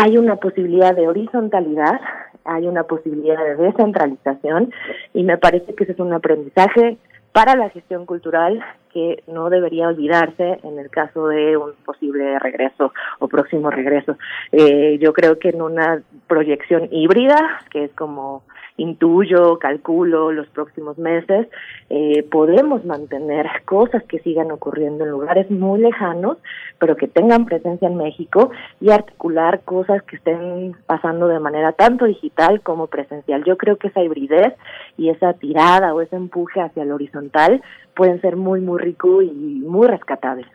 hay 0.01 0.17
una 0.17 0.37
posibilidad 0.37 0.95
de 0.95 1.07
horizontalidad, 1.07 1.99
hay 2.45 2.67
una 2.67 2.83
posibilidad 2.83 3.43
de 3.43 3.55
descentralización 3.55 4.71
y 5.13 5.23
me 5.23 5.37
parece 5.37 5.75
que 5.75 5.83
ese 5.83 5.93
es 5.93 5.99
un 5.99 6.13
aprendizaje 6.13 6.97
para 7.33 7.55
la 7.55 7.69
gestión 7.69 8.05
cultural 8.05 8.63
que 8.93 9.23
no 9.27 9.49
debería 9.49 9.89
olvidarse 9.89 10.59
en 10.63 10.79
el 10.79 10.89
caso 10.89 11.27
de 11.27 11.57
un 11.57 11.73
posible 11.85 12.39
regreso 12.39 12.93
o 13.19 13.27
próximo 13.27 13.69
regreso. 13.69 14.17
Eh, 14.51 14.97
yo 14.99 15.11
creo 15.13 15.37
que 15.37 15.49
en 15.49 15.61
una 15.61 16.01
proyección 16.27 16.87
híbrida, 16.91 17.59
que 17.69 17.83
es 17.83 17.91
como 17.91 18.43
intuyo, 18.79 19.59
calculo 19.59 20.31
los 20.31 20.47
próximos 20.47 20.97
meses, 20.97 21.47
eh, 21.89 22.23
podemos 22.23 22.85
mantener 22.85 23.47
cosas 23.65 24.03
que 24.03 24.19
sigan 24.19 24.51
ocurriendo 24.51 25.03
en 25.03 25.11
lugares 25.11 25.51
muy 25.51 25.81
lejanos, 25.81 26.37
pero 26.79 26.95
que 26.95 27.07
tengan 27.07 27.45
presencia 27.45 27.87
en 27.87 27.97
México 27.97 28.51
y 28.79 28.91
articular 28.91 29.61
cosas 29.61 30.01
que 30.03 30.15
estén 30.15 30.75
pasando 30.85 31.27
de 31.27 31.39
manera 31.39 31.73
tanto 31.73 32.05
digital 32.05 32.61
como 32.61 32.87
presencial. 32.87 33.43
Yo 33.43 33.57
creo 33.57 33.77
que 33.77 33.89
esa 33.89 34.01
hibridez 34.01 34.53
y 34.97 35.09
esa 35.09 35.33
tirada 35.33 35.93
o 35.93 36.01
ese 36.01 36.15
empuje 36.15 36.61
hacia 36.61 36.83
el 36.83 36.91
horizontal 36.91 37.61
pueden 37.95 38.21
ser 38.21 38.35
muy, 38.35 38.61
muy 38.61 38.79
rico 38.79 39.21
y 39.21 39.29
muy 39.29 39.87
rescatables. 39.87 40.47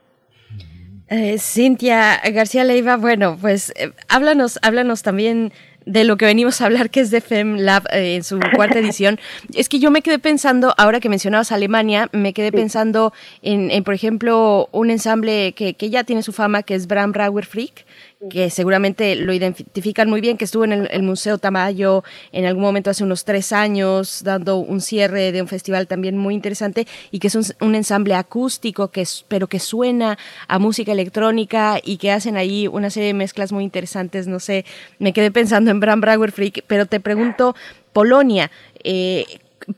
Eh, 1.08 1.36
Cintia 1.38 2.18
García 2.32 2.64
Leiva, 2.64 2.96
bueno, 2.96 3.36
pues 3.38 3.74
eh, 3.76 3.92
háblanos, 4.08 4.58
háblanos 4.62 5.02
también 5.02 5.52
de 5.86 6.04
lo 6.04 6.16
que 6.16 6.24
venimos 6.24 6.60
a 6.60 6.66
hablar, 6.66 6.90
que 6.90 7.00
es 7.00 7.10
de 7.10 7.20
FemLab 7.20 7.86
eh, 7.92 8.16
en 8.16 8.24
su 8.24 8.38
cuarta 8.54 8.78
edición, 8.78 9.18
es 9.54 9.68
que 9.68 9.78
yo 9.78 9.90
me 9.90 10.02
quedé 10.02 10.18
pensando, 10.18 10.74
ahora 10.78 11.00
que 11.00 11.08
mencionabas 11.08 11.52
Alemania, 11.52 12.08
me 12.12 12.32
quedé 12.32 12.52
pensando 12.52 13.12
en, 13.42 13.70
en, 13.70 13.84
por 13.84 13.94
ejemplo, 13.94 14.68
un 14.72 14.90
ensamble 14.90 15.52
que, 15.52 15.74
que, 15.74 15.90
ya 15.90 16.04
tiene 16.04 16.22
su 16.22 16.32
fama, 16.32 16.62
que 16.62 16.74
es 16.74 16.86
Bram 16.86 17.12
Brauer 17.12 17.44
Freak, 17.44 17.84
que 18.30 18.50
seguramente 18.50 19.16
lo 19.16 19.32
identifican 19.32 20.08
muy 20.08 20.20
bien, 20.20 20.36
que 20.36 20.44
estuvo 20.44 20.64
en 20.64 20.72
el, 20.72 21.02
Museo 21.02 21.38
Tamayo 21.38 22.04
en 22.32 22.46
algún 22.46 22.62
momento 22.62 22.90
hace 22.90 23.04
unos 23.04 23.24
tres 23.24 23.52
años, 23.52 24.22
dando 24.24 24.56
un 24.56 24.80
cierre 24.80 25.32
de 25.32 25.42
un 25.42 25.48
festival 25.48 25.86
también 25.86 26.16
muy 26.16 26.34
interesante, 26.34 26.86
y 27.10 27.18
que 27.18 27.28
es 27.28 27.34
un, 27.60 27.74
ensamble 27.74 28.14
acústico, 28.14 28.88
que 28.88 29.02
es, 29.02 29.24
pero 29.28 29.46
que 29.46 29.58
suena 29.58 30.18
a 30.48 30.58
música 30.58 30.92
electrónica 30.92 31.80
y 31.82 31.98
que 31.98 32.12
hacen 32.12 32.36
ahí 32.36 32.66
una 32.66 32.90
serie 32.90 33.08
de 33.08 33.14
mezclas 33.14 33.52
muy 33.52 33.64
interesantes, 33.64 34.26
no 34.26 34.40
sé, 34.40 34.64
me 34.98 35.12
quedé 35.12 35.30
pensando 35.30 35.70
en 35.70 35.80
Bram 35.80 36.00
Brauer 36.00 36.32
Freak, 36.32 36.64
pero 36.66 36.86
te 36.86 37.00
pregunto, 37.00 37.54
Polonia, 37.92 38.50
eh, 38.82 39.26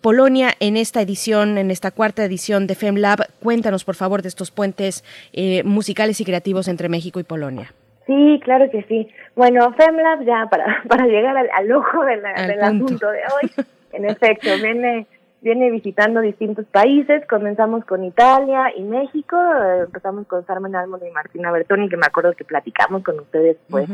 Polonia 0.01 0.55
en 0.59 0.77
esta 0.77 1.01
edición, 1.01 1.59
en 1.59 1.71
esta 1.71 1.91
cuarta 1.91 2.25
edición 2.25 2.67
de 2.67 2.75
FemLab. 2.75 3.29
Cuéntanos, 3.41 3.85
por 3.85 3.95
favor, 3.95 4.23
de 4.23 4.29
estos 4.29 4.51
puentes 4.51 5.05
eh, 5.33 5.63
musicales 5.63 6.21
y 6.21 6.25
creativos 6.25 6.67
entre 6.69 6.89
México 6.89 7.21
y 7.21 7.25
Polonia. 7.25 7.73
Sí, 8.07 8.41
claro 8.45 8.71
que 8.71 8.83
sí. 8.85 9.09
Bueno, 9.35 9.73
FemLab 9.73 10.25
ya 10.25 10.47
para, 10.49 10.83
para 10.89 11.07
llegar 11.07 11.37
al, 11.37 11.49
al 11.53 11.73
ojo 11.73 12.05
de 12.05 12.17
la, 12.17 12.47
del 12.47 12.61
asunto 12.61 13.11
de 13.11 13.19
hoy, 13.19 13.51
en 13.93 14.05
efecto, 14.05 14.49
viene, 14.63 15.07
viene 15.41 15.71
visitando 15.71 16.21
distintos 16.21 16.67
países. 16.67 17.27
Comenzamos 17.27 17.85
con 17.85 18.05
Italia 18.05 18.73
y 18.77 18.83
México. 18.83 19.37
Eh, 19.37 19.85
empezamos 19.87 20.27
con 20.29 20.45
Carmen 20.45 20.77
Almond 20.77 21.03
y 21.05 21.11
Martina 21.11 21.51
Bertoni, 21.51 21.89
que 21.89 21.97
me 21.97 22.07
acuerdo 22.07 22.33
que 22.35 22.45
platicamos 22.45 23.03
con 23.03 23.19
ustedes. 23.19 23.57
Fue 23.69 23.87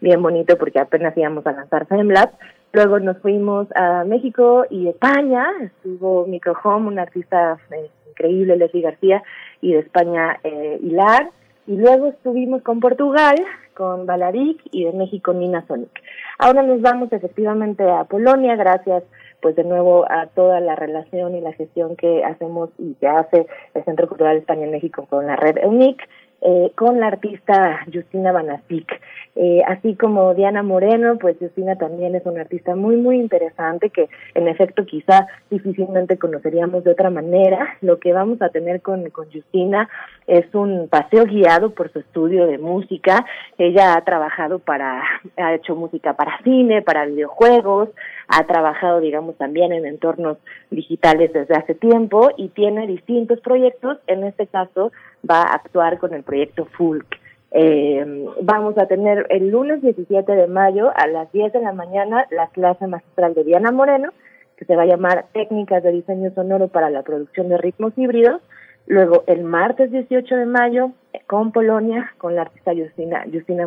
bien 0.00 0.20
bonito 0.20 0.58
porque 0.58 0.80
apenas 0.80 1.16
íbamos 1.16 1.46
a 1.46 1.52
lanzar 1.52 1.86
FemLab. 1.86 2.30
Luego 2.72 2.98
nos 2.98 3.18
fuimos 3.18 3.68
a 3.76 4.02
México 4.04 4.64
y 4.68 4.88
España. 4.88 5.46
Estuvo 5.62 6.26
Microhome, 6.26 6.88
una 6.88 7.02
artista 7.02 7.56
eh, 7.70 7.88
increíble, 8.08 8.56
Leslie 8.56 8.82
García, 8.82 9.22
y 9.60 9.74
de 9.74 9.78
España, 9.80 10.38
eh, 10.42 10.78
Hilar 10.82 11.30
y 11.66 11.76
luego 11.76 12.06
estuvimos 12.08 12.62
con 12.62 12.80
Portugal, 12.80 13.36
con 13.74 14.06
Balaric 14.06 14.60
y 14.72 14.84
de 14.84 14.92
México 14.92 15.32
Nina 15.32 15.64
Sonic. 15.66 16.02
Ahora 16.38 16.62
nos 16.62 16.80
vamos 16.80 17.12
efectivamente 17.12 17.88
a 17.88 18.04
Polonia, 18.04 18.56
gracias 18.56 19.04
pues 19.40 19.56
de 19.56 19.64
nuevo 19.64 20.04
a 20.10 20.26
toda 20.26 20.60
la 20.60 20.76
relación 20.76 21.34
y 21.34 21.40
la 21.40 21.52
gestión 21.52 21.96
que 21.96 22.24
hacemos 22.24 22.70
y 22.78 22.94
que 22.94 23.08
hace 23.08 23.46
el 23.74 23.84
Centro 23.84 24.08
Cultural 24.08 24.36
España 24.36 24.66
México 24.66 25.06
con 25.08 25.26
la 25.26 25.36
red 25.36 25.56
EUNIC, 25.58 26.06
eh, 26.42 26.72
con 26.74 27.00
la 27.00 27.08
artista 27.08 27.84
Justina 27.92 28.32
Banasik. 28.32 29.00
Eh, 29.36 29.62
así 29.66 29.94
como 29.94 30.34
Diana 30.34 30.62
Moreno, 30.62 31.16
pues 31.18 31.36
Justina 31.38 31.76
también 31.76 32.14
es 32.14 32.26
una 32.26 32.40
artista 32.40 32.74
muy, 32.74 32.96
muy 32.96 33.16
interesante 33.16 33.90
que 33.90 34.08
en 34.34 34.48
efecto 34.48 34.84
quizá 34.84 35.26
difícilmente 35.50 36.18
conoceríamos 36.18 36.82
de 36.84 36.92
otra 36.92 37.10
manera. 37.10 37.76
Lo 37.80 37.98
que 38.00 38.12
vamos 38.12 38.42
a 38.42 38.48
tener 38.48 38.80
con, 38.80 39.08
con 39.10 39.30
Justina 39.30 39.88
es 40.26 40.52
un 40.54 40.88
paseo 40.88 41.24
guiado 41.26 41.70
por 41.70 41.92
su 41.92 42.00
estudio 42.00 42.46
de 42.46 42.58
música. 42.58 43.24
Ella 43.58 43.94
ha 43.94 44.04
trabajado 44.04 44.58
para, 44.58 45.02
ha 45.36 45.54
hecho 45.54 45.76
música 45.76 46.14
para 46.14 46.38
cine, 46.42 46.82
para 46.82 47.04
videojuegos, 47.06 47.90
ha 48.28 48.46
trabajado, 48.46 49.00
digamos, 49.00 49.36
también 49.36 49.72
en 49.72 49.86
entornos 49.86 50.38
digitales 50.70 51.32
desde 51.32 51.54
hace 51.54 51.74
tiempo 51.74 52.30
y 52.36 52.48
tiene 52.48 52.86
distintos 52.86 53.40
proyectos. 53.40 53.98
En 54.06 54.24
este 54.24 54.46
caso, 54.46 54.92
va 55.28 55.42
a 55.42 55.54
actuar 55.54 55.98
con 55.98 56.14
el 56.14 56.22
proyecto 56.22 56.66
Fulk. 56.76 57.18
Eh, 57.52 58.26
vamos 58.42 58.78
a 58.78 58.86
tener 58.86 59.26
el 59.28 59.48
lunes 59.50 59.82
17 59.82 60.32
de 60.32 60.46
mayo 60.46 60.92
a 60.94 61.06
las 61.08 61.32
10 61.32 61.52
de 61.52 61.60
la 61.60 61.72
mañana 61.72 62.26
la 62.30 62.46
clase 62.48 62.86
magistral 62.86 63.34
de 63.34 63.44
Diana 63.44 63.72
Moreno, 63.72 64.12
que 64.56 64.64
se 64.64 64.76
va 64.76 64.82
a 64.82 64.86
llamar 64.86 65.26
Técnicas 65.32 65.82
de 65.82 65.90
Diseño 65.90 66.30
Sonoro 66.34 66.68
para 66.68 66.90
la 66.90 67.02
Producción 67.02 67.48
de 67.48 67.58
Ritmos 67.58 67.92
Híbridos. 67.96 68.40
Luego, 68.86 69.24
el 69.26 69.44
martes 69.44 69.90
18 69.90 70.36
de 70.36 70.46
mayo, 70.46 70.92
con 71.26 71.52
Polonia, 71.52 72.12
con 72.18 72.34
la 72.34 72.42
artista 72.42 72.72
Justina, 72.74 73.24
Justina 73.32 73.66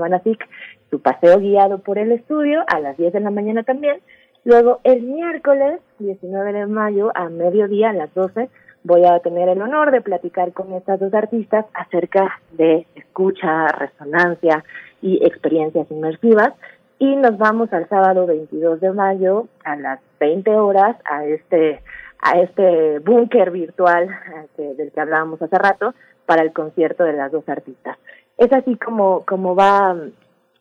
su 0.90 1.02
paseo 1.02 1.40
guiado 1.40 1.80
por 1.80 1.98
el 1.98 2.12
estudio 2.12 2.64
a 2.68 2.80
las 2.80 2.98
10 2.98 3.14
de 3.14 3.20
la 3.20 3.32
mañana 3.32 3.64
también. 3.64 3.98
Luego, 4.44 4.80
el 4.84 5.02
miércoles 5.04 5.80
19 6.00 6.54
de 6.54 6.66
mayo, 6.68 7.12
a 7.16 7.30
mediodía, 7.30 7.92
a 7.92 7.94
las 7.94 8.14
12, 8.14 8.50
voy 8.84 9.06
a 9.06 9.20
tener 9.20 9.50
el 9.50 9.62
honor 9.62 9.92
de 9.92 10.02
platicar 10.02 10.53
con 10.53 10.74
estas 10.74 11.00
dos 11.00 11.14
artistas 11.14 11.66
acerca 11.74 12.40
de 12.52 12.86
escucha, 12.95 13.68
resonancia 13.68 14.64
y 15.02 15.26
experiencias 15.26 15.90
inmersivas. 15.90 16.53
Y 17.00 17.16
nos 17.16 17.38
vamos 17.38 17.72
al 17.74 17.88
sábado 17.90 18.26
22 18.26 18.80
de 18.80 18.92
mayo 18.92 19.48
a 19.64 19.76
las 19.76 20.00
20 20.20 20.52
horas 20.52 20.95
a 21.06 21.26
este 21.26 21.82
a 22.26 22.40
este 22.40 23.00
búnker 23.00 23.52
virtual 23.52 24.10
eh, 24.58 24.74
del 24.78 24.92
que 24.94 25.02
hablábamos 25.02 25.42
hace 25.42 25.58
rato 25.58 25.94
para 26.26 26.42
el 26.42 26.53
concierto 26.53 27.03
de 27.03 27.14
las 27.14 27.32
dos 27.32 27.48
artistas. 27.50 27.98
Es 28.38 28.52
así 28.53 28.78
como, 28.78 29.26
como 29.26 29.56
va 29.56 29.95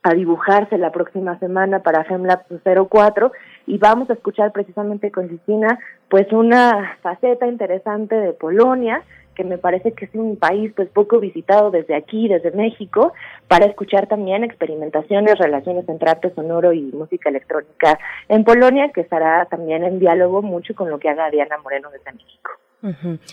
a 0.02 0.14
dibujarse 0.14 0.76
la 0.76 0.90
próxima 0.90 1.38
semana 1.38 1.78
para 1.78 2.04
FemLab 2.04 2.42
04 2.90 3.30
y 3.66 3.78
vamos 3.78 4.10
a 4.10 4.14
escuchar 4.14 4.52
precisamente 4.52 5.10
con 5.10 5.28
Cristina 5.28 5.78
pues 6.08 6.32
una 6.32 6.96
faceta 7.02 7.46
interesante 7.46 8.14
de 8.14 8.32
Polonia 8.32 9.02
que 9.34 9.44
me 9.44 9.58
parece 9.58 9.92
que 9.92 10.04
es 10.04 10.14
un 10.14 10.36
país 10.36 10.72
pues 10.76 10.88
poco 10.90 11.18
visitado 11.18 11.70
desde 11.70 11.94
aquí, 11.94 12.28
desde 12.28 12.50
México, 12.50 13.12
para 13.48 13.66
escuchar 13.66 14.06
también 14.06 14.44
experimentaciones, 14.44 15.38
relaciones 15.38 15.88
entre 15.88 16.10
arte 16.10 16.34
sonoro 16.34 16.72
y 16.72 16.82
música 16.92 17.30
electrónica 17.30 17.98
en 18.28 18.44
Polonia, 18.44 18.90
que 18.92 19.00
estará 19.00 19.46
también 19.46 19.84
en 19.84 19.98
diálogo 19.98 20.42
mucho 20.42 20.74
con 20.74 20.90
lo 20.90 20.98
que 20.98 21.08
haga 21.08 21.30
Diana 21.30 21.56
Moreno 21.58 21.90
desde 21.90 22.12
México. 22.12 22.50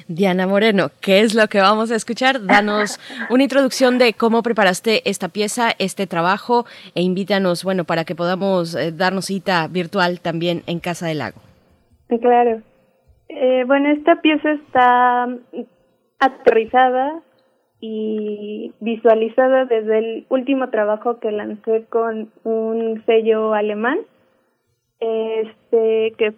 Diana 0.07 0.45
Moreno, 0.45 0.89
¿qué 1.01 1.21
es 1.21 1.33
lo 1.33 1.47
que 1.47 1.59
vamos 1.59 1.91
a 1.91 1.95
escuchar? 1.95 2.45
Danos 2.45 2.99
una 3.31 3.43
introducción 3.43 3.97
de 3.97 4.13
cómo 4.13 4.43
preparaste 4.43 5.01
esta 5.09 5.29
pieza, 5.29 5.71
este 5.79 6.05
trabajo 6.05 6.65
e 6.93 7.01
invítanos, 7.01 7.63
bueno, 7.63 7.83
para 7.83 8.05
que 8.05 8.15
podamos 8.15 8.75
eh, 8.75 8.91
darnos 8.91 9.25
cita 9.25 9.67
virtual 9.67 10.19
también 10.19 10.61
en 10.67 10.79
Casa 10.79 11.07
del 11.07 11.19
Lago. 11.19 11.41
Claro. 12.21 12.61
Eh, 13.27 13.63
bueno, 13.65 13.89
esta 13.91 14.21
pieza 14.21 14.51
está 14.51 15.27
aterrizada 16.19 17.21
y 17.79 18.73
visualizada 18.81 19.65
desde 19.65 19.97
el 19.97 20.25
último 20.29 20.69
trabajo 20.69 21.19
que 21.19 21.31
lancé 21.31 21.85
con 21.89 22.31
un 22.43 23.03
sello 23.05 23.53
alemán, 23.53 23.99
este 24.99 26.13
que 26.17 26.33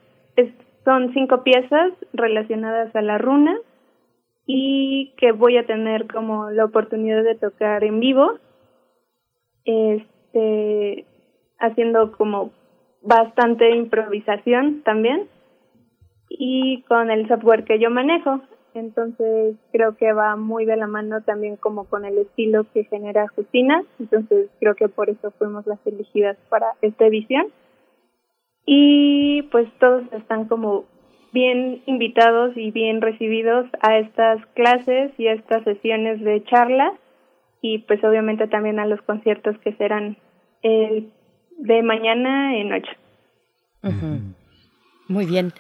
son 0.84 1.14
cinco 1.14 1.44
piezas 1.44 1.94
relacionadas 2.14 2.96
a 2.96 3.02
la 3.02 3.18
runa 3.18 3.58
y 4.46 5.14
que 5.18 5.32
voy 5.32 5.58
a 5.58 5.66
tener 5.66 6.08
como 6.08 6.50
la 6.52 6.66
oportunidad 6.66 7.24
de 7.24 7.36
tocar 7.36 7.84
en 7.84 8.00
vivo, 8.00 8.40
este, 9.66 11.06
haciendo 11.60 12.12
como 12.14 12.52
bastante 13.02 13.76
improvisación 13.76 14.82
también 14.84 15.28
y 16.30 16.82
con 16.84 17.12
el 17.12 17.28
software 17.28 17.64
que 17.64 17.80
yo 17.80 17.90
manejo. 17.90 18.42
Entonces 18.74 19.58
creo 19.72 19.98
que 19.98 20.14
va 20.14 20.36
muy 20.38 20.66
de 20.66 20.78
la 20.78 20.88
mano 20.88 21.22
también 21.22 21.58
como 21.58 21.86
con 21.86 22.06
el 22.06 22.18
estilo 22.18 22.66
que 22.74 22.86
genera 22.86 23.28
Justina. 23.36 23.84
Entonces 24.00 24.50
creo 24.60 24.76
que 24.76 24.88
por 24.88 25.10
eso 25.10 25.32
fuimos 25.32 25.68
las 25.68 25.86
elegidas 25.86 26.38
para 26.50 26.68
esta 26.82 27.06
edición. 27.06 27.48
Y 28.66 29.44
pues 29.52 29.68
todos 29.80 30.04
están 30.14 30.48
como 30.48 30.86
bien 31.34 31.82
invitados 31.86 32.56
y 32.56 32.72
bien 32.72 33.02
recibidos 33.02 33.66
a 33.82 33.98
estas 33.98 34.46
clases 34.54 35.12
y 35.18 35.28
a 35.28 35.34
estas 35.34 35.64
sesiones 35.64 36.22
de 36.22 36.44
charla 36.44 36.94
y 37.62 37.80
pues 37.80 38.04
obviamente 38.04 38.48
también 38.48 38.80
a 38.80 38.86
los 38.86 39.02
conciertos 39.04 39.58
que 39.60 39.74
serán 39.74 40.18
el 40.64 41.12
de 41.58 41.84
mañana 41.84 42.58
en 42.58 42.70
noche. 42.70 42.92
Muy 45.08 45.26
bien. 45.26 45.54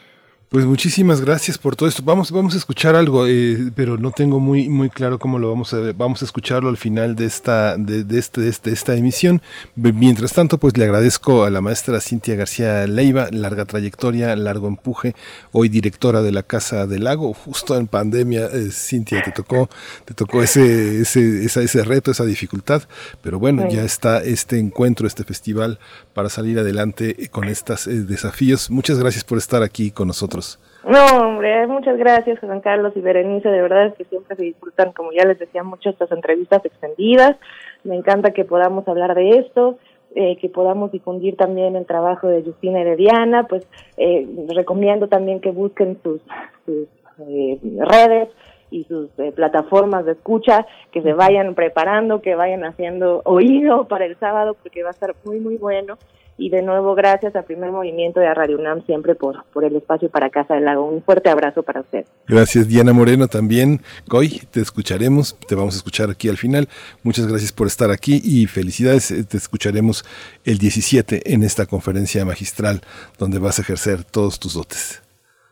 Pues 0.51 0.65
muchísimas 0.65 1.21
gracias 1.21 1.57
por 1.57 1.77
todo 1.77 1.87
esto. 1.87 2.03
Vamos, 2.03 2.29
vamos 2.29 2.55
a 2.55 2.57
escuchar 2.57 2.93
algo, 2.93 3.25
eh, 3.25 3.71
pero 3.73 3.97
no 3.97 4.11
tengo 4.11 4.41
muy, 4.41 4.67
muy 4.67 4.89
claro 4.89 5.17
cómo 5.17 5.39
lo 5.39 5.47
vamos 5.49 5.73
a 5.73 5.77
ver. 5.77 5.93
Vamos 5.93 6.21
a 6.23 6.25
escucharlo 6.25 6.67
al 6.67 6.75
final 6.75 7.15
de 7.15 7.23
esta, 7.25 7.77
de, 7.77 8.03
de 8.03 8.19
este, 8.19 8.41
de 8.41 8.49
este- 8.49 8.71
esta 8.73 8.93
emisión. 8.95 9.41
Mientras 9.77 10.33
tanto, 10.33 10.57
pues 10.57 10.75
le 10.77 10.83
agradezco 10.83 11.45
a 11.45 11.49
la 11.49 11.61
maestra 11.61 12.01
Cintia 12.01 12.35
García 12.35 12.85
Leiva, 12.85 13.29
larga 13.31 13.63
trayectoria, 13.63 14.35
largo 14.35 14.67
empuje, 14.67 15.15
hoy 15.53 15.69
directora 15.69 16.21
de 16.21 16.33
la 16.33 16.43
Casa 16.43 16.85
del 16.85 17.05
Lago, 17.05 17.33
justo 17.33 17.77
en 17.77 17.87
pandemia, 17.87 18.47
eh, 18.47 18.71
Cintia, 18.73 19.23
te 19.23 19.31
tocó, 19.31 19.69
te 20.03 20.13
tocó 20.13 20.43
ese, 20.43 20.99
ese, 20.99 21.45
esa- 21.45 21.61
ese 21.61 21.81
reto, 21.85 22.11
esa 22.11 22.25
dificultad, 22.25 22.83
pero 23.21 23.39
bueno, 23.39 23.67
Sí. 23.69 23.77
ya 23.77 23.83
está 23.85 24.21
este 24.21 24.59
encuentro, 24.59 25.07
este 25.07 25.23
festival 25.23 25.79
para 26.13 26.27
salir 26.27 26.59
adelante 26.59 27.29
con 27.31 27.47
estos 27.47 27.85
desafíos. 27.85 28.69
Muchas 28.69 28.99
gracias 28.99 29.23
por 29.23 29.37
estar 29.37 29.63
aquí 29.63 29.91
con 29.91 30.09
nosotros. 30.09 30.40
No, 30.83 31.05
hombre, 31.27 31.67
muchas 31.67 31.97
gracias, 31.97 32.39
Juan 32.39 32.61
Carlos 32.61 32.93
y 32.95 33.01
Berenice. 33.01 33.49
De 33.49 33.61
verdad 33.61 33.87
es 33.87 33.93
que 33.95 34.05
siempre 34.05 34.35
se 34.35 34.43
disfrutan, 34.43 34.93
como 34.93 35.11
ya 35.11 35.25
les 35.25 35.37
decía, 35.37 35.63
mucho 35.63 35.89
estas 35.89 36.11
entrevistas 36.11 36.65
extendidas. 36.65 37.37
Me 37.83 37.95
encanta 37.95 38.31
que 38.31 38.45
podamos 38.45 38.87
hablar 38.87 39.13
de 39.13 39.29
esto, 39.39 39.77
eh, 40.15 40.37
que 40.37 40.49
podamos 40.49 40.91
difundir 40.91 41.37
también 41.37 41.75
el 41.75 41.85
trabajo 41.85 42.27
de 42.27 42.43
Justina 42.43 42.81
y 42.81 42.83
de 42.83 42.95
Diana. 42.95 43.47
Pues 43.47 43.67
eh, 43.97 44.27
recomiendo 44.55 45.07
también 45.07 45.39
que 45.39 45.51
busquen 45.51 45.99
sus, 46.01 46.21
sus 46.65 46.87
eh, 47.27 47.59
redes 47.77 48.29
y 48.71 48.85
sus 48.85 49.09
eh, 49.19 49.31
plataformas 49.33 50.05
de 50.05 50.13
escucha, 50.13 50.65
que 50.91 51.01
se 51.01 51.13
vayan 51.13 51.53
preparando, 51.53 52.21
que 52.21 52.35
vayan 52.35 52.63
haciendo 52.63 53.21
oído 53.25 53.87
para 53.87 54.05
el 54.05 54.17
sábado, 54.17 54.55
porque 54.55 54.81
va 54.81 54.89
a 54.89 54.93
estar 54.93 55.13
muy, 55.25 55.39
muy 55.39 55.57
bueno. 55.57 55.97
Y 56.37 56.49
de 56.49 56.61
nuevo, 56.63 56.95
gracias 56.95 57.35
al 57.35 57.43
primer 57.43 57.71
movimiento 57.71 58.19
de 58.19 58.33
Radio 58.33 58.57
UNAM 58.57 58.83
siempre 58.85 59.13
por, 59.13 59.43
por 59.53 59.63
el 59.63 59.75
espacio 59.75 60.09
para 60.09 60.29
Casa 60.31 60.55
del 60.55 60.65
Lago. 60.65 60.85
Un 60.85 61.03
fuerte 61.03 61.29
abrazo 61.29 61.61
para 61.61 61.81
usted. 61.81 62.05
Gracias 62.27 62.67
Diana 62.67 62.93
Moreno 62.93 63.27
también. 63.27 63.81
Coy, 64.07 64.41
te 64.49 64.59
escucharemos, 64.59 65.37
te 65.47 65.53
vamos 65.53 65.75
a 65.75 65.77
escuchar 65.77 66.09
aquí 66.09 66.29
al 66.29 66.37
final. 66.37 66.67
Muchas 67.03 67.27
gracias 67.27 67.51
por 67.51 67.67
estar 67.67 67.91
aquí 67.91 68.21
y 68.23 68.47
felicidades. 68.47 69.11
eh, 69.11 69.23
Te 69.23 69.37
escucharemos 69.37 70.03
el 70.43 70.57
17 70.57 71.33
en 71.33 71.43
esta 71.43 71.67
conferencia 71.67 72.25
magistral 72.25 72.81
donde 73.19 73.37
vas 73.37 73.59
a 73.59 73.61
ejercer 73.61 74.03
todos 74.03 74.39
tus 74.39 74.55
dotes. 74.55 75.03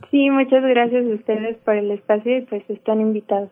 Sí, 0.09 0.29
muchas 0.31 0.63
gracias 0.63 1.05
a 1.05 1.13
ustedes 1.13 1.57
por 1.63 1.75
el 1.75 1.91
espacio 1.91 2.37
y 2.37 2.41
pues 2.41 2.63
están 2.69 2.99
invitados. 3.01 3.49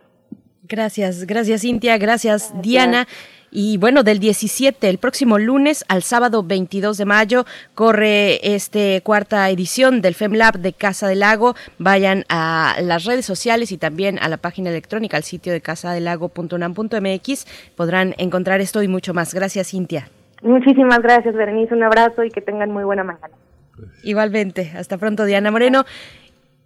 Gracias, 0.64 1.26
gracias 1.26 1.62
Cintia, 1.62 1.98
gracias 1.98 2.54
Diana. 2.62 3.08
Y 3.52 3.78
bueno, 3.78 4.04
del 4.04 4.20
17, 4.20 4.90
el 4.90 4.98
próximo 4.98 5.40
lunes 5.40 5.86
al 5.88 6.04
sábado 6.04 6.44
22 6.44 6.98
de 6.98 7.06
mayo, 7.06 7.46
corre 7.76 8.56
este 8.56 9.02
cuarta 9.02 9.50
edición 9.50 10.02
del 10.02 10.16
FemLab 10.16 10.60
de 10.60 10.74
Casa 10.74 11.08
del 11.08 11.20
Lago. 11.20 11.56
Vayan 11.78 12.26
a 12.30 12.76
las 12.82 13.06
redes 13.06 13.26
sociales 13.26 13.72
y 13.72 13.78
también 13.78 14.20
a 14.20 14.28
la 14.28 14.38
página 14.38 14.70
electrónica, 14.70 15.18
al 15.18 15.24
sitio 15.24 15.54
de 15.54 15.62
casadelago.unam.mx. 15.62 17.48
Podrán 17.76 18.16
encontrar 18.18 18.62
esto 18.62 18.84
y 18.84 18.88
mucho 18.88 19.14
más. 19.14 19.34
Gracias, 19.34 19.70
Cintia. 19.70 20.10
Muchísimas 20.42 21.00
gracias, 21.00 21.34
Berenice. 21.34 21.74
Un 21.74 21.84
abrazo 21.84 22.24
y 22.24 22.30
que 22.30 22.42
tengan 22.42 22.72
muy 22.72 22.84
buena 22.84 23.04
mañana. 23.04 23.30
Igualmente. 24.04 24.72
Hasta 24.76 24.98
pronto, 24.98 25.26
Diana 25.26 25.52
Moreno. 25.52 25.86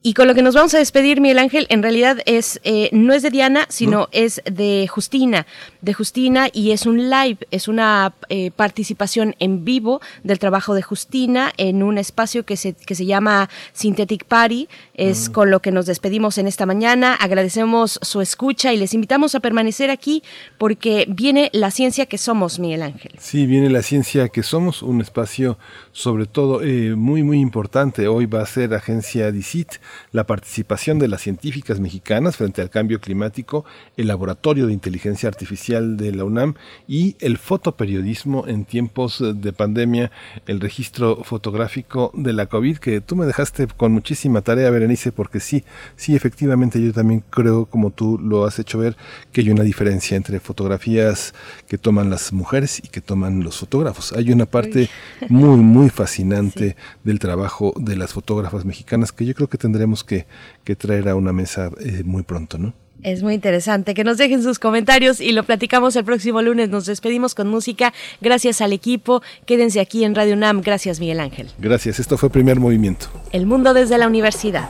Y 0.04 0.16
con 0.16 0.28
lo 0.28 0.34
que 0.34 0.42
nos 0.42 0.56
vamos 0.56 0.74
a 0.74 0.80
despedir, 0.80 1.22
Miguel 1.22 1.38
Ángel, 1.38 1.68
en 1.70 1.84
realidad 1.84 2.18
es 2.26 2.60
eh, 2.64 2.90
no 2.92 3.14
es 3.14 3.22
de 3.22 3.30
Diana, 3.30 3.68
sino 3.70 4.10
es 4.12 4.42
de 4.52 4.88
Justina, 4.88 5.46
de 5.82 5.94
Justina 5.94 6.48
y 6.52 6.72
es 6.72 6.88
un 6.88 7.12
live, 7.12 7.38
es 7.52 7.68
una 7.68 8.16
eh, 8.30 8.50
participación 8.50 9.36
en 9.38 9.64
vivo 9.64 10.02
del 10.24 10.40
trabajo 10.40 10.74
de 10.74 10.82
Justina 10.82 11.54
en 11.58 11.84
un 11.84 12.00
espacio 12.00 12.46
que 12.46 12.58
se 12.58 12.74
que 12.74 12.96
se 12.96 13.06
llama 13.06 13.48
Synthetic 13.74 14.26
Party. 14.26 14.70
Es 14.96 15.30
con 15.30 15.52
lo 15.52 15.60
que 15.60 15.72
nos 15.72 15.86
despedimos 15.86 16.40
en 16.40 16.48
esta 16.48 16.66
mañana. 16.66 17.14
Agradecemos 17.14 18.00
su 18.02 18.22
escucha 18.22 18.74
y 18.74 18.78
les 18.78 18.96
invitamos 18.96 19.36
a 19.36 19.40
permanecer 19.40 19.92
aquí 19.92 20.24
porque 20.58 21.06
viene 21.10 21.52
la 21.54 21.70
ciencia 21.70 22.08
que 22.08 22.18
somos, 22.18 22.58
Miguel 22.58 22.82
Ángel. 22.82 23.12
Sí, 23.20 23.46
viene 23.46 23.70
la 23.70 23.84
ciencia 23.84 24.30
que 24.30 24.42
somos, 24.42 24.82
un 24.82 25.00
espacio 25.00 25.60
sobre 25.92 26.26
todo 26.26 26.64
eh, 26.64 26.96
muy, 26.96 27.24
muy 27.24 27.40
importante. 27.40 28.08
Hoy 28.08 28.26
va 28.26 28.42
a 28.42 28.46
ser 28.46 28.74
Agencia 28.74 29.32
DICIT, 29.32 29.74
la 30.12 30.26
participación 30.26 31.00
de 31.00 31.08
las 31.08 31.22
científicas 31.22 31.80
mexicanas 31.80 32.38
frente 32.38 32.62
al 32.62 32.70
cambio 32.70 33.00
climático, 33.00 33.66
el 33.98 34.08
Laboratorio 34.08 34.68
de 34.68 34.74
Inteligencia 34.74 35.30
Artificial 35.30 35.98
de 35.98 36.14
la 36.14 36.24
UNAM 36.24 36.56
y 36.88 37.16
el 37.20 37.38
fotoperiodismo 37.38 38.48
en 38.48 38.66
tiempos 38.66 39.24
de 39.36 39.54
pandemia, 39.54 40.12
el 40.48 40.60
registro 40.60 41.24
fotográfico 41.24 42.12
de 42.14 42.34
la 42.34 42.46
COVID, 42.46 42.78
que 42.78 43.02
tú 43.02 43.16
me 43.16 43.26
dejaste 43.26 43.68
con 43.68 43.92
muchísima 43.92 44.42
tarea, 44.42 44.70
Berenice, 44.70 45.12
porque 45.12 45.40
sí, 45.40 45.64
sí, 45.96 46.16
efectivamente 46.16 46.82
yo 46.82 46.94
también 46.94 47.24
creo, 47.30 47.66
como 47.66 47.92
tú 47.92 48.18
lo 48.18 48.46
has 48.46 48.60
hecho 48.60 48.78
ver, 48.78 48.96
que 49.32 49.42
hay 49.42 49.50
una 49.50 49.64
diferencia 49.64 50.18
entre 50.18 50.40
fotografías 50.40 51.34
que 51.68 51.78
toman 51.78 52.10
las 52.10 52.34
mujeres 52.34 52.80
y 52.84 52.88
que 52.88 53.02
toman 53.02 53.44
los 53.44 53.58
fotógrafos. 53.58 54.14
Hay 54.14 54.32
una 54.32 54.46
parte 54.46 54.90
muy, 55.30 55.58
muy 55.58 55.81
fascinante 55.90 56.76
del 57.04 57.20
trabajo 57.20 57.74
de 57.78 57.96
las 57.96 58.14
fotógrafas 58.14 58.66
mexicanas 58.66 59.12
que 59.12 59.26
yo 59.26 59.34
creo 59.34 59.50
que 59.50 59.58
tendremos 59.58 60.04
que, 60.04 60.28
que 60.64 60.76
traer 60.76 61.10
a 61.10 61.16
una 61.16 61.34
mesa 61.34 61.72
eh, 61.80 62.04
muy 62.06 62.24
pronto, 62.24 62.58
¿no? 62.58 62.74
Es 63.04 63.24
muy 63.24 63.34
interesante. 63.34 63.94
Que 63.94 64.04
nos 64.04 64.18
dejen 64.18 64.44
sus 64.44 64.60
comentarios 64.60 65.20
y 65.20 65.32
lo 65.32 65.44
platicamos 65.44 65.96
el 65.96 66.06
próximo 66.06 66.42
lunes. 66.42 66.70
Nos 66.70 66.86
despedimos 66.86 67.34
con 67.34 67.48
música. 67.48 67.94
Gracias 68.22 68.62
al 68.62 68.74
equipo. 68.74 69.24
Quédense 69.46 69.80
aquí 69.80 70.04
en 70.04 70.14
Radio 70.14 70.36
UNAM. 70.36 70.62
Gracias, 70.62 71.00
Miguel 71.00 71.20
Ángel. 71.20 71.50
Gracias, 71.58 72.00
esto 72.00 72.18
fue 72.18 72.30
Primer 72.30 72.60
Movimiento. 72.60 73.08
El 73.32 73.48
mundo 73.48 73.74
desde 73.74 73.98
la 73.98 74.08
universidad. 74.08 74.70